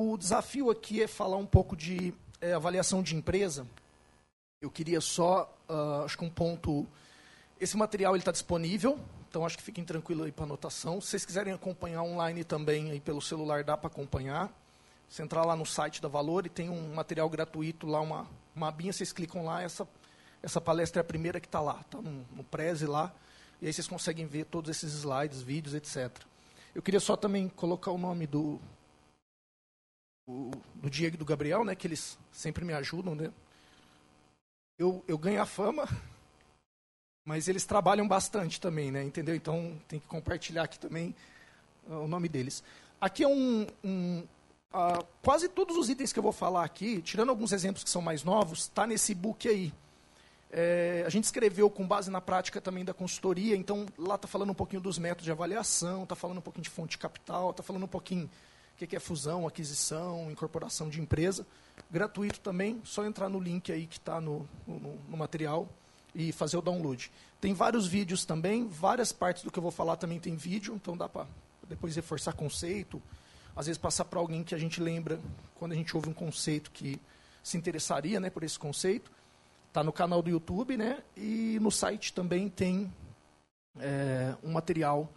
O 0.00 0.16
desafio 0.16 0.70
aqui 0.70 1.02
é 1.02 1.08
falar 1.08 1.38
um 1.38 1.44
pouco 1.44 1.74
de 1.74 2.14
é, 2.40 2.52
avaliação 2.52 3.02
de 3.02 3.16
empresa. 3.16 3.66
Eu 4.62 4.70
queria 4.70 5.00
só, 5.00 5.52
uh, 5.68 6.04
acho 6.04 6.16
que 6.16 6.24
um 6.24 6.30
ponto. 6.30 6.86
Esse 7.60 7.76
material 7.76 8.14
está 8.14 8.30
disponível, 8.30 8.96
então 9.28 9.44
acho 9.44 9.58
que 9.58 9.62
fiquem 9.64 9.84
tranquilos 9.84 10.24
aí 10.24 10.30
para 10.30 10.44
anotação. 10.44 11.00
Se 11.00 11.08
vocês 11.08 11.26
quiserem 11.26 11.52
acompanhar 11.52 12.04
online 12.04 12.44
também 12.44 12.92
aí 12.92 13.00
pelo 13.00 13.20
celular, 13.20 13.64
dá 13.64 13.76
para 13.76 13.88
acompanhar. 13.88 14.52
Você 15.08 15.20
entrar 15.20 15.44
lá 15.44 15.56
no 15.56 15.66
site 15.66 16.00
da 16.00 16.06
Valor 16.06 16.46
e 16.46 16.48
tem 16.48 16.70
um 16.70 16.94
material 16.94 17.28
gratuito 17.28 17.84
lá, 17.84 18.00
uma, 18.00 18.24
uma 18.54 18.68
abinha, 18.68 18.92
vocês 18.92 19.12
clicam 19.12 19.44
lá, 19.44 19.62
essa, 19.62 19.84
essa 20.40 20.60
palestra 20.60 21.00
é 21.00 21.02
a 21.02 21.04
primeira 21.04 21.40
que 21.40 21.48
está 21.48 21.60
lá, 21.60 21.80
está 21.80 22.00
no, 22.00 22.24
no 22.36 22.44
Preze 22.44 22.86
lá, 22.86 23.12
e 23.60 23.66
aí 23.66 23.72
vocês 23.72 23.88
conseguem 23.88 24.26
ver 24.26 24.44
todos 24.44 24.70
esses 24.70 24.94
slides, 24.94 25.42
vídeos, 25.42 25.74
etc. 25.74 26.22
Eu 26.72 26.82
queria 26.82 27.00
só 27.00 27.16
também 27.16 27.48
colocar 27.48 27.90
o 27.90 27.98
nome 27.98 28.28
do, 28.28 28.60
do, 30.28 30.90
Diego 30.90 31.16
e 31.16 31.18
do 31.18 31.24
Gabriel, 31.24 31.64
né, 31.64 31.74
que 31.74 31.86
eles 31.86 32.18
sempre 32.30 32.64
me 32.64 32.72
ajudam, 32.74 33.14
né? 33.14 33.32
Eu, 34.78 35.02
eu 35.08 35.18
ganho 35.18 35.40
a 35.40 35.46
fama, 35.46 35.88
mas 37.24 37.48
eles 37.48 37.64
trabalham 37.64 38.06
bastante 38.06 38.60
também, 38.60 38.92
né, 38.92 39.02
entendeu? 39.02 39.34
Então 39.34 39.76
tem 39.88 39.98
que 39.98 40.06
compartilhar 40.06 40.64
aqui 40.64 40.78
também 40.78 41.14
uh, 41.88 41.94
o 41.94 42.08
nome 42.08 42.28
deles. 42.28 42.62
Aqui 43.00 43.24
é 43.24 43.28
um, 43.28 43.66
um 43.82 44.22
Uh, 44.70 45.02
quase 45.22 45.48
todos 45.48 45.78
os 45.78 45.88
itens 45.88 46.12
que 46.12 46.18
eu 46.18 46.22
vou 46.22 46.30
falar 46.30 46.62
aqui, 46.62 47.00
tirando 47.00 47.30
alguns 47.30 47.52
exemplos 47.52 47.82
que 47.82 47.88
são 47.88 48.02
mais 48.02 48.22
novos, 48.22 48.64
está 48.64 48.86
nesse 48.86 49.14
book 49.14 49.48
aí. 49.48 49.72
É, 50.50 51.04
a 51.06 51.08
gente 51.08 51.24
escreveu 51.24 51.70
com 51.70 51.86
base 51.86 52.10
na 52.10 52.20
prática 52.20 52.60
também 52.60 52.84
da 52.84 52.92
consultoria, 52.92 53.56
então 53.56 53.86
lá 53.96 54.16
está 54.16 54.28
falando 54.28 54.50
um 54.50 54.54
pouquinho 54.54 54.82
dos 54.82 54.98
métodos 54.98 55.24
de 55.24 55.32
avaliação, 55.32 56.02
está 56.02 56.14
falando 56.14 56.38
um 56.38 56.42
pouquinho 56.42 56.64
de 56.64 56.68
fonte 56.68 56.90
de 56.90 56.98
capital, 56.98 57.50
está 57.50 57.62
falando 57.62 57.84
um 57.84 57.88
pouquinho 57.88 58.28
o 58.84 58.88
que 58.88 58.96
é 58.96 59.00
fusão, 59.00 59.46
aquisição, 59.46 60.30
incorporação 60.30 60.88
de 60.88 61.00
empresa. 61.00 61.46
Gratuito 61.90 62.40
também, 62.40 62.80
só 62.84 63.04
entrar 63.04 63.28
no 63.28 63.40
link 63.40 63.72
aí 63.72 63.86
que 63.86 63.98
está 63.98 64.20
no, 64.20 64.48
no, 64.66 64.98
no 65.08 65.16
material 65.16 65.68
e 66.14 66.32
fazer 66.32 66.56
o 66.56 66.62
download. 66.62 67.10
Tem 67.40 67.54
vários 67.54 67.86
vídeos 67.86 68.24
também, 68.24 68.68
várias 68.68 69.12
partes 69.12 69.42
do 69.42 69.50
que 69.50 69.58
eu 69.58 69.62
vou 69.62 69.70
falar 69.70 69.96
também 69.96 70.18
tem 70.18 70.34
vídeo, 70.34 70.74
então 70.74 70.96
dá 70.96 71.08
para 71.08 71.26
depois 71.68 71.94
reforçar 71.94 72.32
conceito, 72.32 73.00
às 73.54 73.66
vezes 73.66 73.78
passar 73.78 74.04
para 74.04 74.18
alguém 74.18 74.42
que 74.42 74.54
a 74.54 74.58
gente 74.58 74.80
lembra 74.80 75.20
quando 75.56 75.72
a 75.72 75.74
gente 75.74 75.94
ouve 75.96 76.08
um 76.08 76.14
conceito 76.14 76.70
que 76.70 77.00
se 77.42 77.56
interessaria 77.56 78.20
né, 78.20 78.30
por 78.30 78.42
esse 78.42 78.58
conceito. 78.58 79.10
Está 79.68 79.84
no 79.84 79.92
canal 79.92 80.22
do 80.22 80.30
YouTube, 80.30 80.76
né? 80.76 81.02
E 81.16 81.58
no 81.60 81.70
site 81.70 82.12
também 82.12 82.48
tem 82.48 82.92
é, 83.78 84.34
um 84.42 84.50
material, 84.50 85.12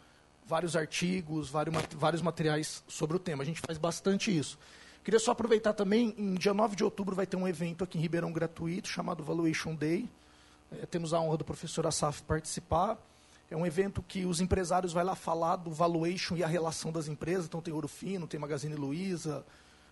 vários 0.52 0.76
artigos, 0.76 1.50
vários, 1.50 2.22
materiais 2.22 2.84
sobre 2.86 3.16
o 3.16 3.20
tema. 3.20 3.42
A 3.42 3.46
gente 3.46 3.62
faz 3.66 3.78
bastante 3.78 4.38
isso. 4.38 4.60
Queria 5.02 5.18
só 5.18 5.32
aproveitar 5.32 5.72
também, 5.72 6.14
em 6.18 6.34
dia 6.36 6.54
9 6.54 6.76
de 6.76 6.84
outubro 6.84 7.16
vai 7.16 7.26
ter 7.26 7.38
um 7.38 7.48
evento 7.48 7.86
aqui 7.86 7.98
em 7.98 8.02
Ribeirão 8.02 8.34
gratuito, 8.34 8.90
chamado 8.90 9.24
Valuation 9.24 9.74
Day. 9.74 10.10
É, 10.70 10.86
temos 10.86 11.14
a 11.14 11.22
honra 11.22 11.38
do 11.38 11.46
professor 11.46 11.88
Asaf 11.88 12.22
participar. 12.24 12.98
É 13.50 13.56
um 13.56 13.66
evento 13.66 14.04
que 14.04 14.26
os 14.26 14.42
empresários 14.42 14.92
vão 14.92 15.06
lá 15.06 15.16
falar 15.16 15.56
do 15.56 15.72
valuation 15.72 16.36
e 16.36 16.44
a 16.44 16.48
relação 16.48 16.92
das 16.92 17.08
empresas. 17.08 17.46
Então 17.46 17.62
tem 17.62 17.74
Ouro 17.74 17.88
Fino, 17.88 18.28
tem 18.28 18.38
Magazine 18.38 18.76
Luiza, 18.76 19.46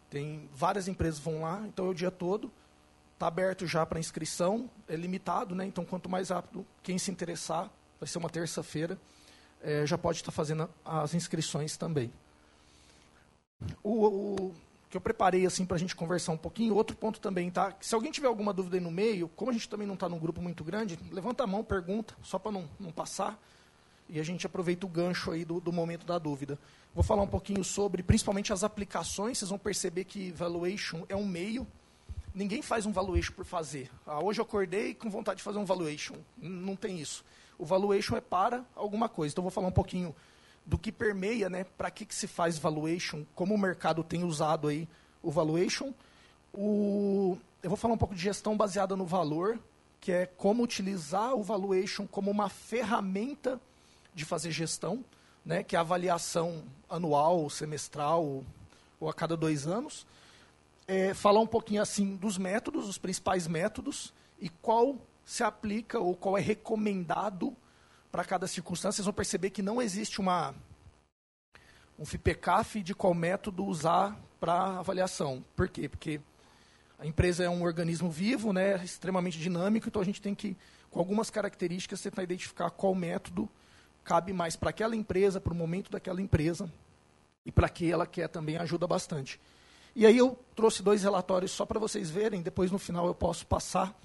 tem 0.09 0.49
várias 0.53 0.89
empresas 0.89 1.21
vão 1.21 1.41
lá. 1.41 1.63
Então 1.67 1.85
é 1.85 1.89
o 1.89 1.93
dia 1.93 2.11
todo. 2.11 2.51
Está 3.13 3.27
aberto 3.27 3.65
já 3.65 3.85
para 3.85 3.97
inscrição, 3.97 4.69
é 4.89 4.97
limitado, 4.97 5.55
né? 5.55 5.65
Então 5.65 5.85
quanto 5.85 6.09
mais 6.09 6.29
rápido 6.29 6.65
quem 6.83 6.97
se 6.97 7.09
interessar, 7.09 7.71
vai 7.97 8.09
ser 8.09 8.17
uma 8.17 8.29
terça-feira, 8.29 8.99
é, 9.61 9.85
já 9.85 9.97
pode 9.97 10.19
estar 10.19 10.31
fazendo 10.31 10.69
as 10.83 11.13
inscrições 11.13 11.77
também. 11.77 12.11
O, 13.83 14.07
o 14.07 14.55
que 14.89 14.97
eu 14.97 15.01
preparei 15.01 15.45
assim 15.45 15.65
para 15.65 15.75
a 15.75 15.79
gente 15.79 15.95
conversar 15.95 16.31
um 16.31 16.37
pouquinho. 16.37 16.73
Outro 16.75 16.95
ponto 16.95 17.19
também, 17.19 17.51
tá? 17.51 17.75
Se 17.79 17.93
alguém 17.93 18.11
tiver 18.11 18.27
alguma 18.27 18.51
dúvida 18.51 18.77
aí 18.77 18.81
no 18.81 18.89
meio, 18.89 19.29
como 19.35 19.51
a 19.51 19.53
gente 19.53 19.69
também 19.69 19.85
não 19.85 19.93
está 19.93 20.09
num 20.09 20.17
grupo 20.17 20.41
muito 20.41 20.63
grande, 20.63 20.97
levanta 21.11 21.43
a 21.43 21.47
mão, 21.47 21.63
pergunta, 21.63 22.15
só 22.23 22.39
para 22.39 22.51
não, 22.51 22.67
não 22.79 22.91
passar. 22.91 23.39
E 24.09 24.19
a 24.19 24.23
gente 24.23 24.47
aproveita 24.47 24.87
o 24.87 24.89
gancho 24.89 25.29
aí 25.31 25.45
do, 25.45 25.61
do 25.61 25.71
momento 25.71 26.05
da 26.05 26.17
dúvida. 26.17 26.57
Vou 26.95 27.03
falar 27.03 27.21
um 27.21 27.27
pouquinho 27.27 27.63
sobre, 27.63 28.01
principalmente 28.01 28.51
as 28.51 28.63
aplicações. 28.63 29.37
Vocês 29.37 29.49
vão 29.49 29.59
perceber 29.59 30.05
que 30.05 30.31
valuation 30.31 31.05
é 31.07 31.15
um 31.15 31.27
meio. 31.27 31.67
Ninguém 32.33 32.63
faz 32.63 32.87
um 32.87 32.91
valuation 32.91 33.33
por 33.33 33.45
fazer. 33.45 33.91
Ah, 34.07 34.19
hoje 34.19 34.41
eu 34.41 34.45
acordei 34.45 34.95
com 34.95 35.11
vontade 35.11 35.37
de 35.37 35.43
fazer 35.43 35.59
um 35.59 35.65
valuation. 35.65 36.15
Não 36.35 36.75
tem 36.75 36.99
isso. 36.99 37.23
O 37.59 37.65
valuation 37.65 38.15
é 38.15 38.21
para 38.21 38.65
alguma 38.75 39.07
coisa. 39.07 39.33
Então 39.33 39.43
vou 39.43 39.51
falar 39.51 39.67
um 39.67 39.71
pouquinho 39.71 40.15
do 40.65 40.77
que 40.77 40.91
permeia, 40.91 41.49
né, 41.49 41.65
para 41.77 41.91
que, 41.91 42.05
que 42.05 42.15
se 42.15 42.27
faz 42.27 42.57
valuation, 42.57 43.25
como 43.35 43.53
o 43.53 43.57
mercado 43.57 44.03
tem 44.03 44.23
usado 44.23 44.67
aí 44.67 44.87
o 45.21 45.29
valuation. 45.29 45.93
O, 46.53 47.37
eu 47.61 47.69
vou 47.69 47.77
falar 47.77 47.95
um 47.95 47.97
pouco 47.97 48.15
de 48.15 48.21
gestão 48.21 48.55
baseada 48.55 48.95
no 48.95 49.05
valor, 49.05 49.59
que 49.99 50.11
é 50.11 50.25
como 50.25 50.63
utilizar 50.63 51.35
o 51.35 51.43
valuation 51.43 52.07
como 52.07 52.31
uma 52.31 52.49
ferramenta 52.49 53.59
de 54.13 54.23
fazer 54.23 54.51
gestão, 54.51 55.03
né, 55.43 55.63
que 55.63 55.75
é 55.75 55.79
a 55.79 55.81
avaliação 55.81 56.63
anual, 56.89 57.49
semestral 57.49 58.43
ou 58.99 59.09
a 59.09 59.13
cada 59.13 59.35
dois 59.35 59.67
anos. 59.67 60.05
É, 60.87 61.13
falar 61.13 61.39
um 61.39 61.47
pouquinho 61.47 61.81
assim 61.81 62.15
dos 62.15 62.37
métodos, 62.37 62.87
os 62.87 62.97
principais 62.97 63.47
métodos 63.47 64.13
e 64.39 64.49
qual 64.49 64.95
se 65.29 65.43
aplica 65.43 65.99
ou 65.99 66.15
qual 66.15 66.39
é 66.39 66.41
recomendado 66.41 67.55
para 68.11 68.25
cada 68.25 68.47
circunstância, 68.47 68.95
vocês 68.95 69.05
vão 69.05 69.13
perceber 69.13 69.51
que 69.51 69.61
não 69.61 69.79
existe 69.79 70.19
uma 70.19 70.55
um 71.99 72.03
FIPECAF 72.03 72.81
de 72.81 72.95
qual 72.95 73.13
método 73.13 73.63
usar 73.63 74.19
para 74.39 74.79
avaliação. 74.79 75.45
Por 75.55 75.69
quê? 75.69 75.87
Porque 75.87 76.19
a 76.97 77.05
empresa 77.05 77.43
é 77.43 77.49
um 77.49 77.61
organismo 77.61 78.09
vivo, 78.09 78.51
né, 78.51 78.83
extremamente 78.83 79.37
dinâmico, 79.37 79.87
então 79.87 80.01
a 80.01 80.05
gente 80.05 80.19
tem 80.19 80.33
que, 80.33 80.57
com 80.89 80.97
algumas 80.97 81.29
características, 81.29 82.01
tentar 82.01 82.23
identificar 82.23 82.71
qual 82.71 82.95
método 82.95 83.47
cabe 84.03 84.33
mais 84.33 84.55
para 84.55 84.71
aquela 84.71 84.95
empresa, 84.95 85.39
para 85.39 85.53
o 85.53 85.55
momento 85.55 85.91
daquela 85.91 86.19
empresa 86.19 86.67
e 87.45 87.51
para 87.51 87.69
que 87.69 87.91
ela 87.91 88.07
quer 88.07 88.29
também 88.29 88.57
ajuda 88.57 88.87
bastante. 88.87 89.39
E 89.95 90.07
aí 90.07 90.17
eu 90.17 90.39
trouxe 90.55 90.81
dois 90.81 91.03
relatórios 91.03 91.51
só 91.51 91.67
para 91.67 91.79
vocês 91.79 92.09
verem, 92.09 92.41
depois 92.41 92.71
no 92.71 92.79
final 92.79 93.05
eu 93.05 93.13
posso 93.13 93.45
passar 93.45 93.95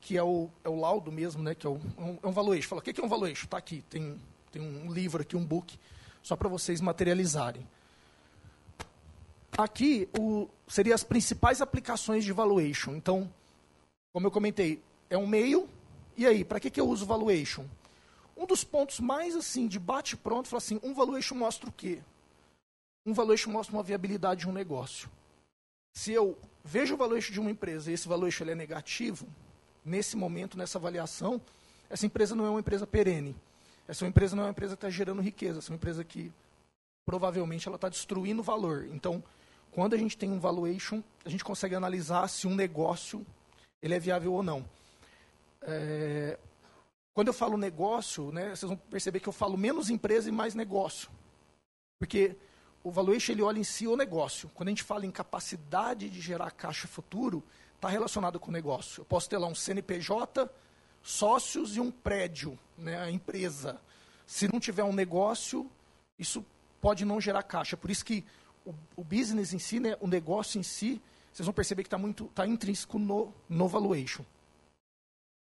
que 0.00 0.16
é 0.16 0.22
o, 0.22 0.48
é 0.62 0.68
o 0.68 0.78
laudo 0.78 1.10
mesmo, 1.10 1.42
né, 1.42 1.54
que 1.54 1.66
é, 1.66 1.70
o, 1.70 1.80
é 1.96 2.02
um, 2.02 2.18
é 2.22 2.26
um 2.26 2.32
valuation. 2.32 2.68
Fala, 2.68 2.80
o 2.80 2.84
que 2.84 3.00
é 3.00 3.04
um 3.04 3.08
valuation? 3.08 3.44
Está 3.44 3.58
aqui, 3.58 3.82
tem, 3.90 4.20
tem 4.52 4.62
um 4.62 4.92
livro 4.92 5.22
aqui, 5.22 5.36
um 5.36 5.44
book, 5.44 5.78
só 6.22 6.36
para 6.36 6.48
vocês 6.48 6.80
materializarem. 6.80 7.66
Aqui 9.56 10.08
o, 10.18 10.48
seriam 10.68 10.94
as 10.94 11.02
principais 11.02 11.62
aplicações 11.62 12.24
de 12.24 12.32
valuation. 12.32 12.94
Então, 12.94 13.32
como 14.12 14.26
eu 14.26 14.30
comentei, 14.30 14.82
é 15.08 15.16
um 15.16 15.26
meio. 15.26 15.68
E 16.16 16.26
aí, 16.26 16.44
para 16.44 16.60
que, 16.60 16.70
que 16.70 16.80
eu 16.80 16.88
uso 16.88 17.06
valuation? 17.06 17.64
Um 18.36 18.44
dos 18.44 18.64
pontos 18.64 19.00
mais 19.00 19.34
assim 19.34 19.66
de 19.66 19.78
bate 19.78 20.16
pronto, 20.16 20.48
fala 20.48 20.58
assim, 20.58 20.78
um 20.82 20.92
valuation 20.92 21.34
mostra 21.34 21.68
o 21.68 21.72
quê? 21.72 22.00
Um 23.06 23.14
valuation 23.14 23.50
mostra 23.50 23.74
uma 23.74 23.82
viabilidade 23.82 24.40
de 24.40 24.48
um 24.48 24.52
negócio. 24.52 25.08
Se 25.94 26.12
eu 26.12 26.36
vejo 26.62 26.94
o 26.94 26.98
valuation 26.98 27.32
de 27.32 27.40
uma 27.40 27.50
empresa 27.50 27.90
e 27.90 27.94
esse 27.94 28.06
valuation 28.06 28.44
é 28.44 28.54
negativo, 28.54 29.26
nesse 29.86 30.16
momento, 30.16 30.58
nessa 30.58 30.78
avaliação, 30.78 31.40
essa 31.88 32.04
empresa 32.04 32.34
não 32.34 32.44
é 32.44 32.50
uma 32.50 32.60
empresa 32.60 32.86
perene. 32.86 33.34
Essa 33.86 34.04
empresa 34.04 34.34
não 34.34 34.42
é 34.42 34.46
uma 34.46 34.50
empresa 34.50 34.74
que 34.74 34.78
está 34.78 34.90
gerando 34.90 35.22
riqueza, 35.22 35.60
essa 35.60 35.70
é 35.70 35.72
uma 35.72 35.76
empresa 35.76 36.02
que 36.02 36.32
provavelmente 37.06 37.68
ela 37.68 37.76
está 37.76 37.88
destruindo 37.88 38.42
valor. 38.42 38.88
Então, 38.92 39.22
quando 39.70 39.94
a 39.94 39.96
gente 39.96 40.18
tem 40.18 40.30
um 40.30 40.40
valuation, 40.40 41.02
a 41.24 41.28
gente 41.28 41.44
consegue 41.44 41.76
analisar 41.76 42.28
se 42.28 42.48
um 42.48 42.54
negócio 42.54 43.24
ele 43.80 43.94
é 43.94 43.98
viável 44.00 44.32
ou 44.32 44.42
não. 44.42 44.64
É, 45.62 46.36
quando 47.14 47.28
eu 47.28 47.34
falo 47.34 47.56
negócio, 47.56 48.32
né, 48.32 48.48
vocês 48.48 48.68
vão 48.68 48.76
perceber 48.76 49.20
que 49.20 49.28
eu 49.28 49.32
falo 49.32 49.56
menos 49.56 49.88
empresa 49.88 50.28
e 50.28 50.32
mais 50.32 50.54
negócio. 50.54 51.08
Porque 51.98 52.36
o 52.82 52.90
valuation 52.90 53.32
ele 53.32 53.42
olha 53.42 53.58
em 53.58 53.64
si 53.64 53.86
o 53.86 53.96
negócio. 53.96 54.50
Quando 54.54 54.68
a 54.68 54.70
gente 54.70 54.82
fala 54.82 55.06
em 55.06 55.10
capacidade 55.10 56.10
de 56.10 56.20
gerar 56.20 56.50
caixa 56.50 56.88
futuro, 56.88 57.42
está 57.76 57.88
relacionado 57.88 58.40
com 58.40 58.50
o 58.50 58.52
negócio. 58.52 59.02
Eu 59.02 59.04
posso 59.04 59.28
ter 59.28 59.38
lá 59.38 59.46
um 59.46 59.54
CNPJ, 59.54 60.50
sócios 61.02 61.76
e 61.76 61.80
um 61.80 61.90
prédio, 61.90 62.58
né, 62.76 62.98
a 62.98 63.10
empresa. 63.10 63.80
Se 64.26 64.50
não 64.52 64.58
tiver 64.58 64.82
um 64.82 64.92
negócio, 64.92 65.70
isso 66.18 66.44
pode 66.80 67.04
não 67.04 67.20
gerar 67.20 67.42
caixa. 67.42 67.76
Por 67.76 67.90
isso 67.90 68.04
que 68.04 68.24
o, 68.64 68.74
o 68.96 69.04
business 69.04 69.52
em 69.52 69.58
si, 69.58 69.78
né, 69.78 69.96
o 70.00 70.06
negócio 70.06 70.58
em 70.58 70.62
si, 70.62 71.00
vocês 71.32 71.46
vão 71.46 71.54
perceber 71.54 71.82
que 71.82 71.86
está 71.86 71.98
muito 71.98 72.26
tá 72.34 72.46
intrínseco 72.46 72.98
no, 72.98 73.32
no 73.48 73.68
valuation. 73.68 74.24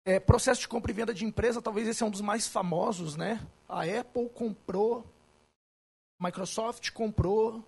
É, 0.04 0.18
processo 0.18 0.62
de 0.62 0.68
compra 0.68 0.90
e 0.90 0.94
venda 0.94 1.12
de 1.12 1.24
empresa, 1.24 1.60
talvez 1.60 1.86
esse 1.88 2.02
é 2.02 2.06
um 2.06 2.10
dos 2.10 2.20
mais 2.20 2.46
famosos, 2.46 3.16
né? 3.16 3.44
A 3.68 3.82
Apple 3.82 4.28
comprou, 4.30 5.04
Microsoft 6.18 6.90
comprou, 6.90 7.64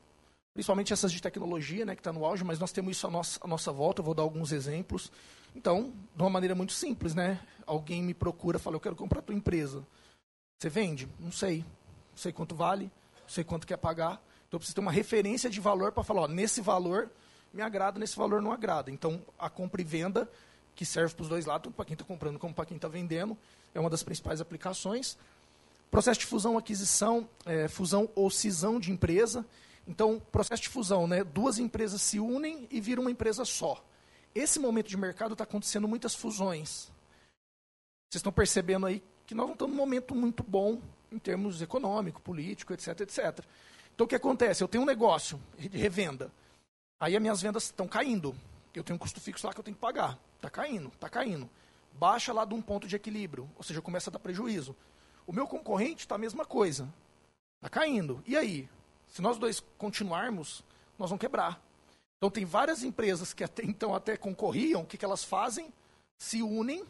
principalmente 0.54 0.92
essas 0.92 1.12
de 1.12 1.20
tecnologia, 1.20 1.84
né, 1.84 1.94
que 1.94 2.00
está 2.00 2.12
no 2.12 2.24
auge, 2.24 2.44
mas 2.44 2.58
nós 2.58 2.72
temos 2.72 2.96
isso 2.96 3.06
à 3.06 3.10
nossa, 3.10 3.40
à 3.42 3.46
nossa 3.46 3.72
volta, 3.72 4.00
eu 4.00 4.04
vou 4.04 4.14
dar 4.14 4.22
alguns 4.22 4.52
exemplos. 4.52 5.10
Então, 5.54 5.92
de 6.14 6.22
uma 6.22 6.30
maneira 6.30 6.54
muito 6.54 6.72
simples, 6.72 7.14
né? 7.14 7.40
Alguém 7.66 8.02
me 8.02 8.14
procura, 8.14 8.58
fala, 8.58 8.76
eu 8.76 8.80
quero 8.80 8.96
comprar 8.96 9.20
a 9.20 9.22
tua 9.22 9.34
empresa. 9.34 9.86
Você 10.58 10.68
vende? 10.68 11.08
Não 11.18 11.32
sei. 11.32 11.64
Não 12.12 12.16
sei 12.16 12.32
quanto 12.32 12.54
vale, 12.54 12.84
não 13.22 13.28
sei 13.28 13.42
quanto 13.42 13.66
quer 13.66 13.76
pagar. 13.76 14.22
Então, 14.46 14.56
eu 14.56 14.58
preciso 14.58 14.74
ter 14.74 14.80
uma 14.80 14.92
referência 14.92 15.48
de 15.48 15.60
valor 15.60 15.92
para 15.92 16.02
falar, 16.02 16.22
ó, 16.22 16.28
nesse 16.28 16.60
valor 16.60 17.10
me 17.52 17.62
agrada, 17.62 17.98
nesse 17.98 18.16
valor 18.16 18.40
não 18.40 18.52
agrada. 18.52 18.90
Então, 18.90 19.20
a 19.38 19.50
compra 19.50 19.80
e 19.80 19.84
venda, 19.84 20.28
que 20.74 20.84
serve 20.84 21.14
para 21.14 21.22
os 21.22 21.28
dois 21.28 21.46
lados, 21.46 21.64
tanto 21.64 21.74
para 21.74 21.84
quem 21.84 21.94
está 21.94 22.04
comprando 22.04 22.38
como 22.38 22.54
para 22.54 22.64
quem 22.66 22.76
está 22.76 22.88
vendendo, 22.88 23.36
é 23.74 23.80
uma 23.80 23.90
das 23.90 24.02
principais 24.02 24.40
aplicações. 24.40 25.18
Processo 25.90 26.20
de 26.20 26.26
fusão, 26.26 26.56
aquisição, 26.56 27.28
é, 27.44 27.68
fusão 27.68 28.08
ou 28.14 28.30
cisão 28.30 28.80
de 28.80 28.90
empresa. 28.90 29.44
Então, 29.86 30.20
processo 30.30 30.62
de 30.62 30.68
fusão, 30.68 31.06
né? 31.06 31.24
duas 31.24 31.58
empresas 31.58 32.00
se 32.00 32.20
unem 32.20 32.68
e 32.70 32.80
viram 32.80 33.02
uma 33.02 33.10
empresa 33.10 33.44
só. 33.44 33.84
Esse 34.34 34.58
momento 34.58 34.88
de 34.88 34.96
mercado 34.96 35.32
está 35.32 35.44
acontecendo 35.44 35.88
muitas 35.88 36.14
fusões. 36.14 36.90
Vocês 38.08 38.20
estão 38.20 38.32
percebendo 38.32 38.86
aí 38.86 39.02
que 39.26 39.34
nós 39.34 39.46
não 39.46 39.54
estamos 39.54 39.74
num 39.74 39.80
momento 39.80 40.14
muito 40.14 40.42
bom 40.42 40.80
em 41.10 41.18
termos 41.18 41.60
econômico, 41.60 42.22
político, 42.22 42.72
etc, 42.72 43.00
etc. 43.00 43.44
Então, 43.94 44.06
o 44.06 44.08
que 44.08 44.14
acontece? 44.14 44.62
Eu 44.62 44.68
tenho 44.68 44.84
um 44.84 44.86
negócio 44.86 45.40
de 45.58 45.76
revenda. 45.76 46.30
Aí 46.98 47.16
as 47.16 47.20
minhas 47.20 47.42
vendas 47.42 47.64
estão 47.64 47.88
caindo. 47.88 48.34
Eu 48.74 48.82
tenho 48.82 48.94
um 48.96 48.98
custo 48.98 49.20
fixo 49.20 49.46
lá 49.46 49.52
que 49.52 49.60
eu 49.60 49.64
tenho 49.64 49.74
que 49.74 49.80
pagar. 49.80 50.18
Está 50.36 50.48
caindo, 50.48 50.88
está 50.88 51.08
caindo. 51.08 51.48
Baixa 51.92 52.32
lá 52.32 52.44
de 52.44 52.54
um 52.54 52.62
ponto 52.62 52.86
de 52.88 52.96
equilíbrio, 52.96 53.50
ou 53.56 53.62
seja, 53.62 53.82
começa 53.82 54.08
a 54.08 54.12
dar 54.12 54.18
prejuízo. 54.18 54.74
O 55.26 55.32
meu 55.32 55.46
concorrente 55.46 56.04
está 56.04 56.14
a 56.14 56.18
mesma 56.18 56.44
coisa. 56.46 56.88
Está 57.56 57.68
caindo. 57.68 58.22
E 58.26 58.36
aí? 58.36 58.68
Se 59.12 59.20
nós 59.20 59.36
dois 59.36 59.62
continuarmos, 59.76 60.64
nós 60.98 61.10
vamos 61.10 61.20
quebrar. 61.20 61.62
Então 62.16 62.30
tem 62.30 62.46
várias 62.46 62.82
empresas 62.82 63.34
que 63.34 63.44
até 63.44 63.62
então 63.62 63.94
até 63.94 64.16
concorriam, 64.16 64.80
o 64.80 64.86
que, 64.86 64.96
que 64.96 65.04
elas 65.04 65.22
fazem? 65.22 65.70
Se 66.18 66.42
unem, 66.42 66.82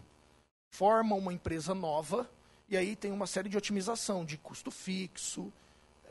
formam 0.71 1.19
uma 1.19 1.33
empresa 1.33 1.75
nova, 1.75 2.31
e 2.69 2.77
aí 2.77 2.95
tem 2.95 3.11
uma 3.11 3.27
série 3.27 3.49
de 3.49 3.57
otimização 3.57 4.25
de 4.25 4.39
custo 4.39 4.71
fixo, 4.71 5.53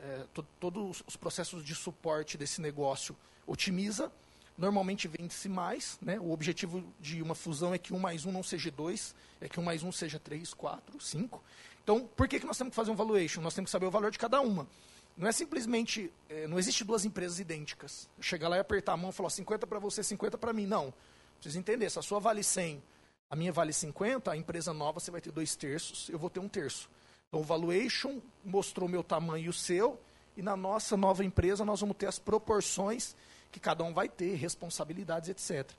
é, 0.02 0.26
to, 0.34 0.42
todos 0.60 1.02
os 1.06 1.16
processos 1.16 1.64
de 1.64 1.74
suporte 1.74 2.36
desse 2.36 2.60
negócio 2.60 3.16
otimiza. 3.46 4.12
Normalmente 4.58 5.08
vende-se 5.08 5.48
mais, 5.48 5.98
né? 6.02 6.20
o 6.20 6.30
objetivo 6.30 6.84
de 7.00 7.22
uma 7.22 7.34
fusão 7.34 7.72
é 7.72 7.78
que 7.78 7.94
um 7.94 7.98
mais 7.98 8.26
um 8.26 8.32
não 8.32 8.42
seja 8.42 8.70
dois, 8.70 9.14
é 9.40 9.48
que 9.48 9.58
um 9.58 9.62
mais 9.62 9.82
um 9.82 9.90
seja 9.90 10.18
três, 10.18 10.52
quatro, 10.52 11.00
cinco. 11.00 11.42
Então, 11.82 12.06
por 12.06 12.28
que, 12.28 12.38
que 12.38 12.46
nós 12.46 12.58
temos 12.58 12.72
que 12.72 12.76
fazer 12.76 12.90
um 12.90 12.96
valuation? 12.96 13.40
Nós 13.40 13.54
temos 13.54 13.68
que 13.70 13.72
saber 13.72 13.86
o 13.86 13.90
valor 13.90 14.10
de 14.10 14.18
cada 14.18 14.42
uma. 14.42 14.68
Não 15.16 15.28
é 15.28 15.32
simplesmente, 15.32 16.12
é, 16.28 16.46
não 16.46 16.58
existe 16.58 16.84
duas 16.84 17.04
empresas 17.04 17.38
idênticas. 17.38 18.08
Chegar 18.20 18.48
lá 18.48 18.56
e 18.56 18.60
apertar 18.60 18.94
a 18.94 18.96
mão 18.96 19.10
e 19.10 19.12
falar 19.12 19.30
50 19.30 19.66
para 19.66 19.78
você, 19.78 20.02
50 20.02 20.38
para 20.38 20.52
mim. 20.52 20.66
Não. 20.66 20.92
Precisa 21.34 21.58
entender, 21.58 21.90
se 21.90 21.98
a 21.98 22.02
sua 22.02 22.18
vale 22.18 22.42
100, 22.42 22.82
a 23.28 23.36
minha 23.36 23.52
vale 23.52 23.72
50, 23.72 24.30
a 24.30 24.36
empresa 24.36 24.72
nova 24.72 25.00
você 25.00 25.10
vai 25.10 25.20
ter 25.20 25.32
dois 25.32 25.56
terços, 25.56 26.08
eu 26.08 26.18
vou 26.18 26.30
ter 26.30 26.40
um 26.40 26.48
terço. 26.48 26.88
Então, 27.28 27.40
o 27.40 27.44
valuation 27.44 28.20
mostrou 28.44 28.88
meu 28.88 29.02
tamanho 29.02 29.46
e 29.46 29.48
o 29.48 29.52
seu, 29.52 29.98
e 30.36 30.42
na 30.42 30.56
nossa 30.56 30.96
nova 30.96 31.24
empresa 31.24 31.64
nós 31.64 31.80
vamos 31.80 31.96
ter 31.96 32.06
as 32.06 32.18
proporções 32.18 33.16
que 33.50 33.60
cada 33.60 33.84
um 33.84 33.92
vai 33.92 34.08
ter, 34.08 34.34
responsabilidades, 34.34 35.28
etc. 35.28 35.70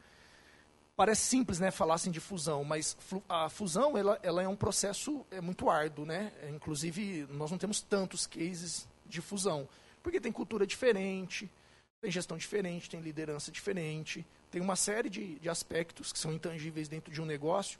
Parece 0.96 1.22
simples, 1.22 1.60
né, 1.60 1.72
falar 1.72 1.96
assim 1.96 2.12
de 2.12 2.20
fusão, 2.20 2.64
mas 2.64 2.96
a 3.28 3.50
fusão 3.50 3.98
ela, 3.98 4.20
ela 4.22 4.44
é 4.44 4.48
um 4.48 4.56
processo 4.56 5.26
é 5.32 5.42
muito 5.42 5.70
árduo, 5.70 6.06
né? 6.06 6.32
Inclusive 6.54 7.28
nós 7.32 7.50
não 7.50 7.58
temos 7.58 7.82
tantos 7.82 8.28
cases 8.28 8.88
de 9.14 9.22
fusão, 9.22 9.68
porque 10.02 10.20
tem 10.20 10.32
cultura 10.32 10.66
diferente, 10.68 11.50
tem 12.02 12.12
gestão 12.12 12.38
diferente, 12.38 12.90
tem 12.90 13.00
liderança 13.00 13.52
diferente, 13.52 14.26
tem 14.52 14.62
uma 14.62 14.76
série 14.76 15.10
de, 15.10 15.40
de 15.40 15.50
aspectos 15.50 16.12
que 16.12 16.20
são 16.20 16.34
intangíveis 16.34 16.88
dentro 16.88 17.14
de 17.14 17.22
um 17.22 17.26
negócio, 17.26 17.80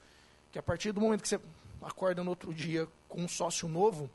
que 0.50 0.58
a 0.58 0.62
partir 0.62 0.92
do 0.92 1.00
momento 1.00 1.22
que 1.22 1.28
você 1.28 1.40
acorda 1.82 2.24
no 2.24 2.30
outro 2.30 2.54
dia 2.54 2.88
com 3.08 3.20
um 3.20 3.28
sócio 3.28 3.68
novo, 3.68 4.08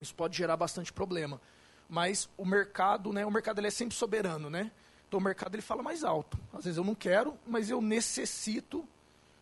isso 0.00 0.14
pode 0.14 0.36
gerar 0.36 0.56
bastante 0.56 0.92
problema. 0.92 1.40
Mas 1.88 2.28
o 2.36 2.44
mercado, 2.44 3.12
né, 3.12 3.26
o 3.26 3.30
mercado 3.30 3.58
ele 3.58 3.66
é 3.66 3.70
sempre 3.70 3.94
soberano, 3.94 4.48
né? 4.48 4.70
Então 5.08 5.20
o 5.20 5.22
mercado 5.22 5.54
ele 5.54 5.62
fala 5.62 5.82
mais 5.82 6.04
alto. 6.04 6.38
Às 6.52 6.64
vezes 6.64 6.78
eu 6.78 6.84
não 6.84 6.94
quero, 6.94 7.38
mas 7.46 7.68
eu 7.68 7.82
necessito. 7.82 8.86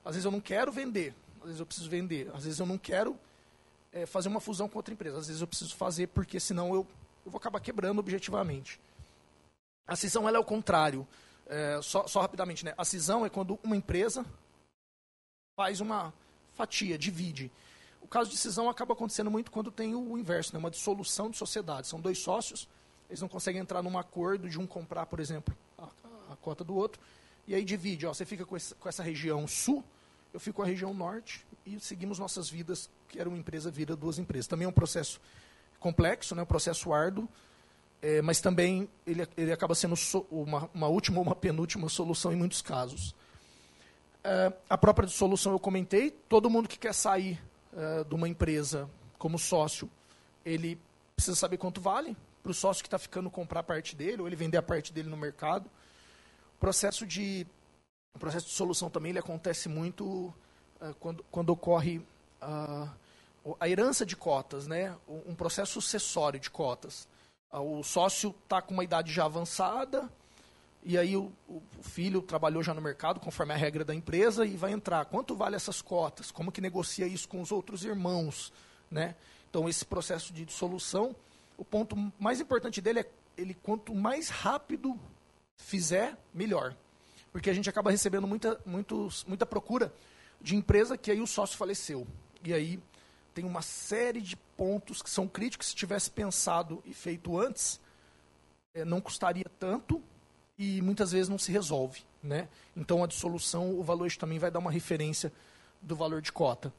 Às 0.05 0.15
vezes 0.15 0.25
eu 0.25 0.33
não 0.33 0.41
quero 0.41 0.73
vender, 0.73 1.15
às 1.41 1.45
vezes 1.45 1.61
eu 1.61 1.67
preciso 1.67 1.89
vender. 1.89 2.29
Às 2.35 2.45
vezes 2.45 2.59
eu 2.59 2.67
não 2.67 2.77
quero 2.77 3.17
é, 3.93 4.07
fazer 4.07 4.29
uma 4.29 4.41
fusão 4.41 4.69
com 4.69 4.79
outra 4.79 4.93
empresa. 4.93 5.19
Às 5.19 5.29
vezes 5.29 5.41
eu 5.41 5.47
preciso 5.47 5.77
fazer 5.77 6.09
porque 6.09 6.41
senão 6.41 6.75
eu, 6.75 6.87
eu 7.25 7.31
vou 7.31 7.39
acabar 7.39 7.61
quebrando 7.61 7.99
objetivamente. 7.99 8.81
A 9.87 9.97
cisão 9.97 10.29
ela 10.29 10.37
é 10.37 10.41
o 10.41 10.45
contrário. 10.45 11.07
É, 11.47 11.81
só, 11.83 12.07
só 12.07 12.21
rapidamente, 12.21 12.65
né? 12.65 12.75
A 12.79 12.85
cisão 12.85 13.27
é 13.27 13.31
quando 13.31 13.59
uma 13.63 13.77
empresa 13.77 14.25
faz 15.57 15.81
uma 15.81 16.13
fatia, 16.55 16.97
divide. 16.97 17.51
O 18.01 18.07
caso 18.07 18.31
de 18.31 18.37
cisão 18.37 18.69
acaba 18.69 18.93
acontecendo 18.93 19.31
muito 19.31 19.51
quando 19.51 19.71
tem 19.71 19.95
o 19.95 20.17
inverso, 20.17 20.53
né? 20.53 20.59
uma 20.59 20.71
dissolução 20.71 21.29
de 21.29 21.37
sociedade. 21.37 21.87
São 21.87 22.01
dois 22.01 22.19
sócios 22.19 22.69
eles 23.11 23.21
não 23.21 23.29
conseguem 23.29 23.61
entrar 23.61 23.83
num 23.83 23.99
acordo 23.99 24.49
de 24.49 24.59
um 24.59 24.67
comprar, 24.67 25.05
por 25.07 25.19
exemplo, 25.19 25.55
a, 25.77 25.89
a 26.31 26.37
cota 26.37 26.63
do 26.63 26.77
outro, 26.77 27.03
e 27.47 27.55
aí 27.55 27.65
divide, 27.65 28.07
ó, 28.07 28.15
você 28.15 28.25
fica 28.25 28.47
com, 28.47 28.57
esse, 28.57 28.73
com 28.77 28.89
essa 28.89 29.03
região 29.03 29.49
sul, 29.49 29.83
eu 30.33 30.39
fico 30.39 30.57
com 30.57 30.63
a 30.63 30.67
região 30.67 30.95
norte, 30.95 31.45
e 31.67 31.79
seguimos 31.81 32.21
nossas 32.21 32.49
vidas, 32.49 32.89
que 33.09 33.19
era 33.19 33.29
uma 33.29 33.37
empresa, 33.37 33.69
vira 33.69 33.97
duas 33.97 34.21
empresas. 34.21 34.47
Também 34.47 34.65
é 34.65 34.69
um 34.69 34.73
processo 34.73 35.21
complexo, 35.81 36.35
né, 36.35 36.43
um 36.43 36.47
processo 36.47 36.93
árduo, 36.93 37.29
é, 38.03 38.23
mas 38.23 38.41
também 38.41 38.89
ele, 39.07 39.27
ele 39.37 39.53
acaba 39.53 39.75
sendo 39.75 39.97
so, 39.97 40.27
uma, 40.31 40.71
uma 40.73 40.87
última 40.87 41.19
ou 41.19 41.25
uma 41.25 41.35
penúltima 41.35 41.89
solução 41.89 42.33
em 42.33 42.37
muitos 42.37 42.63
casos. 42.63 43.15
É, 44.23 44.53
a 44.69 44.79
própria 44.79 45.07
dissolução 45.07 45.53
eu 45.53 45.59
comentei, 45.59 46.11
todo 46.11 46.51
mundo 46.51 46.69
que 46.69 46.79
quer 46.79 46.95
sair 46.95 47.43
é, 47.75 48.05
de 48.05 48.15
uma 48.15 48.29
empresa 48.29 48.89
como 49.19 49.39
sócio, 49.39 49.91
ele 50.45 50.79
precisa 51.17 51.37
saber 51.37 51.57
quanto 51.57 51.81
vale, 51.81 52.17
para 52.43 52.51
o 52.51 52.55
sócio 52.55 52.83
que 52.83 52.87
está 52.87 52.99
ficando 52.99 53.31
comprar 53.31 53.63
parte 53.63 53.95
dele, 53.95 54.23
ou 54.23 54.27
ele 54.27 54.37
vender 54.37 54.57
a 54.57 54.63
parte 54.63 54.93
dele 54.93 55.09
no 55.09 55.17
mercado. 55.17 55.67
O 56.57 56.61
processo 56.61 57.07
de, 57.07 57.47
o 58.15 58.19
processo 58.19 58.47
de 58.47 58.53
solução 58.53 58.89
também 58.89 59.11
ele 59.11 59.19
acontece 59.19 59.69
muito 59.69 60.05
uh, 60.81 60.95
quando, 60.99 61.25
quando 61.31 61.51
ocorre 61.51 61.99
uh, 62.43 62.91
a 63.59 63.69
herança 63.69 64.05
de 64.05 64.17
cotas, 64.17 64.67
né? 64.67 64.97
um 65.09 65.35
processo 65.35 65.81
sucessório 65.81 66.39
de 66.39 66.51
cotas. 66.51 67.09
Uh, 67.53 67.79
o 67.79 67.83
sócio 67.83 68.35
está 68.45 68.61
com 68.63 68.75
uma 68.75 68.85
idade 68.85 69.13
já 69.13 69.25
avançada, 69.25 70.11
e 70.83 70.97
aí 70.97 71.17
o, 71.17 71.33
o, 71.49 71.63
filho 71.83 72.23
trabalhou 72.23 72.63
já 72.63 72.73
no 72.73 72.81
mercado, 72.81 73.21
conforme 73.21 73.53
a 73.53 73.57
regra 73.57 73.85
da 73.85 73.95
empresa, 73.95 74.47
e 74.47 74.57
vai 74.57 74.73
entrar. 74.73 75.05
Quanto 75.07 75.35
vale 75.35 75.57
essas 75.57 75.83
cotas? 75.83 76.31
Como 76.31 76.53
que 76.53 76.61
negocia 76.61 77.07
isso 77.07 77.29
com 77.29 77.41
os 77.41 77.53
outros 77.53 77.85
irmãos? 77.85 78.53
Né? 78.91 79.15
Então, 79.49 79.69
esse 79.69 79.85
processo 79.85 80.33
de 80.33 80.45
dissolução 80.45 81.15
o 81.61 81.65
ponto 81.65 81.95
mais 82.19 82.41
importante 82.41 82.81
dele 82.81 83.01
é 83.01 83.07
ele 83.37 83.53
quanto 83.53 83.95
mais 83.95 84.31
rápido 84.31 84.99
fizer, 85.59 86.17
melhor. 86.33 86.75
Porque 87.31 87.51
a 87.51 87.53
gente 87.53 87.69
acaba 87.69 87.91
recebendo 87.91 88.27
muita, 88.27 88.59
muitos, 88.65 89.25
muita 89.25 89.45
procura 89.45 89.93
de 90.41 90.57
empresa 90.57 90.97
que 90.97 91.11
aí 91.11 91.21
o 91.21 91.27
sócio 91.27 91.59
faleceu. 91.59 92.07
E 92.43 92.55
aí 92.55 92.81
tem 93.35 93.45
uma 93.45 93.63
série 93.63 94.21
de 94.21 94.37
pontos 94.37 95.03
que 95.03 95.11
são 95.11 95.27
críticos. 95.27 95.69
Se 95.69 95.75
tivesse 95.75 96.11
pensado 96.11 96.83
e 96.85 96.93
feito 96.93 97.39
antes, 97.39 97.81
é, 98.75 98.85
não 98.85 99.01
custaria 99.01 99.47
tanto 99.59 100.03
e 100.59 100.83
muitas 100.83 101.13
vezes 101.13 101.29
não 101.29 101.39
se 101.39 101.51
resolve. 101.51 102.03
Né? 102.23 102.49
Então 102.77 103.03
a 103.03 103.07
dissolução, 103.07 103.79
o 103.79 103.83
valor 103.83 104.11
também 104.13 104.39
vai 104.39 104.51
dar 104.51 104.59
uma 104.59 104.71
referência 104.71 105.33
do 105.81 105.97
valor 105.97 106.21
de 106.21 106.33
cota. 106.33 106.73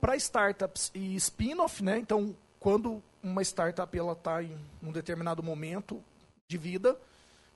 Para 0.00 0.16
startups 0.16 0.90
e 0.94 1.16
spin-off, 1.16 1.82
né? 1.82 1.98
então 1.98 2.36
quando 2.60 3.02
uma 3.22 3.42
startup 3.42 3.96
está 3.96 4.42
em 4.42 4.56
um 4.82 4.92
determinado 4.92 5.42
momento 5.42 6.02
de 6.46 6.58
vida, 6.58 6.98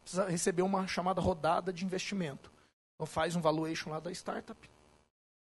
precisa 0.03 0.29
receber 0.29 0.63
uma 0.63 0.87
chamada 0.87 1.21
rodada 1.21 1.73
de 1.73 1.85
investimento. 1.85 2.51
Então 2.95 3.07
faz 3.07 3.37
um 3.37 3.41
valuation 3.41 3.91
lá 3.91 4.01
da 4.01 4.11
startup 4.11 4.69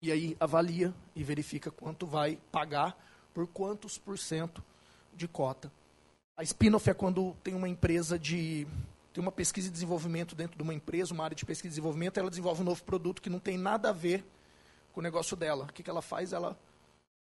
e 0.03 0.11
aí 0.11 0.37
avalia 0.41 0.95
e 1.15 1.23
verifica 1.23 1.71
quanto 1.71 2.07
vai 2.07 2.39
pagar 2.51 2.97
por 3.35 3.47
quantos 3.47 3.99
por 3.99 4.19
cento 4.19 4.63
de 5.15 5.29
cota. 5.29 5.71
A 6.37 6.43
spin-off 6.43 6.89
é 6.89 6.95
quando 6.95 7.35
tem 7.43 7.55
uma 7.55 7.69
empresa 7.69 8.19
de 8.19 8.67
tem 9.13 9.21
uma 9.21 9.33
pesquisa 9.33 9.69
e 9.69 9.73
desenvolvimento 9.73 10.37
dentro 10.37 10.57
de 10.57 10.63
uma 10.63 10.73
empresa, 10.73 11.13
uma 11.13 11.25
área 11.25 11.35
de 11.35 11.45
pesquisa 11.45 11.69
e 11.69 11.71
desenvolvimento, 11.71 12.19
ela 12.19 12.31
desenvolve 12.31 12.63
um 12.63 12.65
novo 12.65 12.83
produto 12.85 13.21
que 13.21 13.29
não 13.29 13.41
tem 13.41 13.59
nada 13.59 13.89
a 13.89 13.93
ver 13.93 14.25
com 14.93 15.01
o 15.01 15.03
negócio 15.03 15.37
dela. 15.37 15.65
O 15.65 15.73
que, 15.73 15.83
que 15.83 15.91
ela 15.91 16.01
faz? 16.01 16.33
Ela 16.33 16.57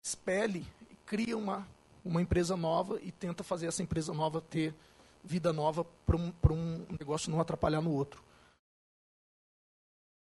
expele 0.04 0.66
e 0.90 0.94
cria 1.06 1.37
uma 1.37 1.66
uma 2.04 2.23
empresa 2.23 2.56
nova 2.56 2.99
e 3.02 3.12
tenta 3.12 3.44
fazer 3.44 3.66
essa 3.66 3.82
empresa 3.82 4.12
nova 4.14 4.40
ter 4.40 4.75
vida 5.23 5.52
nova 5.52 5.85
para 6.06 6.16
um, 6.16 6.32
um 6.52 6.97
negócio 6.99 7.30
não 7.30 7.40
atrapalhar 7.40 7.82
no 7.82 7.92
outro. 7.92 8.23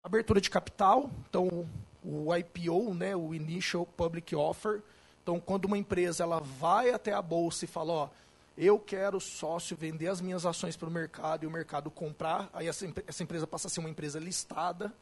Abertura 0.03 0.41
de 0.41 0.51
capital, 0.51 1.11
então 1.29 1.69
o 2.05 2.35
IPO, 2.37 2.95
né, 2.95 3.17
o 3.17 3.35
Initial 3.35 3.87
Public 3.87 4.37
Offer. 4.37 4.83
Então, 5.23 5.41
quando 5.41 5.65
uma 5.65 5.79
empresa 5.79 6.23
ela 6.23 6.39
vai 6.39 6.91
até 6.91 7.13
a 7.13 7.23
bolsa 7.23 7.65
e 7.65 7.69
fala, 7.69 7.93
ó, 7.93 8.09
eu 8.57 8.79
quero 8.79 9.19
sócio 9.19 9.77
vender 9.77 10.09
as 10.09 10.21
minhas 10.21 10.45
ações 10.45 10.77
para 10.77 10.89
o 10.89 10.93
mercado 10.93 11.45
e 11.45 11.47
o 11.47 11.51
mercado 11.51 11.91
comprar, 11.91 12.51
aí 12.53 12.69
essa, 12.69 12.87
essa 13.07 13.23
empresa 13.23 13.47
passa 13.47 13.67
a 13.67 13.71
ser 13.71 13.81
uma 13.81 13.89
empresa 13.89 14.21
listada. 14.21 14.93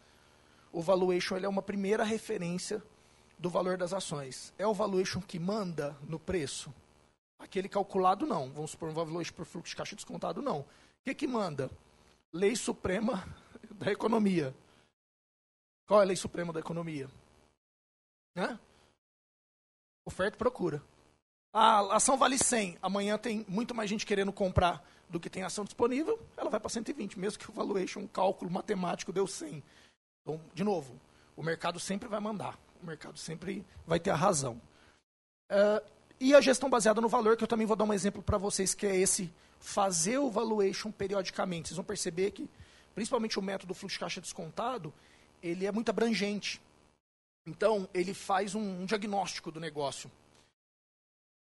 O 0.73 0.81
valuation 0.81 1.37
ele 1.37 1.45
é 1.45 1.49
uma 1.49 1.61
primeira 1.61 2.05
referência 2.05 2.83
do 3.39 3.51
valor 3.51 3.77
das 3.77 3.93
ações. 3.93 4.55
É 4.57 4.67
o 4.67 4.73
valuation 4.73 5.21
que 5.21 5.39
manda 5.39 5.97
no 6.09 6.19
preço? 6.19 6.73
Aquele 7.39 7.69
calculado, 7.69 8.25
não. 8.25 8.51
Vamos 8.53 8.71
supor 8.71 8.89
um 8.89 8.95
valuation 8.95 9.35
por 9.35 9.45
fluxo 9.45 9.71
de 9.71 9.77
caixa 9.77 9.97
descontado, 9.97 10.41
não. 10.41 10.61
O 10.61 10.67
que, 11.05 11.13
que 11.13 11.27
manda? 11.27 11.69
Lei 12.33 12.55
Suprema 12.55 13.27
da 13.75 13.91
Economia. 13.91 14.55
Qual 15.87 16.01
é 16.01 16.05
a 16.05 16.07
lei 16.07 16.17
suprema 16.17 16.53
da 16.53 16.61
economia? 16.61 17.09
Oferta 20.05 20.37
e 20.37 20.39
procura. 20.39 20.83
A 21.53 21.97
ação 21.97 22.17
vale 22.17 22.39
100, 22.39 22.79
amanhã 22.81 23.19
tem 23.19 23.45
muito 23.47 23.75
mais 23.75 23.91
gente 23.91 24.07
querendo 24.07 24.33
comprar 24.33 24.83
do 25.13 25.21
que 25.21 25.29
tem 25.29 25.43
ação 25.43 25.65
disponível, 25.65 26.19
ela 26.37 26.49
vai 26.49 26.59
para 26.59 26.71
120, 26.71 27.19
mesmo 27.19 27.39
que 27.39 27.51
o 27.51 27.53
valuation, 27.53 28.01
um 28.01 28.07
cálculo 28.07 28.51
matemático 28.51 29.13
deu 29.13 29.27
100. 29.27 29.63
Então, 30.23 30.41
de 30.55 30.65
novo, 30.65 30.99
o 31.37 31.43
mercado 31.43 31.79
sempre 31.79 32.09
vai 32.09 32.19
mandar, 32.19 32.59
o 32.83 32.87
mercado 32.87 33.19
sempre 33.19 33.65
vai 33.87 34.01
ter 34.01 34.11
a 34.11 34.17
razão. 34.17 34.61
Uh, 35.51 35.87
e 36.19 36.35
a 36.35 36.41
gestão 36.41 36.71
baseada 36.71 37.01
no 37.01 37.09
valor, 37.09 37.37
que 37.37 37.45
eu 37.45 37.49
também 37.49 37.67
vou 37.67 37.77
dar 37.77 37.85
um 37.85 37.93
exemplo 37.93 38.23
para 38.23 38.39
vocês, 38.39 38.75
que 38.75 38.87
é 38.87 38.97
esse 38.97 39.31
fazer 39.61 40.17
o 40.17 40.31
valuation 40.31 40.91
periodicamente. 40.91 41.69
Vocês 41.69 41.77
vão 41.77 41.85
perceber 41.85 42.31
que, 42.31 42.49
principalmente 42.95 43.39
o 43.39 43.43
método 43.43 43.75
fluxo 43.75 43.97
de 43.97 44.01
caixa 44.01 44.21
descontado, 44.21 44.95
ele 45.43 45.67
é 45.67 45.73
muito 45.73 45.89
abrangente. 45.89 46.61
Então, 47.47 47.89
ele 47.93 48.15
faz 48.15 48.55
um, 48.55 48.83
um 48.83 48.87
diagnóstico 48.87 49.51
do 49.51 49.59
negócio. 49.59 50.11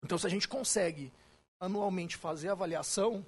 Então, 0.02 0.18
se 0.18 0.26
a 0.26 0.30
gente 0.30 0.48
consegue 0.48 1.12
anualmente 1.60 2.16
fazer 2.16 2.48
a 2.48 2.52
avaliação 2.52 3.24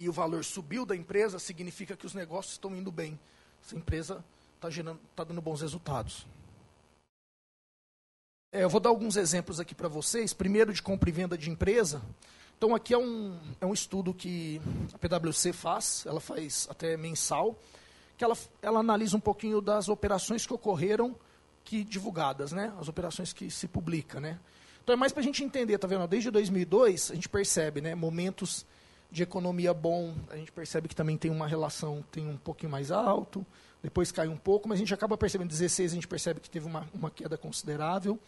e 0.00 0.08
o 0.08 0.12
valor 0.12 0.44
subiu 0.44 0.86
da 0.86 0.96
empresa, 0.96 1.38
significa 1.38 1.96
que 1.96 2.06
os 2.06 2.14
negócios 2.14 2.54
estão 2.54 2.74
indo 2.74 2.90
bem. 2.90 3.18
Essa 3.64 3.76
empresa 3.76 4.24
está 4.54 4.68
tá 5.14 5.24
dando 5.24 5.40
bons 5.42 5.60
resultados. 5.60 6.26
É, 8.50 8.64
eu 8.64 8.70
vou 8.70 8.80
dar 8.80 8.90
alguns 8.90 9.16
exemplos 9.16 9.60
aqui 9.60 9.74
para 9.74 9.88
vocês. 9.88 10.32
Primeiro, 10.32 10.72
de 10.72 10.82
compra 10.82 11.08
e 11.08 11.12
venda 11.12 11.38
de 11.38 11.50
empresa. 11.50 12.02
Então, 12.56 12.74
aqui 12.74 12.94
é 12.94 12.98
um, 12.98 13.38
é 13.60 13.66
um 13.66 13.72
estudo 13.72 14.14
que 14.14 14.60
a 14.92 14.98
PwC 14.98 15.52
faz, 15.52 16.04
ela 16.06 16.20
faz 16.20 16.66
até 16.70 16.96
mensal, 16.96 17.58
que 18.16 18.24
ela, 18.24 18.36
ela 18.60 18.80
analisa 18.80 19.16
um 19.16 19.20
pouquinho 19.20 19.60
das 19.60 19.88
operações 19.88 20.46
que 20.46 20.52
ocorreram 20.52 21.14
que 21.64 21.84
divulgadas, 21.84 22.52
né? 22.52 22.72
As 22.80 22.88
operações 22.88 23.32
que 23.32 23.50
se 23.50 23.68
publicam, 23.68 24.20
né? 24.20 24.38
Então 24.82 24.92
é 24.92 24.96
mais 24.96 25.12
para 25.12 25.20
a 25.20 25.24
gente 25.24 25.44
entender, 25.44 25.78
tá 25.78 25.86
vendo? 25.86 26.06
Desde 26.08 26.30
2002 26.30 27.12
a 27.12 27.14
gente 27.14 27.28
percebe, 27.28 27.80
né? 27.80 27.94
Momentos 27.94 28.66
de 29.10 29.22
economia 29.22 29.74
bom, 29.74 30.14
a 30.30 30.36
gente 30.36 30.50
percebe 30.50 30.88
que 30.88 30.96
também 30.96 31.18
tem 31.18 31.30
uma 31.30 31.46
relação, 31.46 32.02
tem 32.10 32.26
um 32.26 32.36
pouquinho 32.36 32.72
mais 32.72 32.90
alto, 32.90 33.44
depois 33.82 34.10
cai 34.10 34.26
um 34.26 34.36
pouco, 34.36 34.68
mas 34.68 34.76
a 34.76 34.80
gente 34.80 34.94
acaba 34.94 35.18
percebendo, 35.18 35.48
16 35.48 35.92
a 35.92 35.94
gente 35.94 36.08
percebe 36.08 36.40
que 36.40 36.48
teve 36.48 36.66
uma, 36.66 36.88
uma 36.94 37.10
queda 37.10 37.36
considerável, 37.36 38.18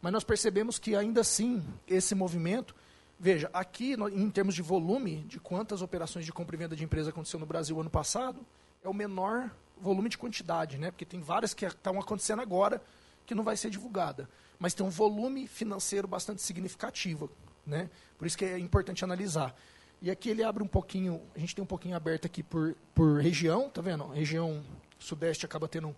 mas 0.00 0.12
nós 0.12 0.22
percebemos 0.22 0.78
que 0.78 0.94
ainda 0.94 1.20
assim, 1.20 1.62
esse 1.86 2.14
movimento, 2.14 2.74
veja, 3.18 3.50
aqui 3.52 3.96
em 4.12 4.30
termos 4.30 4.54
de 4.54 4.62
volume, 4.62 5.24
de 5.26 5.40
quantas 5.40 5.82
operações 5.82 6.24
de 6.24 6.32
compra 6.32 6.54
e 6.54 6.58
venda 6.58 6.76
de 6.76 6.84
empresa 6.84 7.10
aconteceu 7.10 7.40
no 7.40 7.46
Brasil 7.46 7.78
ano 7.80 7.90
passado, 7.90 8.38
é 8.82 8.88
o 8.88 8.94
menor 8.94 9.50
volume 9.80 10.08
de 10.08 10.18
quantidade, 10.18 10.78
né? 10.78 10.90
porque 10.90 11.04
tem 11.04 11.20
várias 11.20 11.54
que 11.54 11.64
estão 11.64 11.98
acontecendo 11.98 12.42
agora 12.42 12.82
que 13.26 13.34
não 13.34 13.44
vai 13.44 13.56
ser 13.56 13.70
divulgada 13.70 14.28
mas 14.60 14.74
tem 14.74 14.84
um 14.84 14.90
volume 14.90 15.48
financeiro 15.48 16.06
bastante 16.06 16.42
significativo. 16.42 17.30
Né? 17.66 17.88
Por 18.18 18.26
isso 18.26 18.36
que 18.36 18.44
é 18.44 18.58
importante 18.58 19.02
analisar. 19.02 19.56
E 20.02 20.10
aqui 20.10 20.28
ele 20.28 20.44
abre 20.44 20.62
um 20.62 20.66
pouquinho, 20.66 21.20
a 21.34 21.38
gente 21.38 21.54
tem 21.54 21.64
um 21.64 21.66
pouquinho 21.66 21.96
aberto 21.96 22.26
aqui 22.26 22.42
por, 22.42 22.76
por 22.94 23.20
região, 23.20 23.70
tá 23.70 23.80
vendo? 23.80 24.04
A 24.04 24.14
região 24.14 24.62
sudeste 24.98 25.46
acaba 25.46 25.66
tendo 25.66 25.96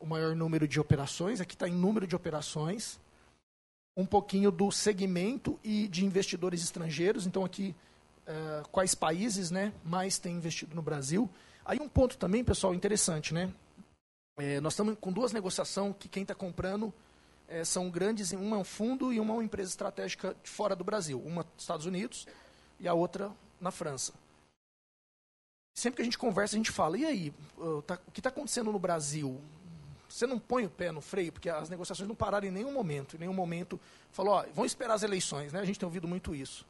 o 0.00 0.06
maior 0.06 0.34
número 0.36 0.66
de 0.66 0.80
operações, 0.80 1.40
aqui 1.40 1.54
está 1.54 1.68
em 1.68 1.74
número 1.74 2.06
de 2.06 2.14
operações, 2.14 2.98
um 3.96 4.06
pouquinho 4.06 4.50
do 4.50 4.70
segmento 4.70 5.58
e 5.62 5.88
de 5.88 6.04
investidores 6.04 6.62
estrangeiros, 6.62 7.26
então 7.26 7.44
aqui 7.44 7.74
uh, 8.26 8.68
quais 8.70 8.94
países 8.94 9.50
né, 9.50 9.72
mais 9.84 10.18
têm 10.18 10.36
investido 10.36 10.74
no 10.74 10.82
Brasil. 10.82 11.28
Aí 11.70 11.78
um 11.80 11.88
ponto 11.88 12.18
também, 12.18 12.42
pessoal, 12.42 12.74
interessante, 12.74 13.32
né? 13.32 13.48
É, 14.36 14.60
nós 14.60 14.72
estamos 14.72 14.96
com 15.00 15.12
duas 15.12 15.32
negociações 15.32 15.94
que 16.00 16.08
quem 16.08 16.22
está 16.22 16.34
comprando 16.34 16.92
é, 17.46 17.64
são 17.64 17.88
grandes, 17.88 18.32
uma 18.32 18.56
é 18.56 18.58
um 18.58 18.64
fundo 18.64 19.12
e 19.12 19.20
uma 19.20 19.34
é 19.34 19.36
uma 19.36 19.44
empresa 19.44 19.70
estratégica 19.70 20.34
fora 20.42 20.74
do 20.74 20.82
Brasil. 20.82 21.22
Uma 21.24 21.44
nos 21.44 21.62
Estados 21.62 21.86
Unidos 21.86 22.26
e 22.80 22.88
a 22.88 22.92
outra 22.92 23.30
na 23.60 23.70
França. 23.70 24.12
Sempre 25.72 25.98
que 25.98 26.02
a 26.02 26.04
gente 26.04 26.18
conversa, 26.18 26.56
a 26.56 26.58
gente 26.58 26.72
fala, 26.72 26.98
e 26.98 27.04
aí, 27.04 27.32
tá, 27.86 28.00
o 28.04 28.10
que 28.10 28.18
está 28.18 28.30
acontecendo 28.30 28.72
no 28.72 28.78
Brasil? 28.80 29.40
Você 30.08 30.26
não 30.26 30.40
põe 30.40 30.66
o 30.66 30.70
pé 30.70 30.90
no 30.90 31.00
freio, 31.00 31.30
porque 31.30 31.48
as 31.48 31.70
negociações 31.70 32.08
não 32.08 32.16
pararam 32.16 32.48
em 32.48 32.50
nenhum 32.50 32.72
momento. 32.72 33.14
Em 33.14 33.20
nenhum 33.20 33.32
momento 33.32 33.78
falou, 34.10 34.34
ó, 34.34 34.44
vão 34.52 34.64
esperar 34.64 34.94
as 34.94 35.04
eleições, 35.04 35.52
né? 35.52 35.60
A 35.60 35.64
gente 35.64 35.78
tem 35.78 35.86
ouvido 35.86 36.08
muito 36.08 36.34
isso. 36.34 36.66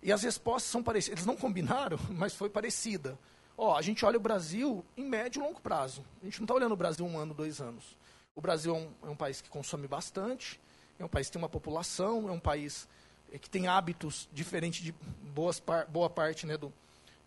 E 0.00 0.12
as 0.12 0.22
respostas 0.22 0.70
são 0.70 0.80
parecidas. 0.80 1.18
Eles 1.18 1.26
não 1.26 1.36
combinaram, 1.36 1.98
mas 2.16 2.36
foi 2.36 2.48
parecida. 2.48 3.18
Ó, 3.60 3.76
a 3.76 3.82
gente 3.82 4.04
olha 4.04 4.16
o 4.16 4.20
Brasil 4.20 4.84
em 4.96 5.04
médio 5.04 5.40
e 5.40 5.44
longo 5.44 5.60
prazo. 5.60 6.04
A 6.22 6.24
gente 6.26 6.38
não 6.38 6.44
está 6.44 6.54
olhando 6.54 6.72
o 6.72 6.76
Brasil 6.76 7.04
um 7.04 7.18
ano, 7.18 7.34
dois 7.34 7.60
anos. 7.60 7.98
O 8.36 8.40
Brasil 8.40 8.72
é 8.72 8.78
um, 8.78 9.08
é 9.08 9.10
um, 9.10 9.16
país 9.16 9.40
que 9.40 9.48
consome 9.48 9.88
bastante, 9.88 10.60
é 10.96 11.04
um 11.04 11.08
país 11.08 11.26
que 11.26 11.32
tem 11.32 11.42
uma 11.42 11.48
população, 11.48 12.28
é 12.28 12.30
um 12.30 12.38
país 12.38 12.88
é, 13.32 13.36
que 13.38 13.50
tem 13.50 13.66
hábitos 13.66 14.28
diferentes 14.32 14.80
de 14.80 14.94
boas 15.34 15.58
par, 15.58 15.86
boa 15.86 16.08
parte 16.08 16.46
né, 16.46 16.56
do, 16.56 16.72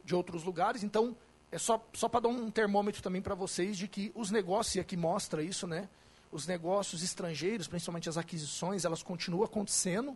de 0.05 0.15
outros 0.15 0.45
lugares. 0.45 0.83
Então, 0.83 1.17
é 1.51 1.57
só, 1.57 1.85
só 1.91 2.07
para 2.07 2.21
dar 2.21 2.29
um 2.29 2.50
termômetro 2.50 3.03
também 3.03 3.21
para 3.21 3.35
vocês 3.35 3.77
de 3.77 3.89
que 3.89 4.09
os 4.15 4.31
negócios, 4.31 4.75
e 4.75 4.79
aqui 4.79 4.95
mostra 4.95 5.43
isso, 5.43 5.67
né, 5.67 5.89
os 6.31 6.47
negócios 6.47 7.03
estrangeiros, 7.03 7.67
principalmente 7.67 8.07
as 8.07 8.15
aquisições, 8.15 8.85
elas 8.85 9.03
continuam 9.03 9.43
acontecendo, 9.43 10.15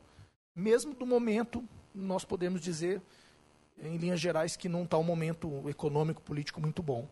mesmo 0.56 0.94
do 0.94 1.06
momento, 1.06 1.62
nós 1.94 2.24
podemos 2.24 2.62
dizer, 2.62 3.02
em 3.82 3.98
linhas 3.98 4.20
gerais, 4.20 4.56
que 4.56 4.70
não 4.70 4.84
está 4.84 4.98
um 4.98 5.04
momento 5.04 5.70
econômico, 5.70 6.22
político 6.22 6.62
muito 6.62 6.82
bom. 6.82 7.08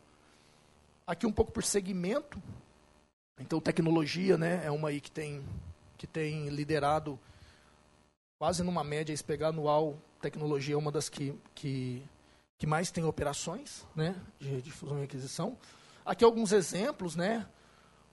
Aqui 1.05 1.25
um 1.25 1.32
pouco 1.32 1.51
por 1.51 1.63
segmento, 1.63 2.41
então, 3.39 3.60
tecnologia 3.60 4.38
né, 4.38 4.62
é 4.63 4.72
uma 4.72 4.89
aí 4.89 5.01
que 5.01 5.12
tem, 5.12 5.43
que 5.98 6.05
tem 6.05 6.50
liderado 6.50 7.20
quase 8.39 8.63
numa 8.63 8.84
média, 8.84 9.15
se 9.15 9.24
pegar 9.24 9.48
anual, 9.50 9.98
tecnologia 10.22 10.75
é 10.75 10.77
uma 10.77 10.91
das 10.91 11.10
que, 11.10 11.34
que, 11.55 12.03
que 12.58 12.67
mais 12.67 12.91
tem 12.91 13.03
operações 13.03 13.86
né, 13.96 14.15
de, 14.39 14.62
de 14.62 14.72
fusão 14.72 15.00
e 15.00 15.03
aquisição. 15.03 15.58
Aqui 16.05 16.24
alguns 16.24 16.51
exemplos, 16.51 17.15
né? 17.15 17.48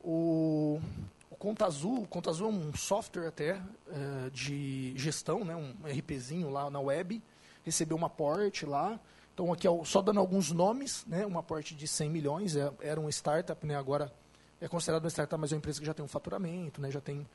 O, 0.02 0.80
o 1.28 1.36
Conta 1.36 1.66
Azul, 1.66 2.02
o 2.02 2.06
Conta 2.06 2.30
Azul 2.30 2.48
é 2.48 2.52
um 2.52 2.74
software 2.74 3.28
até 3.28 3.60
é, 3.88 4.30
de 4.32 4.94
gestão, 4.96 5.44
né, 5.44 5.54
um 5.54 5.74
RPzinho 5.84 6.48
lá 6.48 6.70
na 6.70 6.80
web, 6.80 7.20
recebeu 7.64 7.96
uma 7.96 8.06
aporte 8.06 8.66
lá. 8.66 8.98
Então 9.34 9.52
aqui 9.52 9.66
só 9.84 10.02
dando 10.02 10.20
alguns 10.20 10.50
nomes, 10.50 11.04
né, 11.06 11.26
um 11.26 11.38
aporte 11.38 11.74
de 11.74 11.86
100 11.86 12.10
milhões, 12.10 12.56
é, 12.56 12.70
era 12.80 13.00
um 13.00 13.08
startup, 13.08 13.66
né, 13.66 13.76
agora 13.76 14.12
é 14.60 14.68
considerado 14.68 15.04
uma 15.04 15.10
startup, 15.10 15.40
mas 15.40 15.52
é 15.52 15.54
uma 15.54 15.58
empresa 15.58 15.80
que 15.80 15.86
já 15.86 15.94
tem 15.94 16.04
um 16.04 16.08
faturamento, 16.08 16.80
né, 16.80 16.90
já 16.90 17.00
tem 17.00 17.26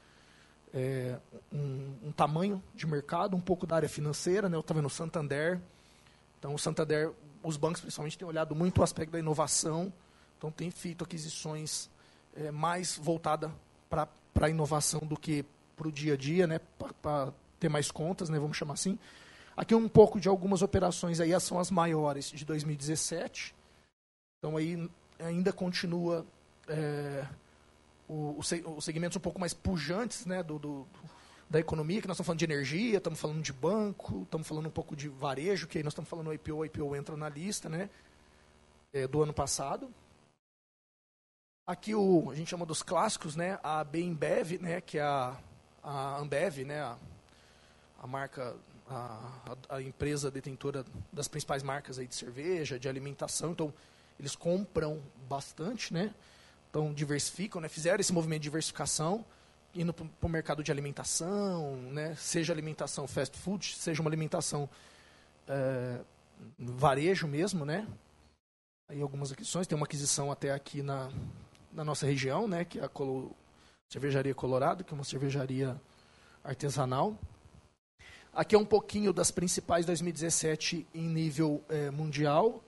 é, 0.76 1.18
um, 1.52 1.94
um, 2.08 2.12
tamanho 2.12 2.62
de 2.76 2.86
mercado, 2.86 3.36
um 3.36 3.40
pouco 3.40 3.66
da 3.66 3.78
área 3.78 3.90
financeira. 3.90 4.50
Né, 4.50 4.58
eu 4.58 4.62
estava 4.62 4.82
no 4.82 4.90
Santander. 4.90 5.60
Então, 6.38 6.54
o 6.54 6.60
Santander, 6.60 7.12
os 7.42 7.56
bancos 7.56 7.80
principalmente, 7.80 8.18
têm 8.18 8.28
olhado 8.28 8.54
muito 8.54 8.82
o 8.82 8.84
aspecto 8.84 9.14
da 9.14 9.20
inovação. 9.20 9.92
Então, 10.38 10.52
tem 10.52 10.70
feito 10.70 11.04
aquisições 11.04 11.90
é, 12.36 12.52
mais 12.52 12.98
voltadas 12.98 13.50
para 13.90 14.10
a 14.42 14.50
inovação 14.50 15.00
do 15.00 15.18
que 15.18 15.46
para 15.78 15.88
o 15.88 15.92
dia 15.92 16.14
a 16.14 16.18
dia, 16.18 16.46
né, 16.46 16.60
para 17.02 17.32
ter 17.60 17.70
mais 17.70 17.90
contas, 17.90 18.30
né, 18.30 18.38
vamos 18.38 18.58
chamar 18.58 18.74
assim. 18.74 19.00
Aqui 19.56 19.74
um 19.74 19.88
pouco 19.88 20.20
de 20.20 20.28
algumas 20.28 20.62
operações 20.62 21.20
aí 21.20 21.40
são 21.40 21.60
as 21.60 21.72
maiores 21.72 22.30
de 22.32 22.44
2017. 22.44 23.56
Então 24.38 24.58
aí 24.58 24.90
ainda 25.20 25.54
continua 25.54 26.26
é, 26.68 27.26
o, 28.08 28.38
os 28.38 28.84
segmentos 28.84 29.16
um 29.18 29.22
pouco 29.22 29.40
mais 29.40 29.54
pujantes 29.54 30.26
né, 30.26 30.44
do, 30.44 30.60
do, 30.60 30.88
da 31.50 31.60
economia, 31.60 32.02
que 32.02 32.08
nós 32.08 32.16
estamos 32.16 32.28
falando 32.28 32.40
de 32.40 32.46
energia, 32.46 32.98
estamos 32.98 33.20
falando 33.20 33.42
de 33.42 33.54
banco, 33.54 34.24
estamos 34.24 34.48
falando 34.48 34.68
um 34.68 34.72
pouco 34.72 34.96
de 34.96 35.08
varejo, 35.08 35.68
que 35.68 35.78
aí 35.78 35.84
nós 35.84 35.92
estamos 35.92 36.10
falando 36.10 36.28
do 36.28 36.34
IPO, 36.34 36.56
o 36.56 36.66
IPO 36.66 36.96
entra 36.96 37.16
na 37.16 37.30
lista 37.30 37.70
né, 37.70 37.90
é, 38.94 39.08
do 39.08 39.22
ano 39.22 39.34
passado. 39.34 39.90
Aqui 41.68 41.96
o, 41.96 42.30
a 42.30 42.36
gente 42.36 42.50
chama 42.50 42.66
dos 42.66 42.84
clássicos, 42.84 43.36
né, 43.36 43.60
a 43.64 43.84
Bembev, 43.84 44.60
né, 44.60 44.82
que 44.82 44.98
é 44.98 45.04
a, 45.04 45.38
a 45.82 46.18
Ambev, 46.18 46.60
né, 46.60 46.82
a, 46.82 46.98
a 48.02 48.08
marca, 48.08 48.56
a, 48.88 49.32
a, 49.70 49.82
empresa 49.82 50.30
detentora 50.30 50.86
das 51.12 51.28
principais 51.28 51.64
marcas 51.64 51.98
aí 51.98 52.08
de 52.08 52.16
cerveja, 52.16 52.80
de 52.80 52.88
alimentação. 52.88 53.52
Então, 53.52 53.74
eles 54.20 54.36
compram 54.36 55.02
bastante, 55.28 55.94
né? 55.94 56.14
Então, 56.70 56.94
diversificam, 56.94 57.62
né? 57.62 57.70
fizeram 57.70 58.00
esse 58.00 58.14
movimento 58.14 58.42
de 58.42 58.50
diversificação, 58.50 59.26
indo 59.74 59.94
para 59.94 60.08
o 60.22 60.30
mercado 60.30 60.64
de 60.64 60.72
alimentação, 60.72 61.78
né? 61.92 62.16
seja 62.16 62.54
alimentação 62.54 63.08
fast 63.08 63.38
food, 63.38 63.76
seja 63.76 64.02
uma 64.02 64.10
alimentação 64.10 64.70
é, 65.48 66.00
varejo 66.58 67.28
mesmo, 67.28 67.66
né? 67.66 67.88
Aí 68.88 69.02
algumas 69.02 69.32
aquisições, 69.32 69.68
tem 69.68 69.76
uma 69.76 69.86
aquisição 69.86 70.32
até 70.32 70.52
aqui 70.52 70.84
na, 70.84 71.10
na 71.74 71.84
nossa 71.84 72.06
região, 72.06 72.48
né? 72.48 72.64
Que 72.64 72.80
é 72.80 72.84
a 72.84 72.90
Colo, 72.90 73.36
Cervejaria 73.90 74.36
Colorado, 74.36 74.84
que 74.84 74.94
é 74.94 74.96
uma 74.96 75.04
cervejaria 75.04 75.80
artesanal. 76.44 77.18
Aqui 78.36 78.54
é 78.54 78.60
um 78.60 78.66
pouquinho 78.66 79.14
das 79.14 79.32
principais 79.32 79.86
2017 79.86 80.86
em 80.94 81.08
nível 81.08 81.64
é, 81.70 81.90
mundial. 81.90 82.62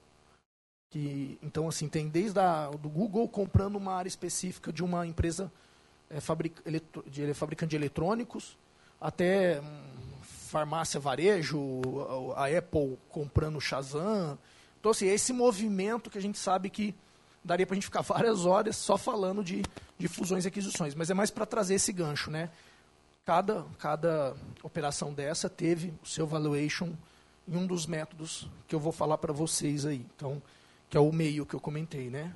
Que, 0.90 1.38
então, 1.44 1.68
assim, 1.68 1.90
tem 1.90 2.08
desde 2.08 2.40
a, 2.40 2.70
do 2.70 2.88
Google 2.88 3.28
comprando 3.28 3.76
uma 3.76 3.94
área 3.94 4.08
específica 4.08 4.72
de 4.72 4.82
uma 4.82 5.06
empresa 5.06 5.52
é, 6.10 6.22
fabric, 6.22 6.62
eletro, 6.66 7.04
de, 7.06 7.34
fabricante 7.34 7.72
de 7.72 7.76
eletrônicos, 7.76 8.58
até 9.02 9.60
hum, 9.60 9.66
farmácia 10.22 11.02
varejo, 11.02 11.60
a, 12.38 12.46
a 12.46 12.58
Apple 12.58 12.98
comprando 13.10 13.58
o 13.58 13.62
Shazam. 13.62 14.40
Então, 14.80 14.92
assim, 14.92 15.10
é 15.10 15.14
esse 15.14 15.34
movimento 15.34 16.10
que 16.10 16.18
a 16.18 16.22
gente 16.22 16.38
sabe 16.38 16.70
que 16.70 16.96
daria 17.44 17.68
para 17.68 17.74
a 17.74 17.76
gente 17.76 17.88
ficar 17.88 18.04
várias 18.08 18.46
horas 18.46 18.78
só 18.78 18.98
falando 18.98 19.44
de, 19.44 19.64
de 19.98 20.08
fusões 20.08 20.46
e 20.46 20.48
aquisições, 20.48 20.96
mas 20.96 21.10
é 21.10 21.14
mais 21.14 21.30
para 21.30 21.46
trazer 21.46 21.74
esse 21.74 21.92
gancho, 21.92 22.32
né? 22.32 22.50
Cada, 23.28 23.66
cada 23.78 24.38
operação 24.64 25.14
dessa 25.14 25.50
teve 25.50 25.94
o 26.02 26.06
seu 26.06 26.26
valuation 26.26 26.94
em 27.46 27.58
um 27.58 27.68
dos 27.68 27.86
métodos 27.86 28.50
que 28.70 28.74
eu 28.74 28.80
vou 28.80 28.94
falar 28.94 29.18
para 29.18 29.34
vocês 29.34 29.86
aí, 29.86 29.98
então, 30.16 30.42
que 30.90 30.96
é 30.96 31.00
o 31.02 31.12
meio 31.12 31.46
que 31.46 31.54
eu 31.54 31.60
comentei, 31.60 32.10
né? 32.10 32.34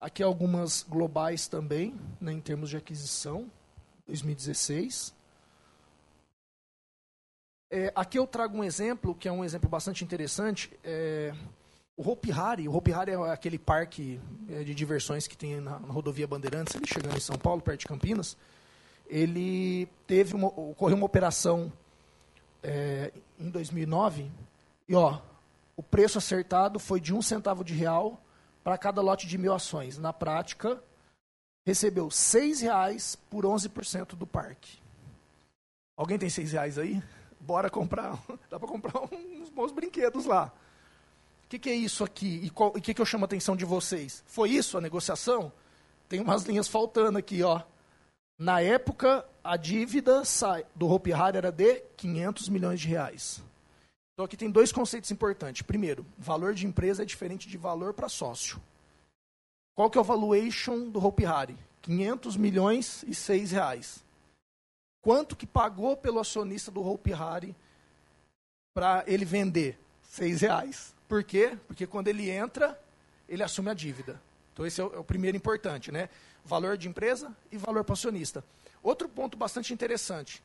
Aqui 0.00 0.24
algumas 0.24 0.82
globais 0.82 1.46
também, 1.46 1.94
né, 2.20 2.32
em 2.32 2.40
termos 2.40 2.68
de 2.68 2.78
aquisição, 2.78 3.48
2016. 4.08 5.14
É, 7.70 7.92
aqui 7.94 8.18
eu 8.18 8.26
trago 8.26 8.58
um 8.58 8.64
exemplo, 8.64 9.14
que 9.14 9.28
é 9.28 9.32
um 9.32 9.44
exemplo 9.44 9.70
bastante 9.70 10.02
interessante. 10.02 10.76
É, 10.82 11.32
o 11.96 12.10
Hopi 12.10 12.32
Hari, 12.32 12.66
o 12.66 12.74
Hopi 12.74 12.92
Hari 12.92 13.12
é 13.12 13.30
aquele 13.30 13.56
parque 13.56 14.20
é, 14.48 14.64
de 14.64 14.74
diversões 14.74 15.28
que 15.28 15.36
tem 15.36 15.60
na, 15.60 15.78
na 15.78 15.92
rodovia 15.92 16.26
Bandeirantes, 16.26 16.74
ali 16.74 16.88
chegando 16.88 17.16
em 17.16 17.20
São 17.20 17.38
Paulo, 17.38 17.62
perto 17.62 17.78
de 17.78 17.86
Campinas. 17.86 18.36
Ele 19.08 19.86
teve 20.06 20.34
uma, 20.34 20.48
ocorreu 20.48 20.96
uma 20.96 21.06
operação 21.06 21.72
é, 22.62 23.12
em 23.38 23.48
2009 23.50 24.30
e 24.88 24.94
ó, 24.94 25.20
o 25.76 25.82
preço 25.82 26.18
acertado 26.18 26.78
foi 26.78 27.00
de 27.00 27.12
um 27.12 27.20
centavo 27.20 27.62
de 27.62 27.74
real 27.74 28.20
para 28.64 28.78
cada 28.78 29.00
lote 29.00 29.26
de 29.26 29.38
mil 29.38 29.52
ações. 29.52 29.98
Na 29.98 30.12
prática, 30.12 30.82
recebeu 31.64 32.10
seis 32.10 32.60
reais 32.60 33.16
por 33.30 33.44
11% 33.44 34.14
do 34.14 34.26
parque. 34.26 34.78
Alguém 35.96 36.18
tem 36.18 36.28
seis 36.28 36.52
reais 36.52 36.78
aí? 36.78 37.02
Bora 37.40 37.70
comprar. 37.70 38.18
Dá 38.50 38.58
para 38.58 38.68
comprar 38.68 39.00
uns 39.12 39.50
bons 39.50 39.72
brinquedos 39.72 40.24
lá. 40.24 40.52
O 41.44 41.48
que, 41.48 41.58
que, 41.58 41.70
é 41.70 41.74
isso 41.74 42.02
aqui? 42.02 42.40
E 42.44 42.52
o 42.56 42.72
que, 42.80 42.92
que 42.92 43.00
eu 43.00 43.06
chamo 43.06 43.24
a 43.24 43.26
atenção 43.26 43.54
de 43.54 43.64
vocês? 43.64 44.24
Foi 44.26 44.50
isso 44.50 44.76
a 44.76 44.80
negociação? 44.80 45.52
Tem 46.08 46.20
umas 46.20 46.42
linhas 46.42 46.66
faltando 46.66 47.18
aqui, 47.18 47.42
ó. 47.42 47.62
Na 48.38 48.60
época, 48.60 49.26
a 49.42 49.56
dívida 49.56 50.22
do 50.74 50.86
Hopi 50.88 51.12
Hari 51.12 51.38
era 51.38 51.50
de 51.50 51.80
500 51.96 52.48
milhões 52.50 52.80
de 52.80 52.88
reais. 52.88 53.42
Então 54.12 54.24
aqui 54.24 54.36
tem 54.36 54.50
dois 54.50 54.72
conceitos 54.72 55.10
importantes. 55.10 55.62
Primeiro, 55.62 56.04
valor 56.18 56.52
de 56.52 56.66
empresa 56.66 57.02
é 57.02 57.06
diferente 57.06 57.48
de 57.48 57.56
valor 57.56 57.94
para 57.94 58.08
sócio. 58.08 58.60
Qual 59.74 59.90
que 59.90 59.96
é 59.96 60.00
o 60.00 60.04
valuation 60.04 60.88
do 60.88 61.04
Hopi 61.04 61.24
Hari? 61.24 61.56
500 61.82 62.36
milhões 62.36 63.04
e 63.06 63.14
6 63.14 63.52
reais. 63.52 64.04
Quanto 65.02 65.36
que 65.36 65.46
pagou 65.46 65.96
pelo 65.96 66.18
acionista 66.18 66.70
do 66.70 66.86
Hopi 66.86 67.12
Hari 67.12 67.54
para 68.74 69.04
ele 69.06 69.24
vender? 69.24 69.78
6 70.02 70.40
reais. 70.40 70.94
Por 71.06 71.22
quê? 71.22 71.56
Porque 71.66 71.86
quando 71.86 72.08
ele 72.08 72.28
entra, 72.28 72.78
ele 73.28 73.42
assume 73.42 73.70
a 73.70 73.74
dívida. 73.74 74.20
Então 74.52 74.66
esse 74.66 74.80
é 74.80 74.84
o, 74.84 74.94
é 74.94 74.98
o 74.98 75.04
primeiro 75.04 75.36
importante, 75.36 75.92
né? 75.92 76.08
Valor 76.46 76.78
de 76.78 76.88
empresa 76.88 77.36
e 77.50 77.58
valor 77.58 77.84
para 77.84 77.92
acionista. 77.92 78.42
Outro 78.82 79.08
ponto 79.08 79.36
bastante 79.36 79.74
interessante. 79.74 80.42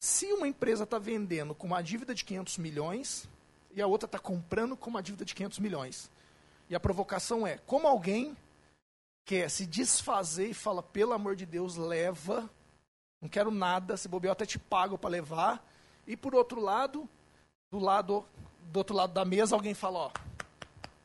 Se 0.00 0.32
uma 0.32 0.46
empresa 0.46 0.84
está 0.84 0.98
vendendo 0.98 1.54
com 1.54 1.66
uma 1.66 1.82
dívida 1.82 2.14
de 2.14 2.24
500 2.24 2.58
milhões 2.58 3.28
e 3.74 3.82
a 3.82 3.86
outra 3.86 4.06
está 4.06 4.18
comprando 4.18 4.76
com 4.76 4.90
uma 4.90 5.02
dívida 5.02 5.24
de 5.24 5.34
500 5.34 5.58
milhões, 5.58 6.10
e 6.70 6.74
a 6.74 6.80
provocação 6.80 7.46
é, 7.46 7.58
como 7.58 7.88
alguém 7.88 8.36
quer 9.24 9.50
se 9.50 9.66
desfazer 9.66 10.50
e 10.50 10.54
fala, 10.54 10.82
pelo 10.82 11.12
amor 11.12 11.34
de 11.34 11.44
Deus, 11.44 11.76
leva 11.76 12.48
não 13.20 13.28
quero 13.28 13.50
nada, 13.50 13.96
se 13.96 14.08
bobear 14.08 14.32
até 14.32 14.46
te 14.46 14.58
pago 14.58 14.96
para 14.96 15.10
levar. 15.10 15.64
E 16.06 16.16
por 16.16 16.34
outro 16.34 16.60
lado, 16.60 17.08
do 17.70 17.78
lado 17.78 18.24
do 18.70 18.78
outro 18.78 18.94
lado 18.94 19.12
da 19.14 19.24
mesa, 19.24 19.54
alguém 19.54 19.72
fala, 19.72 19.98
ó, 19.98 20.10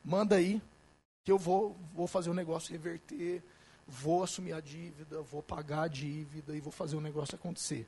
manda 0.03 0.35
aí 0.35 0.61
que 1.23 1.31
eu 1.31 1.37
vou 1.37 1.75
vou 1.93 2.07
fazer 2.07 2.29
o 2.29 2.33
negócio 2.33 2.71
reverter, 2.71 3.41
vou 3.87 4.23
assumir 4.23 4.53
a 4.53 4.59
dívida, 4.59 5.21
vou 5.21 5.43
pagar 5.43 5.83
a 5.83 5.87
dívida 5.87 6.55
e 6.55 6.61
vou 6.61 6.71
fazer 6.71 6.95
o 6.95 7.01
negócio 7.01 7.35
acontecer. 7.35 7.87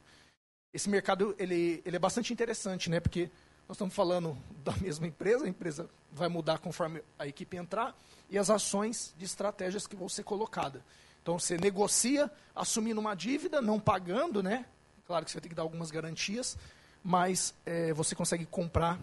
Esse 0.74 0.90
mercado 0.90 1.36
ele, 1.40 1.82
ele 1.86 1.96
é 1.96 2.00
bastante 2.00 2.34
interessante, 2.34 2.90
né? 2.90 3.00
Porque 3.00 3.30
nós 3.68 3.76
estamos 3.76 3.94
falando 3.94 4.38
da 4.64 4.74
mesma 4.74 5.08
empresa, 5.08 5.46
a 5.46 5.50
empresa 5.50 5.90
vai 6.12 6.28
mudar 6.28 6.60
conforme 6.60 7.02
a 7.18 7.26
equipe 7.26 7.58
entrar 7.58 7.98
e 8.30 8.38
as 8.38 8.50
ações 8.50 9.14
de 9.18 9.26
estratégias 9.26 9.88
que 9.88 9.96
vão 9.96 10.10
ser 10.10 10.24
colocadas. 10.24 10.82
Então 11.22 11.40
você 11.40 11.58
negocia 11.58 12.30
assumindo 12.56 13.02
uma 13.02 13.16
dívida, 13.16 13.62
não 13.62 13.80
pagando, 13.80 14.44
né? 14.44 14.66
Claro 15.08 15.26
que 15.26 15.32
você 15.32 15.38
vai 15.38 15.42
ter 15.42 15.50
que 15.50 15.56
dar 15.56 15.64
algumas 15.64 15.90
garantias, 15.90 16.58
mas 17.04 17.54
é, 17.66 17.94
você 17.94 18.14
consegue 18.14 18.46
comprar 18.46 19.00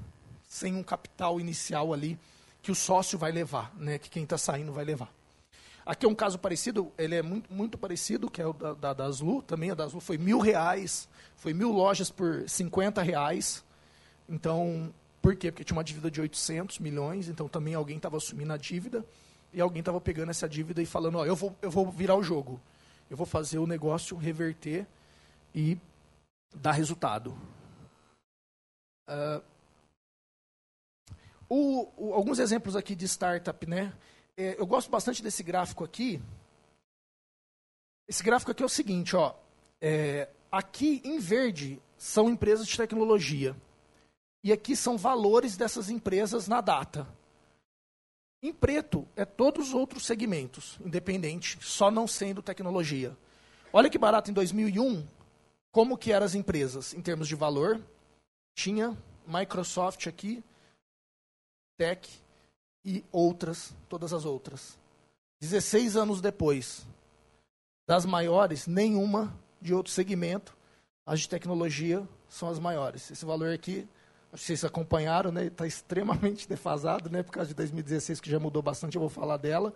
sem 0.48 0.76
um 0.76 0.82
capital 0.82 1.40
inicial 1.40 1.92
ali 1.92 2.18
que 2.62 2.70
o 2.70 2.74
sócio 2.74 3.18
vai 3.18 3.32
levar, 3.32 3.74
né? 3.74 3.98
Que 3.98 4.08
quem 4.08 4.22
está 4.22 4.38
saindo 4.38 4.72
vai 4.72 4.84
levar. 4.84 5.12
Aqui 5.84 6.06
é 6.06 6.08
um 6.08 6.14
caso 6.14 6.38
parecido, 6.38 6.92
ele 6.96 7.16
é 7.16 7.22
muito, 7.22 7.52
muito 7.52 7.76
parecido, 7.76 8.30
que 8.30 8.40
é 8.40 8.46
o 8.46 8.52
da, 8.52 8.92
da, 8.94 9.10
também 9.46 9.70
a 9.70 9.74
da 9.74 9.90
foi 9.90 10.16
mil 10.16 10.38
reais, 10.38 11.08
foi 11.36 11.52
mil 11.52 11.72
lojas 11.72 12.10
por 12.10 12.48
50 12.48 13.02
reais. 13.02 13.64
Então, 14.28 14.94
por 15.20 15.34
quê? 15.34 15.50
Porque 15.50 15.64
tinha 15.64 15.76
uma 15.76 15.84
dívida 15.84 16.10
de 16.10 16.20
800 16.20 16.78
milhões, 16.78 17.28
então 17.28 17.48
também 17.48 17.74
alguém 17.74 17.96
estava 17.96 18.16
assumindo 18.16 18.52
a 18.52 18.56
dívida 18.56 19.04
e 19.52 19.60
alguém 19.60 19.80
estava 19.80 20.00
pegando 20.00 20.30
essa 20.30 20.48
dívida 20.48 20.80
e 20.80 20.86
falando, 20.86 21.18
ó, 21.18 21.26
eu 21.26 21.36
vou, 21.36 21.54
eu 21.60 21.70
vou 21.70 21.90
virar 21.90 22.16
o 22.16 22.22
jogo. 22.22 22.60
Eu 23.10 23.16
vou 23.16 23.26
fazer 23.26 23.58
o 23.58 23.66
negócio 23.66 24.16
reverter 24.16 24.86
e 25.54 25.76
dar 26.54 26.72
resultado. 26.72 27.36
Uh, 29.08 29.42
o, 31.48 31.88
o, 31.96 32.14
alguns 32.14 32.38
exemplos 32.38 32.74
aqui 32.74 32.94
de 32.94 33.06
startup, 33.06 33.66
né? 33.66 33.92
É, 34.36 34.58
eu 34.58 34.66
gosto 34.66 34.90
bastante 34.90 35.22
desse 35.22 35.42
gráfico 35.42 35.84
aqui. 35.84 36.20
Esse 38.08 38.22
gráfico 38.22 38.50
aqui 38.50 38.62
é 38.62 38.66
o 38.66 38.68
seguinte, 38.68 39.14
ó. 39.14 39.34
É, 39.80 40.28
aqui 40.50 41.00
em 41.04 41.18
verde 41.18 41.80
são 41.96 42.28
empresas 42.28 42.66
de 42.66 42.76
tecnologia. 42.76 43.56
E 44.44 44.52
aqui 44.52 44.74
são 44.74 44.96
valores 44.96 45.56
dessas 45.56 45.88
empresas 45.88 46.48
na 46.48 46.60
data. 46.60 47.06
Em 48.42 48.52
preto 48.52 49.06
é 49.14 49.24
todos 49.24 49.68
os 49.68 49.74
outros 49.74 50.04
segmentos, 50.04 50.78
independente, 50.84 51.58
só 51.60 51.90
não 51.90 52.08
sendo 52.08 52.42
tecnologia. 52.42 53.16
Olha 53.72 53.88
que 53.88 53.98
barato 53.98 54.30
em 54.30 54.34
2001, 54.34 55.06
como 55.70 55.96
que 55.96 56.10
eram 56.12 56.26
as 56.26 56.34
empresas 56.34 56.92
em 56.92 57.00
termos 57.00 57.28
de 57.28 57.36
valor? 57.36 57.80
Tinha 58.54 58.98
Microsoft 59.26 60.08
aqui, 60.08 60.42
Tech 61.78 62.21
e 62.84 63.04
outras, 63.10 63.74
todas 63.88 64.12
as 64.12 64.24
outras. 64.24 64.78
16 65.40 65.96
anos 65.96 66.20
depois, 66.20 66.86
das 67.86 68.04
maiores, 68.04 68.66
nenhuma 68.66 69.36
de 69.60 69.74
outro 69.74 69.92
segmento, 69.92 70.56
as 71.04 71.20
de 71.20 71.28
tecnologia 71.28 72.06
são 72.28 72.48
as 72.48 72.58
maiores. 72.58 73.10
Esse 73.10 73.24
valor 73.24 73.52
aqui 73.52 73.88
vocês 74.32 74.64
acompanharam, 74.64 75.30
né? 75.30 75.46
Está 75.46 75.66
extremamente 75.66 76.48
defasado, 76.48 77.10
né? 77.10 77.22
Por 77.22 77.32
causa 77.32 77.48
de 77.48 77.54
2016, 77.54 78.20
que 78.20 78.30
já 78.30 78.38
mudou 78.38 78.62
bastante, 78.62 78.96
eu 78.96 79.00
vou 79.00 79.10
falar 79.10 79.36
dela. 79.36 79.74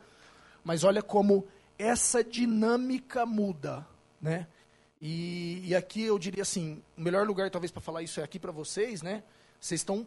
Mas 0.64 0.82
olha 0.82 1.02
como 1.02 1.46
essa 1.78 2.24
dinâmica 2.24 3.26
muda, 3.26 3.86
né? 4.20 4.46
E, 5.00 5.60
e 5.62 5.74
aqui 5.74 6.02
eu 6.02 6.18
diria 6.18 6.42
assim, 6.42 6.82
o 6.96 7.02
melhor 7.02 7.26
lugar 7.26 7.50
talvez 7.50 7.70
para 7.70 7.82
falar 7.82 8.02
isso 8.02 8.18
é 8.18 8.22
aqui 8.22 8.38
para 8.38 8.50
vocês, 8.50 9.02
né? 9.02 9.22
Vocês 9.60 9.82
estão, 9.82 10.06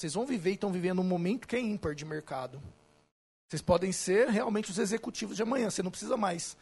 vocês 0.00 0.14
vão 0.14 0.24
viver 0.24 0.52
e 0.52 0.54
estão 0.54 0.72
vivendo 0.72 1.00
um 1.00 1.04
momento 1.04 1.46
que 1.46 1.54
é 1.54 1.60
ímpar 1.60 1.94
de 1.94 2.06
mercado. 2.06 2.58
Vocês 3.46 3.60
podem 3.60 3.92
ser 3.92 4.30
realmente 4.30 4.70
os 4.70 4.78
executivos 4.78 5.36
de 5.36 5.42
amanhã. 5.42 5.68
Você 5.68 5.82
não 5.82 5.90
precisa 5.90 6.16
mais, 6.16 6.56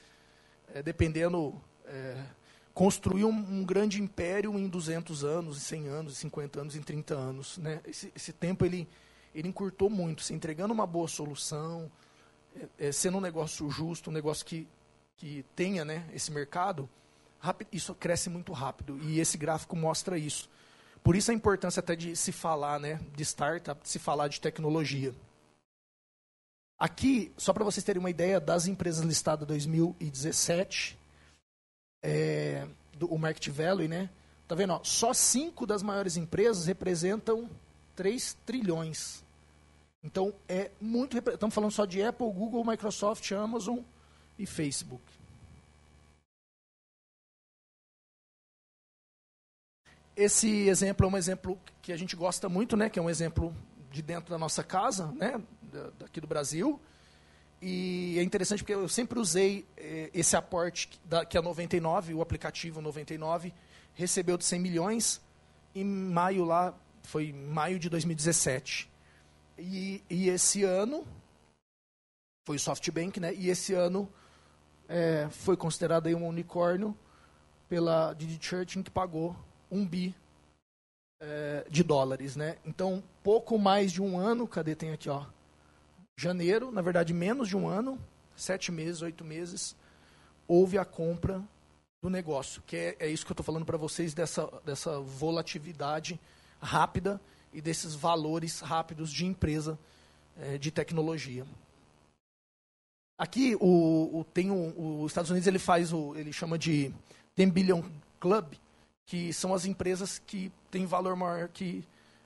é, 0.75 0.83
dependendo 0.83 1.55
é, 1.85 2.21
construir 2.75 3.25
um, 3.25 3.31
um, 3.31 3.65
grande 3.65 4.03
império 4.03 4.59
em 4.59 4.67
200 4.67 5.23
anos, 5.23 5.57
em 5.57 5.61
100 5.61 5.87
anos, 5.87 6.13
em 6.15 6.17
50 6.17 6.61
anos, 6.61 6.75
em 6.75 6.83
30 6.83 7.15
anos. 7.15 7.59
Né? 7.59 7.81
Esse, 7.87 8.13
esse 8.17 8.33
tempo 8.33 8.65
ele, 8.65 8.89
ele 9.33 9.47
encurtou 9.47 9.89
muito, 9.89 10.25
se 10.25 10.35
entregando 10.35 10.75
uma 10.75 10.87
boa 10.87 11.07
solução, 11.07 11.89
é, 12.77 12.91
sendo 12.91 13.19
um 13.19 13.21
negócio 13.21 13.71
justo, 13.71 14.11
um 14.11 14.13
negócio 14.13 14.45
que, 14.45 14.67
que 15.17 15.45
tenha 15.55 15.85
né, 15.85 16.05
esse 16.13 16.33
mercado, 16.33 16.91
rápido, 17.39 17.69
isso 17.71 17.95
cresce 17.95 18.29
muito 18.29 18.53
rápido. 18.53 18.99
E 19.01 19.21
esse 19.21 19.39
gráfico 19.39 19.77
mostra 19.77 20.19
isso. 20.19 20.51
Por 21.09 21.17
isso 21.17 21.31
a 21.31 21.35
importância 21.35 21.81
até 21.81 21.97
de 21.97 22.15
se 22.15 22.31
falar 22.33 22.79
né, 22.79 23.01
de 23.17 23.23
startup, 23.25 23.83
de 23.83 23.89
se 23.89 23.99
falar 23.99 24.29
de 24.29 24.39
tecnologia. 24.43 25.15
Aqui, 26.79 27.33
só 27.35 27.55
para 27.55 27.65
vocês 27.65 27.83
terem 27.83 27.99
uma 27.99 28.11
ideia 28.11 28.39
das 28.39 28.67
empresas 28.67 29.03
listadas 29.03 29.45
em 29.45 29.47
2017, 29.47 30.99
é, 32.03 32.69
do, 32.93 33.07
o 33.07 33.19
market 33.19 33.49
value, 33.49 33.89
né? 33.89 34.11
Tá 34.47 34.55
vendo? 34.55 34.75
Ó, 34.75 34.85
só 34.85 35.15
cinco 35.15 35.67
das 35.67 35.83
maiores 35.83 36.19
empresas 36.19 36.67
representam 36.67 37.49
3 37.97 38.37
trilhões. 38.45 39.25
Então 40.05 40.35
é 40.47 40.71
muito. 40.79 41.17
Estamos 41.17 41.55
falando 41.55 41.73
só 41.73 41.87
de 41.87 42.03
Apple, 42.03 42.31
Google, 42.31 42.63
Microsoft, 42.67 43.33
Amazon 43.33 43.79
e 44.39 44.45
Facebook. 44.45 45.03
Esse 50.19 50.69
exemplo 50.69 51.07
é 51.07 51.09
um 51.09 51.17
exemplo 51.17 51.57
que 51.81 51.93
a 51.93 51.97
gente 51.97 52.17
gosta 52.17 52.49
muito, 52.49 52.77
né? 52.77 52.91
Que 52.91 52.99
é 52.99 53.03
um 53.03 53.09
exemplo 53.09 53.55
de 53.89 54.03
dentro 54.03 54.31
da 54.31 54.37
nossa 54.37 54.65
casa, 54.65 55.13
né? 55.13 55.41
Daqui 55.97 56.21
do 56.21 56.27
Brasil. 56.27 56.81
E 57.63 58.17
é 58.19 58.23
interessante 58.25 58.65
porque 58.65 58.75
eu 58.75 58.89
sempre 58.89 59.21
usei 59.21 59.65
eh, 59.77 60.11
esse 60.13 60.37
aporte 60.37 60.91
da, 61.05 61.25
que 61.25 61.39
a 61.39 61.41
99, 61.41 62.15
o 62.15 62.21
aplicativo 62.21 62.81
99, 62.81 63.55
recebeu 63.95 64.37
de 64.37 64.45
100 64.45 64.59
milhões 64.59 65.21
em 65.73 65.85
maio 65.85 66.45
lá, 66.45 66.75
foi 67.05 67.33
maio 67.33 67.79
de 67.79 67.89
2017. 67.89 68.91
E, 69.57 70.03
e 70.11 70.31
esse 70.31 70.65
ano, 70.65 71.07
foi 72.45 72.57
o 72.57 72.59
SoftBank, 72.61 73.21
né? 73.21 73.33
E 73.35 73.51
esse 73.51 73.73
ano 73.73 74.13
é, 74.89 75.29
foi 75.31 75.57
considerado 75.57 76.09
aí 76.09 76.15
um 76.17 76.27
unicórnio 76.27 76.93
pela 77.69 78.15
Didi 78.15 78.45
Church, 78.45 78.83
que 78.83 78.91
pagou 78.91 79.37
um 79.71 79.87
bi 79.87 80.15
é, 81.21 81.67
de 81.69 81.83
dólares, 81.83 82.37
né? 82.37 82.57
Então, 82.65 83.03
pouco 83.23 83.59
mais 83.59 83.93
de 83.93 84.03
um 84.03 84.19
ano, 84.19 84.47
cadê? 84.47 84.75
Tem 84.75 84.93
aqui, 84.93 85.09
ó. 85.09 85.27
Janeiro, 86.17 86.71
na 86.71 86.83
verdade, 86.83 87.13
menos 87.13 87.49
de 87.49 87.57
um 87.57 87.69
ano, 87.69 87.99
sete 88.35 88.73
meses, 88.73 89.03
oito 89.03 89.25
meses, 89.25 89.77
houve 90.47 90.79
a 90.79 90.85
compra 90.85 91.43
do 92.03 92.09
negócio, 92.09 92.63
que 92.67 92.77
é, 92.77 92.97
é 93.01 93.09
isso 93.09 93.25
que 93.25 93.31
eu 93.31 93.35
estou 93.35 93.45
falando 93.45 93.67
para 93.67 93.77
vocês, 93.77 94.15
dessa, 94.15 94.47
dessa 94.65 95.01
volatilidade 95.01 96.19
rápida 96.61 97.21
e 97.53 97.61
desses 97.61 97.95
valores 97.95 98.61
rápidos 98.61 99.13
de 99.13 99.27
empresa 99.27 99.79
é, 100.37 100.59
de 100.59 100.71
tecnologia. 100.71 101.45
Aqui 103.19 103.57
o, 103.61 104.21
o 104.21 104.25
tem 104.25 104.51
o, 104.51 105.03
os 105.03 105.11
Estados 105.11 105.31
Unidos 105.31 105.47
ele 105.49 105.59
faz 105.59 105.93
o 105.93 106.15
ele 106.15 106.33
chama 106.33 106.57
de 106.57 106.93
10 107.37 107.51
billion 107.51 107.83
club, 108.21 108.55
que 109.09 109.33
são 109.33 109.55
as 109.55 109.65
empresas 109.65 110.19
que 110.19 110.53
têm 110.71 110.85
valor 110.85 111.17
maior 111.17 111.49
que 111.49 111.83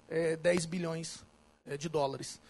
é, 0.09 0.37
10 0.37 0.67
bilhões 0.67 1.25
é, 1.65 1.77
de 1.77 1.89
dólares. 1.89 2.41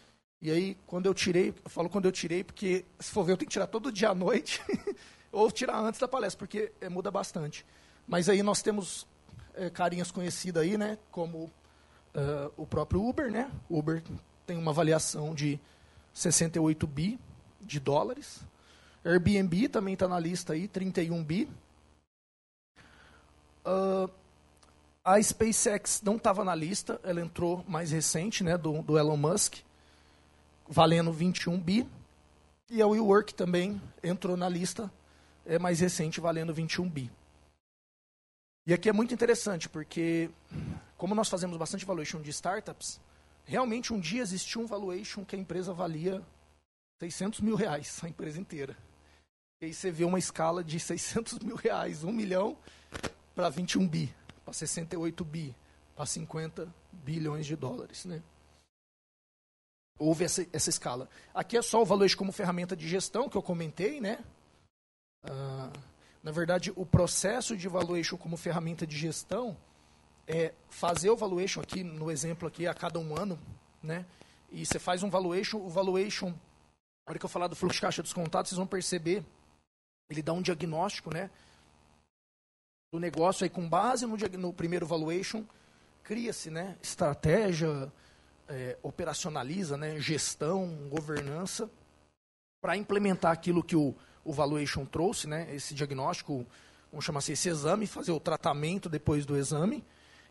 E 0.40 0.50
aí, 0.50 0.76
quando 0.86 1.04
eu 1.04 1.12
tirei, 1.14 1.54
eu 1.62 1.70
falo 1.70 1.88
quando 1.88 2.06
eu 2.06 2.12
tirei, 2.12 2.42
porque 2.42 2.84
se 2.98 3.10
for 3.10 3.24
ver, 3.24 3.32
eu 3.32 3.36
tenho 3.36 3.46
que 3.46 3.52
tirar 3.52 3.66
todo 3.66 3.92
dia 3.92 4.08
à 4.08 4.14
noite, 4.14 4.60
ou 5.30 5.50
tirar 5.52 5.78
antes 5.78 6.00
da 6.00 6.08
palestra, 6.08 6.38
porque 6.38 6.72
é, 6.80 6.88
muda 6.88 7.10
bastante. 7.10 7.64
Mas 8.08 8.26
aí 8.28 8.42
nós 8.42 8.62
temos 8.62 9.06
é, 9.54 9.68
carinhas 9.68 10.10
conhecidas 10.10 10.62
aí, 10.62 10.78
né, 10.78 10.98
como 11.10 11.44
uh, 12.14 12.52
o 12.56 12.66
próprio 12.66 13.06
Uber, 13.06 13.30
né? 13.30 13.50
Uber 13.68 14.02
tem 14.46 14.56
uma 14.56 14.70
avaliação 14.70 15.34
de 15.34 15.60
68 16.14 16.86
bi 16.86 17.20
de 17.60 17.78
dólares. 17.78 18.40
Airbnb 19.04 19.68
também 19.68 19.92
está 19.92 20.08
na 20.08 20.18
lista 20.18 20.54
aí, 20.54 20.66
31 20.66 21.22
bi. 21.22 21.48
Uh, 23.64 24.10
a 25.04 25.20
SpaceX 25.20 26.00
não 26.02 26.16
estava 26.16 26.44
na 26.44 26.54
lista, 26.54 27.00
ela 27.02 27.20
entrou 27.20 27.64
mais 27.66 27.90
recente, 27.90 28.44
né, 28.44 28.56
do, 28.56 28.82
do 28.82 28.98
Elon 28.98 29.16
Musk, 29.16 29.56
valendo 30.68 31.12
21 31.12 31.58
bi. 31.58 31.88
E 32.70 32.80
a 32.80 32.86
WeWork 32.86 33.34
também 33.34 33.80
entrou 34.02 34.36
na 34.36 34.48
lista, 34.48 34.90
é 35.44 35.58
mais 35.58 35.80
recente, 35.80 36.20
valendo 36.20 36.54
21 36.54 36.88
bi. 36.88 37.10
E 38.64 38.72
aqui 38.72 38.88
é 38.88 38.92
muito 38.92 39.12
interessante, 39.12 39.68
porque 39.68 40.30
como 40.96 41.14
nós 41.16 41.28
fazemos 41.28 41.56
bastante 41.56 41.84
valuation 41.84 42.22
de 42.22 42.30
startups, 42.30 43.00
realmente 43.44 43.92
um 43.92 43.98
dia 43.98 44.22
existiu 44.22 44.60
um 44.60 44.66
valuation 44.66 45.24
que 45.24 45.34
a 45.34 45.38
empresa 45.38 45.74
valia 45.74 46.22
600 47.00 47.40
mil 47.40 47.56
reais, 47.56 47.98
a 48.04 48.08
empresa 48.08 48.40
inteira. 48.40 48.76
E 49.60 49.66
aí 49.66 49.74
você 49.74 49.90
vê 49.90 50.04
uma 50.04 50.18
escala 50.18 50.62
de 50.62 50.78
600 50.78 51.40
mil 51.40 51.56
reais, 51.56 52.04
1 52.04 52.12
milhão 52.12 52.56
para 53.34 53.48
21 53.48 53.86
bi, 53.88 54.14
para 54.52 54.58
68 54.58 55.24
bi, 55.24 55.56
para 55.96 56.04
50 56.04 56.72
bilhões 56.92 57.46
de 57.46 57.56
dólares. 57.56 58.04
Né? 58.04 58.22
Houve 59.98 60.24
essa, 60.24 60.46
essa 60.52 60.68
escala. 60.68 61.08
Aqui 61.34 61.56
é 61.56 61.62
só 61.62 61.80
o 61.80 61.86
valuation 61.86 62.18
como 62.18 62.32
ferramenta 62.32 62.76
de 62.76 62.86
gestão 62.86 63.28
que 63.28 63.36
eu 63.36 63.42
comentei, 63.42 64.00
né? 64.00 64.22
Ah, 65.24 65.72
na 66.22 66.30
verdade, 66.30 66.72
o 66.76 66.84
processo 66.84 67.56
de 67.56 67.66
valuation 67.66 68.16
como 68.16 68.36
ferramenta 68.36 68.86
de 68.86 68.96
gestão 68.96 69.56
é 70.26 70.52
fazer 70.68 71.10
o 71.10 71.16
valuation 71.16 71.60
aqui, 71.60 71.82
no 71.82 72.10
exemplo 72.10 72.46
aqui, 72.46 72.66
a 72.66 72.74
cada 72.74 72.98
um 72.98 73.16
ano, 73.16 73.38
né? 73.82 74.04
E 74.50 74.66
você 74.66 74.78
faz 74.78 75.02
um 75.02 75.08
valuation, 75.08 75.58
o 75.58 75.68
valuation, 75.68 76.28
na 76.28 77.10
hora 77.10 77.18
que 77.18 77.24
eu 77.24 77.28
falar 77.28 77.46
do 77.46 77.56
fluxo 77.56 77.76
de 77.76 77.80
caixa 77.80 78.02
descontado, 78.02 78.48
vocês 78.48 78.58
vão 78.58 78.66
perceber, 78.66 79.24
ele 80.10 80.22
dá 80.22 80.32
um 80.32 80.42
diagnóstico, 80.42 81.12
né? 81.12 81.30
Do 82.92 83.00
negócio 83.00 83.44
aí 83.44 83.48
com 83.48 83.66
base 83.66 84.04
no, 84.04 84.16
no 84.38 84.52
primeiro 84.52 84.86
valuation, 84.86 85.46
cria-se, 86.02 86.50
né? 86.50 86.76
Estratégia, 86.82 87.90
é, 88.46 88.76
operacionaliza, 88.82 89.78
né? 89.78 89.98
Gestão, 89.98 90.88
governança, 90.90 91.70
para 92.60 92.76
implementar 92.76 93.32
aquilo 93.32 93.64
que 93.64 93.74
o, 93.74 93.94
o 94.22 94.30
valuation 94.30 94.84
trouxe, 94.84 95.26
né? 95.26 95.48
Esse 95.54 95.72
diagnóstico, 95.72 96.46
vamos 96.90 97.02
chamar 97.02 97.20
assim, 97.20 97.32
esse 97.32 97.48
exame, 97.48 97.86
fazer 97.86 98.12
o 98.12 98.20
tratamento 98.20 98.90
depois 98.90 99.24
do 99.24 99.38
exame, 99.38 99.82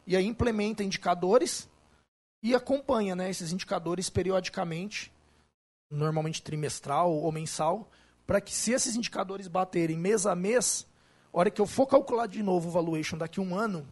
e 0.05 0.15
aí 0.15 0.27
implementa 0.27 0.83
indicadores 0.83 1.67
e 2.43 2.53
acompanha 2.53 3.15
né, 3.15 3.29
esses 3.29 3.51
indicadores 3.51 4.07
periodicamente, 4.07 5.11
normalmente 5.89 6.43
trimestral 6.43 7.11
ou 7.11 7.31
mensal, 7.31 7.89
para 8.27 8.39
que 8.39 8.53
se 8.53 8.71
esses 8.71 8.95
indicadores 8.95 9.47
baterem 9.47 9.97
mês 9.97 10.27
a 10.27 10.35
mês, 10.35 10.87
hora 11.39 11.51
que 11.51 11.61
eu 11.61 11.65
for 11.65 11.87
calcular 11.87 12.27
de 12.27 12.41
novo 12.43 12.69
o 12.69 12.71
valuation 12.71 13.17
daqui 13.17 13.39
a 13.39 13.43
um 13.43 13.55
ano, 13.55 13.85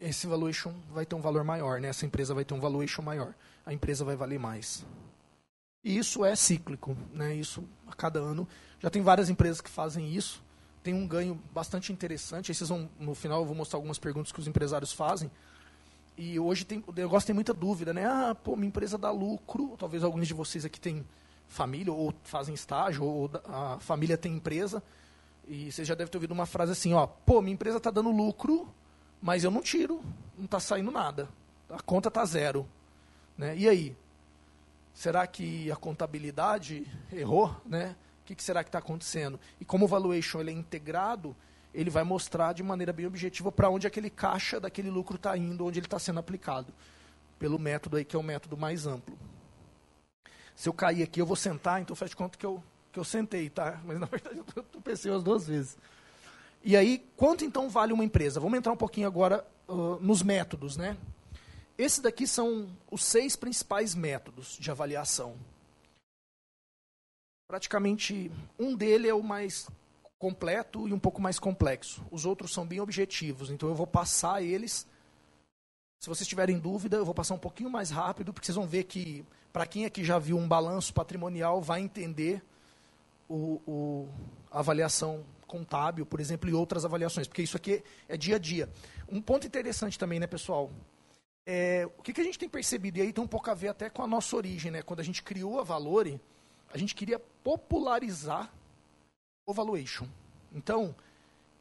esse 0.00 0.26
valuation 0.26 0.72
vai 0.92 1.04
ter 1.04 1.14
um 1.14 1.20
valor 1.20 1.44
maior, 1.44 1.80
né? 1.80 1.88
essa 1.88 2.06
empresa 2.06 2.34
vai 2.34 2.44
ter 2.44 2.54
um 2.54 2.60
valuation 2.60 3.02
maior, 3.02 3.34
a 3.64 3.72
empresa 3.72 4.04
vai 4.04 4.16
valer 4.16 4.38
mais. 4.38 4.84
E 5.84 5.96
isso 5.96 6.24
é 6.24 6.34
cíclico, 6.36 6.96
né? 7.12 7.34
isso 7.34 7.64
a 7.86 7.94
cada 7.94 8.18
ano. 8.18 8.46
Já 8.80 8.90
tem 8.90 9.02
várias 9.02 9.30
empresas 9.30 9.60
que 9.60 9.70
fazem 9.70 10.12
isso 10.14 10.42
tem 10.88 10.94
um 10.94 11.06
ganho 11.06 11.38
bastante 11.52 11.92
interessante. 11.92 12.50
Aí 12.50 12.54
vocês 12.54 12.70
vão, 12.70 12.88
no 12.98 13.14
final 13.14 13.40
eu 13.40 13.44
vou 13.44 13.54
mostrar 13.54 13.76
algumas 13.76 13.98
perguntas 13.98 14.32
que 14.32 14.40
os 14.40 14.46
empresários 14.46 14.90
fazem. 14.90 15.30
E 16.16 16.38
hoje 16.40 16.64
tem, 16.64 16.82
o 16.86 16.92
negócio 16.92 17.26
tem 17.26 17.34
muita 17.34 17.52
dúvida, 17.52 17.92
né? 17.92 18.06
Ah, 18.06 18.34
pô, 18.34 18.56
minha 18.56 18.68
empresa 18.68 18.96
dá 18.96 19.10
lucro. 19.10 19.76
Talvez 19.78 20.02
alguns 20.02 20.26
de 20.26 20.32
vocês 20.32 20.64
aqui 20.64 20.80
têm 20.80 21.04
família, 21.46 21.92
ou 21.92 22.14
fazem 22.24 22.54
estágio, 22.54 23.04
ou 23.04 23.30
a 23.44 23.78
família 23.80 24.16
tem 24.16 24.34
empresa. 24.34 24.82
E 25.48 25.72
vocês 25.72 25.88
já 25.88 25.94
devem 25.94 26.10
ter 26.10 26.18
ouvido 26.18 26.32
uma 26.32 26.46
frase 26.46 26.72
assim, 26.72 26.92
ó, 26.92 27.06
pô, 27.06 27.40
minha 27.40 27.54
empresa 27.54 27.78
está 27.78 27.90
dando 27.90 28.10
lucro, 28.10 28.68
mas 29.20 29.44
eu 29.44 29.50
não 29.50 29.62
tiro, 29.62 30.02
não 30.36 30.44
está 30.44 30.60
saindo 30.60 30.90
nada. 30.90 31.28
A 31.70 31.80
conta 31.80 32.08
está 32.08 32.24
zero. 32.24 32.68
Né? 33.36 33.56
E 33.56 33.68
aí? 33.68 33.96
Será 34.92 35.26
que 35.26 35.70
a 35.70 35.76
contabilidade 35.76 36.86
errou? 37.12 37.54
Né? 37.64 37.96
que, 38.28 38.34
que 38.34 38.44
será 38.44 38.62
que 38.62 38.68
está 38.68 38.78
acontecendo? 38.78 39.40
E 39.58 39.64
como 39.64 39.86
o 39.86 39.88
valuation 39.88 40.40
ele 40.40 40.50
é 40.50 40.54
integrado, 40.54 41.34
ele 41.72 41.88
vai 41.88 42.04
mostrar 42.04 42.52
de 42.52 42.62
maneira 42.62 42.92
bem 42.92 43.06
objetiva 43.06 43.50
para 43.50 43.70
onde 43.70 43.86
aquele 43.86 44.10
caixa 44.10 44.60
daquele 44.60 44.90
lucro 44.90 45.16
está 45.16 45.34
indo, 45.34 45.64
onde 45.64 45.78
ele 45.78 45.86
está 45.86 45.98
sendo 45.98 46.20
aplicado, 46.20 46.72
pelo 47.38 47.58
método 47.58 47.96
aí 47.96 48.04
que 48.04 48.14
é 48.14 48.18
o 48.18 48.22
método 48.22 48.54
mais 48.54 48.86
amplo. 48.86 49.16
Se 50.54 50.68
eu 50.68 50.74
cair 50.74 51.02
aqui, 51.02 51.22
eu 51.22 51.24
vou 51.24 51.36
sentar, 51.36 51.80
então 51.80 51.96
faz 51.96 52.10
de 52.10 52.16
conta 52.16 52.36
que 52.36 52.44
eu, 52.44 52.62
que 52.92 52.98
eu 52.98 53.04
sentei, 53.04 53.50
tá? 53.50 53.80
Mas 53.84 53.98
na 53.98 54.06
verdade 54.06 54.40
eu 54.56 54.80
pensei 54.82 55.12
as 55.12 55.22
duas 55.22 55.46
vezes. 55.46 55.76
E 56.62 56.76
aí, 56.76 57.04
quanto 57.16 57.44
então 57.44 57.68
vale 57.68 57.92
uma 57.92 58.04
empresa? 58.04 58.40
Vamos 58.40 58.58
entrar 58.58 58.72
um 58.72 58.76
pouquinho 58.76 59.06
agora 59.06 59.46
uh, 59.68 59.96
nos 60.00 60.22
métodos, 60.22 60.76
né? 60.76 60.96
Esses 61.76 62.00
daqui 62.00 62.26
são 62.26 62.68
os 62.90 63.04
seis 63.04 63.36
principais 63.36 63.94
métodos 63.94 64.56
de 64.58 64.70
avaliação 64.70 65.36
praticamente 67.48 68.30
um 68.58 68.76
dele 68.76 69.08
é 69.08 69.14
o 69.14 69.22
mais 69.22 69.68
completo 70.18 70.86
e 70.86 70.92
um 70.92 70.98
pouco 70.98 71.20
mais 71.20 71.38
complexo. 71.38 72.04
Os 72.10 72.26
outros 72.26 72.52
são 72.52 72.66
bem 72.66 72.78
objetivos, 72.78 73.50
então 73.50 73.70
eu 73.70 73.74
vou 73.74 73.86
passar 73.86 74.42
eles. 74.42 74.86
Se 75.98 76.08
vocês 76.08 76.28
tiverem 76.28 76.58
dúvida, 76.58 76.98
eu 76.98 77.06
vou 77.06 77.14
passar 77.14 77.34
um 77.34 77.38
pouquinho 77.38 77.70
mais 77.70 77.90
rápido, 77.90 78.34
porque 78.34 78.44
vocês 78.44 78.56
vão 78.56 78.66
ver 78.66 78.84
que, 78.84 79.24
para 79.50 79.66
quem 79.66 79.86
aqui 79.86 80.04
já 80.04 80.18
viu 80.18 80.36
um 80.36 80.46
balanço 80.46 80.92
patrimonial, 80.92 81.62
vai 81.62 81.80
entender 81.80 82.42
o, 83.28 83.60
o, 83.66 84.08
a 84.50 84.60
avaliação 84.60 85.24
contábil, 85.46 86.04
por 86.06 86.20
exemplo, 86.20 86.48
e 86.48 86.54
outras 86.54 86.84
avaliações, 86.84 87.26
porque 87.26 87.42
isso 87.42 87.56
aqui 87.56 87.82
é 88.08 88.16
dia 88.16 88.36
a 88.36 88.38
dia. 88.38 88.68
Um 89.08 89.20
ponto 89.20 89.46
interessante 89.46 89.98
também, 89.98 90.20
né, 90.20 90.26
pessoal? 90.26 90.70
É, 91.46 91.86
o 91.98 92.02
que, 92.02 92.12
que 92.12 92.20
a 92.20 92.24
gente 92.24 92.38
tem 92.38 92.48
percebido, 92.48 92.98
e 92.98 93.02
aí 93.02 93.12
tem 93.12 93.24
um 93.24 93.28
pouco 93.28 93.50
a 93.50 93.54
ver 93.54 93.68
até 93.68 93.88
com 93.88 94.02
a 94.02 94.06
nossa 94.06 94.36
origem, 94.36 94.70
né? 94.70 94.82
Quando 94.82 95.00
a 95.00 95.02
gente 95.02 95.22
criou 95.22 95.58
a 95.58 95.62
Valore, 95.62 96.20
a 96.72 96.76
gente 96.76 96.94
queria 96.94 97.18
popularizar 97.18 98.52
o 99.46 99.54
valuation. 99.54 100.06
Então, 100.52 100.94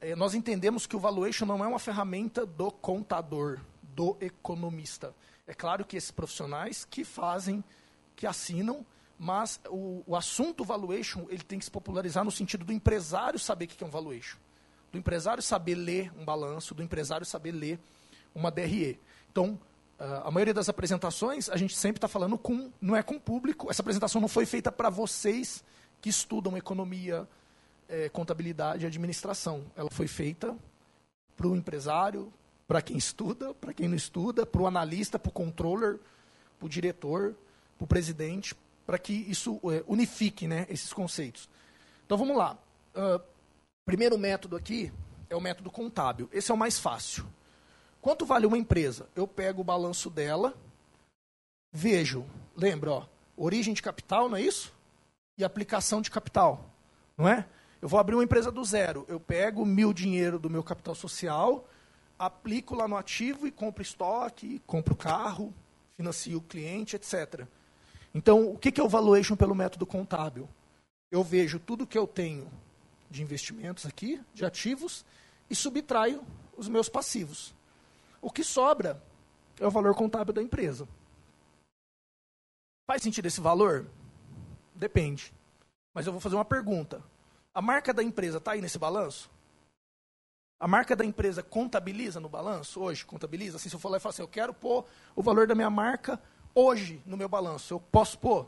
é, 0.02 0.16
nós 0.16 0.34
entendemos 0.34 0.86
que 0.86 0.96
o 0.96 1.00
valuation 1.00 1.46
não 1.46 1.64
é 1.64 1.68
uma 1.68 1.80
ferramenta 1.80 2.46
do 2.46 2.70
contador, 2.70 3.60
do 3.82 4.18
economista. 4.20 5.16
É 5.48 5.54
claro 5.54 5.86
que 5.86 5.96
esses 5.96 6.12
profissionais 6.12 6.84
que 6.84 7.06
fazem, 7.06 7.64
que 8.16 8.28
assinam, 8.28 8.86
mas 9.18 9.60
o, 9.70 10.04
o 10.06 10.16
assunto 10.16 10.64
valuation 10.64 11.26
ele 11.30 11.44
tem 11.44 11.58
que 11.58 11.66
se 11.66 11.72
popularizar 11.72 12.24
no 12.24 12.32
sentido 12.32 12.66
do 12.66 12.72
empresário 12.72 13.40
saber 13.40 13.66
o 13.66 13.68
que 13.68 13.84
é 13.84 13.88
um 13.88 13.90
valuation, 13.90 14.38
do 14.92 14.98
empresário 14.98 15.42
saber 15.42 15.76
ler 15.76 16.12
um 16.18 16.24
balanço, 16.24 16.76
do 16.76 16.84
empresário 16.84 17.26
saber 17.26 17.52
ler 17.52 17.80
uma 18.34 18.52
DRE. 18.52 19.00
Então, 19.32 19.60
a 20.00 20.30
maioria 20.30 20.54
das 20.54 20.70
apresentações 20.70 21.50
a 21.50 21.58
gente 21.58 21.76
sempre 21.76 21.98
está 21.98 22.08
falando 22.08 22.38
com, 22.38 22.72
não 22.80 22.96
é 22.96 23.02
com 23.02 23.16
o 23.16 23.20
público. 23.20 23.70
Essa 23.70 23.82
apresentação 23.82 24.22
não 24.22 24.28
foi 24.28 24.46
feita 24.46 24.72
para 24.72 24.90
vocês 24.90 25.64
que 26.00 26.10
estudam 26.10 26.56
economia, 26.56 27.28
é, 27.90 28.08
contabilidade 28.10 28.84
e 28.84 28.88
administração. 28.88 29.64
Ela 29.76 29.90
foi 29.90 30.08
feita 30.08 30.56
para 31.36 31.48
o 31.48 31.56
empresário, 31.56 32.32
para 32.68 32.82
quem 32.82 32.98
estuda, 32.98 33.54
para 33.56 33.74
quem 33.74 33.88
não 33.88 33.96
estuda, 33.96 34.46
para 34.46 34.62
o 34.62 34.68
analista, 34.68 35.18
para 35.18 35.30
o 35.30 35.34
controller, 35.34 36.00
para 36.60 36.66
o 36.66 36.70
diretor, 36.70 37.36
para 37.78 37.86
o 37.86 37.88
presidente, 37.88 38.56
para 38.88 38.98
que 38.98 39.12
isso 39.14 39.60
é, 39.66 39.84
unifique 39.86 40.48
né, 40.48 40.66
esses 40.70 40.94
conceitos. 40.94 41.50
Então 42.06 42.18
vamos 42.18 42.38
lá. 42.38 42.58
Uh, 42.96 43.22
primeiro 43.86 44.18
método 44.18 44.56
aqui 44.56 44.94
é 45.30 45.36
o 45.36 45.42
método 45.42 45.70
contábil. 45.70 46.30
Esse 46.32 46.52
é 46.52 46.54
o 46.54 46.58
mais 46.58 46.80
fácil. 46.80 47.28
Quanto 48.02 48.26
vale 48.26 48.46
uma 48.46 48.58
empresa? 48.58 49.10
Eu 49.14 49.28
pego 49.28 49.60
o 49.60 49.66
balanço 49.66 50.10
dela, 50.10 50.56
vejo, 51.74 52.26
lembra, 52.56 52.92
ó, 52.92 53.06
origem 53.36 53.74
de 53.74 53.82
capital, 53.82 54.30
não 54.30 54.38
é 54.38 54.42
isso? 54.42 54.74
E 55.38 55.44
aplicação 55.44 56.02
de 56.02 56.10
capital, 56.10 56.74
não 57.18 57.28
é? 57.28 57.46
Eu 57.82 57.90
vou 57.90 58.00
abrir 58.00 58.16
uma 58.16 58.24
empresa 58.24 58.50
do 58.50 58.64
zero. 58.64 59.06
Eu 59.10 59.20
pego 59.20 59.66
mil 59.66 59.92
dinheiro 59.92 60.40
do 60.40 60.50
meu 60.50 60.64
capital 60.64 60.96
social, 60.96 61.68
aplico 62.18 62.74
lá 62.74 62.88
no 62.88 62.96
ativo 62.96 63.46
e 63.46 63.52
compro 63.52 63.82
estoque, 63.82 64.62
compro 64.66 64.96
carro, 64.96 65.54
financio 65.98 66.38
o 66.38 66.42
cliente, 66.42 66.96
etc. 66.96 67.46
Então, 68.18 68.50
o 68.50 68.58
que 68.58 68.82
é 68.82 68.84
o 68.84 68.90
valuation 68.90 69.36
pelo 69.36 69.54
método 69.54 69.86
contábil? 69.86 70.50
Eu 71.12 71.24
vejo 71.24 71.60
tudo 71.60 71.86
que 71.86 71.96
eu 71.96 72.08
tenho 72.08 72.52
de 73.12 73.22
investimentos 73.22 73.86
aqui, 73.86 74.20
de 74.34 74.44
ativos, 74.44 75.06
e 75.48 75.56
subtraio 75.56 76.26
os 76.58 76.68
meus 76.68 76.90
passivos. 76.90 77.54
O 78.20 78.32
que 78.32 78.44
sobra 78.44 79.00
é 79.60 79.68
o 79.68 79.70
valor 79.70 79.94
contábil 79.94 80.34
da 80.34 80.42
empresa. 80.42 80.88
Faz 82.88 83.04
sentido 83.04 83.28
esse 83.28 83.40
valor? 83.40 83.86
Depende. 84.74 85.32
Mas 85.94 86.08
eu 86.08 86.12
vou 86.12 86.20
fazer 86.20 86.34
uma 86.34 86.44
pergunta. 86.44 87.04
A 87.54 87.62
marca 87.62 87.94
da 87.94 88.02
empresa 88.02 88.40
está 88.40 88.54
aí 88.54 88.62
nesse 88.62 88.80
balanço? 88.80 89.30
A 90.60 90.68
marca 90.68 90.96
da 90.96 91.06
empresa 91.06 91.44
contabiliza 91.44 92.20
no 92.20 92.28
balanço 92.28 92.82
hoje? 92.82 93.06
Contabiliza? 93.06 93.58
Assim, 93.58 93.70
se 93.70 93.76
eu 93.76 93.80
for 93.80 93.90
lá 93.90 93.98
e 93.98 94.00
falar 94.00 94.10
assim, 94.10 94.24
eu 94.24 94.28
quero 94.28 94.56
pôr 94.56 94.86
o 95.16 95.22
valor 95.22 95.46
da 95.46 95.54
minha 95.54 95.70
marca 95.70 96.20
hoje 96.58 97.00
no 97.06 97.16
meu 97.16 97.30
balanço, 97.30 97.76
eu 97.76 97.80
posso 97.80 98.18
pôr? 98.18 98.48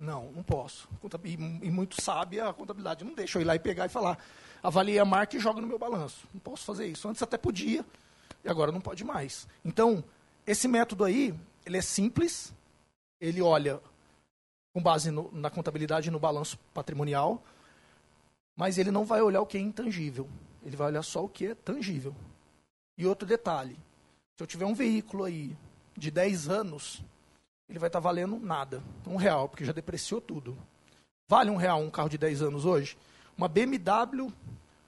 Não, 0.00 0.32
não 0.32 0.42
posso. 0.42 0.88
E, 1.24 1.36
muito 1.70 2.00
sabe 2.00 2.40
a 2.40 2.52
contabilidade 2.52 3.04
não 3.04 3.14
deixa 3.14 3.38
eu 3.38 3.42
ir 3.42 3.44
lá 3.44 3.54
e 3.54 3.58
pegar 3.58 3.84
e 3.84 3.90
falar, 3.90 4.18
avaliei 4.62 4.98
a 4.98 5.04
marca 5.04 5.36
e 5.36 5.40
jogo 5.40 5.60
no 5.60 5.66
meu 5.66 5.78
balanço. 5.78 6.26
Não 6.32 6.40
posso 6.40 6.64
fazer 6.64 6.86
isso. 6.86 7.06
Antes 7.08 7.22
até 7.22 7.36
podia, 7.36 7.84
e 8.42 8.48
agora 8.48 8.72
não 8.72 8.80
pode 8.80 9.04
mais. 9.04 9.46
Então, 9.64 10.02
esse 10.46 10.66
método 10.66 11.04
aí, 11.04 11.34
ele 11.66 11.76
é 11.76 11.82
simples, 11.82 12.54
ele 13.20 13.42
olha 13.42 13.80
com 14.72 14.82
base 14.82 15.10
no, 15.10 15.30
na 15.32 15.50
contabilidade 15.50 16.08
e 16.08 16.12
no 16.12 16.20
balanço 16.20 16.58
patrimonial, 16.72 17.42
mas 18.56 18.78
ele 18.78 18.90
não 18.90 19.04
vai 19.04 19.20
olhar 19.20 19.42
o 19.42 19.46
que 19.46 19.58
é 19.58 19.60
intangível. 19.60 20.28
Ele 20.64 20.76
vai 20.76 20.88
olhar 20.88 21.02
só 21.02 21.24
o 21.24 21.28
que 21.28 21.48
é 21.48 21.54
tangível. 21.54 22.14
E 22.96 23.06
outro 23.06 23.26
detalhe: 23.26 23.76
se 24.36 24.42
eu 24.42 24.46
tiver 24.46 24.66
um 24.66 24.74
veículo 24.74 25.24
aí 25.24 25.56
de 25.98 26.10
10 26.10 26.48
anos, 26.48 27.02
ele 27.68 27.78
vai 27.78 27.88
estar 27.88 28.00
tá 28.00 28.02
valendo 28.02 28.38
nada. 28.38 28.82
Um 29.06 29.16
real, 29.16 29.48
porque 29.48 29.64
já 29.64 29.72
depreciou 29.72 30.20
tudo. 30.20 30.56
Vale 31.28 31.50
um 31.50 31.56
real 31.56 31.80
um 31.80 31.90
carro 31.90 32.08
de 32.08 32.16
10 32.16 32.42
anos 32.42 32.64
hoje? 32.64 32.96
Uma 33.36 33.48
BMW 33.48 34.32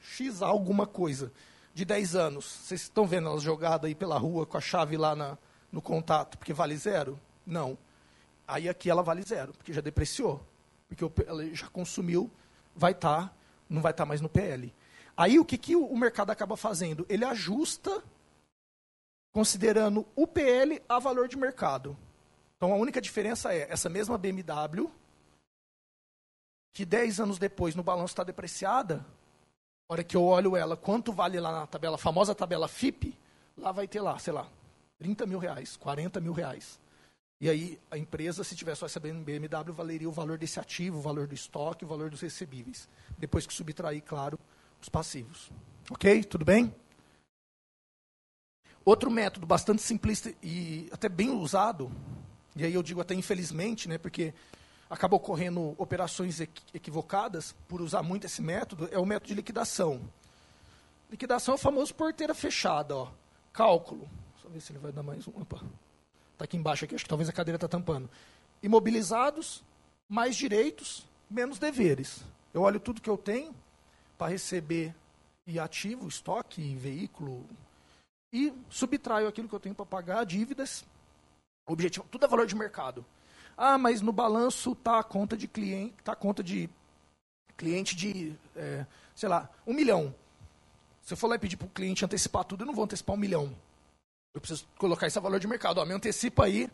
X 0.00 0.40
alguma 0.40 0.86
coisa 0.86 1.32
de 1.74 1.84
10 1.84 2.16
anos. 2.16 2.44
Vocês 2.44 2.82
estão 2.82 3.06
vendo 3.06 3.28
ela 3.28 3.40
jogada 3.40 3.86
aí 3.86 3.94
pela 3.94 4.18
rua 4.18 4.46
com 4.46 4.56
a 4.56 4.60
chave 4.60 4.96
lá 4.96 5.14
na, 5.14 5.36
no 5.70 5.82
contato, 5.82 6.38
porque 6.38 6.52
vale 6.52 6.76
zero? 6.76 7.18
Não. 7.46 7.76
Aí 8.48 8.68
aqui 8.68 8.88
ela 8.88 9.02
vale 9.02 9.22
zero, 9.22 9.52
porque 9.52 9.72
já 9.72 9.80
depreciou. 9.80 10.44
Porque 10.88 11.22
ela 11.26 11.44
já 11.54 11.68
consumiu, 11.68 12.30
vai 12.74 12.92
estar 12.92 13.28
tá 13.28 13.34
não 13.70 13.80
vai 13.80 13.92
estar 13.92 14.04
mais 14.04 14.20
no 14.20 14.28
PL. 14.28 14.74
Aí 15.16 15.38
o 15.38 15.44
que, 15.44 15.56
que 15.56 15.76
o 15.76 15.96
mercado 15.96 16.30
acaba 16.30 16.56
fazendo? 16.56 17.06
Ele 17.08 17.24
ajusta 17.24 18.02
considerando 19.32 20.06
o 20.14 20.26
PL 20.26 20.82
a 20.88 20.98
valor 20.98 21.28
de 21.28 21.36
mercado. 21.36 21.96
Então 22.56 22.72
a 22.72 22.76
única 22.76 23.00
diferença 23.00 23.54
é 23.54 23.70
essa 23.70 23.88
mesma 23.88 24.18
BMW, 24.18 24.90
que 26.72 26.84
10 26.84 27.20
anos 27.20 27.38
depois 27.38 27.74
no 27.74 27.82
balanço 27.82 28.12
está 28.12 28.22
depreciada, 28.22 29.04
a 29.88 29.92
hora 29.92 30.04
que 30.04 30.16
eu 30.16 30.22
olho 30.22 30.56
ela, 30.56 30.76
quanto 30.76 31.12
vale 31.12 31.40
lá 31.40 31.52
na 31.52 31.66
tabela, 31.66 31.98
famosa 31.98 32.34
tabela 32.34 32.68
FIP, 32.68 33.16
lá 33.56 33.72
vai 33.72 33.88
ter 33.88 34.00
lá, 34.00 34.18
sei 34.18 34.32
lá, 34.32 34.48
30 34.98 35.26
mil 35.26 35.38
reais, 35.38 35.76
40 35.76 36.20
mil 36.20 36.32
reais. 36.32 36.78
E 37.40 37.48
aí 37.48 37.80
a 37.90 37.96
empresa, 37.96 38.44
se 38.44 38.54
tivesse 38.54 38.84
essa 38.84 39.00
BMW, 39.00 39.72
valeria 39.72 40.08
o 40.08 40.12
valor 40.12 40.36
desse 40.36 40.60
ativo, 40.60 40.98
o 40.98 41.00
valor 41.00 41.26
do 41.26 41.34
estoque, 41.34 41.84
o 41.84 41.88
valor 41.88 42.10
dos 42.10 42.20
recebíveis. 42.20 42.88
Depois 43.16 43.46
que 43.46 43.54
subtrair, 43.54 44.02
claro, 44.02 44.38
os 44.80 44.88
passivos. 44.88 45.50
Ok? 45.90 46.22
Tudo 46.24 46.44
bem? 46.44 46.74
Outro 48.84 49.10
método 49.10 49.46
bastante 49.46 49.82
simplista 49.82 50.32
e 50.42 50.88
até 50.90 51.08
bem 51.08 51.30
usado, 51.30 51.92
e 52.56 52.64
aí 52.64 52.74
eu 52.74 52.82
digo 52.82 53.00
até 53.00 53.14
infelizmente, 53.14 53.88
né, 53.88 53.98
porque 53.98 54.32
acaba 54.88 55.16
ocorrendo 55.16 55.74
operações 55.78 56.40
equivocadas 56.74 57.54
por 57.68 57.80
usar 57.80 58.02
muito 58.02 58.26
esse 58.26 58.42
método, 58.42 58.88
é 58.90 58.98
o 58.98 59.06
método 59.06 59.28
de 59.28 59.34
liquidação. 59.34 60.00
Liquidação 61.10 61.52
é 61.52 61.56
o 61.56 61.58
famoso 61.58 61.94
porteira 61.94 62.34
fechada. 62.34 62.96
Ó. 62.96 63.08
Cálculo. 63.52 64.08
Só 64.40 64.48
ver 64.48 64.60
se 64.60 64.72
ele 64.72 64.78
vai 64.78 64.92
dar 64.92 65.02
mais 65.02 65.26
um. 65.28 65.32
Está 65.40 66.44
aqui 66.44 66.56
embaixo, 66.56 66.84
aqui, 66.84 66.94
acho 66.94 67.04
que 67.04 67.08
talvez 67.08 67.28
a 67.28 67.32
cadeira 67.32 67.56
está 67.56 67.68
tampando. 67.68 68.08
Imobilizados, 68.62 69.62
mais 70.08 70.36
direitos, 70.36 71.04
menos 71.28 71.58
deveres. 71.58 72.24
Eu 72.54 72.62
olho 72.62 72.80
tudo 72.80 73.00
que 73.00 73.10
eu 73.10 73.18
tenho 73.18 73.54
para 74.16 74.32
receber 74.32 74.94
e 75.46 75.58
ativo, 75.58 76.08
estoque, 76.08 76.74
veículo, 76.76 77.44
e 78.32 78.52
subtraio 78.68 79.28
aquilo 79.28 79.48
que 79.48 79.54
eu 79.54 79.60
tenho 79.60 79.74
para 79.74 79.86
pagar, 79.86 80.24
dívidas. 80.24 80.84
Objetivo, 81.66 82.06
tudo 82.10 82.24
é 82.24 82.28
valor 82.28 82.46
de 82.46 82.54
mercado. 82.54 83.04
Ah, 83.56 83.76
mas 83.76 84.00
no 84.00 84.12
balanço 84.12 84.72
está 84.72 84.98
a 84.98 85.04
conta 85.04 85.36
de 85.36 85.46
cliente, 85.46 85.94
está 85.98 86.12
a 86.12 86.16
conta 86.16 86.42
de 86.42 86.68
cliente 87.56 87.94
de, 87.94 88.34
é, 88.56 88.86
sei 89.14 89.28
lá, 89.28 89.48
um 89.66 89.74
milhão. 89.74 90.14
Se 91.02 91.12
eu 91.12 91.16
for 91.16 91.28
lá 91.28 91.36
e 91.36 91.38
pedir 91.38 91.56
para 91.56 91.66
o 91.66 91.70
cliente 91.70 92.04
antecipar 92.04 92.44
tudo, 92.44 92.62
eu 92.62 92.66
não 92.66 92.74
vou 92.74 92.84
antecipar 92.84 93.14
um 93.14 93.18
milhão. 93.18 93.54
Eu 94.32 94.40
preciso 94.40 94.66
colocar 94.78 95.06
esse 95.06 95.18
valor 95.18 95.40
de 95.40 95.46
mercado. 95.46 95.78
Ó, 95.78 95.84
me 95.84 95.92
antecipa 95.92 96.44
aí 96.44 96.70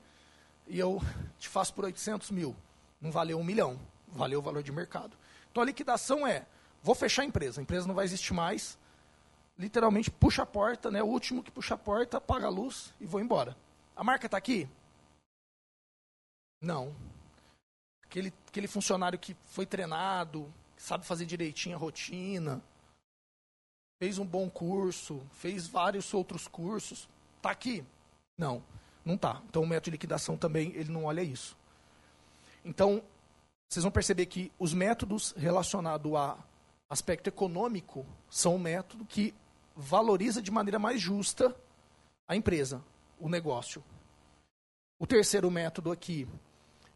e 0.69 0.79
eu 0.79 1.03
te 1.39 1.49
faço 1.49 1.73
por 1.75 1.85
800 1.85 2.31
mil. 2.31 2.55
Não 3.01 3.11
valeu 3.11 3.39
um 3.39 3.45
milhão, 3.45 3.79
valeu 4.09 4.39
o 4.39 4.43
valor 4.43 4.63
de 4.63 4.71
mercado. 4.71 5.17
Então 5.51 5.63
a 5.63 5.67
liquidação 5.67 6.27
é, 6.27 6.47
vou 6.83 6.95
fechar 6.95 7.23
a 7.23 7.25
empresa, 7.25 7.61
a 7.61 7.63
empresa 7.63 7.87
não 7.87 7.95
vai 7.95 8.05
existir 8.05 8.33
mais, 8.33 8.79
literalmente 9.59 10.11
puxa 10.11 10.43
a 10.43 10.47
porta, 10.47 10.91
né, 10.91 11.03
o 11.03 11.07
último 11.07 11.43
que 11.43 11.51
puxa 11.51 11.75
a 11.75 11.79
porta, 11.79 12.19
apaga 12.19 12.47
a 12.47 12.51
luz 12.51 12.95
e 13.01 13.07
vou 13.07 13.21
embora. 13.21 13.57
A 13.95 14.05
marca 14.05 14.27
está 14.27 14.37
aqui? 14.37 14.69
Não. 16.61 16.95
Aquele, 18.05 18.33
aquele 18.49 18.69
funcionário 18.69 19.19
que 19.19 19.35
foi 19.49 19.67
treinado, 19.67 20.53
sabe 20.77 21.07
fazer 21.07 21.27
direitinho 21.27 21.77
a 21.77 21.79
rotina, 21.79 22.63
fez 23.99 24.19
um 24.19 24.27
bom 24.27 24.49
curso, 24.49 25.23
fez 25.33 25.67
vários 25.67 26.13
outros 26.13 26.47
cursos, 26.47 27.09
Está 27.47 27.53
aqui? 27.53 27.85
Não, 28.37 28.61
não 29.05 29.15
está. 29.15 29.41
Então 29.49 29.63
o 29.63 29.67
método 29.67 29.85
de 29.85 29.91
liquidação 29.93 30.37
também 30.37 30.73
ele 30.75 30.91
não 30.91 31.05
olha 31.05 31.23
isso. 31.23 31.57
Então, 32.65 33.01
vocês 33.69 33.85
vão 33.85 33.93
perceber 33.93 34.27
que 34.27 34.51
os 34.59 34.75
métodos 34.75 35.33
relacionados 35.37 36.13
a 36.17 36.37
aspecto 36.91 37.29
econômico 37.29 38.05
são 38.29 38.57
um 38.57 38.59
método 38.59 39.05
que 39.05 39.33
valoriza 39.77 40.41
de 40.41 40.51
maneira 40.51 40.79
mais 40.79 41.01
justa 41.01 41.55
a 42.27 42.35
empresa, 42.35 42.83
o 43.21 43.29
negócio. 43.29 43.85
O 44.99 45.07
terceiro 45.07 45.51
método 45.51 45.93
aqui, 45.93 46.27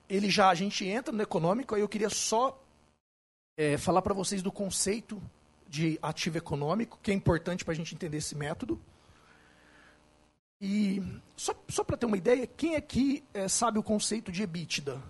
ele 0.08 0.30
já 0.30 0.48
a 0.48 0.54
gente 0.54 0.86
entra 0.86 1.12
no 1.12 1.22
econômico, 1.22 1.74
aí 1.74 1.82
eu 1.82 1.88
queria 1.88 2.08
só 2.08 2.58
é, 3.56 3.76
falar 3.76 4.00
para 4.00 4.14
vocês 4.14 4.42
do 4.42 4.50
conceito 4.50 5.22
de 5.68 5.98
ativo 6.02 6.38
econômico, 6.38 6.98
que 7.02 7.10
é 7.10 7.14
importante 7.14 7.64
para 7.64 7.72
a 7.72 7.76
gente 7.76 7.94
entender 7.94 8.16
esse 8.16 8.34
método. 8.34 8.80
E 10.60 11.00
só, 11.36 11.54
só 11.68 11.84
para 11.84 11.96
ter 11.96 12.06
uma 12.06 12.16
ideia, 12.16 12.46
quem 12.46 12.74
aqui 12.74 13.22
é, 13.32 13.46
sabe 13.46 13.78
o 13.78 13.82
conceito 13.82 14.32
de 14.32 14.42
EBITDA? 14.42 15.00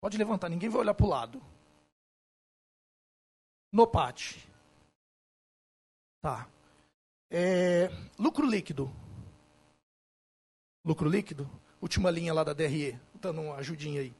Pode 0.00 0.18
levantar, 0.18 0.48
ninguém 0.48 0.68
vai 0.68 0.80
olhar 0.80 0.94
para 0.94 1.06
o 1.06 1.08
lado. 1.08 1.42
No 3.72 3.86
PAT. 3.86 4.36
Tá. 6.20 6.48
É, 7.30 7.90
lucro 8.18 8.46
líquido. 8.46 8.90
Lucro 10.84 11.08
líquido? 11.08 11.50
Última 11.80 12.10
linha 12.10 12.32
lá 12.32 12.44
da 12.44 12.52
DRE, 12.52 12.98
dando 13.20 13.42
uma 13.42 13.56
ajudinha 13.56 14.00
aí. 14.00 14.14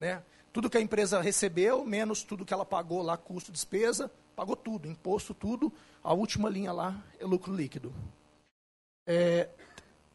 Né? 0.00 0.22
Tudo 0.52 0.70
que 0.70 0.78
a 0.78 0.80
empresa 0.80 1.20
recebeu, 1.20 1.84
menos 1.84 2.22
tudo 2.22 2.44
que 2.44 2.54
ela 2.54 2.64
pagou 2.64 3.02
lá, 3.02 3.16
custo, 3.16 3.52
despesa, 3.52 4.10
pagou 4.34 4.56
tudo, 4.56 4.88
imposto, 4.88 5.34
tudo. 5.34 5.72
A 6.02 6.14
última 6.14 6.48
linha 6.48 6.72
lá 6.72 7.02
é 7.18 7.24
lucro 7.24 7.54
líquido. 7.54 7.92
É, 9.06 9.48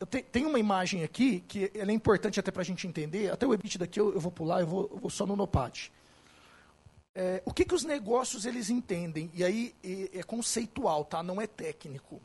te, 0.06 0.24
tem 0.24 0.46
uma 0.46 0.60
imagem 0.60 1.04
aqui 1.04 1.42
que 1.42 1.72
é 1.74 1.92
importante 1.92 2.40
até 2.40 2.52
para 2.52 2.62
a 2.62 2.66
gente 2.66 2.88
entender. 2.88 3.32
Até 3.32 3.46
o 3.46 3.54
EBIT 3.54 3.78
daqui 3.78 4.00
eu, 4.00 4.14
eu 4.14 4.20
vou 4.20 4.32
pular, 4.32 4.62
eu 4.62 4.68
vou, 4.68 4.90
eu 4.92 4.98
vou 4.98 5.10
só 5.10 5.26
no 5.26 5.36
NOPAT. 5.36 5.92
É, 7.14 7.42
o 7.46 7.54
que, 7.54 7.66
que 7.66 7.76
os 7.76 7.84
negócios 7.84 8.46
eles 8.46 8.70
entendem? 8.70 9.30
E 9.34 9.44
aí 9.44 9.76
é, 10.14 10.24
conceitual, 10.24 11.04
tá? 11.04 11.22
não 11.22 11.42
é 11.42 11.48
técnico. 11.48 12.22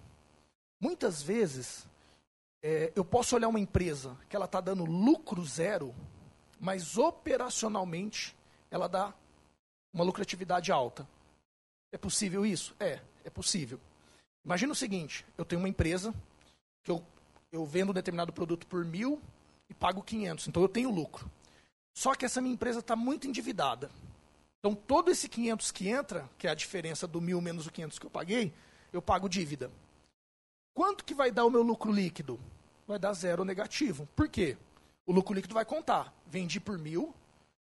Muitas 0.80 1.22
vezes, 1.22 1.88
é, 2.62 2.92
eu 2.94 3.04
posso 3.04 3.34
olhar 3.34 3.48
uma 3.48 3.60
empresa 3.60 4.16
que 4.28 4.36
ela 4.36 4.44
está 4.44 4.60
dando 4.60 4.84
lucro 4.84 5.44
zero, 5.44 5.94
mas 6.60 6.96
operacionalmente 6.96 8.36
ela 8.70 8.88
dá 8.88 9.12
uma 9.92 10.04
lucratividade 10.04 10.70
alta. 10.70 11.08
É 11.90 11.98
possível 11.98 12.44
isso? 12.44 12.74
É, 12.78 13.00
é 13.24 13.30
possível. 13.30 13.80
Imagina 14.44 14.72
o 14.72 14.76
seguinte, 14.76 15.24
eu 15.36 15.44
tenho 15.44 15.60
uma 15.60 15.68
empresa 15.68 16.14
que 16.84 16.90
eu, 16.90 17.02
eu 17.50 17.64
vendo 17.64 17.90
um 17.90 17.94
determinado 17.94 18.32
produto 18.32 18.66
por 18.66 18.84
mil 18.84 19.20
e 19.68 19.74
pago 19.74 20.02
500, 20.02 20.48
então 20.48 20.62
eu 20.62 20.68
tenho 20.68 20.90
lucro. 20.90 21.28
Só 21.92 22.14
que 22.14 22.24
essa 22.24 22.40
minha 22.40 22.54
empresa 22.54 22.80
está 22.80 22.94
muito 22.94 23.26
endividada. 23.26 23.90
Então, 24.66 24.74
todo 24.74 25.12
esse 25.12 25.28
500 25.28 25.70
que 25.70 25.88
entra, 25.88 26.28
que 26.36 26.48
é 26.48 26.50
a 26.50 26.54
diferença 26.54 27.06
do 27.06 27.20
mil 27.20 27.40
menos 27.40 27.68
o 27.68 27.70
500 27.70 28.00
que 28.00 28.06
eu 28.06 28.10
paguei, 28.10 28.52
eu 28.92 29.00
pago 29.00 29.28
dívida. 29.28 29.70
Quanto 30.74 31.04
que 31.04 31.14
vai 31.14 31.30
dar 31.30 31.44
o 31.44 31.50
meu 31.50 31.62
lucro 31.62 31.92
líquido? 31.92 32.40
Vai 32.84 32.98
dar 32.98 33.12
zero 33.12 33.44
negativo. 33.44 34.08
Por 34.16 34.28
quê? 34.28 34.56
O 35.06 35.12
lucro 35.12 35.32
líquido 35.34 35.54
vai 35.54 35.64
contar. 35.64 36.12
Vendi 36.26 36.58
por 36.58 36.80
mil, 36.80 37.14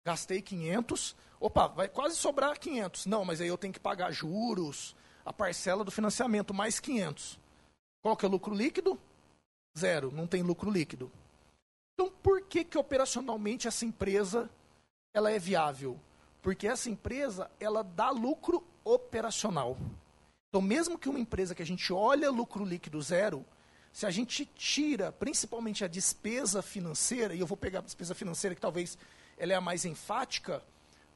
gastei 0.04 0.42
500, 0.42 1.16
opa, 1.40 1.68
vai 1.68 1.88
quase 1.88 2.14
sobrar 2.14 2.58
500. 2.58 3.06
Não, 3.06 3.24
mas 3.24 3.40
aí 3.40 3.48
eu 3.48 3.56
tenho 3.56 3.72
que 3.72 3.80
pagar 3.80 4.12
juros, 4.12 4.94
a 5.24 5.32
parcela 5.32 5.84
do 5.84 5.90
financiamento, 5.90 6.52
mais 6.52 6.78
500. 6.78 7.40
Qual 8.02 8.14
que 8.18 8.26
é 8.26 8.28
o 8.28 8.32
lucro 8.32 8.54
líquido? 8.54 9.00
Zero, 9.78 10.12
não 10.12 10.26
tem 10.26 10.42
lucro 10.42 10.70
líquido. 10.70 11.10
Então, 11.94 12.12
por 12.22 12.42
que 12.42 12.62
que 12.62 12.76
operacionalmente 12.76 13.66
essa 13.66 13.86
empresa 13.86 14.50
ela 15.14 15.30
é 15.30 15.38
viável? 15.38 15.98
Porque 16.42 16.66
essa 16.66 16.90
empresa, 16.90 17.50
ela 17.58 17.82
dá 17.82 18.10
lucro 18.10 18.62
operacional. 18.84 19.78
Então, 20.48 20.60
mesmo 20.60 20.98
que 20.98 21.08
uma 21.08 21.20
empresa 21.20 21.54
que 21.54 21.62
a 21.62 21.66
gente 21.66 21.92
olha 21.92 22.30
lucro 22.30 22.64
líquido 22.64 23.00
zero, 23.00 23.46
se 23.92 24.04
a 24.04 24.10
gente 24.10 24.44
tira 24.44 25.12
principalmente 25.12 25.84
a 25.84 25.88
despesa 25.88 26.60
financeira, 26.60 27.34
e 27.34 27.40
eu 27.40 27.46
vou 27.46 27.56
pegar 27.56 27.78
a 27.78 27.82
despesa 27.82 28.14
financeira 28.14 28.54
que 28.54 28.60
talvez 28.60 28.98
ela 29.38 29.52
é 29.52 29.56
a 29.56 29.60
mais 29.60 29.84
enfática, 29.84 30.62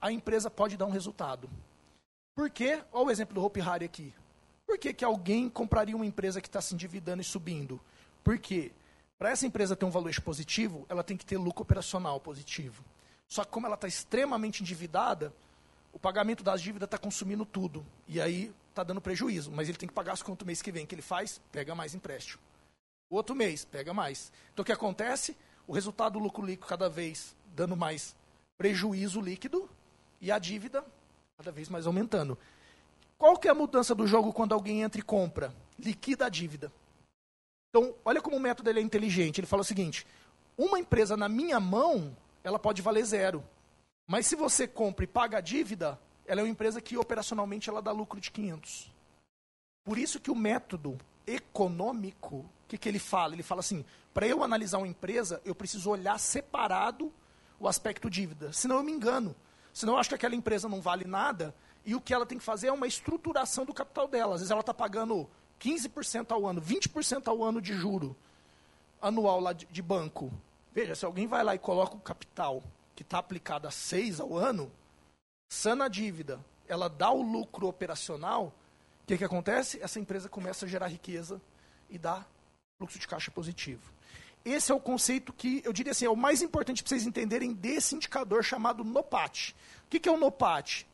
a 0.01 0.13
empresa 0.13 0.49
pode 0.49 0.77
dar 0.77 0.87
um 0.87 0.91
resultado. 0.91 1.51
Por 2.35 2.49
quê? 2.49 2.83
Olha 2.93 3.07
o 3.07 3.11
exemplo 3.11 3.35
do 3.35 3.45
Hope 3.45 3.61
Harry 3.61 3.85
aqui. 3.85 4.15
Por 4.67 4.79
que, 4.79 4.93
que 4.93 5.05
alguém 5.05 5.49
compraria 5.49 5.97
uma 5.97 6.07
empresa 6.07 6.41
que 6.41 6.49
está 6.49 6.61
se 6.61 6.75
endividando 6.75 7.23
e 7.23 7.25
subindo? 7.25 7.81
Porque 8.23 8.73
para 9.19 9.31
essa 9.31 9.47
empresa 9.47 9.75
ter 9.75 9.85
um 9.85 9.91
valor 9.91 10.13
positivo, 10.21 10.85
ela 10.89 11.03
tem 11.03 11.17
que 11.17 11.25
ter 11.25 11.39
lucro 11.39 11.63
operacional 11.63 12.21
positivo. 12.21 12.85
Só 13.29 13.45
que 13.45 13.51
como 13.51 13.67
ela 13.67 13.75
está 13.75 13.89
extremamente 13.89 14.63
endividada, 14.63 15.33
o 15.93 15.99
pagamento 15.99 16.45
das 16.45 16.61
dívidas 16.61 16.87
está 16.87 16.99
consumindo 16.99 17.45
tudo. 17.45 17.85
E 18.07 18.21
aí 18.21 18.53
está 18.71 18.83
dando 18.83 19.01
prejuízo. 19.01 19.51
Mas 19.51 19.69
ele 19.69 19.79
tem 19.79 19.89
que 19.89 19.95
pagar 19.95 20.13
as 20.13 20.23
contas 20.23 20.47
mês 20.47 20.63
que 20.63 20.71
vem. 20.71 20.85
O 20.85 20.87
que 20.87 20.95
ele 20.95 21.03
faz? 21.03 21.41
Pega 21.51 21.75
mais 21.75 21.95
empréstimo. 21.95 22.43
Outro 23.09 23.35
mês, 23.35 23.65
pega 23.65 23.95
mais. 23.95 24.33
Então 24.53 24.63
o 24.63 24.67
que 24.67 24.73
acontece? 24.73 25.37
O 25.67 25.73
resultado 25.73 26.15
do 26.15 26.19
lucro 26.19 26.45
líquido 26.45 26.67
cada 26.67 26.89
vez 26.89 27.35
dando 27.55 27.77
mais 27.77 28.15
prejuízo 28.59 29.21
líquido 29.21 29.69
e 30.21 30.31
a 30.31 30.39
dívida 30.39 30.85
cada 31.37 31.53
vez 31.53 31.69
mais 31.69 31.87
aumentando. 31.87 32.39
Qual 33.19 33.39
que 33.39 33.49
é 33.49 33.51
a 33.51 33.55
mudança 33.55 33.95
do 33.95 34.07
jogo 34.07 34.33
quando 34.33 34.53
alguém 34.53 34.83
entra 34.83 35.01
e 35.01 35.05
compra? 35.05 35.55
Liquida 35.79 36.27
a 36.27 36.29
dívida. 36.29 36.73
Então, 37.71 37.95
olha 38.05 38.21
como 38.21 38.37
o 38.37 38.41
método 38.41 38.71
ele 38.71 38.81
é 38.81 38.83
inteligente. 38.83 39.41
Ele 39.41 39.47
fala 39.47 39.63
o 39.63 39.65
seguinte: 39.65 40.07
uma 40.57 40.79
empresa 40.79 41.17
na 41.17 41.29
minha 41.29 41.61
mão 41.61 42.17
ela 42.47 42.61
pode 42.61 42.81
valer 42.81 43.05
zero. 43.05 43.43
Mas 44.07 44.25
se 44.27 44.37
você 44.37 44.69
compra 44.69 45.03
e 45.03 45.09
paga 45.09 45.39
a 45.39 45.41
dívida, 45.41 45.99
ela 46.25 46.41
é 46.41 46.45
uma 46.45 46.49
empresa 46.49 46.81
que 46.81 46.97
operacionalmente 46.97 47.69
ela 47.69 47.83
dá 47.83 47.91
lucro 47.91 48.21
de 48.21 48.31
500. 48.31 48.93
Por 49.85 49.99
isso 49.99 50.21
que 50.21 50.31
o 50.31 50.35
método 50.37 50.97
econômico, 51.27 52.37
o 52.37 52.51
que, 52.69 52.79
que 52.79 52.89
ele 52.89 53.01
fala? 53.01 53.35
Ele 53.35 53.43
fala 53.43 53.59
assim, 53.59 53.85
para 54.15 54.29
eu 54.29 54.45
analisar 54.45 54.79
uma 54.79 54.87
empresa, 54.87 55.43
eu 55.45 55.57
preciso 55.57 55.91
olhar 55.91 56.21
separado 56.21 57.13
o 57.59 57.67
aspecto 57.67 58.09
dívida. 58.09 58.53
Senão 58.53 58.77
eu 58.77 58.85
me 58.85 58.93
engano. 58.93 59.35
Senão 59.73 59.95
eu 59.95 59.99
acho 59.99 60.11
que 60.11 60.15
aquela 60.15 60.37
empresa 60.37 60.69
não 60.69 60.81
vale 60.81 61.05
nada 61.05 61.53
e 61.85 61.97
o 61.97 62.01
que 62.01 62.15
ela 62.15 62.25
tem 62.25 62.39
que 62.39 62.45
fazer 62.45 62.69
é 62.69 62.73
uma 62.73 62.87
estruturação 62.87 63.65
do 63.65 63.75
capital 63.75 64.07
dela. 64.07 64.35
Às 64.35 64.41
vezes 64.41 64.53
ela 64.53 64.61
está 64.61 64.73
pagando 64.73 65.29
15% 65.61 66.31
ao 66.31 66.47
ano, 66.47 66.63
20% 66.63 67.27
ao 67.27 67.43
ano 67.43 67.61
de 67.61 67.75
juro 67.75 68.17
anual 69.03 69.41
lá 69.41 69.53
de, 69.53 69.67
de 69.67 69.83
banco. 69.83 70.33
Veja, 70.77 70.95
se 70.95 71.07
alguém 71.07 71.27
vai 71.27 71.43
lá 71.43 71.55
e 71.55 71.59
coloca 71.59 71.97
o 71.97 72.01
capital 72.01 72.63
que 72.95 73.03
está 73.03 73.17
aplicado 73.17 73.67
a 73.67 73.71
6 73.71 74.21
ao 74.21 74.37
ano, 74.37 74.71
sana 75.49 75.87
a 75.87 75.89
dívida, 75.89 76.39
ela 76.69 76.87
dá 76.87 77.11
o 77.11 77.23
lucro 77.23 77.67
operacional, 77.67 78.53
o 79.03 79.07
que, 79.07 79.17
que 79.17 79.25
acontece? 79.25 79.81
Essa 79.83 79.99
empresa 79.99 80.29
começa 80.29 80.67
a 80.67 80.69
gerar 80.69 80.89
riqueza 80.89 81.41
e 81.89 81.97
dá 81.97 82.27
fluxo 82.77 82.99
de 82.99 83.09
caixa 83.09 83.31
positivo. 83.31 83.91
Esse 84.45 84.71
é 84.71 84.75
o 84.75 84.79
conceito 84.79 85.33
que, 85.33 85.63
eu 85.65 85.73
diria 85.73 85.93
assim, 85.93 86.05
é 86.05 86.11
o 86.11 86.15
mais 86.15 86.43
importante 86.43 86.83
para 86.83 86.91
vocês 86.91 87.07
entenderem 87.07 87.55
desse 87.55 87.95
indicador 87.95 88.45
chamado 88.45 88.85
NOPAT. 88.85 89.57
O 89.87 89.89
que, 89.89 89.99
que 89.99 90.11
é 90.11 90.13
o 90.13 90.19
NOPAT? 90.19 90.87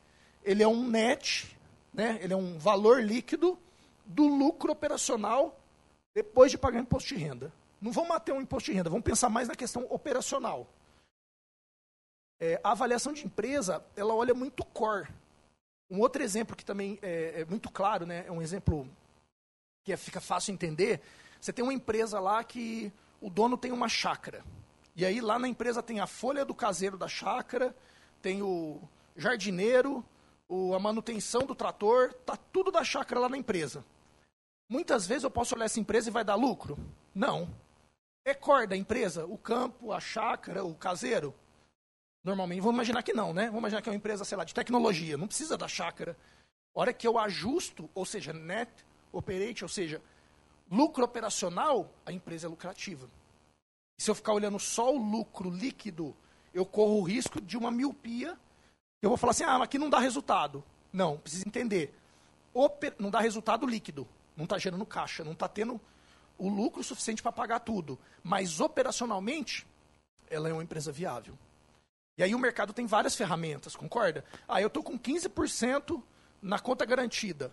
Ele 0.45 0.63
é 0.63 0.67
um 0.67 0.87
net, 0.87 1.57
né? 1.93 2.19
ele 2.21 2.31
é 2.31 2.37
um 2.37 2.57
valor 2.57 3.03
líquido 3.03 3.59
do 4.05 4.27
lucro 4.27 4.71
operacional 4.71 5.59
depois 6.15 6.51
de 6.51 6.57
pagar 6.57 6.79
imposto 6.79 7.09
de 7.09 7.15
renda. 7.15 7.51
Não 7.83 7.91
vamos 7.91 8.11
manter 8.11 8.31
um 8.31 8.39
imposto 8.39 8.71
de 8.71 8.77
renda, 8.77 8.89
vamos 8.89 9.03
pensar 9.03 9.27
mais 9.27 9.49
na 9.49 9.55
questão 9.55 9.85
operacional. 9.89 10.65
É, 12.39 12.57
a 12.63 12.71
avaliação 12.71 13.11
de 13.11 13.25
empresa, 13.25 13.83
ela 13.93 14.15
olha 14.15 14.33
muito 14.33 14.63
core. 14.63 15.09
Um 15.91 15.99
outro 15.99 16.23
exemplo 16.23 16.55
que 16.55 16.63
também 16.63 16.97
é, 17.01 17.41
é 17.41 17.45
muito 17.45 17.69
claro, 17.69 18.05
né, 18.05 18.23
é 18.25 18.31
um 18.31 18.41
exemplo 18.41 18.87
que 19.83 19.91
é, 19.91 19.97
fica 19.97 20.21
fácil 20.21 20.53
entender. 20.53 21.01
Você 21.41 21.51
tem 21.51 21.61
uma 21.61 21.73
empresa 21.73 22.21
lá 22.21 22.41
que 22.41 22.89
o 23.19 23.29
dono 23.29 23.57
tem 23.57 23.73
uma 23.73 23.89
chácara. 23.89 24.45
E 24.95 25.03
aí 25.03 25.19
lá 25.19 25.37
na 25.37 25.49
empresa 25.49 25.83
tem 25.83 25.99
a 25.99 26.07
folha 26.07 26.45
do 26.45 26.55
caseiro 26.55 26.97
da 26.97 27.09
chácara, 27.09 27.75
tem 28.21 28.41
o 28.41 28.81
jardineiro, 29.17 30.05
o, 30.47 30.73
a 30.73 30.79
manutenção 30.79 31.41
do 31.41 31.53
trator, 31.53 32.13
tá 32.25 32.37
tudo 32.37 32.71
da 32.71 32.81
chácara 32.85 33.19
lá 33.19 33.27
na 33.27 33.37
empresa. 33.37 33.83
Muitas 34.69 35.05
vezes 35.05 35.25
eu 35.25 35.31
posso 35.31 35.53
olhar 35.53 35.65
essa 35.65 35.81
empresa 35.81 36.09
e 36.09 36.13
vai 36.13 36.23
dar 36.23 36.35
lucro? 36.35 36.77
Não. 37.13 37.61
É 38.25 38.33
core 38.33 38.67
da 38.67 38.77
empresa? 38.77 39.25
O 39.25 39.37
campo, 39.37 39.91
a 39.91 39.99
chácara, 39.99 40.63
o 40.63 40.73
caseiro? 40.73 41.33
Normalmente, 42.23 42.61
vamos 42.61 42.75
imaginar 42.75 43.03
que 43.03 43.13
não, 43.13 43.33
né? 43.33 43.47
Vamos 43.47 43.59
imaginar 43.59 43.81
que 43.81 43.89
é 43.89 43.91
uma 43.91 43.97
empresa, 43.97 44.23
sei 44.23 44.37
lá, 44.37 44.45
de 44.45 44.53
tecnologia, 44.53 45.17
não 45.17 45.27
precisa 45.27 45.57
da 45.57 45.67
chácara. 45.67 46.17
A 46.73 46.79
hora 46.79 46.93
que 46.93 47.05
eu 47.05 47.19
ajusto, 47.19 47.89
ou 47.93 48.05
seja, 48.05 48.31
net 48.31 48.71
operate, 49.11 49.63
ou 49.63 49.69
seja, 49.69 50.01
lucro 50.71 51.03
operacional, 51.03 51.91
a 52.05 52.13
empresa 52.13 52.47
é 52.47 52.49
lucrativa. 52.49 53.09
Se 53.99 54.09
eu 54.09 54.15
ficar 54.15 54.33
olhando 54.33 54.57
só 54.57 54.93
o 54.93 54.97
lucro 54.97 55.49
líquido, 55.49 56.15
eu 56.53 56.65
corro 56.65 56.99
o 56.99 57.03
risco 57.03 57.41
de 57.41 57.57
uma 57.57 57.69
miopia. 57.69 58.37
Eu 59.01 59.09
vou 59.09 59.17
falar 59.17 59.31
assim, 59.31 59.43
ah, 59.43 59.59
mas 59.59 59.63
aqui 59.63 59.77
não 59.77 59.89
dá 59.89 59.99
resultado. 59.99 60.63
Não, 60.93 61.17
precisa 61.17 61.47
entender. 61.47 61.93
Oper 62.53 62.95
não 62.97 63.11
dá 63.11 63.19
resultado 63.19 63.67
líquido. 63.67 64.07
Não 64.35 64.45
está 64.45 64.57
gerando 64.57 64.85
caixa, 64.85 65.23
não 65.23 65.33
está 65.33 65.47
tendo 65.47 65.79
o 66.43 66.49
lucro 66.49 66.83
suficiente 66.83 67.23
para 67.23 67.31
pagar 67.31 67.59
tudo. 67.59 67.97
Mas 68.21 68.59
operacionalmente, 68.59 69.65
ela 70.29 70.49
é 70.49 70.53
uma 70.53 70.63
empresa 70.63 70.91
viável. 70.91 71.37
E 72.17 72.23
aí 72.23 72.35
o 72.35 72.39
mercado 72.39 72.73
tem 72.73 72.85
várias 72.85 73.15
ferramentas, 73.15 73.75
concorda? 73.75 74.25
Ah, 74.47 74.61
eu 74.61 74.67
estou 74.67 74.83
com 74.83 74.99
15% 74.99 76.01
na 76.41 76.59
conta 76.59 76.85
garantida. 76.85 77.49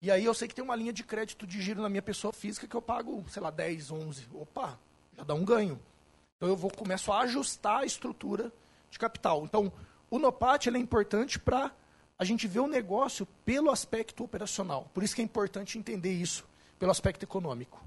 E 0.00 0.10
aí 0.10 0.24
eu 0.24 0.34
sei 0.34 0.46
que 0.46 0.54
tem 0.54 0.64
uma 0.64 0.76
linha 0.76 0.92
de 0.92 1.02
crédito 1.02 1.46
de 1.46 1.60
giro 1.60 1.82
na 1.82 1.88
minha 1.88 2.02
pessoa 2.02 2.32
física 2.32 2.66
que 2.66 2.76
eu 2.76 2.82
pago, 2.82 3.24
sei 3.28 3.42
lá, 3.42 3.50
10, 3.50 3.90
11. 3.90 4.28
Opa, 4.34 4.78
já 5.16 5.24
dá 5.24 5.34
um 5.34 5.44
ganho. 5.44 5.80
Então 6.36 6.48
eu 6.48 6.56
vou 6.56 6.70
começo 6.70 7.12
a 7.12 7.20
ajustar 7.20 7.80
a 7.80 7.84
estrutura 7.84 8.52
de 8.88 8.98
capital. 8.98 9.44
Então, 9.44 9.72
o 10.10 10.18
NOPAT 10.18 10.68
é 10.68 10.78
importante 10.78 11.38
para 11.38 11.72
a 12.18 12.24
gente 12.24 12.46
ver 12.46 12.60
o 12.60 12.68
negócio 12.68 13.26
pelo 13.44 13.70
aspecto 13.70 14.22
operacional. 14.22 14.88
Por 14.94 15.02
isso 15.02 15.14
que 15.14 15.22
é 15.22 15.24
importante 15.24 15.78
entender 15.78 16.12
isso 16.12 16.44
pelo 16.78 16.90
aspecto 16.90 17.24
econômico. 17.24 17.82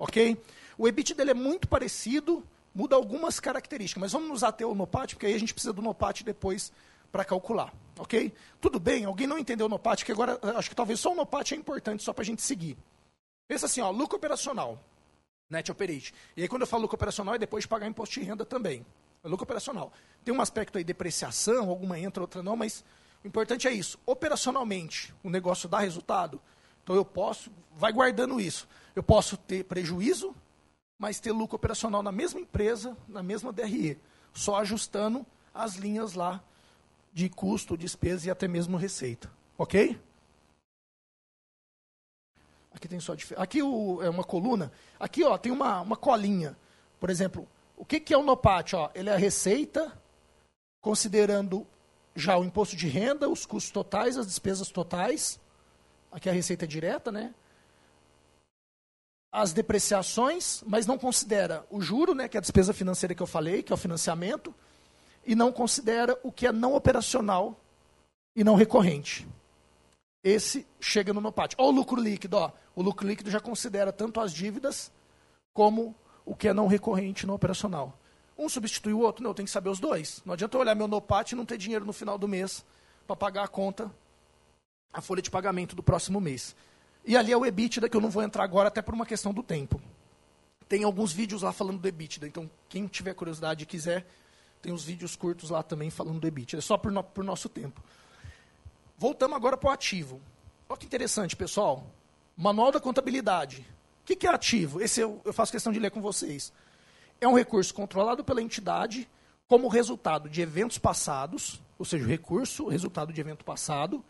Ok? 0.00 0.42
O 0.78 0.88
EBIT 0.88 1.12
dele 1.12 1.32
é 1.32 1.34
muito 1.34 1.68
parecido, 1.68 2.42
muda 2.74 2.96
algumas 2.96 3.38
características, 3.38 4.00
mas 4.00 4.12
vamos 4.12 4.30
nos 4.30 4.42
ater 4.42 4.66
ao 4.66 4.74
NOPAT, 4.74 5.14
porque 5.14 5.26
aí 5.26 5.34
a 5.34 5.38
gente 5.38 5.52
precisa 5.52 5.74
do 5.74 5.82
NOPAT 5.82 6.24
depois 6.24 6.72
para 7.12 7.22
calcular, 7.22 7.70
ok? 7.98 8.32
Tudo 8.62 8.80
bem, 8.80 9.04
alguém 9.04 9.26
não 9.26 9.38
entendeu 9.38 9.66
o 9.66 9.68
NOPAT, 9.68 10.02
que 10.02 10.10
agora 10.10 10.40
acho 10.56 10.70
que 10.70 10.74
talvez 10.74 10.98
só 10.98 11.12
o 11.12 11.14
NOPAT 11.14 11.52
é 11.52 11.56
importante 11.58 12.02
só 12.02 12.14
para 12.14 12.22
a 12.22 12.24
gente 12.24 12.40
seguir. 12.40 12.78
Pensa 13.46 13.66
assim, 13.66 13.82
ó, 13.82 13.90
lucro 13.90 14.16
operacional, 14.16 14.82
net 15.50 15.70
operate. 15.70 16.14
E 16.34 16.40
aí 16.40 16.48
quando 16.48 16.62
eu 16.62 16.66
falo 16.66 16.82
lucro 16.82 16.94
operacional 16.94 17.34
é 17.34 17.38
depois 17.38 17.64
de 17.64 17.68
pagar 17.68 17.86
imposto 17.86 18.18
de 18.18 18.24
renda 18.24 18.46
também. 18.46 18.86
É 19.22 19.28
lucro 19.28 19.44
operacional. 19.44 19.92
Tem 20.24 20.34
um 20.34 20.40
aspecto 20.40 20.78
aí, 20.78 20.84
depreciação, 20.84 21.68
alguma 21.68 21.98
entra, 21.98 22.22
outra 22.22 22.42
não, 22.42 22.56
mas 22.56 22.82
o 23.22 23.28
importante 23.28 23.68
é 23.68 23.72
isso. 23.72 23.98
Operacionalmente, 24.06 25.12
o 25.22 25.28
negócio 25.28 25.68
dá 25.68 25.78
resultado, 25.80 26.40
então 26.82 26.96
eu 26.96 27.04
posso, 27.04 27.52
vai 27.76 27.92
guardando 27.92 28.40
isso. 28.40 28.66
Eu 28.94 29.02
posso 29.02 29.36
ter 29.36 29.64
prejuízo, 29.64 30.34
mas 30.98 31.20
ter 31.20 31.32
lucro 31.32 31.56
operacional 31.56 32.02
na 32.02 32.12
mesma 32.12 32.40
empresa, 32.40 32.96
na 33.08 33.22
mesma 33.22 33.52
DRE, 33.52 33.98
só 34.32 34.56
ajustando 34.56 35.24
as 35.54 35.76
linhas 35.76 36.14
lá 36.14 36.42
de 37.12 37.28
custo, 37.28 37.76
despesa 37.76 38.28
e 38.28 38.30
até 38.30 38.46
mesmo 38.46 38.76
receita. 38.76 39.30
Ok? 39.56 39.98
Aqui 42.72 42.88
tem 42.88 43.00
só 43.00 43.14
Aqui 43.36 43.62
o, 43.62 44.00
é 44.02 44.08
uma 44.08 44.24
coluna. 44.24 44.70
Aqui 44.98 45.24
ó, 45.24 45.36
tem 45.36 45.50
uma, 45.50 45.80
uma 45.80 45.96
colinha. 45.96 46.56
Por 46.98 47.10
exemplo, 47.10 47.48
o 47.76 47.84
que, 47.84 47.98
que 47.98 48.14
é 48.14 48.18
o 48.18 48.22
NOPAT? 48.22 48.76
Ó, 48.76 48.90
ele 48.94 49.10
é 49.10 49.14
a 49.14 49.18
receita, 49.18 49.92
considerando 50.80 51.66
já 52.14 52.36
o 52.36 52.44
imposto 52.44 52.76
de 52.76 52.86
renda, 52.86 53.28
os 53.28 53.44
custos 53.46 53.72
totais, 53.72 54.16
as 54.16 54.26
despesas 54.26 54.68
totais. 54.68 55.40
Aqui 56.12 56.28
é 56.28 56.32
a 56.32 56.34
receita 56.34 56.66
direta, 56.66 57.10
né? 57.10 57.34
As 59.32 59.52
depreciações, 59.52 60.62
mas 60.66 60.86
não 60.86 60.98
considera 60.98 61.64
o 61.70 61.80
juro, 61.80 62.14
né, 62.14 62.28
que 62.28 62.36
é 62.36 62.38
a 62.38 62.40
despesa 62.40 62.72
financeira 62.72 63.14
que 63.14 63.22
eu 63.22 63.26
falei, 63.26 63.62
que 63.62 63.72
é 63.72 63.74
o 63.74 63.78
financiamento 63.78 64.54
e 65.24 65.34
não 65.34 65.52
considera 65.52 66.18
o 66.22 66.32
que 66.32 66.46
é 66.46 66.52
não 66.52 66.74
operacional 66.74 67.58
e 68.34 68.42
não 68.42 68.54
recorrente. 68.54 69.28
Esse 70.22 70.66
chega 70.80 71.12
no 71.12 71.20
NOPAT. 71.20 71.54
Olha 71.58 71.68
o 71.68 71.70
lucro 71.72 72.00
líquido. 72.00 72.36
Ó. 72.36 72.50
O 72.74 72.82
lucro 72.82 73.06
líquido 73.06 73.30
já 73.30 73.40
considera 73.40 73.92
tanto 73.92 74.20
as 74.20 74.32
dívidas 74.32 74.90
como 75.52 75.94
o 76.24 76.34
que 76.34 76.48
é 76.48 76.52
não 76.52 76.66
recorrente 76.66 77.26
não 77.26 77.34
operacional. 77.34 77.98
Um 78.36 78.48
substitui 78.48 78.92
o 78.92 79.00
outro? 79.00 79.22
Não, 79.22 79.30
eu 79.30 79.34
tenho 79.34 79.46
que 79.46 79.52
saber 79.52 79.68
os 79.68 79.80
dois. 79.80 80.22
Não 80.24 80.34
adianta 80.34 80.56
eu 80.56 80.60
olhar 80.60 80.74
meu 80.74 80.88
NOPAT 80.88 81.32
e 81.32 81.36
não 81.36 81.44
ter 81.44 81.58
dinheiro 81.58 81.84
no 81.84 81.92
final 81.92 82.18
do 82.18 82.28
mês 82.28 82.64
para 83.06 83.16
pagar 83.16 83.44
a 83.44 83.48
conta, 83.48 83.90
a 84.92 85.00
folha 85.00 85.20
de 85.22 85.30
pagamento 85.30 85.74
do 85.74 85.82
próximo 85.82 86.20
mês. 86.20 86.54
E 87.04 87.16
ali 87.16 87.32
é 87.32 87.36
o 87.36 87.44
EBITDA, 87.44 87.88
que 87.88 87.96
eu 87.96 88.00
não 88.00 88.10
vou 88.10 88.22
entrar 88.22 88.44
agora, 88.44 88.68
até 88.68 88.82
por 88.82 88.94
uma 88.94 89.06
questão 89.06 89.32
do 89.32 89.42
tempo. 89.42 89.80
Tem 90.68 90.84
alguns 90.84 91.12
vídeos 91.12 91.42
lá 91.42 91.52
falando 91.52 91.78
do 91.78 91.88
EBITDA, 91.88 92.26
então 92.26 92.48
quem 92.68 92.86
tiver 92.86 93.14
curiosidade 93.14 93.64
e 93.64 93.66
quiser, 93.66 94.06
tem 94.62 94.72
os 94.72 94.84
vídeos 94.84 95.16
curtos 95.16 95.50
lá 95.50 95.62
também 95.62 95.90
falando 95.90 96.20
do 96.20 96.26
EBIT. 96.26 96.56
É 96.56 96.60
só 96.60 96.76
por, 96.76 96.92
no, 96.92 97.02
por 97.02 97.24
nosso 97.24 97.48
tempo. 97.48 97.82
Voltamos 98.96 99.36
agora 99.36 99.56
para 99.56 99.70
o 99.70 99.72
ativo. 99.72 100.20
Olha 100.68 100.78
que 100.78 100.86
interessante, 100.86 101.34
pessoal. 101.34 101.84
Manual 102.36 102.70
da 102.70 102.78
contabilidade. 102.78 103.66
O 104.02 104.06
que, 104.06 104.14
que 104.14 104.26
é 104.26 104.30
ativo? 104.30 104.80
Esse 104.80 105.00
eu, 105.00 105.20
eu 105.24 105.32
faço 105.32 105.50
questão 105.50 105.72
de 105.72 105.78
ler 105.78 105.90
com 105.90 106.00
vocês. 106.00 106.52
É 107.20 107.26
um 107.26 107.34
recurso 107.34 107.72
controlado 107.74 108.22
pela 108.22 108.42
entidade 108.42 109.08
como 109.48 109.66
resultado 109.68 110.28
de 110.28 110.40
eventos 110.40 110.78
passados, 110.78 111.60
ou 111.78 111.84
seja, 111.84 112.04
o 112.04 112.08
recurso, 112.08 112.68
resultado 112.68 113.12
de 113.12 113.20
evento 113.20 113.44
passado, 113.44 114.04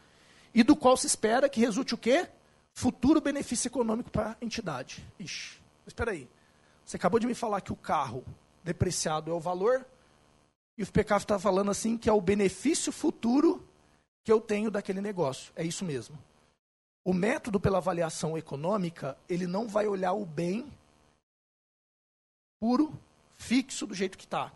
e 0.53 0.62
do 0.62 0.76
qual 0.76 0.97
se 0.97 1.07
espera 1.07 1.49
que 1.49 1.61
resulte 1.61 1.95
o 1.95 1.99
quê? 1.99 2.28
Futuro 2.75 3.21
benefício 3.21 3.68
econômico 3.68 4.11
para 4.11 4.31
a 4.33 4.37
entidade. 4.45 5.07
Ixi, 5.18 5.61
espera 5.87 6.12
aí. 6.12 6.29
Você 6.85 6.97
acabou 6.97 7.21
de 7.21 7.27
me 7.27 7.35
falar 7.35 7.61
que 7.61 7.73
o 7.73 7.77
carro 7.77 8.25
depreciado 8.64 9.31
é 9.31 9.35
o 9.35 9.41
valor, 9.41 9.87
e 10.77 10.83
o 10.83 10.87
FPCAF 10.87 11.25
está 11.25 11.39
falando 11.39 11.71
assim 11.71 11.99
que 11.99 12.09
é 12.09 12.12
o 12.12 12.21
benefício 12.21 12.91
futuro 12.91 13.62
que 14.25 14.33
eu 14.33 14.41
tenho 14.41 14.71
daquele 14.71 15.01
negócio. 15.01 15.53
É 15.55 15.62
isso 15.64 15.85
mesmo. 15.85 16.18
O 17.05 17.12
método 17.12 17.59
pela 17.59 17.79
avaliação 17.79 18.37
econômica, 18.37 19.16
ele 19.29 19.47
não 19.47 19.68
vai 19.68 19.87
olhar 19.87 20.12
o 20.12 20.25
bem 20.25 20.71
puro, 22.59 22.93
fixo, 23.37 23.87
do 23.87 23.95
jeito 23.95 24.18
que 24.18 24.25
está. 24.25 24.53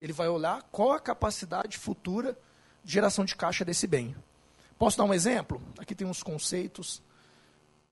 Ele 0.00 0.12
vai 0.12 0.28
olhar 0.28 0.62
qual 0.70 0.92
a 0.92 1.00
capacidade 1.00 1.78
futura 1.78 2.38
de 2.82 2.92
geração 2.92 3.24
de 3.24 3.34
caixa 3.34 3.64
desse 3.64 3.86
bem. 3.86 4.14
Posso 4.78 4.98
dar 4.98 5.04
um 5.04 5.14
exemplo? 5.14 5.62
Aqui 5.78 5.94
tem 5.94 6.06
uns 6.06 6.22
conceitos. 6.22 7.00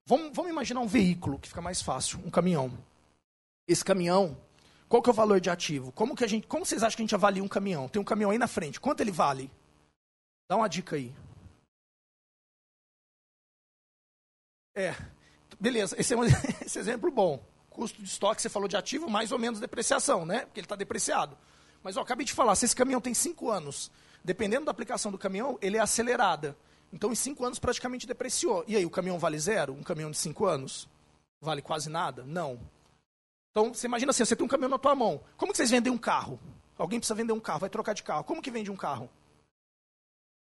Vamos, 0.06 0.34
vamos 0.34 0.50
imaginar 0.50 0.80
um 0.80 0.86
veículo, 0.86 1.38
que 1.38 1.48
fica 1.48 1.60
mais 1.60 1.80
fácil, 1.80 2.18
um 2.24 2.30
caminhão. 2.30 2.72
Esse 3.66 3.84
caminhão, 3.84 4.36
qual 4.88 5.02
que 5.02 5.08
é 5.08 5.12
o 5.12 5.14
valor 5.14 5.40
de 5.40 5.48
ativo? 5.48 5.92
Como, 5.92 6.16
que 6.16 6.24
a 6.24 6.28
gente, 6.28 6.46
como 6.46 6.66
vocês 6.66 6.82
acham 6.82 6.96
que 6.96 7.02
a 7.02 7.04
gente 7.04 7.14
avalia 7.14 7.42
um 7.42 7.48
caminhão? 7.48 7.88
Tem 7.88 8.02
um 8.02 8.04
caminhão 8.04 8.30
aí 8.30 8.38
na 8.38 8.48
frente. 8.48 8.80
Quanto 8.80 9.00
ele 9.00 9.12
vale? 9.12 9.50
Dá 10.48 10.56
uma 10.56 10.68
dica 10.68 10.96
aí. 10.96 11.14
É, 14.74 14.94
beleza. 15.60 15.94
Esse 15.98 16.14
é 16.14 16.16
um 16.16 16.24
esse 16.64 16.78
exemplo 16.78 17.10
bom. 17.10 17.42
Custo 17.70 18.02
de 18.02 18.08
estoque, 18.08 18.42
você 18.42 18.48
falou 18.48 18.68
de 18.68 18.76
ativo, 18.76 19.08
mais 19.08 19.32
ou 19.32 19.38
menos 19.38 19.60
depreciação, 19.60 20.26
né? 20.26 20.40
Porque 20.40 20.60
ele 20.60 20.66
está 20.66 20.76
depreciado. 20.76 21.38
Mas 21.82 21.96
eu 21.96 22.02
acabei 22.02 22.26
de 22.26 22.32
falar, 22.32 22.54
se 22.54 22.64
esse 22.64 22.76
caminhão 22.76 23.00
tem 23.00 23.14
cinco 23.14 23.50
anos, 23.50 23.90
dependendo 24.22 24.66
da 24.66 24.70
aplicação 24.70 25.10
do 25.10 25.18
caminhão, 25.18 25.58
ele 25.62 25.78
é 25.78 25.80
acelerada. 25.80 26.56
Então, 26.92 27.10
em 27.10 27.14
cinco 27.14 27.44
anos, 27.44 27.58
praticamente 27.58 28.06
depreciou. 28.06 28.64
E 28.68 28.76
aí, 28.76 28.84
o 28.84 28.90
caminhão 28.90 29.18
vale 29.18 29.38
zero? 29.38 29.72
Um 29.72 29.82
caminhão 29.82 30.10
de 30.10 30.18
cinco 30.18 30.44
anos? 30.44 30.88
Vale 31.40 31.62
quase 31.62 31.88
nada? 31.88 32.24
Não. 32.24 32.60
Então, 33.50 33.72
você 33.72 33.86
imagina 33.86 34.10
assim, 34.10 34.24
você 34.24 34.36
tem 34.36 34.44
um 34.44 34.48
caminhão 34.48 34.70
na 34.70 34.78
tua 34.78 34.94
mão. 34.94 35.20
Como 35.36 35.52
que 35.52 35.56
vocês 35.56 35.70
vendem 35.70 35.92
um 35.92 35.98
carro? 35.98 36.38
Alguém 36.76 36.98
precisa 36.98 37.14
vender 37.14 37.32
um 37.32 37.40
carro, 37.40 37.60
vai 37.60 37.70
trocar 37.70 37.94
de 37.94 38.02
carro. 38.02 38.24
Como 38.24 38.42
que 38.42 38.50
vende 38.50 38.70
um 38.70 38.76
carro? 38.76 39.08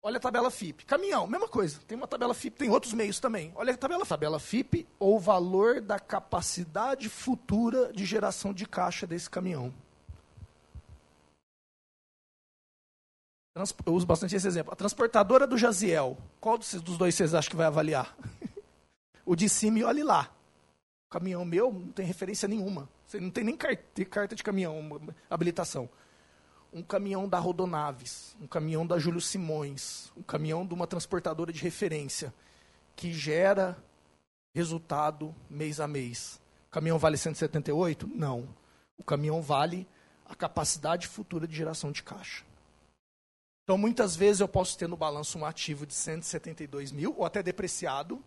Olha 0.02 0.16
a 0.16 0.20
tabela 0.20 0.50
FIP. 0.50 0.84
Caminhão, 0.84 1.28
mesma 1.28 1.46
coisa. 1.46 1.78
Tem 1.86 1.96
uma 1.96 2.08
tabela 2.08 2.34
FIP, 2.34 2.56
tem 2.58 2.70
outros 2.70 2.92
meios 2.92 3.20
também. 3.20 3.52
Olha 3.54 3.72
a 3.72 3.76
tabela, 3.76 4.04
tabela 4.04 4.40
FIP 4.40 4.86
ou 4.98 5.16
o 5.16 5.20
valor 5.20 5.80
da 5.80 6.00
capacidade 6.00 7.08
futura 7.08 7.92
de 7.92 8.04
geração 8.04 8.52
de 8.52 8.66
caixa 8.66 9.06
desse 9.06 9.30
caminhão. 9.30 9.72
Eu 13.54 13.92
uso 13.92 14.06
bastante 14.06 14.34
esse 14.34 14.46
exemplo. 14.46 14.72
A 14.72 14.76
transportadora 14.76 15.46
do 15.46 15.58
Jaziel, 15.58 16.16
qual 16.40 16.56
dos 16.56 16.96
dois 16.96 17.14
vocês 17.14 17.34
acham 17.34 17.50
que 17.50 17.56
vai 17.56 17.66
avaliar? 17.66 18.16
o 19.26 19.36
de 19.36 19.46
cima 19.46 19.78
e 19.78 19.84
olhe 19.84 20.02
lá. 20.02 20.34
O 21.06 21.12
caminhão 21.12 21.44
meu 21.44 21.70
não 21.70 21.92
tem 21.92 22.06
referência 22.06 22.48
nenhuma. 22.48 22.88
Você 23.06 23.20
não 23.20 23.30
tem 23.30 23.44
nem 23.44 23.54
carta 23.54 24.34
de 24.34 24.42
caminhão, 24.42 24.98
habilitação. 25.28 25.86
Um 26.72 26.82
caminhão 26.82 27.28
da 27.28 27.38
Rodonaves, 27.38 28.34
um 28.40 28.46
caminhão 28.46 28.86
da 28.86 28.98
Júlio 28.98 29.20
Simões, 29.20 30.10
um 30.16 30.22
caminhão 30.22 30.66
de 30.66 30.72
uma 30.72 30.86
transportadora 30.86 31.52
de 31.52 31.62
referência, 31.62 32.32
que 32.96 33.12
gera 33.12 33.76
resultado 34.54 35.34
mês 35.50 35.78
a 35.78 35.86
mês. 35.86 36.40
O 36.68 36.70
caminhão 36.70 36.98
vale 36.98 37.18
178? 37.18 38.08
Não. 38.08 38.48
O 38.96 39.04
caminhão 39.04 39.42
vale 39.42 39.86
a 40.24 40.34
capacidade 40.34 41.06
futura 41.06 41.46
de 41.46 41.54
geração 41.54 41.92
de 41.92 42.02
caixa. 42.02 42.42
Então, 43.64 43.78
muitas 43.78 44.16
vezes 44.16 44.40
eu 44.40 44.48
posso 44.48 44.76
ter 44.76 44.88
no 44.88 44.96
balanço 44.96 45.38
um 45.38 45.46
ativo 45.46 45.86
de 45.86 45.94
172 45.94 46.90
mil, 46.90 47.14
ou 47.16 47.24
até 47.24 47.42
depreciado, 47.42 48.22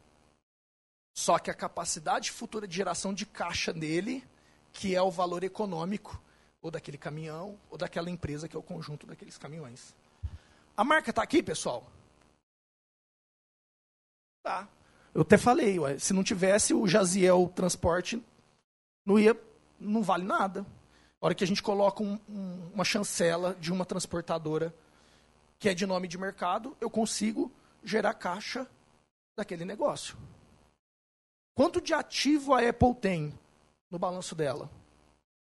só 1.16 1.40
que 1.40 1.50
a 1.50 1.54
capacidade 1.54 2.32
futura 2.32 2.68
de 2.68 2.76
geração 2.76 3.14
de 3.14 3.26
caixa 3.26 3.72
dele 3.72 4.24
que 4.74 4.94
é 4.94 5.02
o 5.02 5.10
valor 5.10 5.44
econômico 5.44 6.22
ou 6.62 6.70
daquele 6.70 6.98
caminhão 6.98 7.58
ou 7.70 7.78
daquela 7.78 8.10
empresa 8.10 8.48
que 8.48 8.56
é 8.56 8.60
o 8.60 8.64
conjunto 8.64 9.08
daqueles 9.08 9.38
caminhões. 9.38 9.96
A 10.76 10.84
marca 10.84 11.10
está 11.10 11.24
aqui, 11.24 11.42
pessoal? 11.42 11.90
Tá. 14.44 14.68
Eu 15.14 15.22
até 15.22 15.38
falei, 15.38 15.80
ué, 15.80 15.98
se 15.98 16.12
não 16.12 16.24
tivesse 16.24 16.74
o 16.74 16.86
Jaziel 16.86 17.50
Transporte, 17.56 18.22
não 19.06 19.18
ia, 19.18 19.40
não 19.80 20.04
vale 20.04 20.26
nada. 20.26 20.66
A 21.22 21.28
hora 21.28 21.36
que 21.36 21.46
a 21.46 21.48
gente 21.48 21.64
coloca 21.64 22.04
um, 22.04 22.20
um, 22.28 22.72
uma 22.74 22.84
chancela 22.84 23.56
de 23.56 23.72
uma 23.72 23.86
transportadora 23.86 24.74
que 25.60 25.70
é 25.70 25.74
de 25.74 25.86
nome 25.86 26.08
de 26.08 26.18
mercado, 26.18 26.76
eu 26.80 26.90
consigo 26.90 27.52
gerar 27.84 28.14
caixa 28.14 28.70
daquele 29.38 29.66
negócio. 29.66 30.18
Quanto 31.54 31.80
de 31.80 31.94
ativo 31.94 32.54
a 32.54 32.68
Apple 32.68 32.96
tem? 32.96 33.34
no 33.90 34.00
balanço 34.00 34.36
dela. 34.36 34.70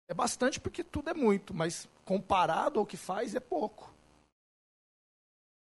É 0.09 0.14
bastante 0.14 0.59
porque 0.59 0.82
tudo 0.82 1.11
é 1.11 1.14
muito, 1.14 1.55
mas 1.55 1.88
comparado 2.05 2.78
ao 2.78 2.86
que 2.86 2.96
faz 2.96 3.34
é 3.34 3.40
pouco. 3.40 3.92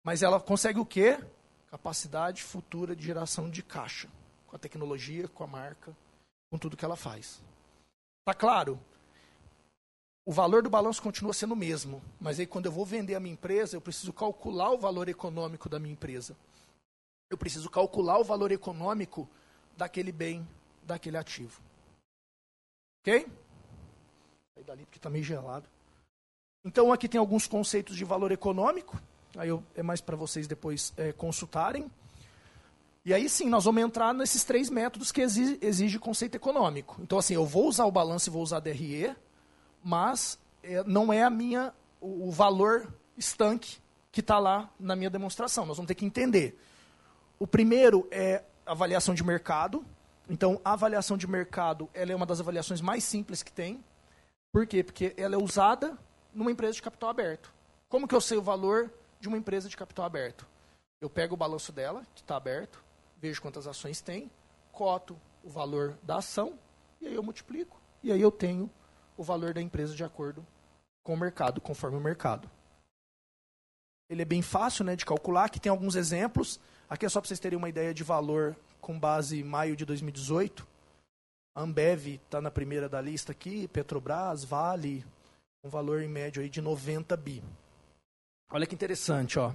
Mas 0.03 0.22
ela 0.22 0.41
consegue 0.41 0.78
o 0.78 0.85
quê? 0.85 1.18
Capacidade 1.68 2.43
futura 2.43 2.95
de 2.95 3.05
geração 3.05 3.49
de 3.49 3.62
caixa, 3.62 4.09
com 4.47 4.57
a 4.57 4.59
tecnologia, 4.59 5.28
com 5.28 5.45
a 5.45 5.47
marca, 5.47 5.97
com 6.51 6.59
tudo 6.59 6.76
que 6.76 6.85
ela 6.85 6.97
faz. 6.97 7.41
Tá 8.24 8.35
claro? 8.35 8.78
O 10.27 10.33
valor 10.33 10.62
do 10.62 10.70
balanço 10.70 11.03
continua 11.03 11.35
sendo 11.35 11.53
o 11.53 11.57
mesmo, 11.57 12.03
mas 12.20 12.41
aí 12.41 12.47
quando 12.47 12.66
eu 12.66 12.72
vou 12.72 12.87
vender 12.87 13.14
a 13.14 13.20
minha 13.20 13.35
empresa, 13.35 13.77
eu 13.77 13.81
preciso 13.81 14.12
calcular 14.12 14.70
o 14.70 14.79
valor 14.79 15.09
econômico 15.09 15.68
da 15.68 15.79
minha 15.79 15.93
empresa. 15.93 16.37
Eu 17.31 17.37
preciso 17.37 17.68
calcular 17.68 18.18
o 18.18 18.25
valor 18.25 18.51
econômico 18.51 19.29
daquele 19.77 20.12
bem, 20.12 20.47
daquele 20.83 21.16
ativo. 21.16 21.61
Ok? 23.01 23.27
Sair 24.55 24.64
dali 24.64 24.85
porque 24.85 24.99
está 24.99 25.11
meio 25.11 25.25
gelado. 25.25 25.68
Então 26.64 26.93
aqui 26.93 27.09
tem 27.09 27.18
alguns 27.18 27.47
conceitos 27.47 27.97
de 27.97 28.05
valor 28.05 28.33
econômico, 28.33 28.99
Aí 29.37 29.49
eu, 29.49 29.62
é 29.75 29.83
mais 29.83 30.01
para 30.01 30.16
vocês 30.16 30.47
depois 30.47 30.93
é, 30.97 31.12
consultarem. 31.12 31.91
E 33.05 33.12
aí 33.12 33.29
sim, 33.29 33.49
nós 33.49 33.64
vamos 33.64 33.83
entrar 33.83 34.14
nesses 34.14 34.45
três 34.45 34.70
métodos 34.70 35.12
que 35.12 35.20
exige, 35.20 35.59
exige 35.61 35.99
conceito 35.99 36.37
econômico. 36.37 36.97
Então, 37.03 37.18
assim, 37.18 37.35
eu 37.35 37.45
vou 37.45 37.66
usar 37.66 37.85
o 37.85 37.91
balanço 37.91 38.29
e 38.29 38.33
vou 38.33 38.43
usar 38.43 38.59
a 38.59 38.61
DRE, 38.61 39.14
mas 39.85 40.39
é, 40.62 40.82
não 40.85 41.12
é 41.12 41.22
a 41.22 41.28
minha, 41.28 41.72
o, 42.01 42.28
o 42.28 42.30
valor 42.32 42.93
estanque 43.16 43.76
que 44.11 44.20
está 44.20 44.39
lá 44.39 44.70
na 44.80 44.97
minha 44.97 45.11
demonstração. 45.11 45.66
Nós 45.66 45.76
vamos 45.76 45.89
ter 45.89 45.95
que 45.95 46.07
entender. 46.07 46.59
O 47.39 47.47
primeiro 47.47 48.09
é 48.11 48.43
avaliação 48.64 49.14
de 49.14 49.22
mercado. 49.22 49.85
Então, 50.28 50.59
a 50.64 50.72
avaliação 50.72 51.18
de 51.18 51.26
mercado 51.26 51.91
ela 51.93 52.12
é 52.12 52.16
uma 52.16 52.24
das 52.24 52.41
avaliações 52.41 52.80
mais 52.80 53.05
simples 53.05 53.43
que 53.43 53.53
tem. 53.53 53.85
Por 54.51 54.66
quê? 54.66 54.82
Porque 54.82 55.12
ela 55.16 55.35
é 55.35 55.39
usada 55.39 55.99
numa 56.32 56.51
empresa 56.51 56.74
de 56.74 56.82
capital 56.82 57.11
aberto. 57.11 57.53
Como 57.89 58.09
que 58.09 58.14
eu 58.14 58.20
sei 58.20 58.39
o 58.39 58.43
valor 58.43 58.91
de 59.20 59.28
uma 59.28 59.37
empresa 59.37 59.68
de 59.68 59.76
capital 59.76 60.07
aberto? 60.07 60.47
Eu 61.01 61.11
pego 61.11 61.35
o 61.35 61.37
balanço 61.37 61.70
dela, 61.70 62.03
que 62.14 62.22
está 62.22 62.37
aberto, 62.37 62.82
vejo 63.20 63.43
quantas 63.43 63.66
ações 63.66 64.01
tem, 64.01 64.30
coto 64.72 65.16
o 65.43 65.51
valor 65.51 65.99
da 66.03 66.16
ação, 66.16 66.59
e 67.01 67.07
aí 67.07 67.14
eu 67.14 67.22
multiplico, 67.22 67.78
e 68.03 68.11
aí 68.11 68.20
eu 68.20 68.30
tenho 68.30 68.70
o 69.16 69.22
valor 69.22 69.54
da 69.54 69.62
empresa 69.62 69.94
de 69.94 70.04
acordo 70.04 70.44
com 71.02 71.14
o 71.14 71.16
mercado, 71.16 71.60
conforme 71.60 71.96
o 71.96 72.00
mercado. 72.00 72.50
Ele 74.08 74.22
é 74.22 74.24
bem 74.24 74.42
fácil 74.42 74.84
né, 74.84 74.96
de 74.96 75.04
calcular, 75.04 75.44
aqui 75.44 75.60
tem 75.60 75.70
alguns 75.70 75.94
exemplos. 75.94 76.60
Aqui 76.88 77.06
é 77.06 77.08
só 77.08 77.20
para 77.20 77.28
vocês 77.28 77.40
terem 77.40 77.58
uma 77.58 77.68
ideia 77.68 77.94
de 77.94 78.04
valor 78.04 78.56
com 78.80 78.98
base 78.98 79.40
em 79.40 79.44
maio 79.44 79.76
de 79.76 79.84
2018. 79.84 80.66
A 81.54 81.62
Ambev 81.62 82.06
está 82.08 82.40
na 82.40 82.50
primeira 82.50 82.88
da 82.88 83.00
lista 83.00 83.32
aqui, 83.32 83.68
Petrobras, 83.68 84.44
Vale, 84.44 85.04
um 85.62 85.68
valor 85.68 86.02
em 86.02 86.08
médio 86.08 86.42
aí 86.42 86.50
de 86.50 86.60
90 86.60 87.16
bi. 87.16 87.42
Olha 88.50 88.66
que 88.66 88.74
interessante, 88.74 89.38
ó. 89.38 89.54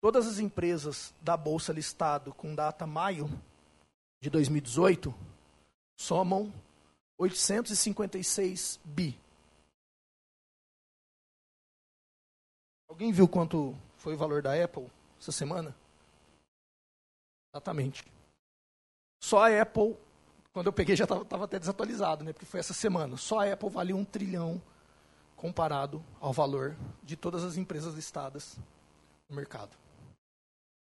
Todas 0.00 0.26
as 0.26 0.38
empresas 0.38 1.14
da 1.22 1.36
Bolsa 1.36 1.72
listado 1.72 2.34
com 2.34 2.54
data 2.54 2.86
maio 2.86 3.30
de 4.20 4.28
2018 4.28 5.14
somam 5.98 6.52
856 7.18 8.80
bi. 8.84 9.18
Alguém 12.88 13.12
viu 13.12 13.28
quanto 13.28 13.76
foi 13.96 14.14
o 14.14 14.16
valor 14.16 14.42
da 14.42 14.52
Apple 14.62 14.90
essa 15.18 15.32
semana? 15.32 15.74
Exatamente. 17.52 18.04
Só 19.22 19.44
a 19.44 19.62
Apple, 19.62 19.96
quando 20.52 20.66
eu 20.66 20.72
peguei 20.72 20.94
já 20.94 21.04
estava 21.04 21.44
até 21.44 21.58
desatualizado, 21.58 22.24
né? 22.24 22.32
Porque 22.32 22.46
foi 22.46 22.60
essa 22.60 22.74
semana. 22.74 23.16
Só 23.16 23.40
a 23.40 23.52
Apple 23.52 23.70
vale 23.70 23.92
um 23.92 24.04
trilhão 24.04 24.60
comparado 25.36 26.04
ao 26.20 26.32
valor 26.32 26.76
de 27.02 27.16
todas 27.16 27.42
as 27.44 27.56
empresas 27.56 27.94
listadas 27.94 28.56
no 29.28 29.36
mercado. 29.36 29.76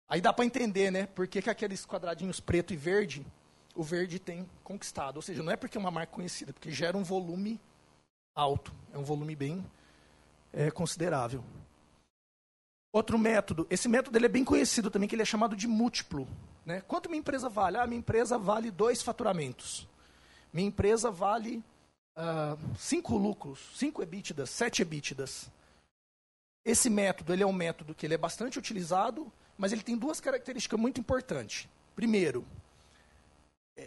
Aí 0.07 0.22
dá 0.22 0.32
para 0.32 0.45
entender, 0.45 0.91
né? 0.91 1.07
Por 1.07 1.28
que, 1.28 1.41
que 1.41 1.49
aqueles 1.49 1.86
quadradinhos 1.86 2.39
preto 2.39 2.74
e 2.74 2.78
verde, 2.78 3.26
o 3.76 3.84
verde 3.84 4.19
tem 4.19 4.47
conquistado. 4.63 5.17
Ou 5.17 5.21
seja, 5.21 5.43
não 5.43 5.51
é 5.51 5.55
porque 5.55 5.78
é 5.78 5.80
uma 5.80 5.91
marca 5.91 6.13
conhecida, 6.13 6.53
porque 6.53 6.71
gera 6.71 6.97
um 6.97 7.03
volume 7.03 7.59
alto. 8.34 8.73
É 8.93 8.97
um 8.97 9.03
volume 9.03 9.36
bem 9.36 9.65
é, 10.53 10.71
considerável. 10.71 11.43
Outro 12.91 13.19
método, 13.19 13.67
esse 13.69 13.89
método 13.89 14.17
ele 14.17 14.26
é 14.26 14.30
bem 14.30 14.45
conhecido 14.45 14.89
também, 14.89 15.07
que 15.07 15.15
ele 15.15 15.21
é 15.21 15.26
chamado 15.26 15.55
de 15.55 15.67
múltiplo. 15.67 16.28
Né? 16.65 16.82
Quanto 16.82 17.09
minha 17.09 17.19
empresa 17.19 17.49
vale? 17.49 17.78
Ah, 17.78 17.86
minha 17.86 17.99
empresa 17.99 18.38
vale 18.38 18.71
dois 18.71 19.01
faturamentos. 19.01 19.88
Minha 20.53 20.69
empresa 20.69 21.11
vale 21.11 21.63
uh, 22.17 22.57
cinco 22.78 23.17
lucros, 23.17 23.59
cinco 23.76 24.01
EBITDAs, 24.01 24.49
sete 24.49 24.82
EBITDAs. 24.82 25.51
Esse 26.63 26.89
método 26.89 27.34
ele 27.34 27.43
é 27.43 27.45
um 27.45 27.53
método 27.53 27.93
que 27.93 28.05
ele 28.05 28.13
é 28.13 28.17
bastante 28.17 28.57
utilizado 28.57 29.32
mas 29.57 29.71
ele 29.71 29.82
tem 29.82 29.97
duas 29.97 30.19
características 30.19 30.80
muito 30.80 30.99
importantes. 30.99 31.67
Primeiro, 31.95 32.45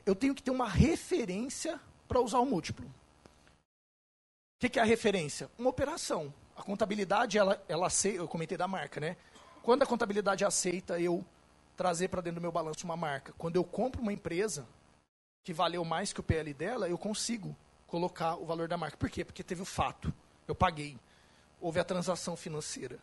eu 0.05 0.14
tenho 0.14 0.34
que 0.34 0.43
ter 0.43 0.51
uma 0.51 0.68
referência 0.68 1.80
para 2.07 2.20
usar 2.20 2.39
o 2.41 2.47
múltiplo. 2.47 2.86
O 2.86 4.61
que, 4.61 4.68
que, 4.68 4.78
é 4.78 4.82
a 4.82 4.84
referência? 4.84 5.51
Uma 5.59 5.70
operação. 5.70 6.32
A 6.57 6.62
contabilidade, 6.62 7.39
ela, 7.39 7.62
ela 7.68 7.86
aceita, 7.86 8.18
eu 8.18 8.28
comentei 8.28 8.59
da 8.59 8.66
marca, 8.66 9.01
né? 9.01 9.16
Quando 9.62 9.82
a 9.82 9.86
contabilidade 9.86 10.45
aceita 10.45 10.99
eu 11.01 11.24
trazer 11.76 12.09
para 12.09 12.20
dentro 12.20 12.41
do 12.41 12.43
meu 12.43 12.51
balanço 12.51 12.84
uma 12.84 12.97
marca, 12.97 13.32
quando 13.39 13.57
eu 13.57 13.62
compro 13.62 14.03
uma 14.03 14.12
empresa 14.12 14.66
que 15.45 15.53
valeu 15.53 15.84
mais 15.84 16.12
que 16.12 16.20
o 16.20 16.22
PL 16.22 16.53
dela, 16.53 16.89
eu 16.89 16.99
consigo 16.99 17.57
colocar 17.86 18.34
o 18.34 18.45
valor 18.45 18.66
da 18.66 18.76
marca. 18.76 18.97
Por 18.97 19.09
quê? 19.09 19.24
Porque 19.24 19.45
teve 19.45 19.62
o 19.62 19.64
fato. 19.64 20.12
Eu 20.47 20.55
paguei. 20.55 20.99
Houve 21.61 21.78
a 21.78 21.84
transação 21.84 22.36
financeira. 22.36 22.99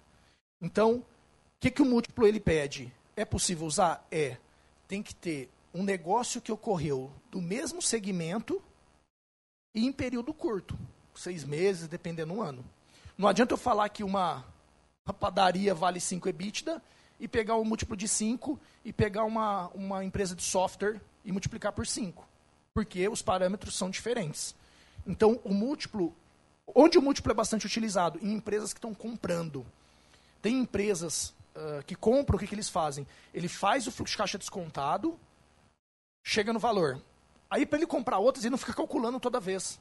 Então, 0.62 0.96
o 0.96 1.04
que, 1.60 1.72
que 1.72 1.82
o 1.82 1.86
múltiplo 1.86 2.28
ele 2.28 2.40
pede? 2.40 2.94
É 3.16 3.24
possível 3.24 3.66
usar? 3.66 4.06
É. 4.12 4.38
Tem 4.88 5.02
que 5.02 5.16
ter 5.16 5.50
um 5.76 5.84
negócio 5.84 6.40
que 6.40 6.54
ocorreu 6.54 7.12
do 7.30 7.42
mesmo 7.42 7.82
segmento 7.82 8.64
e 9.74 9.86
em 9.86 9.92
período 9.92 10.34
curto, 10.34 10.80
seis 11.14 11.44
meses, 11.44 11.90
dependendo 11.90 12.34
do 12.34 12.42
ano. 12.42 12.64
Não 13.18 13.28
adianta 13.28 13.54
eu 13.54 13.58
falar 13.58 13.90
que 13.90 14.02
uma, 14.02 14.46
uma 15.06 15.14
padaria 15.14 15.76
vale 15.76 16.00
5 16.00 16.30
EBITDA 16.30 16.82
e 17.20 17.28
pegar 17.28 17.58
um 17.58 17.66
múltiplo 17.66 17.98
de 17.98 18.08
5 18.08 18.58
e 18.86 18.94
pegar 18.94 19.26
uma, 19.26 19.68
uma 19.70 20.06
empresa 20.06 20.34
de 20.34 20.44
software 20.44 21.02
e 21.26 21.32
multiplicar 21.34 21.74
por 21.74 21.86
5. 21.86 22.26
Porque 22.74 23.10
os 23.10 23.22
parâmetros 23.22 23.76
são 23.76 23.90
diferentes. 23.90 24.56
Então, 25.06 25.42
o 25.44 25.54
múltiplo. 25.54 26.16
Onde 26.74 26.98
o 26.98 27.02
múltiplo 27.02 27.32
é 27.32 27.36
bastante 27.36 27.66
utilizado? 27.66 28.18
Em 28.22 28.34
empresas 28.34 28.72
que 28.72 28.78
estão 28.78 28.94
comprando. 28.94 29.66
Tem 30.42 30.58
empresas 30.58 31.34
uh, 31.54 31.84
que 31.86 31.96
compram, 31.96 32.38
o 32.38 32.40
que, 32.40 32.48
que 32.48 32.56
eles 32.56 32.70
fazem? 32.70 33.06
Ele 33.34 33.50
faz 33.50 33.88
o 33.88 33.92
fluxo 33.92 34.14
de 34.14 34.18
caixa 34.18 34.38
descontado, 34.38 35.20
chega 36.26 36.52
no 36.52 36.60
valor. 36.60 37.00
Aí, 37.48 37.66
para 37.68 37.78
ele 37.78 37.86
comprar 37.86 38.18
outras, 38.18 38.44
ele 38.44 38.50
não 38.50 38.58
fica 38.58 38.74
calculando 38.74 39.20
toda 39.20 39.40
vez, 39.40 39.80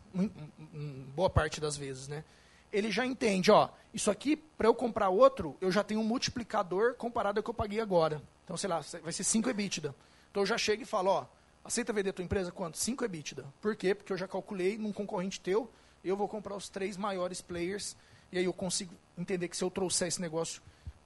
boa 1.16 1.30
parte 1.30 1.58
das 1.58 1.74
vezes, 1.74 2.06
né? 2.06 2.22
Ele 2.70 2.92
já 2.92 3.06
entende, 3.06 3.50
ó, 3.50 3.70
isso 3.94 4.10
aqui, 4.10 4.36
para 4.36 4.68
eu 4.68 4.74
comprar 4.74 5.08
outro, 5.08 5.56
eu 5.60 5.72
já 5.72 5.82
tenho 5.82 6.00
um 6.00 6.04
multiplicador 6.04 6.94
comparado 6.94 7.38
ao 7.38 7.42
que 7.42 7.48
eu 7.48 7.54
paguei 7.54 7.80
agora. 7.80 8.20
Então, 8.44 8.56
sei 8.58 8.68
lá, 8.68 8.80
vai 9.02 9.12
ser 9.12 9.24
5 9.24 9.48
EBITDA. 9.48 9.94
Então, 10.30 10.42
eu 10.42 10.46
já 10.46 10.58
chego 10.58 10.82
e 10.82 10.84
falo, 10.84 11.10
ó, 11.10 11.26
aceita 11.64 11.92
vender 11.92 12.12
tua 12.12 12.24
empresa 12.24 12.52
quanto? 12.52 12.76
5 12.76 13.04
EBITDA. 13.04 13.44
Por 13.62 13.74
quê? 13.74 13.94
Porque 13.94 14.12
eu 14.12 14.16
já 14.16 14.28
calculei 14.28 14.76
num 14.76 14.92
concorrente 14.92 15.40
teu, 15.40 15.70
eu 16.04 16.16
vou 16.16 16.28
comprar 16.28 16.54
os 16.54 16.68
três 16.68 16.98
maiores 16.98 17.40
players, 17.40 17.96
e 18.30 18.38
aí 18.38 18.44
eu 18.44 18.52
consigo 18.52 18.92
entender 19.16 19.48
que 19.48 19.56
se 19.56 19.64
eu 19.64 19.70
trouxer 19.70 20.08
esse 20.08 20.20
negócio 20.20 20.60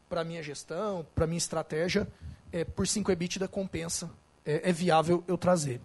para 0.09 0.25
minha 0.25 0.43
gestão, 0.43 1.07
para 1.15 1.27
minha 1.27 1.39
estratégia, 1.39 2.09
é, 2.51 2.65
por 2.65 2.89
5 2.89 3.13
EBITDA 3.13 3.47
compensa, 3.47 4.11
é, 4.49 4.71
é, 4.71 4.73
viável 4.73 5.23
eu 5.29 5.37
trazer. 5.37 5.79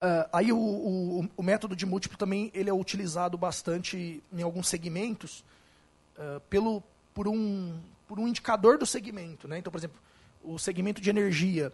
Uh, 0.00 0.30
aí 0.32 0.52
o, 0.52 0.56
o, 0.56 1.28
o, 1.36 1.42
método 1.42 1.74
de 1.74 1.84
múltiplo 1.84 2.16
também 2.16 2.52
ele 2.54 2.70
é 2.70 2.72
utilizado 2.72 3.36
bastante 3.36 4.22
em 4.32 4.42
alguns 4.42 4.68
segmentos 4.68 5.44
uh, 6.16 6.38
pelo, 6.48 6.80
por, 7.12 7.26
um, 7.26 7.76
por 8.06 8.20
um 8.20 8.28
indicador 8.28 8.78
do 8.78 8.86
segmento. 8.86 9.48
Né? 9.48 9.58
Então, 9.58 9.72
por 9.72 9.78
exemplo, 9.78 10.00
o 10.44 10.56
segmento 10.56 11.00
de 11.00 11.10
energia. 11.10 11.72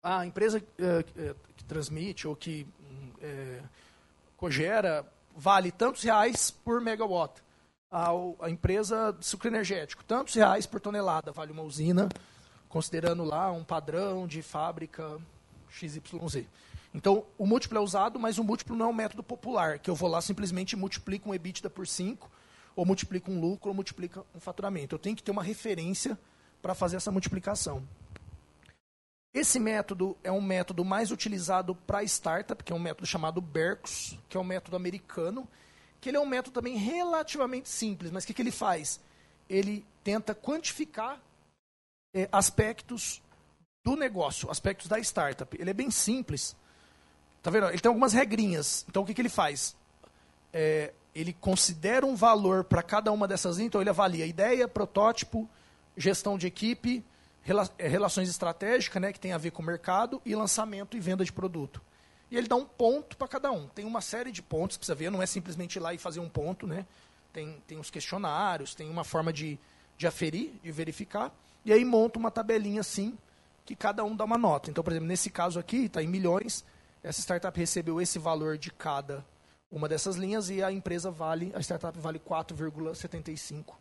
A 0.00 0.24
empresa 0.24 0.58
uh, 0.58 1.34
que 1.56 1.64
transmite 1.64 2.28
ou 2.28 2.36
que 2.36 2.64
cogera 4.36 5.04
vale 5.34 5.72
tantos 5.72 6.04
reais 6.04 6.52
por 6.52 6.80
megawatt 6.80 7.42
a, 7.90 8.10
a 8.40 8.48
empresa 8.48 9.12
de 9.18 9.26
sucro 9.26 9.48
energético. 9.48 10.04
Tantos 10.04 10.34
reais 10.34 10.66
por 10.66 10.80
tonelada 10.80 11.32
vale 11.32 11.50
uma 11.50 11.62
usina, 11.62 12.08
considerando 12.68 13.24
lá 13.24 13.50
um 13.50 13.64
padrão 13.64 14.26
de 14.26 14.42
fábrica 14.42 15.18
XYZ. 15.70 16.46
Então, 16.94 17.24
o 17.36 17.46
múltiplo 17.46 17.78
é 17.78 17.80
usado, 17.80 18.18
mas 18.18 18.38
o 18.38 18.44
múltiplo 18.44 18.74
não 18.74 18.86
é 18.86 18.88
um 18.88 18.94
método 18.94 19.22
popular, 19.22 19.78
que 19.78 19.90
eu 19.90 19.94
vou 19.94 20.08
lá 20.08 20.20
simplesmente 20.20 20.76
multiplico 20.76 21.30
um 21.30 21.34
EBITDA 21.34 21.68
por 21.68 21.86
5, 21.86 22.30
ou 22.74 22.86
multiplico 22.86 23.30
um 23.30 23.40
lucro, 23.40 23.68
ou 23.68 23.74
multiplico 23.74 24.26
um 24.34 24.40
faturamento. 24.40 24.94
Eu 24.94 24.98
tenho 24.98 25.16
que 25.16 25.22
ter 25.22 25.30
uma 25.30 25.42
referência 25.42 26.18
para 26.62 26.74
fazer 26.74 26.96
essa 26.96 27.10
multiplicação. 27.10 27.86
Esse 29.32 29.60
método 29.60 30.16
é 30.24 30.32
um 30.32 30.40
método 30.40 30.84
mais 30.84 31.10
utilizado 31.10 31.74
para 31.74 32.02
startup, 32.04 32.64
que 32.64 32.72
é 32.72 32.76
um 32.76 32.80
método 32.80 33.06
chamado 33.06 33.40
BERCOS, 33.40 34.18
que 34.28 34.36
é 34.36 34.40
um 34.40 34.44
método 34.44 34.76
americano, 34.76 35.46
que 36.00 36.08
ele 36.08 36.16
é 36.16 36.20
um 36.20 36.26
método 36.26 36.54
também 36.54 36.76
relativamente 36.76 37.68
simples, 37.68 38.10
mas 38.10 38.24
o 38.24 38.26
que, 38.26 38.34
que 38.34 38.40
ele 38.40 38.50
faz? 38.50 39.00
Ele 39.48 39.84
tenta 40.02 40.34
quantificar 40.34 41.20
é, 42.14 42.28
aspectos 42.32 43.22
do 43.84 43.96
negócio, 43.96 44.50
aspectos 44.50 44.88
da 44.88 44.98
startup. 44.98 45.56
Ele 45.58 45.70
é 45.70 45.74
bem 45.74 45.90
simples. 45.90 46.56
Tá 47.42 47.50
vendo? 47.50 47.68
Ele 47.68 47.78
tem 47.78 47.88
algumas 47.88 48.12
regrinhas. 48.12 48.84
Então, 48.88 49.02
o 49.02 49.06
que, 49.06 49.14
que 49.14 49.20
ele 49.20 49.28
faz? 49.28 49.76
É, 50.52 50.92
ele 51.14 51.32
considera 51.32 52.04
um 52.04 52.14
valor 52.14 52.64
para 52.64 52.82
cada 52.82 53.12
uma 53.12 53.28
dessas 53.28 53.58
então 53.58 53.80
ele 53.80 53.90
avalia 53.90 54.26
ideia, 54.26 54.66
protótipo, 54.66 55.48
gestão 55.96 56.38
de 56.38 56.46
equipe, 56.46 57.04
rela 57.42 57.68
é, 57.78 57.88
relações 57.88 58.28
estratégicas, 58.28 59.00
né, 59.00 59.12
que 59.12 59.20
tem 59.20 59.32
a 59.32 59.38
ver 59.38 59.50
com 59.50 59.62
o 59.62 59.66
mercado, 59.66 60.22
e 60.24 60.34
lançamento 60.34 60.96
e 60.96 61.00
venda 61.00 61.24
de 61.24 61.32
produto 61.32 61.82
e 62.30 62.36
ele 62.36 62.46
dá 62.46 62.56
um 62.56 62.64
ponto 62.66 63.16
para 63.16 63.26
cada 63.26 63.50
um. 63.50 63.66
Tem 63.68 63.86
uma 63.86 64.02
série 64.02 64.30
de 64.30 64.42
pontos, 64.42 64.76
precisa 64.76 64.94
ver, 64.94 65.10
não 65.10 65.22
é 65.22 65.26
simplesmente 65.26 65.76
ir 65.76 65.80
lá 65.80 65.94
e 65.94 65.98
fazer 65.98 66.20
um 66.20 66.28
ponto, 66.28 66.66
né? 66.66 66.84
tem, 67.32 67.62
tem 67.66 67.78
os 67.78 67.90
questionários, 67.90 68.74
tem 68.74 68.88
uma 68.88 69.04
forma 69.04 69.32
de, 69.32 69.58
de 69.96 70.06
aferir, 70.06 70.52
de 70.62 70.72
verificar, 70.72 71.32
e 71.64 71.72
aí 71.72 71.84
monta 71.84 72.18
uma 72.18 72.30
tabelinha 72.30 72.80
assim, 72.80 73.16
que 73.64 73.76
cada 73.76 74.04
um 74.04 74.16
dá 74.16 74.24
uma 74.24 74.38
nota. 74.38 74.70
Então, 74.70 74.82
por 74.82 74.92
exemplo, 74.92 75.08
nesse 75.08 75.30
caso 75.30 75.58
aqui, 75.58 75.84
está 75.84 76.02
em 76.02 76.06
milhões, 76.06 76.64
essa 77.02 77.20
startup 77.20 77.58
recebeu 77.58 78.00
esse 78.00 78.18
valor 78.18 78.56
de 78.56 78.70
cada 78.70 79.24
uma 79.70 79.88
dessas 79.88 80.16
linhas 80.16 80.48
e 80.48 80.62
a 80.62 80.72
empresa 80.72 81.10
vale, 81.10 81.52
a 81.54 81.60
startup 81.60 81.98
vale 81.98 82.18
4,75 82.18 83.74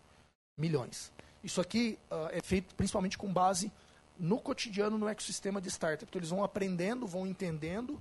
milhões. 0.57 1.11
Isso 1.43 1.61
aqui 1.61 1.97
uh, 2.11 2.29
é 2.31 2.41
feito 2.41 2.75
principalmente 2.75 3.17
com 3.17 3.31
base 3.31 3.71
no 4.19 4.39
cotidiano, 4.39 4.97
no 4.97 5.07
ecossistema 5.07 5.61
de 5.61 5.69
startup. 5.69 6.05
Então, 6.09 6.19
eles 6.19 6.29
vão 6.29 6.43
aprendendo, 6.43 7.07
vão 7.07 7.25
entendendo 7.25 7.99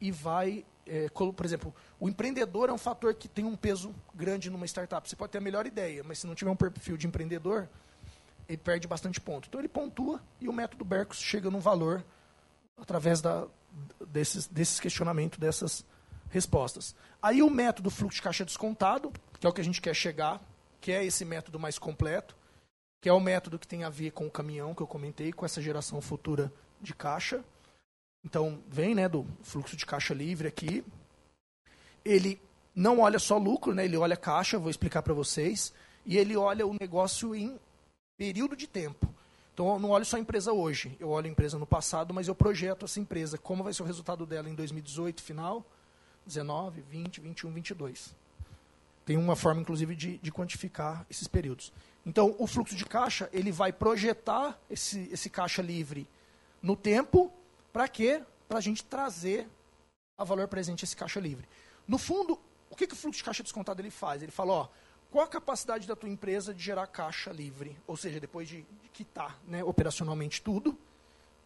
e 0.00 0.10
vai, 0.10 0.64
é, 0.86 1.08
por 1.08 1.44
exemplo, 1.44 1.74
o 2.00 2.08
empreendedor 2.08 2.68
é 2.68 2.72
um 2.72 2.78
fator 2.78 3.14
que 3.14 3.28
tem 3.28 3.44
um 3.44 3.56
peso 3.56 3.94
grande 4.14 4.50
numa 4.50 4.66
startup. 4.66 5.08
Você 5.08 5.16
pode 5.16 5.32
ter 5.32 5.38
a 5.38 5.40
melhor 5.40 5.66
ideia, 5.66 6.02
mas 6.04 6.20
se 6.20 6.26
não 6.26 6.34
tiver 6.34 6.50
um 6.50 6.56
perfil 6.56 6.96
de 6.96 7.06
empreendedor, 7.06 7.68
ele 8.48 8.58
perde 8.58 8.88
bastante 8.88 9.20
ponto. 9.20 9.46
Então 9.46 9.60
ele 9.60 9.68
pontua 9.68 10.22
e 10.40 10.48
o 10.48 10.52
método 10.52 10.84
Bercos 10.84 11.20
chega 11.20 11.50
num 11.50 11.60
valor 11.60 12.04
através 12.76 13.20
da, 13.20 13.46
desses, 14.06 14.46
desses 14.46 14.80
questionamentos, 14.80 15.38
dessas 15.38 15.84
respostas. 16.30 16.94
Aí 17.20 17.42
o 17.42 17.50
método 17.50 17.90
fluxo 17.90 18.16
de 18.16 18.22
caixa 18.22 18.44
descontado, 18.44 19.12
que 19.38 19.46
é 19.46 19.50
o 19.50 19.52
que 19.52 19.60
a 19.60 19.64
gente 19.64 19.80
quer 19.80 19.94
chegar, 19.94 20.40
que 20.80 20.92
é 20.92 21.04
esse 21.04 21.24
método 21.24 21.58
mais 21.58 21.78
completo, 21.78 22.36
que 23.00 23.08
é 23.08 23.12
o 23.12 23.20
método 23.20 23.58
que 23.58 23.66
tem 23.66 23.84
a 23.84 23.90
ver 23.90 24.12
com 24.12 24.26
o 24.26 24.30
caminhão 24.30 24.74
que 24.74 24.82
eu 24.82 24.86
comentei, 24.86 25.32
com 25.32 25.44
essa 25.44 25.60
geração 25.60 26.00
futura 26.00 26.52
de 26.80 26.94
caixa. 26.94 27.44
Então, 28.24 28.62
vem 28.68 28.94
né, 28.94 29.08
do 29.08 29.26
fluxo 29.42 29.76
de 29.76 29.86
caixa 29.86 30.14
livre 30.14 30.48
aqui. 30.48 30.84
Ele 32.04 32.40
não 32.74 33.00
olha 33.00 33.18
só 33.18 33.36
lucro, 33.38 33.74
né, 33.74 33.84
ele 33.84 33.96
olha 33.96 34.16
caixa, 34.16 34.58
vou 34.58 34.70
explicar 34.70 35.02
para 35.02 35.14
vocês. 35.14 35.72
E 36.04 36.16
ele 36.16 36.36
olha 36.36 36.66
o 36.66 36.76
negócio 36.80 37.34
em 37.34 37.58
período 38.18 38.56
de 38.56 38.66
tempo. 38.66 39.08
Então, 39.54 39.72
eu 39.72 39.78
não 39.78 39.90
olho 39.90 40.04
só 40.04 40.16
a 40.16 40.20
empresa 40.20 40.52
hoje, 40.52 40.96
eu 41.00 41.08
olho 41.08 41.26
a 41.26 41.30
empresa 41.30 41.58
no 41.58 41.66
passado, 41.66 42.12
mas 42.12 42.28
eu 42.28 42.34
projeto 42.34 42.84
essa 42.84 43.00
empresa, 43.00 43.38
como 43.38 43.64
vai 43.64 43.72
ser 43.72 43.82
o 43.82 43.86
resultado 43.86 44.26
dela 44.26 44.50
em 44.50 44.54
2018, 44.54 45.22
final, 45.22 45.64
19, 46.26 46.80
20, 46.82 47.20
21, 47.20 47.52
22. 47.52 48.14
Tem 49.04 49.16
uma 49.16 49.34
forma, 49.34 49.60
inclusive, 49.60 49.96
de, 49.96 50.18
de 50.18 50.30
quantificar 50.30 51.06
esses 51.08 51.26
períodos. 51.26 51.72
Então, 52.04 52.36
o 52.38 52.46
fluxo 52.46 52.76
de 52.76 52.84
caixa, 52.84 53.28
ele 53.32 53.50
vai 53.50 53.72
projetar 53.72 54.58
esse, 54.68 55.08
esse 55.10 55.30
caixa 55.30 55.62
livre 55.62 56.06
no 56.62 56.76
tempo 56.76 57.32
para 57.72 57.88
quê? 57.88 58.22
Para 58.48 58.58
a 58.58 58.60
gente 58.60 58.84
trazer 58.84 59.48
a 60.16 60.24
valor 60.24 60.46
presente 60.48 60.84
esse 60.84 60.94
caixa 60.94 61.20
livre. 61.20 61.48
No 61.86 61.98
fundo, 61.98 62.38
o 62.70 62.76
que, 62.76 62.86
que 62.86 62.94
o 62.94 62.96
fluxo 62.96 63.18
de 63.18 63.24
caixa 63.24 63.42
descontado 63.42 63.80
ele 63.80 63.90
faz? 63.90 64.22
Ele 64.22 64.30
fala, 64.32 64.52
ó, 64.52 64.68
qual 65.10 65.24
a 65.24 65.28
capacidade 65.28 65.86
da 65.86 65.96
tua 65.96 66.08
empresa 66.08 66.52
de 66.52 66.62
gerar 66.62 66.86
caixa 66.86 67.30
livre? 67.30 67.76
Ou 67.86 67.96
seja, 67.96 68.20
depois 68.20 68.48
de, 68.48 68.66
quitar 68.92 69.40
né, 69.46 69.64
operacionalmente 69.64 70.42
tudo, 70.42 70.76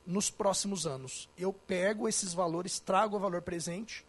nos 0.06 0.30
próximos 0.30 0.86
anos. 0.86 1.28
Eu 1.36 1.52
pego 1.52 2.08
esses 2.08 2.32
valores, 2.32 2.80
trago 2.80 3.16
o 3.16 3.20
valor 3.20 3.42
presente, 3.42 4.04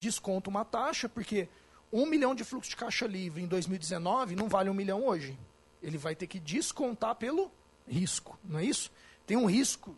desconto 0.00 0.48
uma 0.48 0.64
taxa, 0.64 1.08
porque 1.08 1.48
um 1.92 2.06
milhão 2.06 2.34
de 2.34 2.44
fluxo 2.44 2.70
de 2.70 2.76
caixa 2.76 3.06
livre 3.06 3.42
em 3.42 3.46
2019 3.46 4.34
não 4.34 4.48
vale 4.48 4.70
um 4.70 4.74
milhão 4.74 5.04
hoje. 5.04 5.38
Ele 5.82 5.98
vai 5.98 6.14
ter 6.14 6.26
que 6.26 6.40
descontar 6.40 7.16
pelo 7.16 7.50
risco, 7.86 8.38
não 8.44 8.58
é 8.58 8.64
isso? 8.64 8.90
Tem 9.26 9.36
um 9.36 9.46
risco 9.46 9.94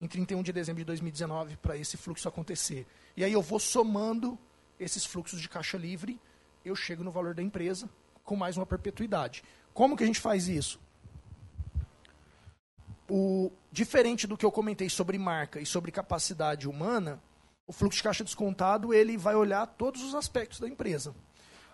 em 0.00 0.08
31 0.08 0.42
de 0.42 0.52
dezembro 0.52 0.80
de 0.80 0.86
2019 0.86 1.56
para 1.56 1.76
esse 1.76 1.96
fluxo 1.96 2.26
acontecer. 2.26 2.86
E 3.16 3.22
aí 3.22 3.32
eu 3.32 3.42
vou 3.42 3.58
somando 3.58 4.38
esses 4.78 5.04
fluxos 5.04 5.40
de 5.40 5.48
caixa 5.48 5.76
livre, 5.76 6.18
eu 6.64 6.74
chego 6.74 7.04
no 7.04 7.10
valor 7.10 7.34
da 7.34 7.42
empresa 7.42 7.88
com 8.30 8.36
mais 8.36 8.56
uma 8.56 8.64
perpetuidade. 8.64 9.42
Como 9.74 9.96
que 9.96 10.04
a 10.04 10.06
gente 10.06 10.20
faz 10.20 10.46
isso? 10.46 10.78
O, 13.08 13.50
diferente 13.72 14.24
do 14.24 14.36
que 14.36 14.46
eu 14.46 14.52
comentei 14.52 14.88
sobre 14.88 15.18
marca 15.18 15.60
e 15.60 15.66
sobre 15.66 15.90
capacidade 15.90 16.68
humana, 16.68 17.20
o 17.66 17.72
fluxo 17.72 17.96
de 17.96 18.04
caixa 18.04 18.22
descontado 18.22 18.94
ele 18.94 19.16
vai 19.16 19.34
olhar 19.34 19.66
todos 19.66 20.04
os 20.04 20.14
aspectos 20.14 20.60
da 20.60 20.68
empresa. 20.68 21.12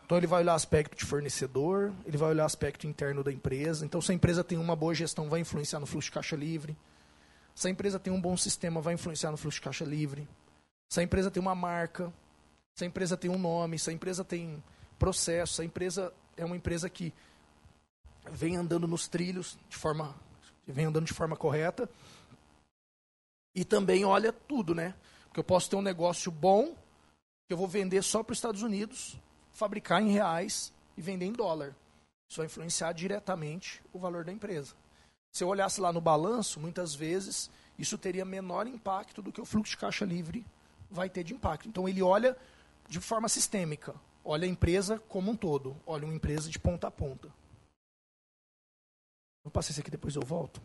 Então 0.07 0.16
ele 0.16 0.26
vai 0.26 0.40
olhar 0.40 0.54
aspecto 0.54 0.96
de 0.96 1.04
fornecedor, 1.04 1.92
ele 2.07 2.16
vai 2.16 2.30
olhar 2.30 2.46
aspecto 2.46 2.86
interno 2.86 3.22
da 3.22 3.30
empresa. 3.30 3.84
Então 3.84 4.00
se 4.00 4.11
a 4.12 4.14
empresa 4.14 4.42
tem 4.42 4.57
uma 4.57 4.74
boa 4.74 4.94
gestão, 4.94 5.28
vai 5.28 5.40
influenciar 5.40 5.78
no 5.78 5.84
fluxo 5.84 6.09
de 6.09 6.12
caixa 6.12 6.36
livre. 6.36 6.74
Se 7.54 7.68
a 7.68 7.70
empresa 7.70 7.98
tem 7.98 8.11
um 8.11 8.20
bom 8.20 8.34
sistema, 8.34 8.80
vai 8.80 8.94
influenciar 8.94 9.30
no 9.30 9.36
fluxo 9.36 9.59
de 9.59 9.64
caixa 9.64 9.84
livre. 9.84 10.26
Se 10.88 11.00
a 11.00 11.02
empresa 11.02 11.30
tem 11.30 11.40
uma 11.42 11.54
marca, 11.54 12.11
se 12.74 12.84
a 12.84 12.86
empresa 12.86 13.14
tem 13.14 13.30
um 13.30 13.38
nome, 13.38 13.78
se 13.78 13.90
a 13.90 13.92
empresa 13.92 14.24
tem 14.24 14.62
processo, 14.98 15.57
se 15.57 15.61
a 15.61 15.64
empresa 15.66 16.11
é 16.37 16.45
uma 16.45 16.57
empresa 16.57 16.89
que 16.91 17.12
vem 18.30 18.57
andando 18.57 18.87
nos 18.87 19.09
trilhos 19.09 19.59
de 19.68 19.76
forma 19.76 20.14
vem 20.66 20.87
andando 20.87 21.07
de 21.07 21.14
forma 21.14 21.37
correta. 21.37 21.89
E 23.55 23.64
também 23.64 24.05
olha 24.05 24.32
tudo, 24.32 24.74
né? 24.74 24.95
Porque 25.26 25.41
eu 25.41 25.45
posso 25.45 25.70
ter 25.70 25.76
um 25.76 25.82
negócio 25.82 26.30
bom 26.30 26.74
que 27.47 27.53
eu 27.53 27.57
vou 27.57 27.68
vender 27.68 28.03
só 28.03 28.22
para 28.22 28.32
os 28.32 28.39
Estados 28.39 28.62
Unidos, 28.62 29.16
fabricar 29.53 30.03
em 30.03 30.11
reais 30.11 30.72
e 30.97 31.01
vender 31.01 31.26
em 31.26 31.32
dólar. 31.32 31.74
Isso 32.28 32.39
vai 32.39 32.47
influenciar 32.47 32.93
diretamente 32.93 33.80
o 33.93 33.99
valor 33.99 34.24
da 34.24 34.32
empresa. 34.32 34.74
Se 35.32 35.45
eu 35.45 35.49
olhasse 35.49 35.80
lá 35.80 35.93
no 35.93 36.01
balanço, 36.01 36.59
muitas 36.59 36.95
vezes 36.95 37.51
isso 37.78 37.97
teria 37.97 38.24
menor 38.24 38.66
impacto 38.66 39.22
do 39.22 39.30
que 39.30 39.41
o 39.41 39.45
fluxo 39.45 39.72
de 39.72 39.76
caixa 39.76 40.05
livre 40.05 40.45
vai 40.91 41.09
ter 41.09 41.22
de 41.22 41.34
impacto. 41.34 41.68
Então 41.68 41.89
ele 41.89 42.03
olha 42.03 42.37
de 42.89 43.01
forma 43.01 43.28
sistêmica, 43.28 43.95
olha 44.26 44.44
a 44.44 44.48
empresa 44.50 44.98
como 45.08 45.30
um 45.30 45.36
todo, 45.36 45.76
olha 45.86 46.04
uma 46.04 46.14
empresa 46.14 46.50
de 46.50 46.58
ponta 46.58 46.88
a 46.88 46.90
ponta. 46.90 47.32
Vou 49.44 49.50
passar 49.50 49.70
isso 49.70 49.80
aqui, 49.80 49.90
depois 49.90 50.16
eu 50.16 50.22
volto. 50.22 50.60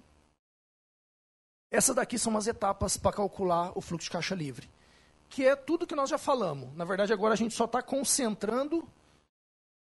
Essas 1.69 1.95
daqui 1.95 2.17
são 2.17 2.35
as 2.35 2.47
etapas 2.47 2.97
para 2.97 3.15
calcular 3.15 3.71
o 3.77 3.81
fluxo 3.81 4.05
de 4.05 4.11
caixa 4.11 4.35
livre, 4.35 4.67
que 5.29 5.45
é 5.45 5.55
tudo 5.55 5.85
que 5.85 5.95
nós 5.95 6.09
já 6.09 6.17
falamos. 6.17 6.75
Na 6.75 6.83
verdade, 6.83 7.13
agora 7.13 7.33
a 7.33 7.37
gente 7.37 7.53
só 7.53 7.65
está 7.65 7.81
concentrando 7.81 8.85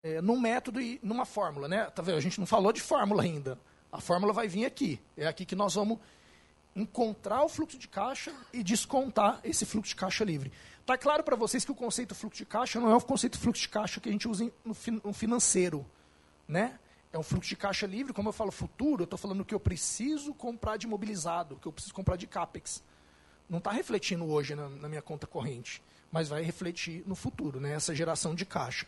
é, 0.04 0.22
num 0.22 0.40
método 0.40 0.80
e 0.80 1.00
numa 1.02 1.26
fórmula. 1.26 1.68
Né? 1.68 1.86
Tá 1.90 2.02
vendo? 2.02 2.18
A 2.18 2.22
gente 2.22 2.40
não 2.40 2.46
falou 2.46 2.72
de 2.72 2.82
fórmula 2.82 3.24
ainda. 3.24 3.60
A 3.92 4.00
fórmula 4.00 4.32
vai 4.32 4.48
vir 4.48 4.66
aqui. 4.66 5.02
É 5.18 5.26
aqui 5.26 5.46
que 5.46 5.56
nós 5.56 5.74
vamos 5.74 6.00
encontrar 6.76 7.44
o 7.44 7.50
fluxo 7.50 7.78
de 7.78 7.88
caixa 7.88 8.34
e 8.52 8.62
descontar 8.62 9.40
esse 9.44 9.66
fluxo 9.66 9.90
de 9.90 9.96
caixa 9.96 10.26
livre. 10.26 10.52
Está 10.82 10.98
claro 10.98 11.24
para 11.24 11.36
vocês 11.36 11.64
que 11.64 11.72
o 11.72 11.76
conceito 11.76 12.14
fluxo 12.14 12.38
de 12.38 12.46
caixa 12.46 12.80
não 12.80 12.92
é 12.92 12.96
o 12.96 13.02
conceito 13.02 13.40
fluxo 13.40 13.62
de 13.62 13.70
caixa 13.70 14.02
que 14.02 14.10
a 14.10 14.12
gente 14.12 14.28
usa 14.28 14.52
no, 14.64 15.14
financeiro. 15.14 15.86
Né? 16.48 16.78
É 17.14 17.18
um 17.18 17.24
fluxo 17.24 17.50
de 17.50 17.56
caixa 17.56 17.88
livre, 17.88 18.14
como 18.14 18.30
eu 18.30 18.34
falo 18.34 18.52
futuro, 18.52 19.04
eu 19.04 19.06
estou 19.06 19.18
falando 19.18 19.46
que 19.46 19.56
eu 19.56 19.60
preciso 19.60 20.34
comprar 20.34 20.76
de 20.76 20.86
imobilizado, 20.86 21.56
que 21.56 21.68
eu 21.68 21.72
preciso 21.72 21.94
comprar 21.94 22.18
de 22.18 22.28
CAPEX. 22.28 22.84
Não 23.50 23.60
está 23.60 23.72
refletindo 23.72 24.26
hoje 24.26 24.54
na, 24.54 24.68
na, 24.68 24.90
minha 24.90 25.02
conta 25.02 25.26
corrente, 25.26 25.82
mas 26.12 26.28
vai 26.28 26.42
refletir 26.42 27.04
no 27.08 27.16
futuro, 27.16 27.60
né? 27.60 27.74
essa 27.74 27.96
geração 27.96 28.36
de 28.36 28.46
caixa. 28.46 28.86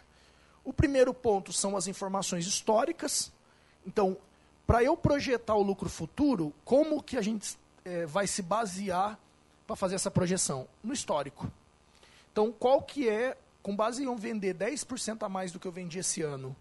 O 0.64 0.74
primeiro 0.74 1.14
ponto 1.14 1.54
são 1.54 1.78
as 1.78 1.88
informações 1.88 2.46
históricas. 2.46 3.32
Então, 3.86 4.18
para 4.66 4.84
eu 4.84 4.98
projetar 4.98 5.56
o 5.56 5.64
lucro 5.64 5.90
futuro, 5.90 6.54
como 6.66 7.02
que 7.02 7.18
a 7.18 7.22
gente 7.22 7.58
é, 7.88 8.06
vai 8.06 8.28
se 8.28 8.42
basear 8.42 9.18
para 9.66 9.76
fazer 9.76 9.96
essa 9.96 10.12
projeção? 10.12 10.68
No 10.84 10.94
histórico. 10.94 11.52
Então, 12.32 12.52
qual 12.52 12.82
que 12.82 13.08
é, 13.08 13.38
com 13.64 13.76
base 13.76 14.04
em 14.04 14.06
eu 14.06 14.16
vender 14.16 14.56
10% 14.56 15.24
a 15.24 15.30
mais 15.30 15.52
do 15.52 15.60
que 15.60 15.68
eu 15.68 15.72
vendi 15.72 16.00
esse 16.00 16.22
ano, 16.22 16.56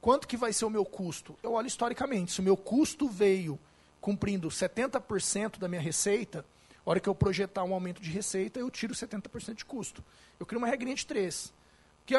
quanto 0.00 0.28
que 0.28 0.36
vai 0.36 0.52
ser 0.52 0.64
o 0.64 0.70
meu 0.70 0.84
custo? 0.84 1.36
Eu 1.42 1.52
olho 1.52 1.66
historicamente. 1.66 2.32
Se 2.32 2.40
o 2.40 2.44
meu 2.44 2.56
custo 2.56 3.08
veio 3.08 3.58
cumprindo 4.00 4.48
70% 4.48 5.58
da 5.58 5.68
minha 5.68 5.80
receita, 5.80 6.44
a 6.84 6.90
hora 6.90 7.00
que 7.00 7.08
eu 7.08 7.14
projetar 7.14 7.64
um 7.64 7.74
aumento 7.74 8.00
de 8.00 8.10
receita, 8.10 8.60
eu 8.60 8.70
tiro 8.70 8.94
70% 8.94 9.54
de 9.54 9.64
custo. 9.64 10.04
Eu 10.38 10.46
crio 10.46 10.58
uma 10.58 10.68
regrinha 10.68 10.94
de 10.94 11.04
três. 11.04 11.52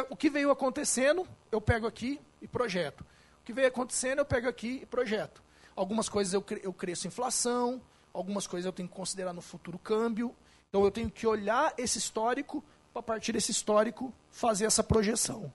O 0.10 0.18
que 0.18 0.30
veio 0.30 0.52
acontecendo, 0.52 1.26
eu 1.50 1.62
pego 1.62 1.88
aqui 1.88 2.20
e 2.42 2.48
projeto 2.48 3.06
que 3.48 3.54
veio 3.54 3.70
acontecendo, 3.70 4.20
eu 4.20 4.26
pego 4.26 4.50
aqui 4.50 4.80
e 4.84 4.86
projeto. 4.86 5.42
Algumas 5.74 6.10
coisas 6.10 6.34
eu, 6.34 6.44
eu 6.62 6.74
cresço 6.74 7.08
inflação, 7.08 7.82
algumas 8.18 8.48
coisas 8.48 8.66
eu 8.66 8.74
tenho 8.74 8.90
que 8.90 8.96
considerar 8.96 9.34
no 9.34 9.42
futuro 9.42 9.78
câmbio. 9.78 10.36
Então 10.70 10.84
eu 10.84 10.92
tenho 10.92 11.10
que 11.10 11.26
olhar 11.26 11.74
esse 11.78 11.98
histórico, 11.98 12.64
para 12.94 13.02
partir 13.02 13.32
desse 13.32 13.52
histórico, 13.52 14.14
fazer 14.32 14.66
essa 14.66 14.84
projeção. 14.84 15.52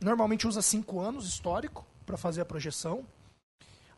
Normalmente 0.00 0.46
usa 0.46 0.60
cinco 0.60 1.00
anos 1.00 1.26
histórico 1.26 1.86
para 2.04 2.16
fazer 2.16 2.42
a 2.42 2.44
projeção. 2.44 3.06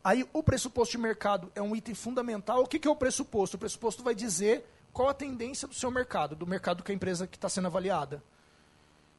Aí 0.03 0.27
o 0.31 0.41
pressuposto 0.41 0.93
de 0.93 0.97
mercado 0.97 1.51
é 1.53 1.61
um 1.61 1.75
item 1.75 1.93
fundamental. 1.93 2.63
O 2.63 2.67
que, 2.67 2.79
que 2.79 2.87
é 2.87 2.91
o 2.91 2.95
pressuposto? 2.95 3.57
O 3.57 3.59
pressuposto 3.59 4.03
vai 4.03 4.15
dizer 4.15 4.65
qual 4.93 5.09
a 5.09 5.13
tendência 5.13 5.67
do 5.67 5.75
seu 5.75 5.91
mercado, 5.91 6.35
do 6.35 6.47
mercado 6.47 6.83
que 6.83 6.91
a 6.91 6.95
empresa 6.95 7.27
que 7.27 7.35
está 7.35 7.49
sendo 7.49 7.67
avaliada 7.67 8.23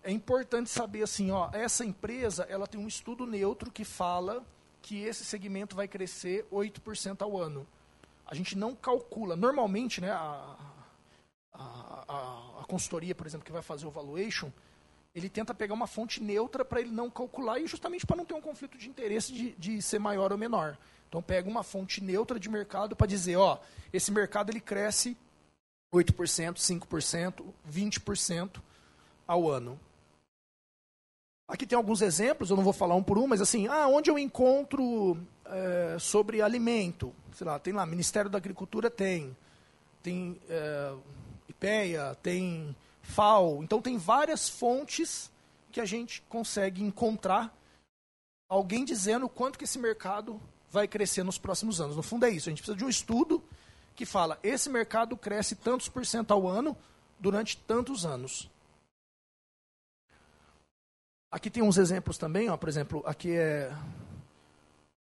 é 0.03 0.11
importante 0.11 0.71
saber 0.71 1.03
assim, 1.03 1.31
ó, 1.31 1.51
essa 1.53 1.85
empresa 1.85 2.45
ela 2.49 2.67
tem 2.67 2.81
um 2.81 2.89
estudo 2.89 3.27
neutro 3.27 3.71
que 3.71 3.85
fala 3.85 4.43
que 4.81 5.03
esse 5.03 5.25
segmento 5.25 5.77
vai 5.77 5.87
crescer 5.89 6.47
8% 6.51 7.23
ao 7.23 7.37
ano. 7.37 7.67
A 8.29 8.35
gente 8.35 8.57
não 8.57 8.75
calcula, 8.75 9.35
normalmente, 9.35 10.01
né, 10.01 10.11
a, 10.11 10.57
a, 11.53 12.05
a, 12.07 12.61
a, 12.61 12.65
consultoria, 12.69 13.15
por 13.15 13.27
exemplo, 13.27 13.45
que 13.45 13.51
vai 13.51 13.63
fazer 13.63 13.87
o 13.87 13.91
valuation, 13.91 14.53
ele 15.15 15.31
tenta 15.31 15.55
pegar 15.55 15.73
uma 15.73 15.87
fonte 15.87 16.23
neutra 16.23 16.65
para 16.65 16.81
ele 16.81 16.91
não 16.91 17.11
calcular 17.11 17.59
e 17.59 17.67
justamente 17.67 18.07
para 18.07 18.17
não 18.17 18.27
ter 18.27 18.35
um 18.35 18.41
conflito 18.41 18.77
de 18.77 18.89
interesse 18.89 19.33
de, 19.33 19.53
de 19.53 19.83
ser 19.83 19.99
maior 19.99 20.31
ou 20.31 20.39
menor. 20.39 20.77
Então 21.09 21.23
pega 21.23 21.49
uma 21.49 21.63
fonte 21.63 22.05
neutra 22.05 22.39
de 22.39 22.51
mercado 22.51 22.95
para 22.95 23.07
dizer, 23.07 23.37
ó, 23.37 23.59
esse 23.93 24.13
mercado 24.13 24.51
ele 24.51 24.61
cresce 24.61 25.17
8%, 25.93 26.57
5%, 26.57 27.45
20% 27.69 28.61
ao 29.27 29.49
ano. 29.49 29.81
Aqui 31.49 31.67
tem 31.67 31.77
alguns 31.77 32.03
exemplos, 32.03 32.51
eu 32.51 32.57
não 32.57 32.63
vou 32.63 32.75
falar 32.75 32.95
um 32.95 33.03
por 33.03 33.17
um, 33.17 33.27
mas 33.27 33.41
assim, 33.41 33.67
ah, 33.69 33.89
onde 33.89 34.11
eu 34.11 34.19
encontro 34.19 35.17
é, 35.49 35.99
sobre 35.99 36.43
alimento? 36.43 37.15
Sei 37.33 37.47
lá, 37.47 37.59
tem 37.59 37.73
lá, 37.73 37.87
Ministério 37.87 38.31
da 38.31 38.39
Agricultura 38.39 38.91
tem, 38.91 39.37
tem 40.03 40.41
é, 40.49 40.95
IPEA, 41.49 42.17
tem 42.23 42.75
FAO. 43.03 43.63
Então 43.63 43.81
tem 43.81 43.97
várias 43.97 44.49
fontes 44.49 45.31
que 45.71 45.81
a 45.81 45.85
gente 45.85 46.23
consegue 46.29 46.83
encontrar 46.83 47.55
alguém 48.49 48.85
dizendo 48.85 49.29
quanto 49.29 49.59
que 49.59 49.65
esse 49.65 49.79
mercado 49.79 50.41
vai 50.71 50.89
crescer 50.89 51.23
nos 51.23 51.39
próximos 51.39 51.81
anos. 51.81 51.97
No 51.97 52.03
fundo 52.03 52.27
é 52.27 52.31
isso, 52.31 52.49
a 52.49 52.51
gente 52.51 52.61
precisa 52.61 52.77
de 52.77 52.85
um 52.85 52.89
estudo 52.89 53.43
que 53.95 54.07
fala, 54.07 54.39
esse 54.43 54.71
mercado 54.71 55.17
cresce 55.17 55.57
tantos 55.57 55.89
por 55.89 56.07
cento 56.07 56.33
ao 56.33 56.47
ano 56.47 56.77
durante 57.19 57.57
tantos 57.57 58.07
anos. 58.07 58.49
Aqui 61.31 61.51
tem 61.51 61.63
uns 61.63 61.77
exemplos 61.77 62.17
também, 62.17 62.49
ó, 62.49 62.57
por 62.57 62.69
exemplo, 62.69 63.03
aqui 63.05 63.33
é 63.33 63.71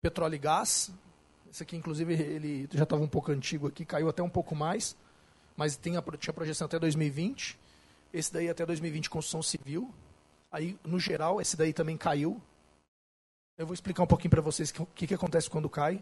petróleo 0.06 0.36
e 0.36 0.38
gás. 0.38 0.92
Esse 1.50 1.64
aqui, 1.64 1.76
inclusive, 1.76 2.14
ele 2.14 2.68
já 2.72 2.84
estava 2.84 3.02
um 3.02 3.08
pouco 3.08 3.32
antigo 3.32 3.66
aqui, 3.66 3.84
caiu 3.84 4.08
até 4.08 4.22
um 4.22 4.28
pouco 4.28 4.54
mais, 4.54 4.96
mas 5.56 5.76
tem 5.76 5.96
a, 5.96 6.02
tinha 6.16 6.32
projeção 6.32 6.66
até 6.66 6.78
2020. 6.78 7.58
Esse 8.12 8.32
daí 8.32 8.48
até 8.48 8.64
2020, 8.64 9.10
construção 9.10 9.42
civil. 9.42 9.92
Aí, 10.50 10.78
no 10.84 11.00
geral, 11.00 11.40
esse 11.40 11.56
daí 11.56 11.72
também 11.72 11.96
caiu. 11.96 12.40
Eu 13.58 13.66
vou 13.66 13.74
explicar 13.74 14.04
um 14.04 14.06
pouquinho 14.06 14.30
para 14.30 14.40
vocês 14.40 14.72
o 14.78 14.86
que, 14.86 15.08
que 15.08 15.14
acontece 15.14 15.50
quando 15.50 15.68
cai. 15.68 16.00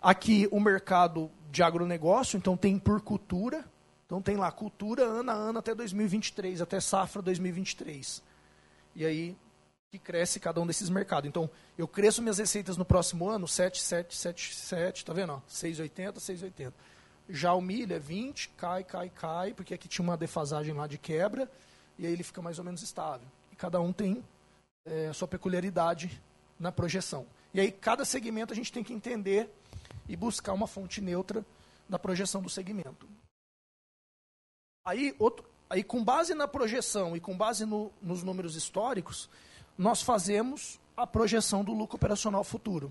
Aqui, 0.00 0.48
o 0.52 0.60
mercado 0.60 1.28
de 1.50 1.62
agronegócio, 1.62 2.36
então 2.36 2.56
tem 2.56 2.78
por 2.78 3.00
cultura. 3.00 3.64
Então 4.06 4.22
tem 4.22 4.36
lá 4.36 4.50
cultura 4.52 5.02
ano 5.02 5.30
a 5.30 5.34
ano 5.34 5.58
até 5.58 5.74
2023, 5.74 6.60
até 6.60 6.80
safra 6.80 7.20
2023. 7.20 8.22
E 8.94 9.04
aí 9.04 9.36
que 9.90 9.98
cresce 9.98 10.38
cada 10.38 10.60
um 10.60 10.66
desses 10.66 10.88
mercados. 10.88 11.28
Então, 11.28 11.50
eu 11.76 11.88
cresço 11.88 12.22
minhas 12.22 12.38
receitas 12.38 12.76
no 12.76 12.84
próximo 12.84 13.28
ano, 13.28 13.48
7, 13.48 13.82
7, 13.82 14.16
7, 14.16 14.54
7, 14.54 15.04
tá 15.04 15.12
vendo? 15.12 15.42
6,80, 15.48 16.14
6,80. 16.14 16.72
Já 17.28 17.52
o 17.54 17.60
milho 17.60 17.94
é 17.94 17.98
20, 17.98 18.50
cai, 18.50 18.84
cai, 18.84 19.10
cai, 19.10 19.52
porque 19.52 19.74
aqui 19.74 19.88
tinha 19.88 20.04
uma 20.04 20.16
defasagem 20.16 20.74
lá 20.74 20.86
de 20.86 20.96
quebra, 20.96 21.50
e 21.98 22.06
aí 22.06 22.12
ele 22.12 22.22
fica 22.22 22.40
mais 22.40 22.58
ou 22.58 22.64
menos 22.64 22.82
estável. 22.82 23.26
E 23.50 23.56
cada 23.56 23.80
um 23.80 23.92
tem 23.92 24.24
é, 24.86 25.08
a 25.08 25.12
sua 25.12 25.26
peculiaridade 25.26 26.22
na 26.58 26.70
projeção. 26.70 27.26
E 27.52 27.58
aí, 27.58 27.72
cada 27.72 28.04
segmento 28.04 28.52
a 28.52 28.56
gente 28.56 28.72
tem 28.72 28.84
que 28.84 28.92
entender 28.92 29.50
e 30.08 30.16
buscar 30.16 30.52
uma 30.52 30.68
fonte 30.68 31.00
neutra 31.00 31.44
da 31.88 31.98
projeção 31.98 32.40
do 32.40 32.48
segmento. 32.48 33.08
Aí, 34.84 35.16
outro, 35.18 35.44
aí 35.68 35.82
com 35.82 36.04
base 36.04 36.32
na 36.32 36.46
projeção 36.46 37.16
e 37.16 37.20
com 37.20 37.36
base 37.36 37.66
no, 37.66 37.92
nos 38.00 38.22
números 38.22 38.54
históricos, 38.54 39.28
nós 39.76 40.02
fazemos 40.02 40.78
a 40.96 41.06
projeção 41.06 41.64
do 41.64 41.72
lucro 41.72 41.96
operacional 41.96 42.44
futuro. 42.44 42.90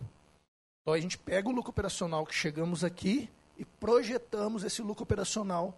Então 0.82 0.94
a 0.94 1.00
gente 1.00 1.18
pega 1.18 1.48
o 1.48 1.52
lucro 1.52 1.70
operacional 1.70 2.26
que 2.26 2.34
chegamos 2.34 2.84
aqui 2.84 3.30
e 3.58 3.66
projetamos 3.66 4.64
esse 4.64 4.82
lucro 4.82 5.04
operacional 5.04 5.78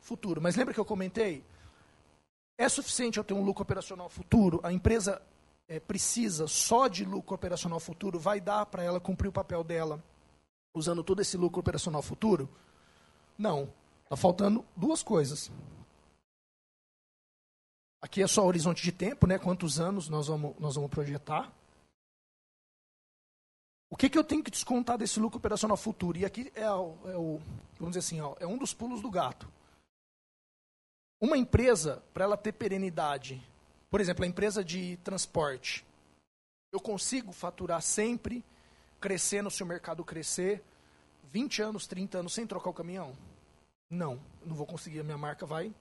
futuro. 0.00 0.40
Mas 0.40 0.54
lembra 0.54 0.74
que 0.74 0.80
eu 0.80 0.84
comentei? 0.84 1.42
É 2.56 2.68
suficiente 2.68 3.18
eu 3.18 3.24
ter 3.24 3.34
um 3.34 3.42
lucro 3.42 3.62
operacional 3.62 4.08
futuro? 4.08 4.60
A 4.62 4.72
empresa 4.72 5.20
é, 5.66 5.80
precisa 5.80 6.46
só 6.46 6.86
de 6.86 7.04
lucro 7.04 7.34
operacional 7.34 7.80
futuro? 7.80 8.18
Vai 8.18 8.40
dar 8.40 8.66
para 8.66 8.84
ela 8.84 9.00
cumprir 9.00 9.28
o 9.28 9.32
papel 9.32 9.64
dela 9.64 10.02
usando 10.72 11.02
todo 11.02 11.20
esse 11.20 11.36
lucro 11.36 11.60
operacional 11.60 12.02
futuro? 12.02 12.48
Não. 13.36 13.68
Está 14.04 14.16
faltando 14.16 14.64
duas 14.76 15.02
coisas. 15.02 15.50
Aqui 18.04 18.22
é 18.22 18.26
só 18.26 18.44
horizonte 18.44 18.82
de 18.82 18.92
tempo, 18.92 19.26
né? 19.26 19.38
Quantos 19.38 19.80
anos 19.80 20.10
nós 20.10 20.26
vamos, 20.26 20.54
nós 20.58 20.74
vamos 20.74 20.90
projetar. 20.90 21.50
O 23.88 23.96
que, 23.96 24.10
que 24.10 24.18
eu 24.18 24.22
tenho 24.22 24.44
que 24.44 24.50
descontar 24.50 24.98
desse 24.98 25.18
lucro 25.18 25.38
operacional 25.38 25.74
futuro? 25.74 26.18
E 26.18 26.26
aqui 26.26 26.52
é 26.54 26.70
o, 26.70 26.98
é 27.06 27.16
o 27.16 27.40
vamos 27.78 27.96
dizer 27.96 28.00
assim, 28.00 28.20
ó, 28.20 28.36
é 28.38 28.46
um 28.46 28.58
dos 28.58 28.74
pulos 28.74 29.00
do 29.00 29.10
gato. 29.10 29.50
Uma 31.18 31.38
empresa, 31.38 32.02
para 32.12 32.24
ela 32.24 32.36
ter 32.36 32.52
perenidade, 32.52 33.42
por 33.88 34.02
exemplo, 34.02 34.22
a 34.22 34.28
empresa 34.28 34.62
de 34.62 34.98
transporte, 34.98 35.82
eu 36.72 36.80
consigo 36.80 37.32
faturar 37.32 37.80
sempre, 37.80 38.44
crescendo 39.00 39.50
se 39.50 39.62
o 39.62 39.66
mercado 39.66 40.04
crescer, 40.04 40.62
20 41.32 41.62
anos, 41.62 41.86
30 41.86 42.18
anos 42.18 42.34
sem 42.34 42.46
trocar 42.46 42.68
o 42.68 42.74
caminhão? 42.74 43.16
Não, 43.88 44.20
não 44.44 44.54
vou 44.54 44.66
conseguir, 44.66 45.00
a 45.00 45.04
minha 45.04 45.16
marca 45.16 45.46
vai 45.46 45.72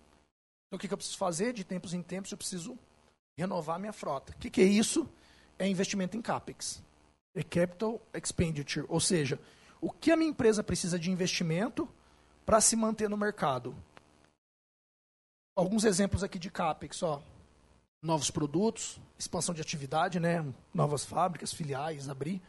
então, 0.74 0.78
o 0.78 0.80
que, 0.80 0.88
que 0.88 0.94
eu 0.94 0.98
preciso 0.98 1.20
fazer? 1.20 1.54
De 1.54 1.64
tempos 1.64 1.94
em 1.94 2.02
tempos, 2.02 2.32
eu 2.32 2.38
preciso 2.38 2.76
renovar 3.38 3.80
minha 3.80 3.94
frota. 3.94 4.34
O 4.34 4.38
que, 4.38 4.50
que 4.50 4.60
é 4.60 4.66
isso? 4.66 5.08
É 5.60 5.68
investimento 5.68 6.18
em 6.18 6.22
CAPEX. 6.22 6.82
É 7.36 7.44
Capital 7.44 8.02
Expenditure. 8.12 8.84
Ou 8.90 9.00
seja, 9.00 9.40
o 9.80 9.92
que 9.92 10.12
a 10.12 10.18
minha 10.18 10.32
empresa 10.32 10.64
precisa 10.64 10.98
de 10.98 11.12
investimento 11.12 11.88
para 12.44 12.60
se 12.60 12.76
manter 12.76 13.08
no 13.08 13.16
mercado. 13.16 13.76
Alguns 15.56 15.84
exemplos 15.84 16.24
aqui 16.24 16.40
de 16.40 16.50
CAPEX. 16.50 17.04
Ó. 17.04 17.22
Novos 18.02 18.32
produtos, 18.32 19.00
expansão 19.18 19.54
de 19.54 19.62
atividade, 19.62 20.20
né? 20.20 20.44
novas 20.74 21.06
fábricas, 21.06 21.54
filiais, 21.54 22.10
abrir. 22.10 22.42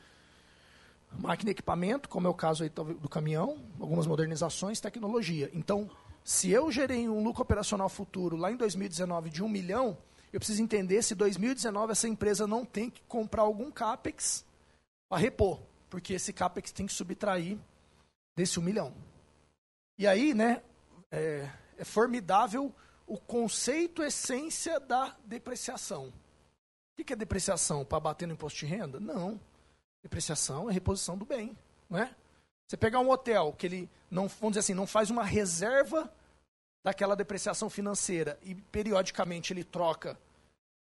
Máquina 1.19 1.51
e 1.51 1.53
equipamento, 1.53 2.09
como 2.09 2.27
é 2.27 2.31
o 2.31 2.35
caso 2.35 2.63
aí 2.65 2.71
do 2.71 3.09
caminhão, 3.09 3.59
algumas 3.79 4.07
modernizações, 4.07 4.81
tecnologia. 4.81 5.51
Então, 5.53 5.91
se 6.25 6.51
eu 6.51 6.73
gerei 6.73 7.07
um 7.07 7.23
lucro 7.23 7.43
operacional 7.43 7.89
futuro 7.91 8.35
lá 8.35 8.51
em 8.51 8.57
2019 8.57 9.29
de 9.29 9.43
um 9.43 9.49
milhão, 9.49 9.99
eu 10.33 10.41
preciso 10.41 10.63
entender 10.63 11.03
se 11.03 11.13
em 11.13 11.17
2019 11.17 11.93
essa 11.93 12.09
empresa 12.09 12.47
não 12.47 12.65
tem 12.65 12.89
que 12.89 13.03
comprar 13.03 13.43
algum 13.43 13.71
CAPEX 13.71 14.45
para 15.07 15.19
repor, 15.19 15.61
porque 15.91 16.15
esse 16.15 16.33
CAPEX 16.33 16.73
tem 16.73 16.87
que 16.87 16.95
subtrair 16.95 17.59
desse 18.35 18.59
um 18.59 18.63
milhão. 18.63 18.95
E 19.99 20.07
aí, 20.07 20.33
né, 20.33 20.63
é, 21.11 21.49
é 21.77 21.85
formidável 21.85 22.75
o 23.07 23.19
conceito 23.19 24.03
essência 24.03 24.81
da 24.81 25.15
depreciação. 25.27 26.13
O 26.99 27.05
que 27.05 27.13
é 27.13 27.17
depreciação? 27.17 27.85
Para 27.85 28.01
bater 28.01 28.27
no 28.27 28.33
imposto 28.33 28.61
de 28.61 28.67
renda? 28.67 28.99
Não. 28.99 29.39
Depreciação 30.03 30.71
é 30.71 30.73
reposição 30.73 31.19
do 31.19 31.25
bem. 31.25 31.57
Não 31.89 31.99
é? 31.99 32.15
Você 32.69 32.77
pegar 32.77 33.01
um 33.01 33.11
hotel 33.11 33.53
que 33.53 33.67
ele 33.67 33.91
não, 34.11 34.29
vamos 34.29 34.53
dizer 34.53 34.61
assim, 34.61 34.75
não 34.75 34.87
faz 34.87 35.11
uma 35.11 35.25
reserva 35.25 36.13
daquela 36.83 37.17
depreciação 37.17 37.69
financeira 37.69 38.39
e 38.43 38.55
periodicamente 38.55 39.53
ele 39.53 39.65
troca 39.65 40.19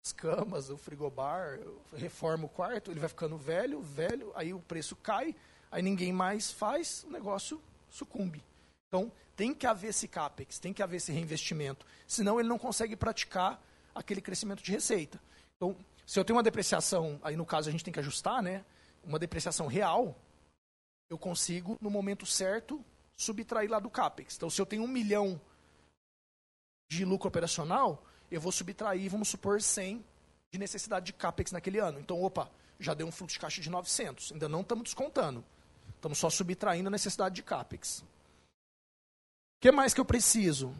as 0.06 0.12
camas, 0.12 0.70
o 0.70 0.78
frigobar, 0.78 1.60
reforma 1.96 2.46
o 2.46 2.50
quarto, 2.50 2.92
ele 2.92 3.00
vai 3.00 3.08
ficando 3.08 3.38
velho, 3.38 3.82
velho, 3.82 4.32
aí 4.36 4.54
o 4.54 4.60
preço 4.60 4.96
cai, 4.98 5.34
aí 5.72 5.82
ninguém 5.82 6.12
mais 6.12 6.52
faz, 6.52 7.06
o 7.06 7.12
negócio 7.12 7.62
sucumbe. 7.90 8.44
Então, 8.88 9.12
tem 9.36 9.54
que 9.54 9.66
haver 9.66 9.90
esse 9.90 10.08
capex, 10.08 10.60
tem 10.60 10.74
que 10.74 10.84
haver 10.84 10.98
esse 10.98 11.12
reinvestimento, 11.12 11.86
senão 12.06 12.40
ele 12.40 12.50
não 12.50 12.60
consegue 12.60 12.96
praticar 12.96 13.62
aquele 13.96 14.22
crescimento 14.22 14.62
de 14.62 14.72
receita. 14.72 15.20
Então, 15.56 15.76
se 16.06 16.20
eu 16.20 16.26
tenho 16.26 16.36
uma 16.36 16.44
depreciação, 16.44 17.20
aí 17.24 17.36
no 17.38 17.46
caso 17.46 17.70
a 17.70 17.72
gente 17.72 17.84
tem 17.84 17.94
que 17.94 18.00
ajustar, 18.00 18.44
né? 18.44 18.66
Uma 19.06 19.18
depreciação 19.18 19.68
real, 19.68 20.16
eu 21.14 21.18
consigo, 21.18 21.78
no 21.80 21.90
momento 21.90 22.26
certo, 22.26 22.84
subtrair 23.16 23.70
lá 23.70 23.80
do 23.80 23.90
CAPEX. 23.90 24.36
Então, 24.36 24.50
se 24.50 24.60
eu 24.60 24.66
tenho 24.66 24.84
um 24.84 24.88
milhão 24.88 25.40
de 26.90 27.06
lucro 27.06 27.28
operacional, 27.28 28.04
eu 28.32 28.42
vou 28.42 28.52
subtrair, 28.52 29.10
vamos 29.10 29.28
supor, 29.30 29.62
100 29.62 30.04
de 30.52 30.60
necessidade 30.60 31.06
de 31.06 31.14
CAPEX 31.14 31.52
naquele 31.52 31.80
ano. 31.80 32.00
Então, 32.00 32.22
opa, 32.22 32.50
já 32.80 32.94
deu 32.94 33.08
um 33.08 33.12
fluxo 33.12 33.36
de 33.36 33.40
caixa 33.40 33.62
de 33.62 33.70
900. 33.70 34.32
Ainda 34.34 34.50
não 34.50 34.62
estamos 34.62 34.84
descontando. 34.86 35.44
Estamos 35.96 36.18
só 36.18 36.30
subtraindo 36.30 36.88
a 36.88 36.92
necessidade 36.92 37.36
de 37.36 37.44
CAPEX. 37.44 38.00
O 38.00 38.06
que 39.62 39.72
mais 39.72 39.94
que 39.94 40.02
eu 40.02 40.06
preciso? 40.06 40.76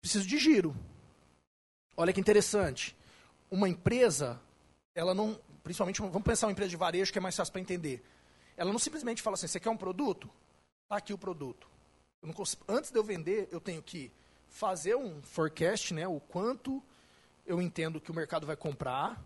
Preciso 0.00 0.26
de 0.26 0.38
giro. 0.38 0.76
Olha 1.96 2.12
que 2.12 2.20
interessante. 2.20 2.96
Uma 3.50 3.68
empresa, 3.68 4.40
ela 4.94 5.14
não. 5.14 5.40
Principalmente, 5.64 6.00
vamos 6.00 6.22
pensar 6.22 6.46
uma 6.46 6.52
empresa 6.52 6.70
de 6.70 6.76
varejo 6.76 7.10
que 7.12 7.18
é 7.18 7.20
mais 7.20 7.34
fácil 7.34 7.52
para 7.52 7.60
entender. 7.60 8.04
Ela 8.58 8.72
não 8.72 8.78
simplesmente 8.78 9.22
fala 9.22 9.34
assim: 9.34 9.46
você 9.46 9.60
quer 9.60 9.70
um 9.70 9.76
produto? 9.76 10.28
Está 10.82 10.96
aqui 10.96 11.14
o 11.14 11.18
produto. 11.18 11.66
Consigo, 12.34 12.64
antes 12.68 12.90
de 12.90 12.98
eu 12.98 13.04
vender, 13.04 13.48
eu 13.50 13.60
tenho 13.60 13.80
que 13.80 14.12
fazer 14.48 14.96
um 14.96 15.22
forecast, 15.22 15.94
né, 15.94 16.06
o 16.08 16.18
quanto 16.18 16.82
eu 17.46 17.62
entendo 17.62 18.00
que 18.00 18.10
o 18.10 18.14
mercado 18.14 18.46
vai 18.46 18.56
comprar, 18.56 19.22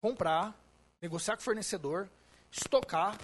comprar, 0.00 0.54
negociar 1.00 1.36
com 1.36 1.40
o 1.40 1.44
fornecedor, 1.44 2.08
estocar, 2.50 3.18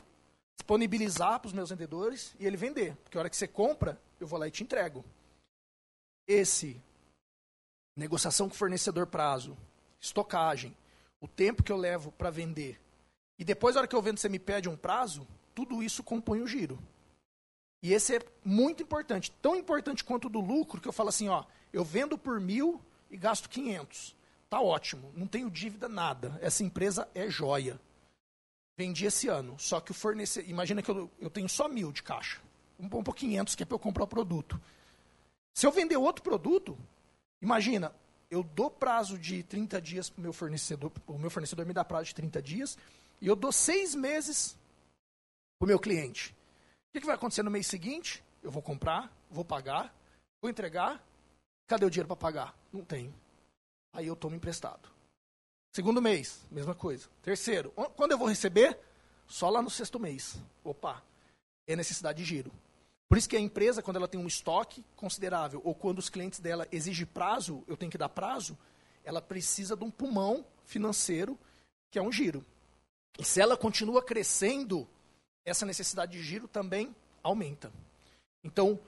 disponibilizar 0.56 1.38
para 1.38 1.48
os 1.48 1.52
meus 1.52 1.68
vendedores 1.68 2.34
e 2.40 2.46
ele 2.46 2.56
vender. 2.56 2.96
Porque 3.04 3.18
a 3.18 3.20
hora 3.20 3.30
que 3.30 3.36
você 3.36 3.46
compra, 3.46 4.00
eu 4.18 4.26
vou 4.26 4.38
lá 4.38 4.48
e 4.48 4.50
te 4.50 4.62
entrego. 4.62 5.04
Esse 6.26 6.80
negociação 7.94 8.48
com 8.48 8.54
o 8.54 8.58
fornecedor 8.58 9.06
prazo, 9.06 9.56
estocagem, 10.00 10.74
o 11.20 11.28
tempo 11.28 11.62
que 11.62 11.70
eu 11.70 11.76
levo 11.76 12.10
para 12.12 12.30
vender, 12.30 12.80
e 13.38 13.44
depois, 13.44 13.74
na 13.74 13.80
hora 13.80 13.88
que 13.88 13.96
eu 13.96 14.00
vendo, 14.00 14.18
você 14.18 14.28
me 14.28 14.38
pede 14.38 14.68
um 14.68 14.76
prazo, 14.76 15.26
tudo 15.54 15.82
isso 15.82 16.02
compõe 16.02 16.40
o 16.40 16.46
giro. 16.46 16.78
E 17.82 17.92
esse 17.92 18.16
é 18.16 18.20
muito 18.44 18.82
importante, 18.82 19.32
tão 19.42 19.56
importante 19.56 20.04
quanto 20.04 20.26
o 20.26 20.30
do 20.30 20.40
lucro, 20.40 20.80
que 20.80 20.88
eu 20.88 20.92
falo 20.92 21.08
assim, 21.08 21.28
ó, 21.28 21.44
eu 21.72 21.84
vendo 21.84 22.16
por 22.16 22.40
mil 22.40 22.80
e 23.10 23.16
gasto 23.16 23.48
500. 23.48 24.14
Tá 24.48 24.60
ótimo, 24.60 25.12
não 25.16 25.26
tenho 25.26 25.50
dívida 25.50 25.88
nada. 25.88 26.38
Essa 26.40 26.62
empresa 26.62 27.08
é 27.14 27.28
joia. 27.28 27.80
Vendi 28.76 29.04
esse 29.04 29.28
ano, 29.28 29.56
só 29.58 29.80
que 29.80 29.90
o 29.90 29.94
fornecedor, 29.94 30.48
imagina 30.48 30.80
que 30.80 30.90
eu, 30.90 31.10
eu 31.20 31.28
tenho 31.28 31.48
só 31.48 31.68
mil 31.68 31.92
de 31.92 32.02
caixa, 32.02 32.40
um 32.78 32.88
pouco 32.88 33.12
500 33.12 33.54
que 33.54 33.62
é 33.62 33.66
para 33.66 33.74
eu 33.74 33.78
comprar 33.78 34.04
o 34.04 34.08
produto. 34.08 34.60
Se 35.52 35.66
eu 35.66 35.72
vender 35.72 35.96
outro 35.96 36.22
produto, 36.22 36.78
imagina, 37.40 37.92
eu 38.30 38.42
dou 38.42 38.70
prazo 38.70 39.18
de 39.18 39.42
30 39.42 39.80
dias 39.80 40.08
para 40.08 40.20
o 40.20 40.22
meu 40.22 40.32
fornecedor, 40.32 40.90
o 41.06 41.18
meu 41.18 41.30
fornecedor 41.30 41.66
me 41.66 41.74
dá 41.74 41.84
prazo 41.84 42.06
de 42.06 42.14
30 42.14 42.40
dias, 42.40 42.78
e 43.20 43.26
eu 43.26 43.36
dou 43.36 43.52
seis 43.52 43.94
meses 43.94 44.56
para 45.62 45.66
o 45.66 45.68
meu 45.68 45.78
cliente. 45.78 46.34
O 46.88 46.92
que, 46.92 46.98
que 46.98 47.06
vai 47.06 47.14
acontecer 47.14 47.44
no 47.44 47.50
mês 47.50 47.68
seguinte? 47.68 48.20
Eu 48.42 48.50
vou 48.50 48.60
comprar, 48.60 49.16
vou 49.30 49.44
pagar, 49.44 49.94
vou 50.40 50.50
entregar. 50.50 51.00
Cadê 51.68 51.86
o 51.86 51.90
dinheiro 51.90 52.08
para 52.08 52.16
pagar? 52.16 52.58
Não 52.72 52.84
tenho. 52.84 53.14
Aí 53.92 54.08
eu 54.08 54.16
tomo 54.16 54.34
emprestado. 54.34 54.88
Segundo 55.70 56.02
mês, 56.02 56.44
mesma 56.50 56.74
coisa. 56.74 57.08
Terceiro, 57.22 57.70
quando 57.94 58.10
eu 58.10 58.18
vou 58.18 58.26
receber? 58.26 58.76
Só 59.28 59.48
lá 59.48 59.62
no 59.62 59.70
sexto 59.70 60.00
mês. 60.00 60.36
Opa, 60.64 61.00
é 61.68 61.76
necessidade 61.76 62.18
de 62.18 62.24
giro. 62.24 62.50
Por 63.08 63.16
isso 63.16 63.28
que 63.28 63.36
a 63.36 63.40
empresa, 63.40 63.80
quando 63.80 63.98
ela 63.98 64.08
tem 64.08 64.20
um 64.20 64.26
estoque 64.26 64.84
considerável, 64.96 65.62
ou 65.62 65.76
quando 65.76 66.00
os 66.00 66.10
clientes 66.10 66.40
dela 66.40 66.66
exigem 66.72 67.06
prazo, 67.06 67.62
eu 67.68 67.76
tenho 67.76 67.92
que 67.92 67.96
dar 67.96 68.08
prazo, 68.08 68.58
ela 69.04 69.22
precisa 69.22 69.76
de 69.76 69.84
um 69.84 69.92
pulmão 69.92 70.44
financeiro, 70.64 71.38
que 71.88 72.00
é 72.00 72.02
um 72.02 72.10
giro. 72.10 72.44
E 73.16 73.24
se 73.24 73.40
ela 73.40 73.56
continua 73.56 74.02
crescendo, 74.02 74.88
essa 75.44 75.66
necessidade 75.66 76.12
de 76.12 76.22
giro 76.22 76.48
também 76.48 76.94
aumenta. 77.22 77.72
Então, 78.44 78.78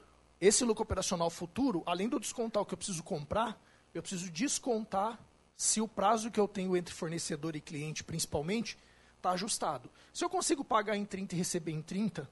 esse 0.40 0.64
lucro 0.64 0.82
operacional 0.82 1.30
futuro, 1.30 1.82
além 1.86 2.08
do 2.08 2.20
descontar 2.20 2.62
o 2.62 2.66
que 2.66 2.74
eu 2.74 2.78
preciso 2.78 3.02
comprar, 3.02 3.60
eu 3.92 4.02
preciso 4.02 4.30
descontar 4.30 5.18
se 5.56 5.80
o 5.80 5.88
prazo 5.88 6.30
que 6.30 6.40
eu 6.40 6.48
tenho 6.48 6.76
entre 6.76 6.92
fornecedor 6.92 7.54
e 7.54 7.60
cliente, 7.60 8.02
principalmente, 8.02 8.76
está 9.16 9.30
ajustado. 9.30 9.90
Se 10.12 10.24
eu 10.24 10.28
consigo 10.28 10.64
pagar 10.64 10.96
em 10.96 11.04
30 11.04 11.34
e 11.34 11.38
receber 11.38 11.72
em 11.72 11.80
30, 11.80 12.28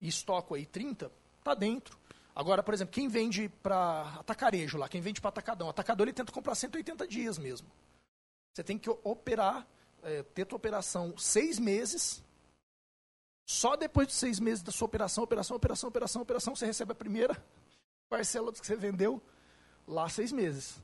e 0.00 0.08
estoco 0.08 0.54
aí 0.54 0.66
30, 0.66 1.10
está 1.38 1.54
dentro. 1.54 1.96
Agora, 2.34 2.62
por 2.62 2.72
exemplo, 2.72 2.92
quem 2.92 3.08
vende 3.08 3.48
para 3.62 4.16
atacarejo 4.18 4.78
lá, 4.78 4.88
quem 4.88 5.00
vende 5.00 5.20
para 5.20 5.28
atacadão, 5.28 5.68
atacador 5.68 6.06
ele 6.06 6.14
tenta 6.14 6.32
comprar 6.32 6.54
180 6.54 7.06
dias 7.06 7.38
mesmo. 7.38 7.68
Você 8.52 8.64
tem 8.64 8.78
que 8.78 8.90
operar, 8.90 9.66
é, 10.02 10.22
ter 10.22 10.46
tua 10.46 10.56
operação 10.56 11.16
seis 11.16 11.58
meses. 11.58 12.22
Só 13.52 13.76
depois 13.76 14.08
de 14.08 14.14
seis 14.14 14.40
meses 14.40 14.62
da 14.62 14.72
sua 14.72 14.86
operação, 14.86 15.22
operação, 15.22 15.54
operação, 15.54 15.88
operação, 15.90 16.22
operação, 16.22 16.56
você 16.56 16.64
recebe 16.64 16.92
a 16.92 16.94
primeira 16.94 17.36
parcela 18.08 18.50
que 18.50 18.66
você 18.66 18.74
vendeu 18.74 19.20
lá 19.86 20.08
seis 20.08 20.32
meses. 20.32 20.80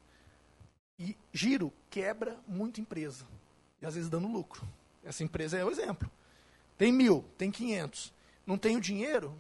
E 0.98 1.16
giro 1.32 1.72
quebra 1.88 2.38
muito 2.46 2.78
empresa. 2.78 3.26
E 3.80 3.86
às 3.86 3.94
vezes 3.94 4.10
dando 4.10 4.28
lucro. 4.28 4.68
Essa 5.02 5.24
empresa 5.24 5.56
é 5.56 5.64
o 5.64 5.70
exemplo. 5.70 6.10
Tem 6.76 6.92
mil, 6.92 7.24
tem 7.38 7.50
quinhentos. 7.50 8.12
Não 8.46 8.58
tenho 8.58 8.82
dinheiro, 8.82 9.34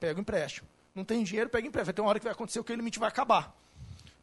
pega 0.00 0.18
o 0.18 0.20
empréstimo. 0.20 0.68
Não 0.92 1.04
tenho 1.04 1.22
dinheiro, 1.22 1.48
pega 1.48 1.68
empréstimo. 1.68 1.86
Vai 1.86 1.94
ter 1.94 2.02
uma 2.02 2.08
hora 2.08 2.18
que 2.18 2.24
vai 2.24 2.32
acontecer 2.32 2.58
o 2.58 2.64
que 2.64 2.72
o 2.72 2.76
limite 2.76 2.98
vai 2.98 3.08
acabar. 3.08 3.56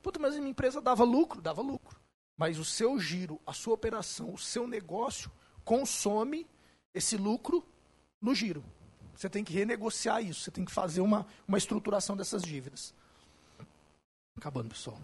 Puta, 0.04 0.20
mas 0.20 0.36
a 0.36 0.38
minha 0.38 0.52
empresa 0.52 0.82
dava 0.82 1.06
lucro? 1.06 1.42
Dava 1.42 1.62
lucro. 1.62 1.98
Mas 2.36 2.60
o 2.60 2.66
seu 2.66 3.00
giro, 3.00 3.40
a 3.48 3.54
sua 3.54 3.74
operação, 3.74 4.34
o 4.34 4.38
seu 4.38 4.68
negócio 4.68 5.32
consome 5.64 6.46
esse 6.94 7.16
lucro 7.16 7.66
no 8.22 8.34
giro. 8.34 8.64
Você 9.16 9.30
tem 9.30 9.44
que 9.44 9.54
renegociar 9.54 10.24
isso, 10.24 10.42
você 10.42 10.52
tem 10.52 10.64
que 10.64 10.72
fazer 10.72 11.02
uma, 11.02 11.26
uma 11.48 11.58
estruturação 11.58 12.16
dessas 12.16 12.42
dívidas. 12.42 12.94
Acabando, 14.38 14.70
pessoal. 14.70 14.98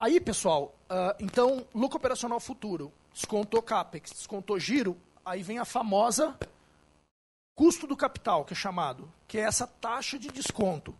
Aí, 0.00 0.18
pessoal, 0.20 0.74
uh, 0.90 1.14
então, 1.20 1.66
lucro 1.74 1.98
operacional 1.98 2.40
futuro, 2.40 2.92
descontou 3.12 3.62
CAPEX, 3.62 4.10
descontou 4.12 4.58
giro, 4.58 4.96
aí 5.24 5.42
vem 5.42 5.58
a 5.58 5.64
famosa 5.64 6.36
custo 7.54 7.86
do 7.86 7.96
capital, 7.96 8.44
que 8.44 8.54
é 8.54 8.56
chamado, 8.56 9.12
que 9.28 9.38
é 9.38 9.42
essa 9.42 9.66
taxa 9.66 10.18
de 10.18 10.28
desconto. 10.28 10.94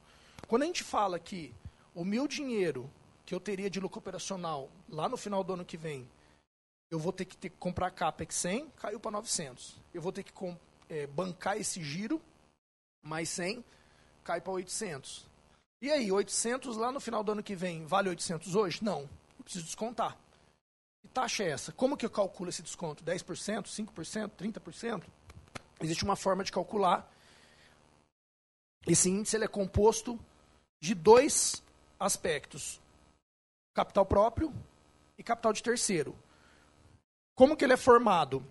Quando 0.47 0.63
a 0.63 0.67
gente 0.67 0.85
fala 0.85 1.19
que 1.19 1.55
o 1.95 2.05
meu 2.05 2.29
dinheiro 2.29 2.91
que 3.25 3.35
eu 3.35 3.41
teria 3.41 3.71
de 3.71 3.81
lucro 3.81 3.99
operacional 3.99 4.71
lá 4.89 5.09
no 5.09 5.17
final 5.17 5.43
do 5.43 5.55
ano 5.55 5.65
que 5.65 5.77
vem, 5.77 6.09
eu 6.93 6.99
vou 6.99 7.11
ter 7.11 7.25
que, 7.25 7.35
ter 7.35 7.49
que 7.49 7.57
comprar 7.57 7.91
CAPEX 7.91 8.35
100, 8.35 8.69
caiu 8.77 9.01
para 9.01 9.13
900. 9.13 9.81
Eu 9.95 10.03
vou 10.03 10.13
ter 10.13 10.23
que 10.23 10.33
é, 10.91 11.07
bancar 11.07 11.57
esse 11.57 11.83
giro, 11.83 12.21
mais 13.03 13.31
100, 13.31 13.65
cai 14.23 14.43
para 14.43 14.53
800. 14.53 15.27
E 15.81 15.91
aí, 15.91 16.13
800 16.13 16.77
lá 16.77 16.93
no 16.93 17.01
final 17.01 17.25
do 17.25 17.33
ano 17.33 17.43
que 17.43 17.57
vem, 17.57 17.87
vale 17.87 18.11
800 18.11 18.55
hoje? 18.55 18.85
Não, 18.85 19.09
eu 19.39 19.43
preciso 19.43 19.65
descontar. 19.65 20.19
Que 21.01 21.09
taxa 21.09 21.43
é 21.45 21.49
essa? 21.49 21.73
Como 21.73 21.97
que 21.97 22.05
eu 22.05 22.11
calculo 22.11 22.51
esse 22.51 22.61
desconto? 22.61 23.03
10%, 23.03 23.65
5%, 23.65 24.31
30%? 24.31 25.05
Existe 25.81 26.05
uma 26.05 26.15
forma 26.15 26.45
de 26.45 26.53
calcular. 26.53 27.11
Esse 28.87 29.09
índice 29.09 29.35
ele 29.35 29.47
é 29.47 29.49
composto 29.49 30.21
de 30.79 30.95
dois 30.95 31.63
aspectos: 31.99 32.83
capital 33.73 34.05
próprio 34.05 34.53
e 35.17 35.23
capital 35.23 35.55
de 35.55 35.63
terceiro. 35.63 36.15
Como 37.35 37.57
que 37.57 37.65
ele 37.65 37.73
é 37.73 37.77
formado? 37.77 38.45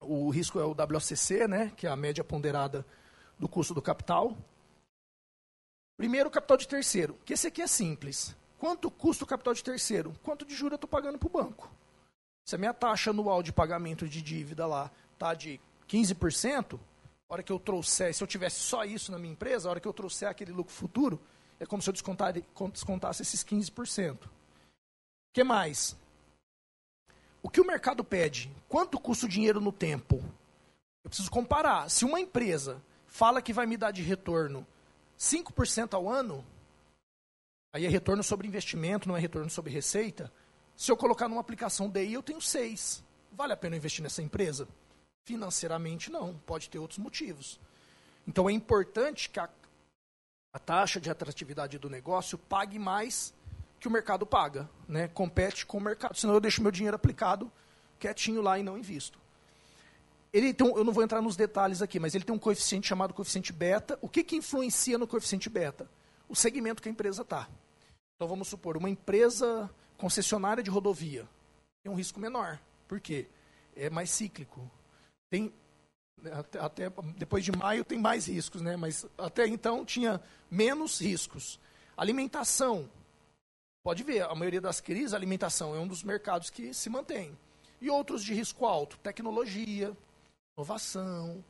O 0.00 0.30
risco 0.30 0.58
é 0.58 0.64
o 0.64 0.72
WCC, 0.72 1.46
né, 1.48 1.72
que 1.76 1.86
é 1.86 1.90
a 1.90 1.96
média 1.96 2.22
ponderada 2.22 2.86
do 3.38 3.48
custo 3.48 3.74
do 3.74 3.82
capital. 3.82 4.36
Primeiro, 5.96 6.30
capital 6.30 6.56
de 6.56 6.68
terceiro, 6.68 7.18
que 7.24 7.32
esse 7.32 7.46
aqui 7.46 7.62
é 7.62 7.66
simples. 7.66 8.36
Quanto 8.58 8.90
custa 8.90 9.24
o 9.24 9.26
capital 9.26 9.54
de 9.54 9.64
terceiro? 9.64 10.14
Quanto 10.22 10.44
de 10.44 10.54
juros 10.54 10.72
eu 10.72 10.76
estou 10.76 10.88
pagando 10.88 11.18
para 11.18 11.26
o 11.26 11.30
banco? 11.30 11.70
Se 12.46 12.54
a 12.54 12.58
minha 12.58 12.72
taxa 12.72 13.10
anual 13.10 13.42
de 13.42 13.52
pagamento 13.52 14.08
de 14.08 14.22
dívida 14.22 14.66
lá 14.66 14.90
está 15.14 15.34
de 15.34 15.60
15%, 15.88 16.78
a 17.28 17.34
hora 17.34 17.42
que 17.42 17.52
eu 17.52 17.58
trouxer, 17.58 18.14
se 18.14 18.22
eu 18.22 18.26
tivesse 18.26 18.60
só 18.60 18.84
isso 18.84 19.10
na 19.10 19.18
minha 19.18 19.32
empresa, 19.32 19.68
a 19.68 19.70
hora 19.70 19.80
que 19.80 19.88
eu 19.88 19.92
trouxer 19.92 20.28
aquele 20.28 20.52
lucro 20.52 20.72
futuro, 20.72 21.20
é 21.58 21.66
como 21.66 21.82
se 21.82 21.90
eu 21.90 21.92
descontasse 21.92 23.22
esses 23.22 23.42
15%. 23.42 24.24
O 24.24 24.28
que 25.34 25.42
mais? 25.42 25.96
O 27.46 27.48
que 27.48 27.60
o 27.60 27.64
mercado 27.64 28.02
pede? 28.02 28.50
Quanto 28.68 28.98
custa 28.98 29.24
o 29.24 29.28
dinheiro 29.28 29.60
no 29.60 29.70
tempo? 29.70 30.16
Eu 31.04 31.08
preciso 31.08 31.30
comparar. 31.30 31.88
Se 31.88 32.04
uma 32.04 32.18
empresa 32.18 32.82
fala 33.06 33.40
que 33.40 33.52
vai 33.52 33.66
me 33.66 33.76
dar 33.76 33.92
de 33.92 34.02
retorno 34.02 34.66
5% 35.16 35.94
ao 35.94 36.08
ano, 36.08 36.44
aí 37.72 37.86
é 37.86 37.88
retorno 37.88 38.24
sobre 38.24 38.48
investimento, 38.48 39.06
não 39.06 39.16
é 39.16 39.20
retorno 39.20 39.48
sobre 39.48 39.72
receita. 39.72 40.32
Se 40.74 40.90
eu 40.90 40.96
colocar 40.96 41.28
numa 41.28 41.40
aplicação 41.40 41.88
DI, 41.88 42.14
eu 42.14 42.22
tenho 42.22 42.40
6. 42.40 43.04
Vale 43.30 43.52
a 43.52 43.56
pena 43.56 43.76
investir 43.76 44.02
nessa 44.02 44.22
empresa? 44.22 44.66
Financeiramente, 45.22 46.10
não. 46.10 46.36
Pode 46.38 46.68
ter 46.68 46.80
outros 46.80 46.98
motivos. 46.98 47.60
Então, 48.26 48.50
é 48.50 48.52
importante 48.52 49.30
que 49.30 49.38
a, 49.38 49.48
a 50.52 50.58
taxa 50.58 51.00
de 51.00 51.10
atratividade 51.10 51.78
do 51.78 51.88
negócio 51.88 52.36
pague 52.36 52.76
mais 52.76 53.32
que 53.80 53.88
o 53.88 53.90
mercado 53.90 54.26
paga. 54.26 54.68
Né? 54.88 55.08
Compete 55.08 55.66
com 55.66 55.78
o 55.78 55.80
mercado. 55.80 56.16
Senão, 56.16 56.34
eu 56.34 56.40
deixo 56.40 56.62
meu 56.62 56.70
dinheiro 56.70 56.94
aplicado 56.96 57.50
quietinho 57.98 58.42
lá 58.42 58.58
e 58.58 58.62
não 58.62 58.76
invisto. 58.76 59.18
Ele 60.32 60.52
tem, 60.52 60.66
eu 60.66 60.84
não 60.84 60.92
vou 60.92 61.02
entrar 61.02 61.22
nos 61.22 61.36
detalhes 61.36 61.80
aqui, 61.80 61.98
mas 61.98 62.14
ele 62.14 62.24
tem 62.24 62.34
um 62.34 62.38
coeficiente 62.38 62.86
chamado 62.86 63.14
coeficiente 63.14 63.52
beta. 63.52 63.98
O 64.02 64.08
que, 64.08 64.22
que 64.22 64.36
influencia 64.36 64.98
no 64.98 65.06
coeficiente 65.06 65.48
beta? 65.48 65.88
O 66.28 66.36
segmento 66.36 66.82
que 66.82 66.88
a 66.88 66.92
empresa 66.92 67.22
está. 67.22 67.48
Então, 68.16 68.28
vamos 68.28 68.48
supor, 68.48 68.76
uma 68.76 68.90
empresa 68.90 69.70
concessionária 69.96 70.62
de 70.62 70.70
rodovia 70.70 71.26
tem 71.82 71.92
um 71.92 71.96
risco 71.96 72.20
menor. 72.20 72.58
Por 72.88 73.00
quê? 73.00 73.26
É 73.74 73.88
mais 73.88 74.10
cíclico 74.10 74.70
tem 75.30 75.52
até, 76.32 76.58
até, 76.58 76.92
depois 77.16 77.44
de 77.44 77.52
maio 77.52 77.84
tem 77.84 77.98
mais 77.98 78.26
riscos, 78.26 78.62
né? 78.62 78.76
Mas 78.76 79.06
até 79.18 79.46
então 79.46 79.84
tinha 79.84 80.20
menos 80.50 81.00
riscos. 81.00 81.60
Alimentação, 81.96 82.88
pode 83.86 84.02
ver, 84.02 84.22
a 84.24 84.34
maioria 84.34 84.60
das 84.60 84.80
crises, 84.80 85.14
a 85.14 85.16
alimentação 85.16 85.72
é 85.72 85.78
um 85.78 85.86
dos 85.86 86.02
mercados 86.02 86.50
que 86.50 86.74
se 86.74 86.90
mantém. 86.90 87.38
E 87.80 87.88
outros 87.88 88.24
de 88.24 88.34
risco 88.34 88.66
alto, 88.66 88.98
tecnologia, 88.98 89.96
inovação, 90.58 91.44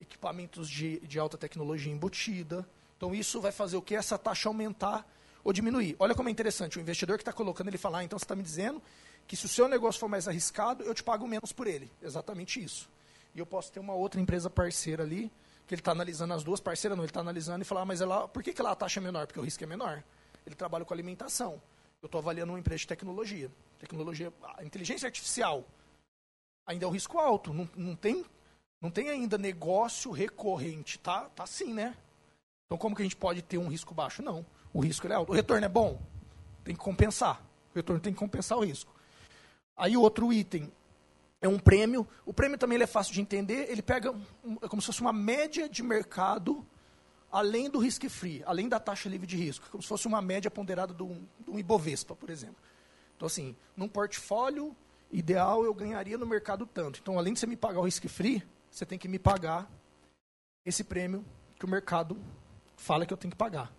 equipamentos 0.00 0.70
de, 0.70 1.00
de 1.00 1.18
alta 1.18 1.36
tecnologia 1.36 1.92
embutida. 1.92 2.66
Então 2.96 3.14
isso 3.14 3.42
vai 3.42 3.52
fazer 3.52 3.76
o 3.76 3.82
que? 3.82 3.94
Essa 3.94 4.16
taxa 4.16 4.48
aumentar 4.48 5.06
ou 5.44 5.52
diminuir. 5.52 5.94
Olha 5.98 6.14
como 6.14 6.30
é 6.30 6.32
interessante, 6.32 6.78
o 6.78 6.80
investidor 6.80 7.18
que 7.18 7.22
está 7.22 7.32
colocando, 7.32 7.68
ele 7.68 7.76
fala, 7.76 7.98
ah, 7.98 8.04
então 8.04 8.18
você 8.18 8.24
está 8.24 8.34
me 8.34 8.42
dizendo 8.42 8.82
que 9.26 9.36
se 9.36 9.44
o 9.44 9.48
seu 9.48 9.68
negócio 9.68 10.00
for 10.00 10.08
mais 10.08 10.26
arriscado, 10.26 10.82
eu 10.82 10.94
te 10.94 11.04
pago 11.04 11.28
menos 11.28 11.52
por 11.52 11.66
ele. 11.66 11.92
Exatamente 12.02 12.58
isso. 12.58 12.88
E 13.34 13.38
eu 13.38 13.44
posso 13.44 13.70
ter 13.70 13.80
uma 13.80 13.92
outra 13.92 14.18
empresa 14.18 14.48
parceira 14.48 15.02
ali, 15.02 15.30
que 15.66 15.74
ele 15.74 15.82
está 15.82 15.92
analisando 15.92 16.32
as 16.32 16.42
duas 16.42 16.58
parceiras, 16.58 16.96
não, 16.96 17.04
ele 17.04 17.10
está 17.10 17.20
analisando 17.20 17.60
e 17.60 17.66
falar, 17.66 17.82
ah, 17.82 17.84
mas 17.84 18.00
ela, 18.00 18.26
por 18.26 18.42
que, 18.42 18.54
que 18.54 18.62
ela 18.62 18.70
a 18.70 18.74
taxa 18.74 18.98
é 18.98 19.02
menor? 19.02 19.26
Porque 19.26 19.40
o 19.40 19.42
risco 19.42 19.62
é 19.62 19.66
menor. 19.66 20.02
Ele 20.46 20.54
trabalha 20.54 20.84
com 20.84 20.94
alimentação. 20.94 21.60
Eu 22.00 22.06
estou 22.06 22.20
avaliando 22.20 22.52
uma 22.52 22.58
empresa 22.58 22.78
de 22.78 22.86
tecnologia. 22.86 23.50
Tecnologia, 23.78 24.32
inteligência 24.62 25.06
artificial 25.06 25.64
ainda 26.66 26.84
é 26.84 26.88
um 26.88 26.90
risco 26.90 27.18
alto. 27.18 27.54
Não, 27.54 27.68
não, 27.76 27.94
tem, 27.94 28.24
não 28.80 28.90
tem 28.90 29.08
ainda 29.08 29.38
negócio 29.38 30.10
recorrente. 30.10 30.98
Tá, 30.98 31.28
tá 31.30 31.46
sim, 31.46 31.72
né? 31.72 31.96
Então, 32.66 32.76
como 32.76 32.96
que 32.96 33.02
a 33.02 33.04
gente 33.04 33.16
pode 33.16 33.42
ter 33.42 33.58
um 33.58 33.68
risco 33.68 33.94
baixo? 33.94 34.22
Não. 34.22 34.44
O 34.74 34.80
risco 34.80 35.06
é 35.06 35.14
alto. 35.14 35.30
O 35.30 35.34
retorno 35.34 35.64
é 35.64 35.68
bom? 35.68 36.00
Tem 36.64 36.74
que 36.74 36.80
compensar. 36.80 37.40
O 37.72 37.76
retorno 37.76 38.00
tem 38.00 38.12
que 38.12 38.18
compensar 38.18 38.58
o 38.58 38.64
risco. 38.64 38.92
Aí, 39.76 39.96
outro 39.96 40.32
item 40.32 40.70
é 41.40 41.48
um 41.48 41.58
prêmio. 41.58 42.06
O 42.24 42.32
prêmio 42.32 42.58
também 42.58 42.80
é 42.80 42.86
fácil 42.86 43.14
de 43.14 43.20
entender. 43.20 43.70
Ele 43.70 43.82
pega, 43.82 44.10
um, 44.44 44.56
é 44.62 44.68
como 44.68 44.82
se 44.82 44.86
fosse 44.86 45.00
uma 45.00 45.12
média 45.12 45.68
de 45.68 45.82
mercado 45.82 46.66
além 47.30 47.68
do 47.68 47.78
risk 47.78 48.08
free, 48.08 48.42
além 48.46 48.68
da 48.68 48.78
taxa 48.78 49.08
livre 49.08 49.26
de 49.26 49.36
risco, 49.36 49.68
como 49.70 49.82
se 49.82 49.88
fosse 49.88 50.06
uma 50.06 50.22
média 50.22 50.50
ponderada 50.50 50.94
do, 50.94 51.16
do 51.38 51.58
Ibovespa, 51.58 52.14
por 52.14 52.30
exemplo. 52.30 52.56
Então, 53.16 53.26
assim, 53.26 53.56
num 53.76 53.88
portfólio 53.88 54.76
ideal 55.10 55.64
eu 55.64 55.72
ganharia 55.72 56.18
no 56.18 56.26
mercado 56.26 56.66
tanto. 56.66 57.00
Então, 57.00 57.18
além 57.18 57.32
de 57.32 57.40
você 57.40 57.46
me 57.46 57.56
pagar 57.56 57.80
o 57.80 57.84
risk 57.84 58.06
free, 58.08 58.42
você 58.70 58.84
tem 58.84 58.98
que 58.98 59.08
me 59.08 59.18
pagar 59.18 59.70
esse 60.64 60.84
prêmio 60.84 61.24
que 61.58 61.64
o 61.64 61.68
mercado 61.68 62.16
fala 62.76 63.06
que 63.06 63.12
eu 63.12 63.16
tenho 63.16 63.30
que 63.30 63.36
pagar. 63.36 63.72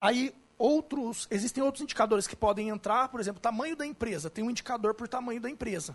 Aí, 0.00 0.34
outros, 0.58 1.28
existem 1.30 1.62
outros 1.62 1.82
indicadores 1.82 2.26
que 2.26 2.34
podem 2.34 2.68
entrar, 2.70 3.08
por 3.08 3.20
exemplo, 3.20 3.40
tamanho 3.40 3.76
da 3.76 3.86
empresa. 3.86 4.30
Tem 4.30 4.42
um 4.42 4.50
indicador 4.50 4.94
por 4.94 5.06
tamanho 5.06 5.40
da 5.40 5.48
empresa. 5.48 5.94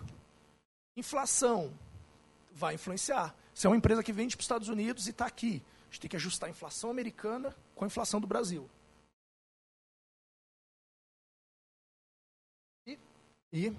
Inflação 0.95 1.73
vai 2.53 2.75
influenciar. 2.75 3.35
Se 3.53 3.67
é 3.67 3.69
uma 3.69 3.75
empresa 3.77 4.03
que 4.03 4.13
vende 4.13 4.35
para 4.35 4.41
os 4.41 4.45
Estados 4.45 4.69
Unidos 4.69 5.07
e 5.07 5.09
está 5.09 5.25
aqui, 5.25 5.61
gente 5.95 6.01
tem 6.01 6.09
que 6.09 6.15
ajustar 6.15 6.47
a 6.47 6.51
inflação 6.51 6.89
americana 6.89 7.55
com 7.73 7.85
a 7.85 7.87
inflação 7.87 8.19
do 8.19 8.27
Brasil. 8.27 8.69
E, 12.85 12.99
e 13.51 13.73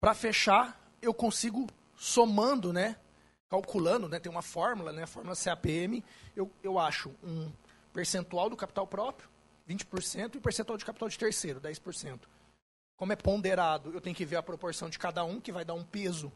para 0.00 0.14
fechar, 0.14 0.78
eu 1.00 1.12
consigo 1.14 1.66
somando, 1.96 2.72
né, 2.72 2.96
calculando, 3.48 4.08
né, 4.08 4.20
tem 4.20 4.30
uma 4.30 4.42
fórmula, 4.42 4.92
né, 4.92 5.04
a 5.04 5.06
fórmula 5.06 5.34
CAPM, 5.34 6.04
eu, 6.36 6.52
eu 6.62 6.78
acho 6.78 7.10
um 7.22 7.50
percentual 7.92 8.50
do 8.50 8.56
capital 8.56 8.86
próprio, 8.86 9.28
20%, 9.68 10.36
e 10.36 10.40
percentual 10.40 10.76
de 10.76 10.84
capital 10.84 11.08
de 11.08 11.18
terceiro, 11.18 11.60
10%. 11.60 12.20
Como 12.96 13.12
é 13.12 13.16
ponderado, 13.16 13.92
eu 13.92 14.00
tenho 14.00 14.14
que 14.14 14.24
ver 14.24 14.36
a 14.36 14.42
proporção 14.42 14.88
de 14.90 14.98
cada 14.98 15.24
um, 15.24 15.40
que 15.40 15.52
vai 15.52 15.64
dar 15.64 15.74
um 15.74 15.84
peso 15.84 16.32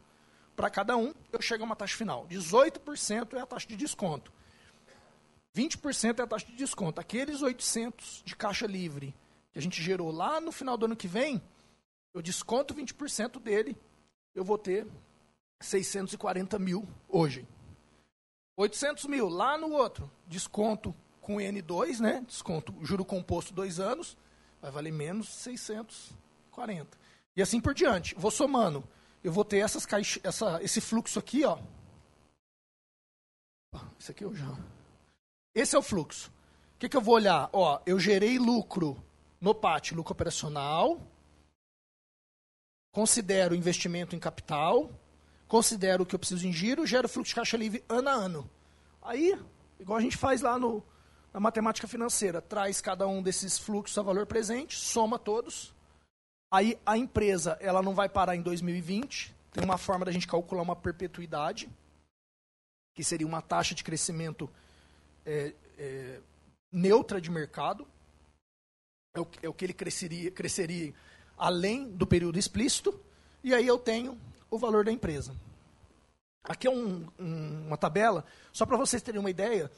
para 0.55 0.69
cada 0.69 0.95
um, 0.95 1.13
eu 1.31 1.41
chego 1.41 1.63
a 1.63 1.65
uma 1.65 1.75
taxa 1.75 1.97
final. 1.97 2.27
18% 2.27 3.33
é 3.33 3.39
a 3.39 3.45
taxa 3.45 3.67
de 3.67 3.75
desconto. 3.75 4.31
20% 5.55 6.19
é 6.19 6.23
a 6.23 6.27
taxa 6.27 6.45
de 6.45 6.55
desconto. 6.55 6.99
Aqueles 6.99 7.41
800 7.41 8.23
de 8.25 8.35
caixa 8.35 8.65
livre 8.65 9.13
que 9.51 9.59
a 9.59 9.61
gente 9.61 9.81
gerou 9.81 10.11
lá 10.11 10.41
no 10.41 10.51
final 10.51 10.75
do 10.75 10.85
ano 10.85 10.95
que 10.95 11.07
vem, 11.07 11.41
eu 12.13 12.21
desconto 12.21 12.73
20% 12.73 13.39
dele, 13.39 13.77
eu 14.33 14.43
vou 14.43 14.57
ter 14.57 14.87
640 15.61 16.57
mil 16.57 16.87
hoje. 17.07 17.47
800 18.57 19.05
mil 19.05 19.29
lá 19.29 19.57
no 19.57 19.71
outro, 19.71 20.09
desconto 20.27 20.93
com 21.21 21.37
N2, 21.37 21.99
né? 21.99 22.23
Desconto 22.27 22.73
juro 22.81 23.05
composto 23.05 23.53
dois 23.53 23.79
anos, 23.79 24.17
vai 24.61 24.71
valer 24.71 24.91
menos 24.91 25.29
640. 25.29 26.97
E 27.35 27.41
assim 27.41 27.59
por 27.59 27.73
diante. 27.73 28.13
Vou 28.15 28.29
somando. 28.31 28.83
Eu 29.23 29.31
vou 29.31 29.45
ter 29.45 29.59
essas 29.59 29.85
caixas, 29.85 30.21
essa, 30.23 30.61
esse 30.61 30.81
fluxo 30.81 31.17
aqui, 31.17 31.45
ó. 31.45 31.57
Esse 33.99 34.11
aqui 34.11 34.23
eu 34.23 34.35
já. 34.35 34.57
Esse 35.55 35.75
é 35.75 35.79
o 35.79 35.83
fluxo. 35.83 36.29
O 36.75 36.79
que, 36.79 36.89
que 36.89 36.97
eu 36.97 37.01
vou 37.01 37.15
olhar? 37.15 37.49
Ó, 37.53 37.81
eu 37.85 37.99
gerei 37.99 38.37
lucro 38.37 39.01
no 39.39 39.55
PAT, 39.55 39.91
lucro 39.91 40.11
operacional. 40.11 41.01
Considero 42.91 43.55
investimento 43.55 44.15
em 44.15 44.19
capital 44.19 44.89
considero 45.53 46.01
o 46.01 46.05
que 46.05 46.15
eu 46.15 46.19
preciso 46.19 46.47
em 46.47 46.51
giro, 46.51 46.83
gero 46.83 47.07
fluxo 47.07 47.29
de 47.29 47.35
caixa 47.35 47.55
livre 47.55 47.83
ano 47.87 48.09
a 48.09 48.11
ano. 48.11 48.49
Aí, 49.01 49.39
igual 49.79 49.99
a 49.99 50.01
gente 50.01 50.17
faz 50.17 50.41
lá 50.41 50.57
no, 50.57 50.83
na 51.31 51.39
matemática 51.39 51.87
financeira, 51.87 52.41
traz 52.41 52.81
cada 52.81 53.07
um 53.07 53.21
desses 53.21 53.59
fluxos 53.59 53.95
a 53.95 54.01
valor 54.01 54.25
presente, 54.25 54.75
soma 54.75 55.19
todos. 55.19 55.72
Aí 56.53 56.79
a 56.85 56.95
empresa 56.95 57.57
ela 57.59 57.81
não 57.81 57.95
vai 57.95 58.07
parar 58.07 58.35
em 58.35 58.41
2020. 58.43 59.33
Tem 59.51 59.63
uma 59.63 59.75
forma 59.75 60.05
da 60.05 60.11
gente 60.11 60.27
calcular 60.27 60.61
uma 60.61 60.75
perpetuidade, 60.75 61.67
que 62.93 63.03
seria 63.03 63.25
uma 63.25 63.41
taxa 63.41 63.73
de 63.73 63.83
crescimento 63.83 64.47
é, 65.25 65.51
é, 65.79 66.19
neutra 66.71 67.19
de 67.19 67.31
mercado. 67.31 67.87
É 69.15 69.19
o, 69.19 69.27
é 69.41 69.49
o 69.49 69.53
que 69.53 69.65
ele 69.65 69.73
cresceria, 69.73 70.29
cresceria 70.29 70.93
além 71.35 71.89
do 71.89 72.05
período 72.05 72.37
explícito. 72.37 73.03
E 73.43 73.51
aí 73.51 73.65
eu 73.65 73.79
tenho 73.79 74.15
o 74.51 74.59
valor 74.59 74.85
da 74.85 74.91
empresa. 74.91 75.35
Aqui 76.43 76.67
é 76.67 76.69
um, 76.69 77.07
um, 77.17 77.65
uma 77.65 77.77
tabela, 77.77 78.23
só 78.51 78.63
para 78.63 78.77
vocês 78.77 79.01
terem 79.01 79.19
uma 79.19 79.31
ideia. 79.31 79.71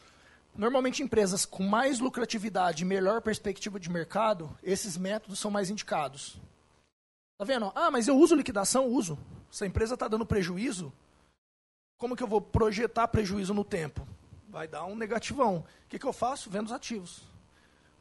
Normalmente, 0.54 1.02
empresas 1.02 1.46
com 1.46 1.64
mais 1.64 2.00
lucratividade 2.00 2.84
e 2.84 2.86
melhor 2.86 3.22
perspectiva 3.22 3.80
de 3.80 3.90
mercado, 3.90 4.54
esses 4.62 4.98
métodos 4.98 5.40
são 5.40 5.50
mais 5.50 5.70
indicados. 5.70 6.38
Tá 7.38 7.44
vendo? 7.44 7.72
Ah, 7.76 7.92
mas 7.92 8.08
eu 8.08 8.18
uso 8.18 8.36
liquidação? 8.36 8.88
Uso. 8.88 9.18
Se 9.52 9.64
a 9.64 9.68
empresa 9.68 9.94
está 9.94 10.08
dando 10.08 10.26
prejuízo, 10.26 10.92
como 11.98 12.16
que 12.16 12.24
eu 12.24 12.28
vou 12.28 12.42
projetar 12.42 13.08
prejuízo 13.08 13.54
no 13.54 13.64
tempo? 13.64 14.08
Vai 14.50 14.68
dar 14.68 14.86
um 14.86 14.96
negativão. 14.96 15.58
O 15.58 15.90
que, 15.90 16.00
que 16.00 16.06
eu 16.06 16.14
faço? 16.14 16.50
Vendo 16.50 16.68
os 16.68 16.72
ativos. 16.72 17.24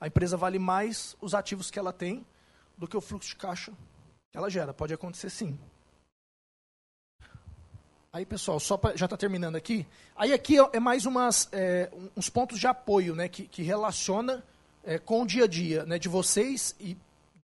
A 0.00 0.06
empresa 0.06 0.36
vale 0.36 0.58
mais 0.58 1.16
os 1.20 1.34
ativos 1.34 1.70
que 1.70 1.78
ela 1.78 1.92
tem 1.92 2.24
do 2.76 2.86
que 2.86 2.96
o 2.96 3.00
fluxo 3.00 3.30
de 3.30 3.36
caixa 3.36 3.72
que 4.30 4.38
ela 4.38 4.50
gera. 4.50 4.74
Pode 4.74 4.92
acontecer 4.92 5.30
sim. 5.30 5.58
Aí, 8.12 8.24
pessoal, 8.24 8.60
só 8.60 8.76
pra, 8.76 8.94
já 8.94 9.06
está 9.06 9.16
terminando 9.16 9.56
aqui. 9.56 9.84
Aí 10.14 10.32
aqui 10.32 10.56
é 10.72 10.78
mais 10.78 11.04
umas, 11.04 11.48
é, 11.50 11.90
uns 12.16 12.30
pontos 12.30 12.60
de 12.60 12.66
apoio, 12.68 13.16
né, 13.16 13.28
que, 13.28 13.48
que 13.48 13.62
relaciona 13.62 14.44
é, 14.84 15.00
com 15.00 15.22
o 15.22 15.26
dia 15.26 15.44
a 15.44 15.48
dia, 15.48 15.84
né, 15.84 15.98
de 15.98 16.08
vocês 16.08 16.76
e 16.78 16.96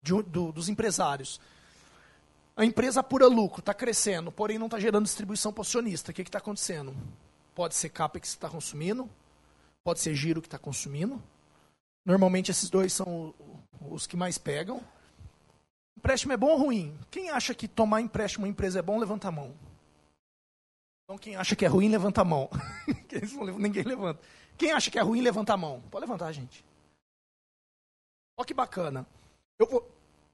de, 0.02 0.22
do, 0.24 0.50
dos 0.50 0.68
empresários. 0.68 1.40
A 2.56 2.64
empresa 2.64 3.02
pura 3.02 3.26
lucro, 3.26 3.60
está 3.60 3.74
crescendo, 3.74 4.32
porém 4.32 4.58
não 4.58 4.66
está 4.66 4.80
gerando 4.80 5.04
distribuição 5.04 5.52
para 5.52 5.60
o 5.60 5.62
acionista. 5.62 6.10
O 6.10 6.14
que 6.14 6.22
está 6.22 6.38
acontecendo? 6.38 6.96
Pode 7.54 7.74
ser 7.74 7.90
CAPEX 7.90 8.30
que 8.30 8.36
está 8.36 8.48
consumindo, 8.48 9.10
pode 9.84 10.00
ser 10.00 10.14
giro 10.14 10.40
que 10.40 10.46
está 10.46 10.58
consumindo. 10.58 11.22
Normalmente 12.04 12.50
esses 12.50 12.70
dois 12.70 12.94
são 12.94 13.34
os 13.90 14.06
que 14.06 14.16
mais 14.16 14.38
pegam. 14.38 14.82
Empréstimo 15.98 16.32
é 16.32 16.36
bom 16.36 16.48
ou 16.48 16.56
ruim? 16.56 16.98
Quem 17.10 17.28
acha 17.28 17.54
que 17.54 17.68
tomar 17.68 18.00
empréstimo 18.00 18.46
uma 18.46 18.50
empresa 18.50 18.78
é 18.78 18.82
bom, 18.82 18.98
levanta 18.98 19.28
a 19.28 19.32
mão. 19.32 19.54
Então 21.04 21.18
quem 21.18 21.36
acha 21.36 21.54
que 21.54 21.64
é 21.64 21.68
ruim, 21.68 21.90
levanta 21.90 22.22
a 22.22 22.24
mão. 22.24 22.48
Ninguém 23.58 23.82
levanta. 23.82 24.20
Quem 24.56 24.72
acha 24.72 24.90
que 24.90 24.98
é 24.98 25.02
ruim, 25.02 25.20
levanta 25.20 25.52
a 25.52 25.56
mão. 25.58 25.82
Pode 25.90 26.06
levantar, 26.06 26.32
gente. 26.32 26.64
Olha 28.38 28.46
que 28.46 28.54
bacana. 28.54 29.06
Eu, 29.58 29.66
vou, 29.66 29.90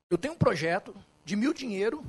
eu 0.09 0.17
tenho 0.17 0.35
um 0.35 0.39
projeto 0.39 0.95
de 1.25 1.37
mil 1.37 1.53
dinheiro, 1.53 2.05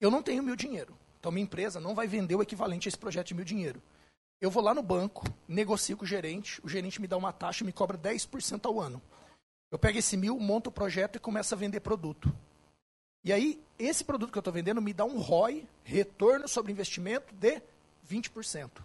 eu 0.00 0.10
não 0.10 0.22
tenho 0.22 0.42
mil 0.42 0.56
dinheiro. 0.56 0.94
Então 1.18 1.32
minha 1.32 1.44
empresa 1.44 1.80
não 1.80 1.94
vai 1.94 2.06
vender 2.06 2.34
o 2.34 2.42
equivalente 2.42 2.86
a 2.86 2.90
esse 2.90 2.98
projeto 2.98 3.28
de 3.28 3.34
mil 3.34 3.44
dinheiro. 3.44 3.82
Eu 4.40 4.50
vou 4.50 4.62
lá 4.62 4.72
no 4.72 4.82
banco, 4.82 5.24
negocio 5.48 5.96
com 5.96 6.04
o 6.04 6.06
gerente, 6.06 6.60
o 6.64 6.68
gerente 6.68 7.00
me 7.00 7.08
dá 7.08 7.16
uma 7.16 7.32
taxa 7.32 7.64
e 7.64 7.66
me 7.66 7.72
cobra 7.72 7.98
10% 7.98 8.66
ao 8.66 8.80
ano. 8.80 9.02
Eu 9.70 9.78
pego 9.78 9.98
esse 9.98 10.16
mil, 10.16 10.38
monto 10.38 10.70
o 10.70 10.72
projeto 10.72 11.16
e 11.16 11.20
começo 11.20 11.52
a 11.54 11.58
vender 11.58 11.80
produto. 11.80 12.32
E 13.24 13.32
aí, 13.32 13.60
esse 13.78 14.04
produto 14.04 14.30
que 14.30 14.38
eu 14.38 14.40
estou 14.40 14.52
vendendo 14.52 14.80
me 14.80 14.94
dá 14.94 15.04
um 15.04 15.18
ROI, 15.18 15.66
retorno 15.82 16.46
sobre 16.46 16.72
investimento, 16.72 17.34
de 17.34 17.60
20%. 18.08 18.78
O 18.78 18.82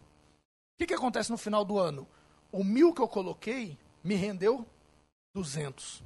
que, 0.78 0.88
que 0.88 0.94
acontece 0.94 1.30
no 1.30 1.38
final 1.38 1.64
do 1.64 1.78
ano? 1.78 2.08
O 2.52 2.64
mil 2.64 2.94
que 2.94 3.02
eu 3.02 3.08
coloquei 3.08 3.78
me 4.04 4.16
rendeu 4.16 4.66
200. 5.36 6.04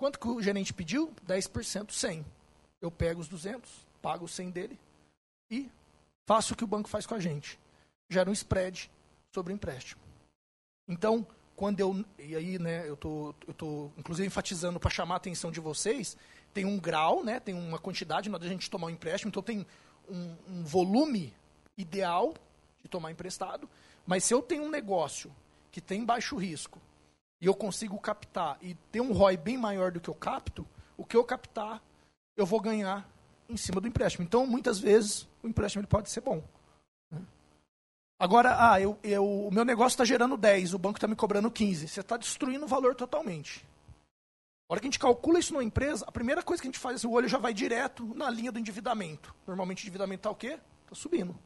Quanto 0.00 0.18
que 0.18 0.26
o 0.26 0.40
gerente 0.40 0.72
pediu? 0.72 1.12
10%, 1.28 1.90
100. 1.92 2.24
Eu 2.80 2.90
pego 2.90 3.20
os 3.20 3.28
200, 3.28 3.70
pago 4.00 4.24
os 4.24 4.32
100 4.32 4.50
dele 4.50 4.80
e 5.50 5.70
faço 6.26 6.54
o 6.54 6.56
que 6.56 6.64
o 6.64 6.66
banco 6.66 6.88
faz 6.88 7.04
com 7.04 7.14
a 7.14 7.20
gente. 7.20 7.60
Gera 8.08 8.30
um 8.30 8.32
spread 8.32 8.90
sobre 9.30 9.52
o 9.52 9.54
empréstimo. 9.54 10.00
Então, 10.88 11.26
quando 11.54 11.80
eu. 11.80 12.02
E 12.18 12.34
aí, 12.34 12.58
né, 12.58 12.88
eu 12.88 12.96
tô, 12.96 13.34
eu 13.46 13.52
tô 13.52 13.90
inclusive 13.98 14.26
enfatizando 14.26 14.80
para 14.80 14.88
chamar 14.88 15.16
a 15.16 15.18
atenção 15.18 15.52
de 15.52 15.60
vocês, 15.60 16.16
tem 16.54 16.64
um 16.64 16.78
grau, 16.78 17.22
né, 17.22 17.38
tem 17.38 17.54
uma 17.54 17.78
quantidade 17.78 18.30
na 18.30 18.36
hora 18.36 18.44
de 18.44 18.48
a 18.48 18.52
gente 18.54 18.70
tomar 18.70 18.86
um 18.86 18.90
empréstimo, 18.90 19.28
então 19.28 19.42
tem 19.42 19.66
um, 20.08 20.34
um 20.48 20.64
volume 20.64 21.30
ideal 21.76 22.32
de 22.82 22.88
tomar 22.88 23.10
emprestado, 23.10 23.68
mas 24.06 24.24
se 24.24 24.32
eu 24.32 24.40
tenho 24.40 24.62
um 24.62 24.70
negócio 24.70 25.30
que 25.70 25.78
tem 25.78 26.06
baixo 26.06 26.36
risco 26.36 26.80
e 27.40 27.46
eu 27.46 27.54
consigo 27.54 27.98
captar 27.98 28.58
e 28.60 28.74
ter 28.92 29.00
um 29.00 29.12
ROI 29.12 29.36
bem 29.36 29.56
maior 29.56 29.90
do 29.90 30.00
que 30.00 30.08
eu 30.08 30.14
capto, 30.14 30.66
o 30.96 31.04
que 31.04 31.16
eu 31.16 31.24
captar, 31.24 31.82
eu 32.36 32.44
vou 32.44 32.60
ganhar 32.60 33.08
em 33.48 33.56
cima 33.56 33.80
do 33.80 33.88
empréstimo. 33.88 34.24
Então, 34.24 34.46
muitas 34.46 34.78
vezes, 34.78 35.26
o 35.42 35.48
empréstimo 35.48 35.80
ele 35.80 35.88
pode 35.88 36.10
ser 36.10 36.20
bom. 36.20 36.42
Né? 37.10 37.20
Agora, 38.18 38.72
ah, 38.72 38.80
eu, 38.80 38.98
eu, 39.02 39.24
o 39.24 39.50
meu 39.50 39.64
negócio 39.64 39.94
está 39.94 40.04
gerando 40.04 40.36
10, 40.36 40.74
o 40.74 40.78
banco 40.78 40.98
está 40.98 41.08
me 41.08 41.16
cobrando 41.16 41.50
15. 41.50 41.88
Você 41.88 42.00
está 42.00 42.16
destruindo 42.16 42.64
o 42.66 42.68
valor 42.68 42.94
totalmente. 42.94 43.66
A 44.68 44.74
hora 44.74 44.80
que 44.80 44.86
a 44.86 44.90
gente 44.90 44.98
calcula 44.98 45.38
isso 45.38 45.52
numa 45.52 45.64
empresa, 45.64 46.04
a 46.06 46.12
primeira 46.12 46.42
coisa 46.42 46.62
que 46.62 46.68
a 46.68 46.70
gente 46.70 46.78
faz, 46.78 47.02
o 47.02 47.10
olho 47.10 47.28
já 47.28 47.38
vai 47.38 47.52
direto 47.52 48.14
na 48.14 48.30
linha 48.30 48.52
do 48.52 48.58
endividamento. 48.58 49.34
Normalmente 49.46 49.78
o 49.78 49.82
endividamento 49.84 50.20
está 50.20 50.30
o 50.30 50.34
quê? 50.34 50.60
Está 50.84 50.94
subindo. 50.94 51.36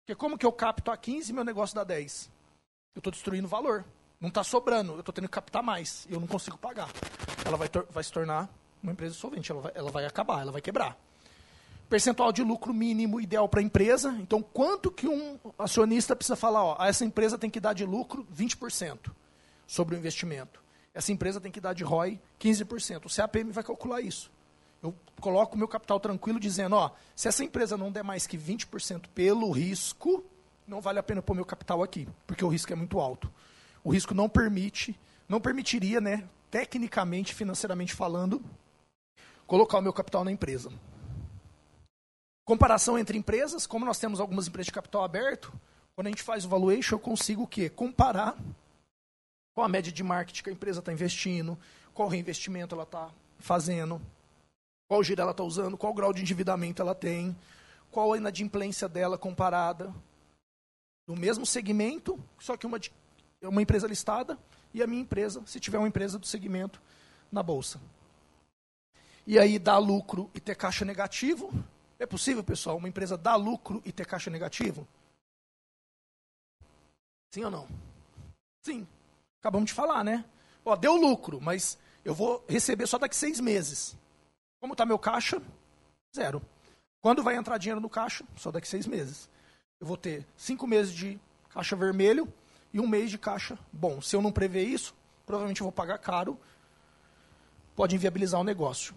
Porque 0.00 0.16
como 0.16 0.36
que 0.36 0.44
eu 0.44 0.52
capto 0.52 0.90
a 0.90 0.96
15 0.96 1.30
e 1.30 1.34
meu 1.34 1.44
negócio 1.44 1.76
dá 1.76 1.84
10? 1.84 2.28
Eu 2.96 3.00
estou 3.00 3.12
destruindo 3.12 3.46
o 3.46 3.50
valor. 3.50 3.84
Não 4.20 4.28
está 4.28 4.44
sobrando, 4.44 4.92
eu 4.92 5.00
estou 5.00 5.14
tendo 5.14 5.28
que 5.28 5.32
captar 5.32 5.62
mais. 5.62 6.06
Eu 6.10 6.20
não 6.20 6.26
consigo 6.26 6.58
pagar. 6.58 6.90
Ela 7.44 7.56
vai, 7.56 7.68
vai 7.90 8.04
se 8.04 8.12
tornar 8.12 8.50
uma 8.82 8.92
empresa 8.92 9.14
insolvente, 9.14 9.50
ela 9.50 9.62
vai, 9.62 9.72
ela 9.74 9.90
vai 9.90 10.04
acabar, 10.04 10.42
ela 10.42 10.52
vai 10.52 10.60
quebrar. 10.60 10.96
Percentual 11.88 12.30
de 12.30 12.42
lucro 12.42 12.72
mínimo 12.72 13.20
ideal 13.20 13.48
para 13.48 13.60
a 13.60 13.62
empresa. 13.62 14.14
Então, 14.20 14.42
quanto 14.42 14.90
que 14.90 15.08
um 15.08 15.38
acionista 15.58 16.14
precisa 16.14 16.36
falar? 16.36 16.62
Ó, 16.62 16.84
essa 16.84 17.04
empresa 17.04 17.38
tem 17.38 17.48
que 17.48 17.58
dar 17.58 17.72
de 17.72 17.84
lucro 17.84 18.26
20% 18.36 19.10
sobre 19.66 19.96
o 19.96 19.98
investimento. 19.98 20.62
Essa 20.92 21.12
empresa 21.12 21.40
tem 21.40 21.50
que 21.50 21.60
dar 21.60 21.72
de 21.72 21.82
ROI 21.82 22.20
15%. 22.38 23.06
O 23.06 23.14
CAPM 23.14 23.50
vai 23.50 23.64
calcular 23.64 24.00
isso. 24.00 24.30
Eu 24.82 24.94
coloco 25.20 25.54
o 25.54 25.58
meu 25.58 25.68
capital 25.68 25.98
tranquilo 25.98 26.38
dizendo, 26.38 26.76
ó, 26.76 26.90
se 27.14 27.26
essa 27.26 27.42
empresa 27.42 27.76
não 27.76 27.90
der 27.90 28.02
mais 28.02 28.26
que 28.26 28.36
20% 28.36 29.06
pelo 29.14 29.50
risco, 29.50 30.24
não 30.66 30.80
vale 30.80 30.98
a 30.98 31.02
pena 31.02 31.22
pôr 31.22 31.34
meu 31.34 31.44
capital 31.44 31.82
aqui, 31.82 32.08
porque 32.26 32.44
o 32.44 32.48
risco 32.48 32.72
é 32.72 32.76
muito 32.76 33.00
alto. 33.00 33.30
O 33.82 33.90
risco 33.90 34.14
não 34.14 34.28
permite, 34.28 34.98
não 35.28 35.40
permitiria, 35.40 36.00
né, 36.00 36.28
tecnicamente, 36.50 37.34
financeiramente 37.34 37.94
falando, 37.94 38.42
colocar 39.46 39.78
o 39.78 39.82
meu 39.82 39.92
capital 39.92 40.24
na 40.24 40.32
empresa. 40.32 40.70
Comparação 42.44 42.98
entre 42.98 43.16
empresas, 43.16 43.66
como 43.66 43.84
nós 43.84 43.98
temos 43.98 44.20
algumas 44.20 44.48
empresas 44.48 44.66
de 44.66 44.72
capital 44.72 45.04
aberto, 45.04 45.52
quando 45.94 46.08
a 46.08 46.10
gente 46.10 46.22
faz 46.22 46.44
o 46.44 46.48
valuation, 46.48 46.96
eu 46.96 46.98
consigo 46.98 47.42
o 47.42 47.46
quê? 47.46 47.68
Comparar 47.68 48.36
qual 49.54 49.64
a 49.64 49.68
média 49.68 49.92
de 49.92 50.02
marketing 50.02 50.42
que 50.42 50.50
a 50.50 50.52
empresa 50.52 50.80
está 50.80 50.92
investindo, 50.92 51.58
qual 51.92 52.08
reinvestimento 52.08 52.74
ela 52.74 52.84
está 52.84 53.10
fazendo, 53.38 54.00
qual 54.88 55.02
giro 55.04 55.20
ela 55.20 55.30
está 55.30 55.44
usando, 55.44 55.76
qual 55.76 55.94
grau 55.94 56.12
de 56.12 56.22
endividamento 56.22 56.82
ela 56.82 56.94
tem, 56.94 57.36
qual 57.90 58.12
a 58.12 58.16
inadimplência 58.16 58.88
dela 58.88 59.18
comparada. 59.18 59.94
No 61.06 61.16
mesmo 61.16 61.44
segmento, 61.44 62.18
só 62.38 62.56
que 62.56 62.66
uma, 62.66 62.78
uma 63.48 63.62
empresa 63.62 63.86
listada 63.86 64.38
e 64.72 64.82
a 64.82 64.86
minha 64.86 65.02
empresa, 65.02 65.42
se 65.46 65.58
tiver 65.58 65.78
uma 65.78 65.88
empresa 65.88 66.18
do 66.18 66.26
segmento 66.26 66.80
na 67.30 67.42
bolsa. 67.42 67.80
E 69.26 69.38
aí 69.38 69.58
dar 69.58 69.78
lucro 69.78 70.30
e 70.34 70.40
ter 70.40 70.56
caixa 70.56 70.84
negativo. 70.84 71.52
É 71.98 72.06
possível, 72.06 72.42
pessoal, 72.42 72.76
uma 72.76 72.88
empresa 72.88 73.16
dar 73.16 73.36
lucro 73.36 73.82
e 73.84 73.92
ter 73.92 74.06
caixa 74.06 74.30
negativo? 74.30 74.86
Sim 77.30 77.44
ou 77.44 77.50
não? 77.50 77.68
Sim. 78.62 78.86
Acabamos 79.40 79.68
de 79.68 79.74
falar, 79.74 80.04
né? 80.04 80.24
Ó, 80.64 80.74
deu 80.76 80.94
lucro, 80.94 81.40
mas 81.40 81.78
eu 82.04 82.14
vou 82.14 82.44
receber 82.48 82.86
só 82.86 82.98
daqui 82.98 83.16
seis 83.16 83.40
meses. 83.40 83.96
Como 84.60 84.74
está 84.74 84.84
meu 84.84 84.98
caixa? 84.98 85.40
Zero. 86.14 86.42
Quando 87.00 87.22
vai 87.22 87.36
entrar 87.36 87.56
dinheiro 87.56 87.80
no 87.80 87.88
caixa? 87.88 88.24
Só 88.36 88.50
daqui 88.50 88.68
seis 88.68 88.86
meses. 88.86 89.28
Eu 89.80 89.86
vou 89.86 89.96
ter 89.96 90.26
cinco 90.36 90.66
meses 90.66 90.92
de 90.92 91.18
caixa 91.50 91.74
vermelho 91.74 92.30
e 92.72 92.80
um 92.80 92.86
mês 92.86 93.10
de 93.10 93.18
caixa 93.18 93.58
bom. 93.72 94.00
Se 94.00 94.14
eu 94.14 94.22
não 94.22 94.32
prever 94.32 94.64
isso, 94.64 94.94
provavelmente 95.26 95.60
eu 95.60 95.64
vou 95.64 95.72
pagar 95.72 95.98
caro. 95.98 96.38
Pode 97.74 97.94
inviabilizar 97.94 98.40
o 98.40 98.44
negócio. 98.44 98.94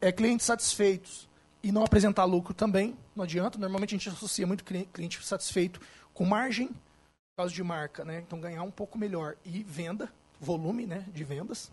É, 0.00 0.10
clientes 0.10 0.46
satisfeitos 0.46 1.28
e 1.62 1.70
não 1.70 1.84
apresentar 1.84 2.24
lucro 2.24 2.54
também, 2.54 2.96
não 3.14 3.24
adianta. 3.24 3.58
Normalmente 3.58 3.94
a 3.94 3.98
gente 3.98 4.08
associa 4.08 4.46
muito 4.46 4.64
cliente 4.64 5.24
satisfeito 5.24 5.80
com 6.12 6.24
margem 6.24 6.70
caso 7.38 7.54
de 7.54 7.62
marca, 7.62 8.04
né? 8.04 8.18
Então 8.26 8.40
ganhar 8.40 8.64
um 8.64 8.70
pouco 8.70 8.98
melhor 8.98 9.36
e 9.44 9.62
venda, 9.62 10.12
volume, 10.40 10.86
né, 10.86 11.04
de 11.14 11.22
vendas. 11.22 11.70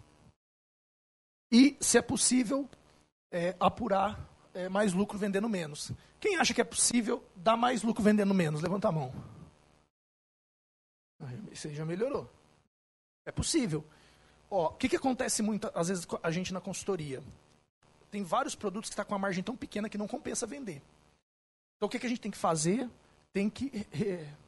E, 1.52 1.76
se 1.80 1.98
é 1.98 2.04
possível, 2.04 2.70
é, 3.32 3.56
apurar 3.60 4.30
é, 4.54 4.70
mais 4.70 4.94
lucro 4.94 5.18
vendendo 5.18 5.50
menos. 5.50 5.92
Quem 6.20 6.38
acha 6.38 6.54
que 6.54 6.62
é 6.62 6.64
possível 6.64 7.24
dar 7.36 7.58
mais 7.58 7.82
lucro 7.82 8.04
vendendo 8.04 8.32
menos? 8.32 8.62
Levanta 8.62 8.90
a 8.90 8.92
mão. 8.92 9.12
Isso 11.52 11.68
aí 11.68 11.76
já 11.76 11.86
melhorou. 11.86 12.30
É 13.26 13.32
possível. 13.32 13.84
O 14.50 14.70
que, 14.70 14.88
que 14.88 14.96
acontece 14.96 15.42
muito, 15.42 15.70
às 15.74 15.88
vezes, 15.88 16.06
com 16.06 16.20
a 16.22 16.32
gente 16.32 16.54
na 16.54 16.62
consultoria? 16.62 17.22
Tem 18.12 18.24
vários 18.24 18.56
produtos 18.56 18.90
que 18.90 18.94
estão 18.94 19.04
tá 19.04 19.10
com 19.10 19.14
uma 19.14 19.20
margem 19.20 19.44
tão 19.44 19.56
pequena 19.58 19.90
que 19.90 19.98
não 19.98 20.08
compensa 20.08 20.46
vender. 20.46 20.82
Então, 21.76 21.88
o 21.88 21.90
que, 21.90 22.00
que 22.00 22.06
a 22.06 22.10
gente 22.10 22.22
tem 22.22 22.32
que 22.32 22.38
fazer? 22.38 22.90
Tem 23.34 23.50
que 23.50 23.86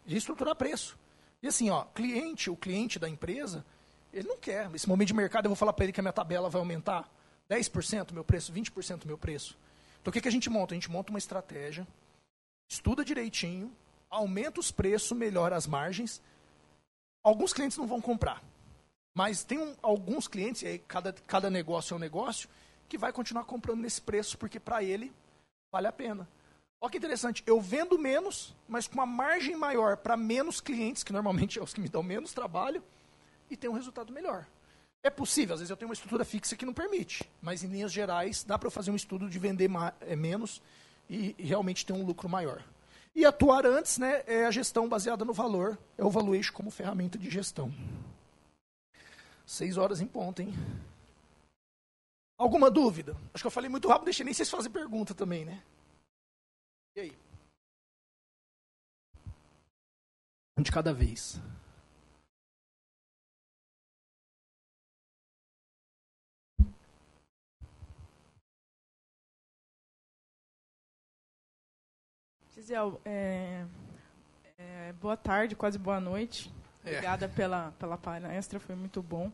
reestruturar 0.05 0.55
preço. 0.55 0.97
E 1.41 1.47
assim, 1.47 1.69
ó, 1.69 1.84
cliente, 1.84 2.49
o 2.49 2.55
cliente 2.55 2.97
da 2.97 3.09
empresa, 3.09 3.65
ele 4.13 4.28
não 4.28 4.38
quer. 4.38 4.69
Nesse 4.69 4.88
momento 4.88 5.07
de 5.07 5.13
mercado, 5.13 5.45
eu 5.45 5.49
vou 5.49 5.55
falar 5.55 5.73
para 5.73 5.86
ele 5.86 5.91
que 5.91 5.99
a 5.99 6.03
minha 6.03 6.13
tabela 6.13 6.49
vai 6.49 6.59
aumentar 6.59 7.11
10% 7.49 8.13
meu 8.13 8.23
preço, 8.23 8.53
20% 8.53 9.05
meu 9.05 9.17
preço. 9.17 9.57
Então, 10.01 10.09
o 10.09 10.13
que, 10.13 10.21
que 10.21 10.28
a 10.28 10.32
gente 10.32 10.49
monta? 10.49 10.73
A 10.73 10.75
gente 10.75 10.89
monta 10.89 11.11
uma 11.11 11.19
estratégia, 11.19 11.86
estuda 12.69 13.03
direitinho, 13.03 13.71
aumenta 14.09 14.59
os 14.59 14.71
preços, 14.71 15.17
melhora 15.17 15.55
as 15.55 15.67
margens. 15.67 16.21
Alguns 17.28 17.51
clientes 17.51 17.78
não 17.78 17.86
vão 17.86 17.99
comprar. 17.99 18.41
Mas 19.13 19.43
tem 19.43 19.57
um, 19.59 19.75
alguns 19.82 20.30
clientes, 20.30 20.61
e 20.61 20.67
aí 20.67 20.80
cada, 20.80 21.11
cada 21.11 21.49
negócio 21.49 21.93
é 21.93 21.97
um 21.97 21.99
negócio, 21.99 22.47
que 22.88 22.97
vai 22.97 23.11
continuar 23.11 23.43
comprando 23.43 23.82
nesse 23.82 24.01
preço, 24.01 24.38
porque 24.38 24.61
para 24.61 24.82
ele 24.82 25.11
vale 25.69 25.88
a 25.88 25.91
pena. 25.91 26.25
Olha 26.80 26.89
que 26.89 26.97
interessante, 26.97 27.43
eu 27.45 27.59
vendo 27.59 27.99
menos, 27.99 28.55
mas 28.65 28.88
com 28.88 28.93
uma 28.93 29.05
margem 29.05 29.57
maior 29.57 29.97
para 29.97 30.15
menos 30.15 30.61
clientes, 30.61 31.03
que 31.03 31.11
normalmente 31.11 31.59
é 31.59 31.61
os 31.61 31.73
que 31.73 31.82
me 31.82 31.89
dão 31.89 32.01
menos 32.01 32.34
trabalho, 32.34 32.82
e 33.51 33.57
tem 33.57 33.69
um 33.69 33.73
resultado 33.73 34.13
melhor. 34.13 34.47
É 35.03 35.09
possível, 35.09 35.53
às 35.53 35.59
vezes 35.59 35.69
eu 35.69 35.75
tenho 35.75 35.89
uma 35.89 35.95
estrutura 35.95 36.23
fixa 36.23 36.55
que 36.55 36.65
não 36.65 36.73
permite, 36.73 37.30
mas 37.41 37.61
em 37.61 37.67
linhas 37.67 37.91
gerais 37.91 38.45
dá 38.45 38.57
para 38.57 38.71
fazer 38.71 38.89
um 38.89 38.95
estudo 38.95 39.30
de 39.30 39.38
vender 39.38 39.69
é, 39.99 40.15
menos 40.15 40.61
e 41.09 41.36
realmente 41.38 41.86
ter 41.86 41.91
um 41.91 42.05
lucro 42.05 42.30
maior. 42.30 42.63
E 43.18 43.26
atuar 43.26 43.65
antes 43.65 43.97
né, 43.97 44.24
é 44.28 44.45
a 44.45 44.51
gestão 44.51 44.88
baseada 44.88 45.26
no 45.26 45.34
valor, 45.34 45.76
é 45.97 46.03
o 46.03 46.09
valuation 46.09 46.53
como 46.53 46.70
ferramenta 46.70 47.18
de 47.18 47.32
gestão. 47.32 47.74
Seis 49.43 49.76
horas 49.76 50.01
em 50.01 50.05
ponto, 50.05 50.39
hein? 50.39 50.53
Alguma 52.38 52.70
dúvida? 52.70 53.18
Acho 53.34 53.43
que 53.43 53.47
eu 53.47 53.51
falei 53.51 53.72
muito 53.72 53.88
rápido, 53.88 54.05
deixei 54.05 54.24
nem 54.24 54.36
vocês 54.36 54.51
fazerem 54.51 54.72
pergunta 54.72 55.15
também, 55.15 55.45
né? 55.45 55.63
E 56.95 56.99
aí? 56.99 57.18
Um 60.55 60.61
de 60.61 60.72
cada 60.72 60.93
vez. 60.93 61.41
Gisel, 72.57 72.99
é, 73.05 73.65
é, 74.57 74.93
boa 74.99 75.15
tarde, 75.15 75.55
quase 75.55 75.77
boa 75.77 75.99
noite. 75.99 76.51
É. 76.84 76.89
Obrigada 76.89 77.25
é. 77.25 77.27
pela, 77.27 77.71
pela 77.77 77.99
palestra, 77.99 78.59
foi 78.59 78.75
muito 78.75 78.99
bom. 78.99 79.31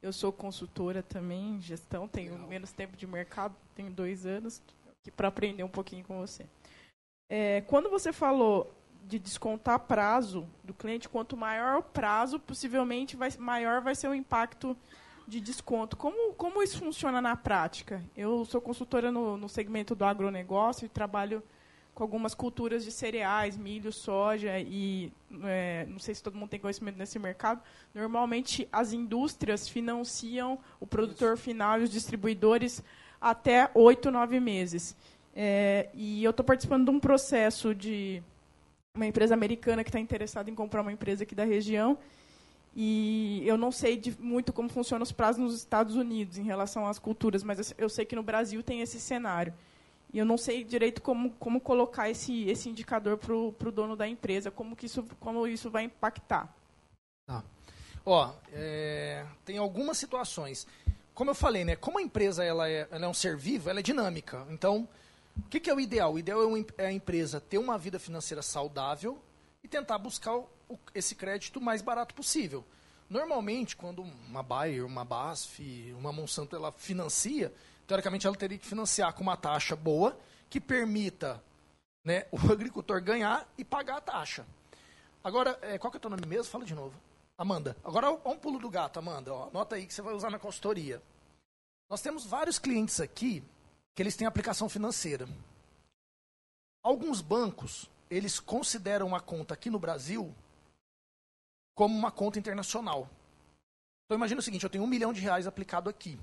Eu 0.00 0.12
sou 0.12 0.32
consultora 0.32 1.02
também 1.02 1.56
em 1.56 1.60
gestão, 1.60 2.06
tenho 2.06 2.34
Legal. 2.34 2.46
menos 2.46 2.70
tempo 2.70 2.96
de 2.96 3.08
mercado, 3.08 3.56
tenho 3.74 3.90
dois 3.90 4.24
anos, 4.24 4.62
para 5.16 5.26
aprender 5.26 5.64
um 5.64 5.68
pouquinho 5.68 6.04
com 6.04 6.20
você. 6.20 6.46
É, 7.28 7.62
quando 7.62 7.90
você 7.90 8.12
falou 8.12 8.72
de 9.04 9.18
descontar 9.18 9.80
prazo 9.80 10.46
do 10.62 10.72
cliente, 10.72 11.08
quanto 11.08 11.36
maior 11.36 11.78
o 11.78 11.82
prazo, 11.82 12.38
possivelmente 12.38 13.16
vai, 13.16 13.30
maior 13.36 13.80
vai 13.80 13.96
ser 13.96 14.06
o 14.06 14.14
impacto 14.14 14.76
de 15.26 15.40
desconto. 15.40 15.96
Como, 15.96 16.34
como 16.34 16.62
isso 16.62 16.78
funciona 16.78 17.20
na 17.20 17.34
prática? 17.34 18.00
Eu 18.16 18.44
sou 18.44 18.60
consultora 18.60 19.10
no, 19.10 19.36
no 19.36 19.48
segmento 19.48 19.96
do 19.96 20.04
agronegócio 20.04 20.86
e 20.86 20.88
trabalho 20.88 21.42
com 22.00 22.04
algumas 22.04 22.34
culturas 22.34 22.82
de 22.82 22.90
cereais, 22.90 23.58
milho, 23.58 23.92
soja 23.92 24.58
e 24.58 25.12
é, 25.44 25.84
não 25.86 25.98
sei 25.98 26.14
se 26.14 26.22
todo 26.22 26.34
mundo 26.34 26.48
tem 26.48 26.58
conhecimento 26.58 26.96
nesse 26.96 27.18
mercado. 27.18 27.60
Normalmente 27.94 28.66
as 28.72 28.94
indústrias 28.94 29.68
financiam 29.68 30.58
o 30.80 30.86
produtor 30.86 31.36
final 31.36 31.78
e 31.78 31.84
os 31.84 31.90
distribuidores 31.90 32.82
até 33.20 33.70
oito, 33.74 34.10
nove 34.10 34.40
meses. 34.40 34.96
É, 35.36 35.90
e 35.92 36.24
eu 36.24 36.30
estou 36.30 36.42
participando 36.42 36.86
de 36.86 36.90
um 36.90 36.98
processo 36.98 37.74
de 37.74 38.22
uma 38.96 39.04
empresa 39.04 39.34
americana 39.34 39.84
que 39.84 39.90
está 39.90 40.00
interessada 40.00 40.48
em 40.48 40.54
comprar 40.54 40.80
uma 40.80 40.92
empresa 40.92 41.24
aqui 41.24 41.34
da 41.34 41.44
região. 41.44 41.98
E 42.74 43.42
eu 43.44 43.58
não 43.58 43.70
sei 43.70 43.98
de, 43.98 44.16
muito 44.18 44.54
como 44.54 44.70
funcionam 44.70 45.02
os 45.02 45.12
prazos 45.12 45.42
nos 45.42 45.54
Estados 45.54 45.96
Unidos 45.96 46.38
em 46.38 46.44
relação 46.44 46.86
às 46.86 46.98
culturas, 46.98 47.42
mas 47.42 47.74
eu 47.76 47.90
sei 47.90 48.06
que 48.06 48.16
no 48.16 48.22
Brasil 48.22 48.62
tem 48.62 48.80
esse 48.80 48.98
cenário. 48.98 49.52
E 50.12 50.18
eu 50.18 50.24
não 50.24 50.36
sei 50.36 50.64
direito 50.64 51.00
como, 51.00 51.30
como 51.32 51.60
colocar 51.60 52.10
esse, 52.10 52.44
esse 52.48 52.68
indicador 52.68 53.16
para 53.16 53.34
o 53.34 53.72
dono 53.72 53.96
da 53.96 54.08
empresa, 54.08 54.50
como, 54.50 54.74
que 54.74 54.86
isso, 54.86 55.04
como 55.20 55.46
isso 55.46 55.70
vai 55.70 55.84
impactar. 55.84 56.52
Tá. 57.26 57.44
Ó, 58.04 58.32
é, 58.52 59.24
tem 59.44 59.58
algumas 59.58 59.98
situações. 59.98 60.66
Como 61.14 61.30
eu 61.30 61.34
falei, 61.34 61.64
né, 61.64 61.76
como 61.76 61.98
a 61.98 62.02
empresa 62.02 62.44
ela 62.44 62.68
é, 62.68 62.88
ela 62.90 63.04
é 63.04 63.08
um 63.08 63.14
ser 63.14 63.36
vivo, 63.36 63.70
ela 63.70 63.80
é 63.80 63.82
dinâmica. 63.82 64.46
Então, 64.50 64.88
o 65.36 65.48
que, 65.48 65.60
que, 65.60 65.70
é 65.70 65.74
o 65.74 65.80
ideal? 65.80 66.14
O 66.14 66.18
ideal 66.18 66.40
é, 66.56 66.64
é 66.78 66.86
a 66.86 66.92
empresa 66.92 67.40
ter 67.40 67.58
uma 67.58 67.78
vida 67.78 67.98
financeira 67.98 68.42
saudável 68.42 69.18
e 69.62 69.68
tentar 69.68 69.98
buscar 69.98 70.34
o, 70.36 70.48
esse 70.94 71.14
crédito 71.14 71.60
mais 71.60 71.82
barato 71.82 72.14
possível. 72.14 72.64
Normalmente, 73.08 73.76
quando 73.76 74.02
uma 74.02 74.42
Bayer, 74.42 74.86
uma 74.86 75.04
BASF, 75.04 75.94
uma 75.98 76.12
Monsanto 76.12 76.54
ela 76.54 76.72
financia, 76.72 77.52
teoricamente 77.90 78.24
ela 78.24 78.36
teria 78.36 78.56
que 78.56 78.64
financiar 78.64 79.12
com 79.12 79.20
uma 79.20 79.36
taxa 79.36 79.74
boa 79.74 80.16
que 80.48 80.60
permita 80.60 81.42
né, 82.04 82.24
o 82.30 82.36
agricultor 82.52 83.02
ganhar 83.02 83.48
e 83.58 83.64
pagar 83.64 83.96
a 83.96 84.00
taxa. 84.00 84.46
Agora, 85.24 85.58
é, 85.60 85.76
qual 85.76 85.90
que 85.90 85.96
é 85.96 85.98
o 85.98 86.00
teu 86.00 86.10
nome 86.10 86.24
mesmo? 86.24 86.52
Fala 86.52 86.64
de 86.64 86.72
novo. 86.72 86.94
Amanda. 87.36 87.76
Agora, 87.82 88.12
um 88.12 88.36
pulo 88.36 88.60
do 88.60 88.70
gato, 88.70 89.00
Amanda. 89.00 89.34
Ó, 89.34 89.48
anota 89.48 89.74
aí 89.74 89.88
que 89.88 89.92
você 89.92 90.02
vai 90.02 90.14
usar 90.14 90.30
na 90.30 90.38
consultoria. 90.38 91.02
Nós 91.88 92.00
temos 92.00 92.24
vários 92.24 92.60
clientes 92.60 93.00
aqui 93.00 93.42
que 93.92 94.00
eles 94.00 94.14
têm 94.14 94.24
aplicação 94.24 94.68
financeira. 94.68 95.28
Alguns 96.84 97.20
bancos, 97.20 97.90
eles 98.08 98.38
consideram 98.38 99.16
a 99.16 99.20
conta 99.20 99.54
aqui 99.54 99.68
no 99.68 99.80
Brasil 99.80 100.32
como 101.74 101.98
uma 101.98 102.12
conta 102.12 102.38
internacional. 102.38 103.10
Então 104.06 104.16
imagina 104.16 104.38
o 104.38 104.44
seguinte, 104.44 104.62
eu 104.62 104.70
tenho 104.70 104.84
um 104.84 104.86
milhão 104.86 105.12
de 105.12 105.20
reais 105.20 105.48
aplicado 105.48 105.90
aqui. 105.90 106.16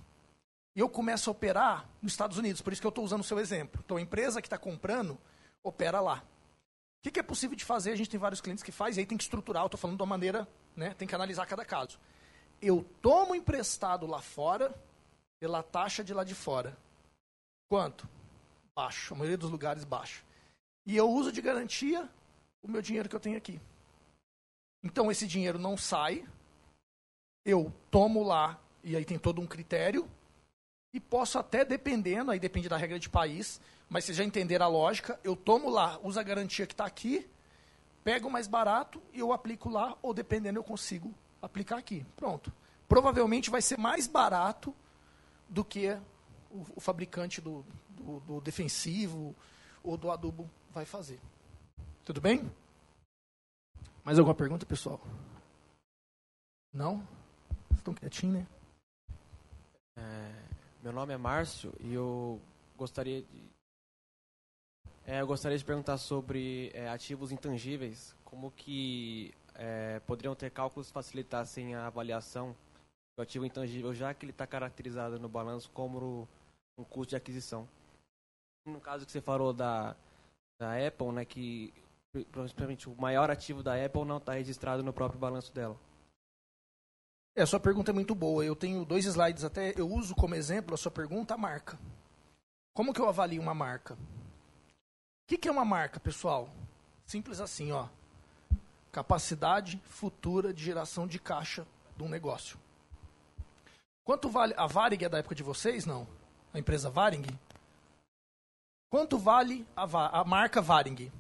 E 0.77 0.79
eu 0.79 0.87
começo 0.87 1.27
a 1.27 1.31
operar 1.31 1.89
nos 2.03 2.13
Estados 2.13 2.37
Unidos, 2.37 2.61
por 2.61 2.71
isso 2.71 2.79
que 2.79 2.85
eu 2.85 2.89
estou 2.89 3.03
usando 3.03 3.21
o 3.21 3.23
seu 3.23 3.39
exemplo. 3.39 3.81
Então 3.83 3.97
a 3.97 4.01
empresa 4.01 4.43
que 4.43 4.45
está 4.45 4.59
comprando, 4.59 5.17
opera 5.63 5.99
lá. 5.99 6.23
O 6.99 7.03
que, 7.03 7.09
que, 7.09 7.19
é 7.19 7.23
possível 7.23 7.55
de 7.55 7.65
fazer? 7.65 7.93
A 7.93 7.95
gente 7.95 8.11
tem 8.11 8.19
vários 8.19 8.39
clientes 8.39 8.63
que 8.63 8.71
faz, 8.71 8.95
e 8.95 8.99
aí 8.99 9.05
tem 9.07 9.17
que 9.17 9.23
estruturar, 9.23 9.65
estou 9.65 9.79
falando 9.79 9.97
de 9.97 10.03
uma 10.03 10.09
maneira, 10.09 10.47
né, 10.75 10.93
tem 10.93 11.07
que 11.07 11.15
analisar 11.15 11.47
cada 11.47 11.65
caso. 11.65 11.99
Eu 12.61 12.85
tomo 13.01 13.33
emprestado 13.33 14.05
lá 14.05 14.21
fora, 14.21 14.71
pela 15.39 15.63
taxa 15.63 16.03
de 16.03 16.13
lá 16.13 16.23
de 16.23 16.35
fora. 16.35 16.77
Quanto? 17.67 18.07
Baixo, 18.75 19.15
a 19.15 19.17
maioria 19.17 19.37
dos 19.37 19.49
lugares 19.49 19.83
baixo. 19.83 20.23
E 20.85 20.95
eu 20.95 21.09
uso 21.09 21.31
de 21.31 21.41
garantia 21.41 22.07
o 22.61 22.67
meu 22.67 22.83
dinheiro 22.83 23.09
que 23.09 23.15
eu 23.15 23.19
tenho 23.19 23.37
aqui. 23.37 23.59
Então 24.83 25.09
esse 25.09 25.25
dinheiro 25.25 25.57
não 25.57 25.75
sai, 25.75 26.23
eu 27.43 27.73
tomo 27.89 28.21
lá, 28.21 28.59
e 28.83 28.95
aí 28.95 29.03
tem 29.03 29.17
todo 29.17 29.41
um 29.41 29.47
critério, 29.47 30.07
e 30.97 30.99
posso 30.99 31.37
até, 31.37 31.63
dependendo, 31.63 32.31
aí 32.31 32.39
depende 32.39 32.67
da 32.67 32.75
regra 32.75 32.97
de 32.97 33.07
país, 33.07 33.61
mas 33.87 34.03
vocês 34.03 34.17
já 34.17 34.23
entenderam 34.23 34.65
a 34.65 34.67
lógica, 34.67 35.19
eu 35.23 35.35
tomo 35.35 35.69
lá, 35.69 35.99
uso 36.01 36.19
a 36.19 36.23
garantia 36.23 36.65
que 36.65 36.73
está 36.73 36.87
aqui, 36.87 37.29
pego 38.03 38.31
mais 38.31 38.47
barato 38.47 38.99
e 39.13 39.19
eu 39.19 39.31
aplico 39.31 39.69
lá, 39.69 39.95
ou 40.01 40.11
dependendo 40.11 40.57
eu 40.57 40.63
consigo 40.63 41.13
aplicar 41.39 41.77
aqui. 41.77 42.03
Pronto. 42.15 42.51
Provavelmente 42.89 43.51
vai 43.51 43.61
ser 43.61 43.77
mais 43.77 44.07
barato 44.07 44.73
do 45.47 45.63
que 45.63 45.91
o, 46.49 46.65
o 46.75 46.79
fabricante 46.79 47.39
do, 47.39 47.63
do, 47.89 48.19
do 48.21 48.41
defensivo 48.41 49.35
ou 49.83 49.97
do 49.97 50.09
adubo 50.09 50.49
vai 50.73 50.83
fazer. 50.83 51.21
Tudo 52.03 52.19
bem? 52.19 52.51
Mais 54.03 54.17
alguma 54.17 54.33
pergunta, 54.33 54.65
pessoal? 54.65 54.99
Não? 56.73 57.07
Estão 57.75 57.93
quietinhos, 57.93 58.39
né? 58.39 58.47
É, 59.95 60.56
meu 60.87 60.93
nome 60.93 61.13
é 61.13 61.17
Márcio 61.17 61.73
e 61.81 61.93
eu 61.93 62.39
gostaria 62.77 63.21
de. 63.21 63.51
É, 65.05 65.19
eu 65.19 65.27
gostaria 65.27 65.57
de 65.57 65.65
perguntar 65.65 65.97
sobre 65.97 66.71
é, 66.73 66.87
ativos 66.87 67.29
intangíveis. 67.29 68.15
Como 68.23 68.51
que 68.51 69.33
é, 69.55 69.99
poderiam 70.07 70.33
ter 70.33 70.49
cálculos 70.49 70.87
que 70.87 70.93
facilitassem 70.93 71.75
a 71.75 71.87
avaliação 71.87 72.55
do 73.17 73.21
ativo 73.21 73.45
intangível, 73.45 73.93
já 73.93 74.13
que 74.13 74.23
ele 74.23 74.31
está 74.31 74.47
caracterizado 74.47 75.19
no 75.19 75.27
balanço 75.27 75.69
como 75.71 76.25
um 76.77 76.85
custo 76.85 77.09
de 77.09 77.15
aquisição? 77.17 77.67
No 78.65 78.79
caso 78.79 79.05
que 79.05 79.11
você 79.11 79.19
falou 79.19 79.51
da, 79.51 79.93
da 80.57 80.87
Apple, 80.87 81.11
né, 81.11 81.25
que 81.25 81.73
principalmente 82.31 82.87
o 82.87 82.95
maior 82.95 83.29
ativo 83.29 83.61
da 83.61 83.73
Apple 83.75 84.05
não 84.05 84.19
está 84.19 84.35
registrado 84.35 84.81
no 84.83 84.93
próprio 84.93 85.19
balanço 85.19 85.53
dela. 85.53 85.77
É, 87.37 87.43
a 87.43 87.45
sua 87.45 87.59
pergunta 87.59 87.91
é 87.91 87.93
muito 87.93 88.15
boa. 88.15 88.43
Eu 88.43 88.55
tenho 88.55 88.83
dois 88.83 89.05
slides 89.05 89.43
até, 89.43 89.71
eu 89.79 89.87
uso 89.87 90.15
como 90.15 90.33
exemplo 90.33 90.73
a 90.73 90.77
sua 90.77 90.89
pergunta 90.89 91.35
a 91.35 91.37
marca. 91.37 91.77
Como 92.73 92.91
que 92.91 92.99
eu 92.99 93.07
avalio 93.07 93.39
uma 93.39 93.53
marca? 93.53 93.93
O 93.93 93.97
que, 95.27 95.37
que 95.37 95.47
é 95.47 95.51
uma 95.51 95.63
marca, 95.63 95.99
pessoal? 95.99 96.49
Simples 97.05 97.39
assim, 97.39 97.71
ó. 97.71 97.89
Capacidade 98.91 99.79
futura 99.85 100.51
de 100.51 100.63
geração 100.63 101.05
de 101.05 101.19
caixa 101.19 101.67
de 101.95 102.01
um 102.01 102.09
negócio. 102.09 102.57
Quanto 104.03 104.29
vale 104.29 104.55
a 104.57 104.65
Varig 104.65 105.05
é 105.05 105.09
da 105.09 105.19
época 105.19 105.35
de 105.35 105.43
vocês, 105.43 105.85
não? 105.85 106.07
A 106.51 106.57
empresa 106.57 106.89
Varing? 106.89 107.27
Quanto 108.89 109.19
vale 109.19 109.63
a, 109.75 109.83
a 110.21 110.23
marca 110.23 110.59
Varing? 110.59 111.11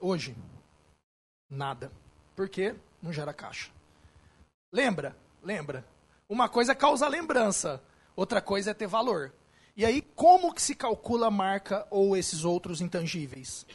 Hoje, 0.00 0.34
nada. 1.48 1.92
Por 2.34 2.48
quê? 2.48 2.74
Não 3.00 3.12
gera 3.12 3.32
caixa. 3.32 3.75
Lembra? 4.72 5.16
Lembra? 5.42 5.86
Uma 6.28 6.48
coisa 6.48 6.72
é 6.72 6.74
causar 6.74 7.08
lembrança, 7.08 7.82
outra 8.14 8.40
coisa 8.40 8.72
é 8.72 8.74
ter 8.74 8.86
valor. 8.86 9.32
E 9.76 9.84
aí, 9.84 10.02
como 10.02 10.52
que 10.52 10.62
se 10.62 10.74
calcula 10.74 11.28
a 11.28 11.30
marca 11.30 11.86
ou 11.90 12.16
esses 12.16 12.44
outros 12.44 12.80
intangíveis? 12.80 13.66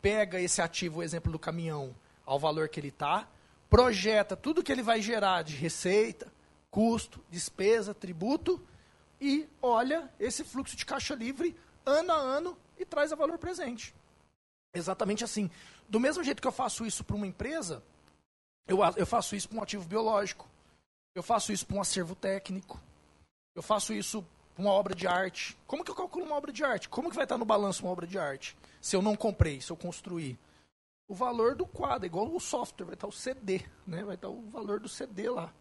Pega 0.00 0.40
esse 0.40 0.60
ativo, 0.60 0.98
o 0.98 1.02
exemplo 1.02 1.30
do 1.30 1.38
caminhão, 1.38 1.94
ao 2.26 2.38
valor 2.38 2.68
que 2.68 2.80
ele 2.80 2.88
está, 2.88 3.28
projeta 3.68 4.36
tudo 4.36 4.62
que 4.62 4.72
ele 4.72 4.82
vai 4.82 5.00
gerar 5.00 5.42
de 5.42 5.54
receita, 5.54 6.32
custo, 6.70 7.22
despesa, 7.30 7.94
tributo, 7.94 8.60
e 9.20 9.46
olha 9.62 10.10
esse 10.18 10.42
fluxo 10.42 10.76
de 10.76 10.84
caixa 10.84 11.14
livre 11.14 11.56
ano 11.86 12.12
a 12.12 12.16
ano 12.16 12.58
e 12.78 12.84
traz 12.84 13.12
a 13.12 13.16
valor 13.16 13.38
presente. 13.38 13.94
Exatamente 14.74 15.22
assim. 15.22 15.50
Do 15.88 16.00
mesmo 16.00 16.24
jeito 16.24 16.42
que 16.42 16.48
eu 16.48 16.52
faço 16.52 16.84
isso 16.84 17.04
para 17.04 17.16
uma 17.16 17.26
empresa, 17.26 17.82
eu, 18.66 18.78
eu 18.96 19.06
faço 19.06 19.36
isso 19.36 19.48
para 19.48 19.58
um 19.58 19.62
ativo 19.62 19.84
biológico. 19.84 20.48
Eu 21.14 21.22
faço 21.22 21.52
isso 21.52 21.66
para 21.66 21.76
um 21.76 21.80
acervo 21.80 22.14
técnico. 22.14 22.80
Eu 23.54 23.62
faço 23.62 23.92
isso 23.92 24.24
para 24.54 24.62
uma 24.62 24.72
obra 24.72 24.94
de 24.94 25.06
arte. 25.06 25.56
Como 25.66 25.84
que 25.84 25.90
eu 25.90 25.94
calculo 25.94 26.24
uma 26.24 26.36
obra 26.36 26.52
de 26.52 26.64
arte? 26.64 26.88
Como 26.88 27.08
que 27.08 27.16
vai 27.16 27.24
estar 27.24 27.38
no 27.38 27.44
balanço 27.44 27.84
uma 27.84 27.92
obra 27.92 28.06
de 28.06 28.18
arte? 28.18 28.56
Se 28.80 28.96
eu 28.96 29.02
não 29.02 29.16
comprei, 29.16 29.60
se 29.60 29.70
eu 29.70 29.76
construí. 29.76 30.38
O 31.06 31.14
valor 31.14 31.54
do 31.54 31.66
quadro, 31.66 32.06
igual 32.06 32.34
o 32.34 32.40
software, 32.40 32.86
vai 32.86 32.94
estar 32.94 33.06
o 33.06 33.12
CD, 33.12 33.62
né? 33.86 34.02
Vai 34.02 34.14
estar 34.14 34.28
o 34.28 34.42
valor 34.50 34.80
do 34.80 34.88
CD 34.88 35.28
lá. 35.28 35.52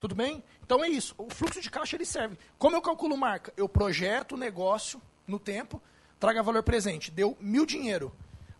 Tudo 0.00 0.14
bem? 0.14 0.42
Então 0.64 0.82
é 0.82 0.88
isso. 0.88 1.14
O 1.18 1.28
fluxo 1.30 1.60
de 1.60 1.70
caixa 1.70 1.94
ele 1.94 2.06
serve. 2.06 2.38
Como 2.58 2.74
eu 2.74 2.82
calculo 2.82 3.16
marca? 3.16 3.52
Eu 3.56 3.68
projeto 3.68 4.32
o 4.32 4.38
negócio 4.38 5.00
no 5.26 5.38
tempo, 5.38 5.80
traga 6.18 6.42
valor 6.42 6.62
presente. 6.62 7.10
Deu 7.10 7.36
mil 7.38 7.64
dinheiro. 7.64 8.10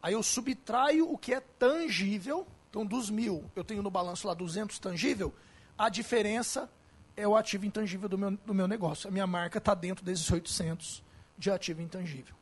Aí 0.02 0.12
eu 0.12 0.22
subtraio 0.22 1.10
o 1.10 1.18
que 1.18 1.34
é 1.34 1.40
tangível. 1.40 2.46
Então, 2.70 2.86
dos 2.86 3.10
mil, 3.10 3.50
eu 3.56 3.64
tenho 3.64 3.82
no 3.82 3.90
balanço 3.90 4.26
lá 4.26 4.32
200 4.32 4.78
tangível. 4.78 5.34
A 5.76 5.88
diferença 5.88 6.70
é 7.16 7.26
o 7.26 7.36
ativo 7.36 7.66
intangível 7.66 8.08
do 8.08 8.16
meu, 8.16 8.30
do 8.30 8.54
meu 8.54 8.68
negócio. 8.68 9.08
A 9.08 9.10
minha 9.10 9.26
marca 9.26 9.58
está 9.58 9.74
dentro 9.74 10.04
desses 10.04 10.30
800 10.30 11.02
de 11.36 11.50
ativo 11.50 11.82
intangível. 11.82 12.34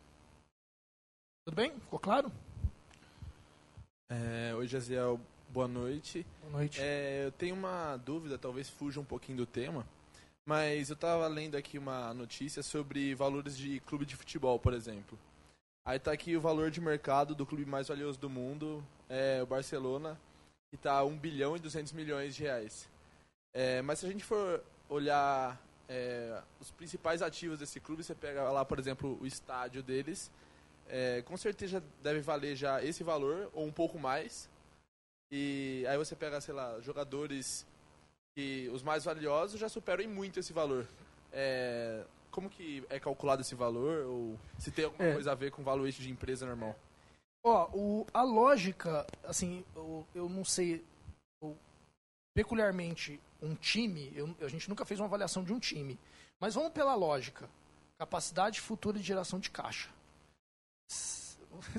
Tudo 1.46 1.56
bem? 1.56 1.72
Ficou 1.80 1.98
claro? 1.98 2.30
É, 4.10 4.54
oi, 4.54 4.68
Jaziel. 4.68 5.18
Boa 5.48 5.66
noite. 5.66 6.26
Boa 6.42 6.52
noite. 6.58 6.78
É, 6.78 7.24
eu 7.24 7.32
tenho 7.32 7.54
uma 7.54 7.96
dúvida, 7.96 8.36
talvez 8.36 8.68
fuja 8.68 9.00
um 9.00 9.04
pouquinho 9.04 9.38
do 9.38 9.46
tema, 9.46 9.86
mas 10.44 10.90
eu 10.90 10.94
estava 10.94 11.26
lendo 11.26 11.56
aqui 11.56 11.78
uma 11.78 12.12
notícia 12.12 12.62
sobre 12.62 13.14
valores 13.14 13.56
de 13.56 13.80
clube 13.80 14.04
de 14.04 14.14
futebol, 14.14 14.58
por 14.58 14.74
exemplo. 14.74 15.18
Aí 15.88 15.96
está 15.96 16.12
aqui 16.12 16.36
o 16.36 16.40
valor 16.42 16.70
de 16.70 16.82
mercado 16.82 17.34
do 17.34 17.46
clube 17.46 17.64
mais 17.64 17.88
valioso 17.88 18.20
do 18.20 18.28
mundo, 18.28 18.84
é 19.08 19.42
o 19.42 19.46
Barcelona, 19.46 20.20
que 20.68 20.76
está 20.76 21.02
1 21.02 21.16
bilhão 21.16 21.56
e 21.56 21.58
200 21.58 21.94
milhões 21.94 22.34
de 22.34 22.42
reais. 22.42 22.86
É, 23.54 23.80
mas 23.80 23.98
se 23.98 24.04
a 24.04 24.10
gente 24.10 24.22
for 24.22 24.62
olhar 24.86 25.58
é, 25.88 26.42
os 26.60 26.70
principais 26.70 27.22
ativos 27.22 27.58
desse 27.58 27.80
clube, 27.80 28.04
você 28.04 28.14
pega 28.14 28.50
lá, 28.50 28.66
por 28.66 28.78
exemplo, 28.78 29.16
o 29.18 29.26
estádio 29.26 29.82
deles, 29.82 30.30
é, 30.90 31.22
com 31.22 31.38
certeza 31.38 31.82
deve 32.02 32.20
valer 32.20 32.54
já 32.54 32.84
esse 32.84 33.02
valor, 33.02 33.48
ou 33.54 33.64
um 33.64 33.72
pouco 33.72 33.98
mais. 33.98 34.46
E 35.32 35.86
aí 35.88 35.96
você 35.96 36.14
pega, 36.14 36.38
sei 36.42 36.52
lá, 36.52 36.78
jogadores 36.82 37.66
que 38.36 38.68
os 38.74 38.82
mais 38.82 39.06
valiosos 39.06 39.58
já 39.58 39.70
superam 39.70 40.04
em 40.04 40.06
muito 40.06 40.38
esse 40.38 40.52
valor. 40.52 40.86
É, 41.32 42.04
como 42.30 42.48
que 42.48 42.84
é 42.88 42.98
calculado 43.00 43.42
esse 43.42 43.54
valor? 43.54 44.06
Ou 44.06 44.38
se 44.58 44.70
tem 44.70 44.84
alguma 44.84 45.08
é. 45.08 45.12
coisa 45.14 45.32
a 45.32 45.34
ver 45.34 45.50
com 45.50 45.62
o 45.62 45.64
valuation 45.64 46.02
de 46.02 46.10
empresa 46.10 46.46
normal? 46.46 46.76
Ó, 47.42 47.68
o, 47.72 48.06
a 48.12 48.22
lógica, 48.22 49.06
assim, 49.24 49.64
eu, 49.74 50.06
eu 50.14 50.28
não 50.28 50.44
sei. 50.44 50.84
Eu, 51.40 51.56
peculiarmente, 52.34 53.20
um 53.40 53.54
time, 53.54 54.12
eu, 54.14 54.34
a 54.40 54.48
gente 54.48 54.68
nunca 54.68 54.84
fez 54.84 55.00
uma 55.00 55.06
avaliação 55.06 55.42
de 55.42 55.52
um 55.52 55.58
time. 55.58 55.98
Mas 56.40 56.54
vamos 56.54 56.72
pela 56.72 56.94
lógica. 56.94 57.48
Capacidade 57.98 58.60
futura 58.60 58.98
de 58.98 59.04
geração 59.04 59.38
de 59.38 59.50
caixa. 59.50 59.90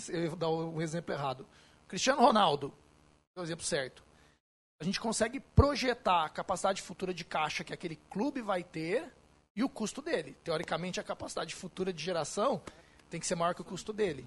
Eu 0.10 0.30
vou 0.30 0.38
dar 0.38 0.50
um 0.50 0.82
exemplo 0.82 1.14
errado. 1.14 1.46
Cristiano 1.88 2.22
Ronaldo, 2.22 2.74
é 3.36 3.40
o 3.40 3.44
exemplo 3.44 3.64
certo. 3.64 4.04
A 4.82 4.84
gente 4.84 5.00
consegue 5.00 5.40
projetar 5.40 6.26
a 6.26 6.30
capacidade 6.30 6.82
futura 6.82 7.14
de 7.14 7.26
caixa 7.26 7.64
que 7.64 7.74
aquele 7.74 7.98
clube 8.10 8.42
vai 8.42 8.64
ter 8.64 9.12
e 9.60 9.64
o 9.64 9.68
custo 9.68 10.02
dele. 10.02 10.38
Teoricamente, 10.42 11.02
a 11.02 11.04
capacidade 11.04 11.54
futura 11.54 11.92
de 11.92 12.02
geração 12.02 12.62
tem 13.10 13.20
que 13.20 13.28
ser 13.28 13.36
maior 13.36 13.54
que 13.54 13.60
o 13.60 13.66
custo 13.66 13.92
dele. 13.92 14.26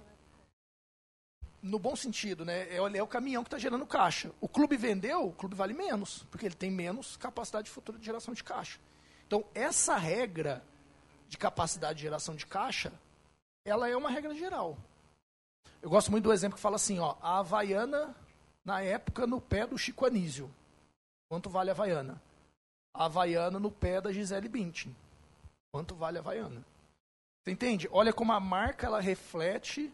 no 1.63 1.79
bom 1.79 1.97
sentido, 1.97 2.45
né? 2.45 2.69
É, 2.69 2.77
é 2.77 3.03
o 3.03 3.07
caminhão 3.07 3.43
que 3.43 3.47
está 3.47 3.57
gerando 3.57 3.87
caixa. 3.87 4.31
O 4.43 4.49
clube 4.49 4.77
vendeu, 4.77 5.29
o 5.29 5.33
clube 5.33 5.55
vale 5.55 5.73
menos, 5.73 6.25
porque 6.31 6.45
ele 6.45 6.55
tem 6.55 6.71
menos 6.71 7.17
capacidade 7.17 7.71
futura 7.71 7.99
de 7.99 8.05
geração 8.05 8.35
de 8.35 8.45
caixa. 8.45 8.79
Então, 9.27 9.43
essa 9.55 9.97
regra 9.97 10.63
de 11.31 11.39
capacidade 11.39 11.97
de 11.97 12.03
geração 12.03 12.35
de 12.35 12.45
caixa, 12.45 12.93
ela 13.65 13.89
é 13.89 13.97
uma 13.97 14.11
regra 14.11 14.35
geral. 14.35 14.77
Eu 15.81 15.89
gosto 15.89 16.11
muito 16.11 16.25
do 16.25 16.33
exemplo 16.33 16.57
que 16.57 16.63
fala 16.63 16.77
assim, 16.77 16.99
ó, 16.99 17.17
a 17.23 17.39
Havaiana, 17.39 18.15
na 18.63 18.83
época, 18.83 19.27
no 19.27 19.41
pé 19.41 19.67
do 19.67 19.79
Chico 19.79 20.05
Anísio. 20.05 20.51
Quanto 21.31 21.49
vale 21.49 21.71
a 21.71 21.73
Havaiana? 21.73 22.21
A 22.93 23.07
Havaiana 23.07 23.59
no 23.59 23.71
pé 23.71 23.99
da 23.99 24.13
Gisele 24.13 24.49
Bündchen. 24.49 24.95
Quanto 25.73 25.94
vale 25.94 26.19
a 26.19 26.20
Havaiana? 26.20 26.62
Você 27.43 27.51
entende? 27.51 27.89
Olha 27.90 28.12
como 28.12 28.32
a 28.32 28.39
marca 28.39 28.86
ela 28.86 29.01
reflete 29.01 29.90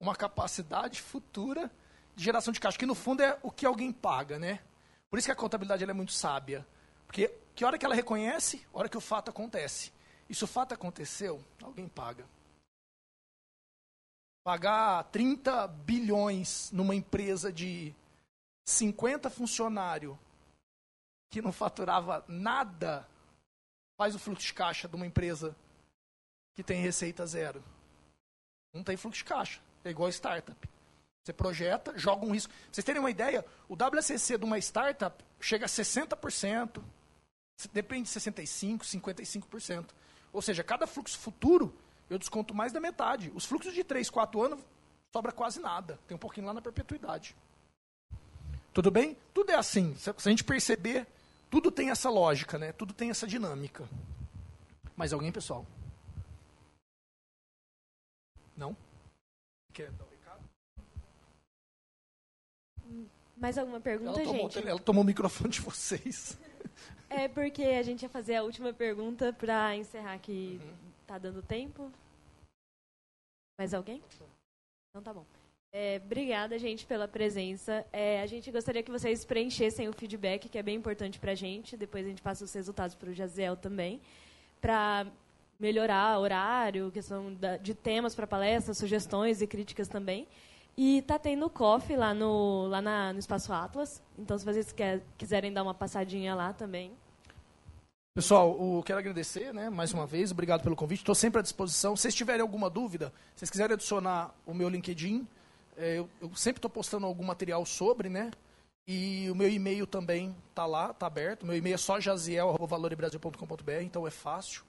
uma 0.00 0.14
capacidade 0.14 1.00
futura 1.00 1.70
de 2.16 2.24
geração 2.24 2.52
de 2.52 2.58
caixa, 2.58 2.76
que 2.76 2.84
no 2.84 2.96
fundo 2.96 3.22
é 3.22 3.38
o 3.42 3.50
que 3.50 3.64
alguém 3.64 3.92
paga, 3.92 4.40
né? 4.40 4.60
Por 5.08 5.18
isso 5.18 5.28
que 5.28 5.32
a 5.32 5.36
contabilidade 5.36 5.84
é 5.84 5.92
muito 5.92 6.12
sábia. 6.12 6.66
Porque 7.06 7.32
que 7.54 7.64
hora 7.64 7.78
que 7.78 7.86
ela 7.86 7.94
reconhece, 7.94 8.66
hora 8.72 8.88
que 8.88 8.96
o 8.96 9.00
fato 9.00 9.30
acontece. 9.30 9.92
E 10.28 10.34
se 10.34 10.42
o 10.42 10.48
fato 10.48 10.74
aconteceu, 10.74 11.42
alguém 11.62 11.88
paga. 11.88 12.26
Pagar 14.44 15.04
30 15.04 15.68
bilhões 15.68 16.70
numa 16.72 16.94
empresa 16.94 17.52
de 17.52 17.94
50 18.66 19.30
funcionários 19.30 20.18
que 21.30 21.40
não 21.40 21.52
faturava 21.52 22.24
nada 22.26 23.06
faz 23.98 24.14
o 24.14 24.18
fluxo 24.18 24.46
de 24.46 24.54
caixa 24.54 24.86
de 24.86 24.94
uma 24.94 25.04
empresa 25.04 25.54
que 26.54 26.62
tem 26.62 26.80
receita 26.80 27.26
zero. 27.26 27.62
Não 28.72 28.84
tem 28.84 28.96
fluxo 28.96 29.18
de 29.18 29.24
caixa. 29.24 29.60
É 29.84 29.90
igual 29.90 30.08
startup. 30.08 30.56
Você 31.24 31.32
projeta, 31.32 31.98
joga 31.98 32.24
um 32.24 32.30
risco. 32.30 32.52
Vocês 32.70 32.84
terem 32.84 33.00
uma 33.00 33.10
ideia, 33.10 33.44
o 33.68 33.74
WCC 33.74 34.38
de 34.38 34.44
uma 34.44 34.58
startup 34.58 35.22
chega 35.40 35.66
a 35.66 35.68
60%, 35.68 36.80
depende 37.72 38.08
de 38.08 38.20
65%, 38.20 38.80
55%. 38.80 39.86
Ou 40.32 40.40
seja, 40.40 40.62
cada 40.62 40.86
fluxo 40.86 41.18
futuro 41.18 41.74
eu 42.08 42.18
desconto 42.18 42.54
mais 42.54 42.72
da 42.72 42.80
metade. 42.80 43.32
Os 43.34 43.44
fluxos 43.44 43.74
de 43.74 43.82
3, 43.82 44.08
4 44.08 44.40
anos 44.40 44.60
sobra 45.12 45.32
quase 45.32 45.60
nada. 45.60 45.98
Tem 46.06 46.14
um 46.14 46.18
pouquinho 46.18 46.46
lá 46.46 46.54
na 46.54 46.62
perpetuidade. 46.62 47.34
Tudo 48.72 48.90
bem? 48.90 49.16
Tudo 49.34 49.50
é 49.50 49.54
assim. 49.56 49.96
Se 49.96 50.08
a 50.08 50.30
gente 50.30 50.44
perceber, 50.44 51.06
tudo 51.50 51.70
tem 51.70 51.90
essa 51.90 52.10
lógica, 52.10 52.58
né? 52.58 52.72
Tudo 52.72 52.92
tem 52.92 53.10
essa 53.10 53.26
dinâmica. 53.26 53.88
Mais 54.96 55.12
alguém, 55.12 55.30
pessoal? 55.32 55.66
Não? 58.56 58.76
Quer 59.72 59.92
dar 59.92 60.04
um 60.04 60.08
recado? 60.08 60.48
Mais 63.36 63.56
alguma 63.56 63.80
pergunta, 63.80 64.20
ela 64.20 64.24
tomou, 64.24 64.50
gente? 64.50 64.68
Ela 64.68 64.80
tomou 64.80 65.02
o 65.02 65.06
microfone 65.06 65.50
de 65.50 65.60
vocês. 65.60 66.38
É 67.10 67.26
porque 67.26 67.62
a 67.62 67.82
gente 67.82 68.02
ia 68.02 68.08
fazer 68.08 68.36
a 68.36 68.42
última 68.42 68.70
pergunta 68.70 69.32
para 69.32 69.74
encerrar 69.74 70.18
que 70.18 70.60
uhum. 70.62 70.92
tá 71.06 71.16
dando 71.16 71.42
tempo. 71.42 71.90
Mais 73.58 73.72
alguém? 73.72 74.02
Então 74.90 75.02
tá 75.02 75.14
bom. 75.14 75.24
É, 75.70 76.00
obrigada, 76.02 76.58
gente, 76.58 76.86
pela 76.86 77.06
presença. 77.06 77.84
É, 77.92 78.22
a 78.22 78.26
gente 78.26 78.50
gostaria 78.50 78.82
que 78.82 78.90
vocês 78.90 79.24
preenchessem 79.24 79.88
o 79.88 79.92
feedback, 79.92 80.48
que 80.48 80.58
é 80.58 80.62
bem 80.62 80.76
importante 80.76 81.18
para 81.18 81.32
a 81.32 81.34
gente. 81.34 81.76
Depois 81.76 82.06
a 82.06 82.08
gente 82.08 82.22
passa 82.22 82.44
os 82.44 82.52
resultados 82.52 82.94
para 82.94 83.10
o 83.10 83.12
Jaziel 83.12 83.56
também, 83.56 84.00
para 84.60 85.06
melhorar 85.60 86.18
horário, 86.18 86.90
questão 86.90 87.36
de 87.60 87.74
temas 87.74 88.14
para 88.14 88.26
palestras, 88.26 88.78
sugestões 88.78 89.42
e 89.42 89.46
críticas 89.46 89.88
também. 89.88 90.26
E 90.76 91.02
tá 91.02 91.18
tendo 91.18 91.50
coffee 91.50 91.96
lá 91.96 92.14
no, 92.14 92.66
lá 92.68 92.80
na, 92.80 93.12
no 93.12 93.18
Espaço 93.18 93.52
Atlas. 93.52 94.00
Então, 94.16 94.38
se 94.38 94.44
vocês 94.44 94.72
quer, 94.72 95.02
quiserem 95.18 95.52
dar 95.52 95.64
uma 95.64 95.74
passadinha 95.74 96.34
lá 96.34 96.52
também. 96.52 96.92
Pessoal, 98.14 98.82
quero 98.84 98.98
agradecer, 98.98 99.52
né, 99.52 99.70
mais 99.70 99.92
uma 99.92 100.06
vez, 100.06 100.32
obrigado 100.32 100.62
pelo 100.62 100.74
convite. 100.74 101.00
Estou 101.00 101.14
sempre 101.14 101.40
à 101.40 101.42
disposição. 101.42 101.94
Se 101.94 102.02
vocês 102.02 102.14
tiverem 102.14 102.40
alguma 102.40 102.70
dúvida, 102.70 103.12
se 103.34 103.40
vocês 103.40 103.50
quiserem 103.50 103.74
adicionar 103.74 104.34
o 104.46 104.54
meu 104.54 104.68
LinkedIn, 104.68 105.26
é, 105.78 105.98
eu, 105.98 106.10
eu, 106.20 106.34
sempre 106.34 106.58
estou 106.58 106.70
postando 106.70 107.06
algum 107.06 107.24
material 107.24 107.64
sobre, 107.64 108.08
né? 108.08 108.32
E 108.86 109.30
o 109.30 109.34
meu 109.34 109.48
e-mail 109.48 109.86
também 109.86 110.34
está 110.50 110.66
lá, 110.66 110.90
está 110.90 111.06
aberto. 111.06 111.46
Meu 111.46 111.56
e-mail 111.56 111.74
é 111.74 111.78
só 111.78 112.00
jaziel.valorebrasil.com.br, 112.00 113.82
então 113.82 114.06
é 114.06 114.10
fácil. 114.10 114.64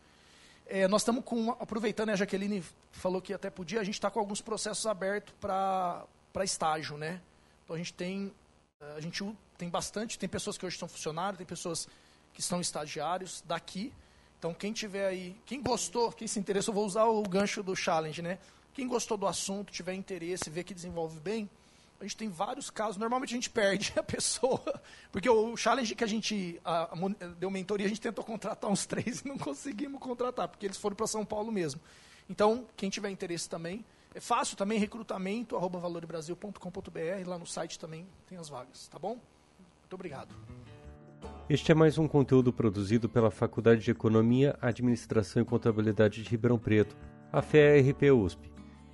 É, 0.68 0.88
nós 0.88 1.02
estamos 1.02 1.24
com, 1.26 1.50
aproveitando, 1.52 2.10
a 2.10 2.16
Jaqueline 2.16 2.64
falou 2.92 3.22
que 3.22 3.34
até 3.34 3.50
podia, 3.50 3.82
a 3.82 3.84
gente 3.84 3.96
está 3.96 4.12
com 4.12 4.20
alguns 4.20 4.40
processos 4.40 4.86
abertos 4.86 5.34
para 5.42 6.06
estágio, 6.44 6.96
né? 6.96 7.20
Então 7.64 7.76
a 7.76 7.80
gente 7.80 7.94
tem, 7.94 8.32
eh, 8.80 8.94
a 8.96 9.00
gente 9.00 9.24
tem 9.58 9.68
bastante, 9.68 10.20
tem 10.20 10.30
pessoas 10.30 10.60
que 10.60 10.66
hoje 10.66 10.78
são 10.78 10.88
funcionários, 10.88 11.38
tem 11.38 11.48
pessoas 11.48 11.88
que 12.34 12.42
são 12.42 12.62
estagiários 12.62 13.44
daqui. 13.48 13.92
Então 14.38 14.54
quem 14.54 14.72
tiver 14.72 15.08
aí, 15.08 15.36
quem 15.46 15.60
gostou, 15.62 16.12
quem 16.12 16.28
se 16.28 16.40
interessou, 16.40 16.74
vou 16.74 16.86
usar 16.86 17.06
o 17.06 17.24
gancho 17.24 17.64
do 17.64 17.76
challenge, 17.76 18.22
né? 18.22 18.38
Quem 18.80 18.88
gostou 18.88 19.18
do 19.18 19.28
assunto, 19.28 19.74
tiver 19.74 19.94
interesse, 19.94 20.50
vê 20.50 20.64
que 20.64 20.74
desenvolve 20.74 21.20
bem, 21.20 21.50
a 22.00 22.04
gente 22.04 22.16
tem 22.16 22.30
vários 22.30 22.70
casos. 22.70 22.96
Normalmente 22.96 23.34
a 23.34 23.36
gente 23.36 23.50
perde 23.50 23.92
a 24.00 24.02
pessoa, 24.02 24.82
porque 25.12 25.30
o 25.30 25.58
challenge 25.58 25.94
que 25.94 26.04
a 26.06 26.08
gente 26.08 26.62
a, 26.64 26.84
a, 26.84 27.28
deu 27.38 27.52
mentoria, 27.52 27.86
a 27.86 27.90
gente 27.90 28.00
tentou 28.00 28.24
contratar 28.24 28.72
uns 28.72 28.86
três 28.86 29.20
e 29.20 29.28
não 29.28 29.38
conseguimos 29.38 30.00
contratar, 30.00 30.48
porque 30.48 30.66
eles 30.66 30.78
foram 30.78 30.96
para 30.96 31.08
São 31.08 31.26
Paulo 31.26 31.52
mesmo. 31.52 31.82
Então, 32.30 32.66
quem 32.78 32.90
tiver 32.90 33.10
interesse 33.10 33.50
também, 33.50 33.84
é 34.16 34.22
fácil 34.22 34.56
também, 34.56 34.80
recrutamento, 34.80 35.58
arroba 35.58 35.78
valorebrasil.com.br, 35.78 37.28
lá 37.28 37.38
no 37.38 37.46
site 37.46 37.78
também 37.78 38.08
tem 38.30 38.38
as 38.38 38.48
vagas, 38.48 38.88
tá 38.88 38.98
bom? 38.98 39.20
Muito 39.82 39.94
obrigado. 39.94 40.34
Este 41.50 41.74
é 41.74 41.76
mais 41.76 41.98
um 41.98 42.08
conteúdo 42.08 42.54
produzido 42.54 43.10
pela 43.10 43.30
Faculdade 43.30 43.82
de 43.82 43.92
Economia, 43.92 44.58
Administração 44.62 45.42
e 45.42 45.46
Contabilidade 45.46 46.24
de 46.24 46.30
Ribeirão 46.30 46.58
Preto, 46.58 46.96
a 47.30 47.42
FEA-RP 47.42 48.10
USP. 48.12 48.59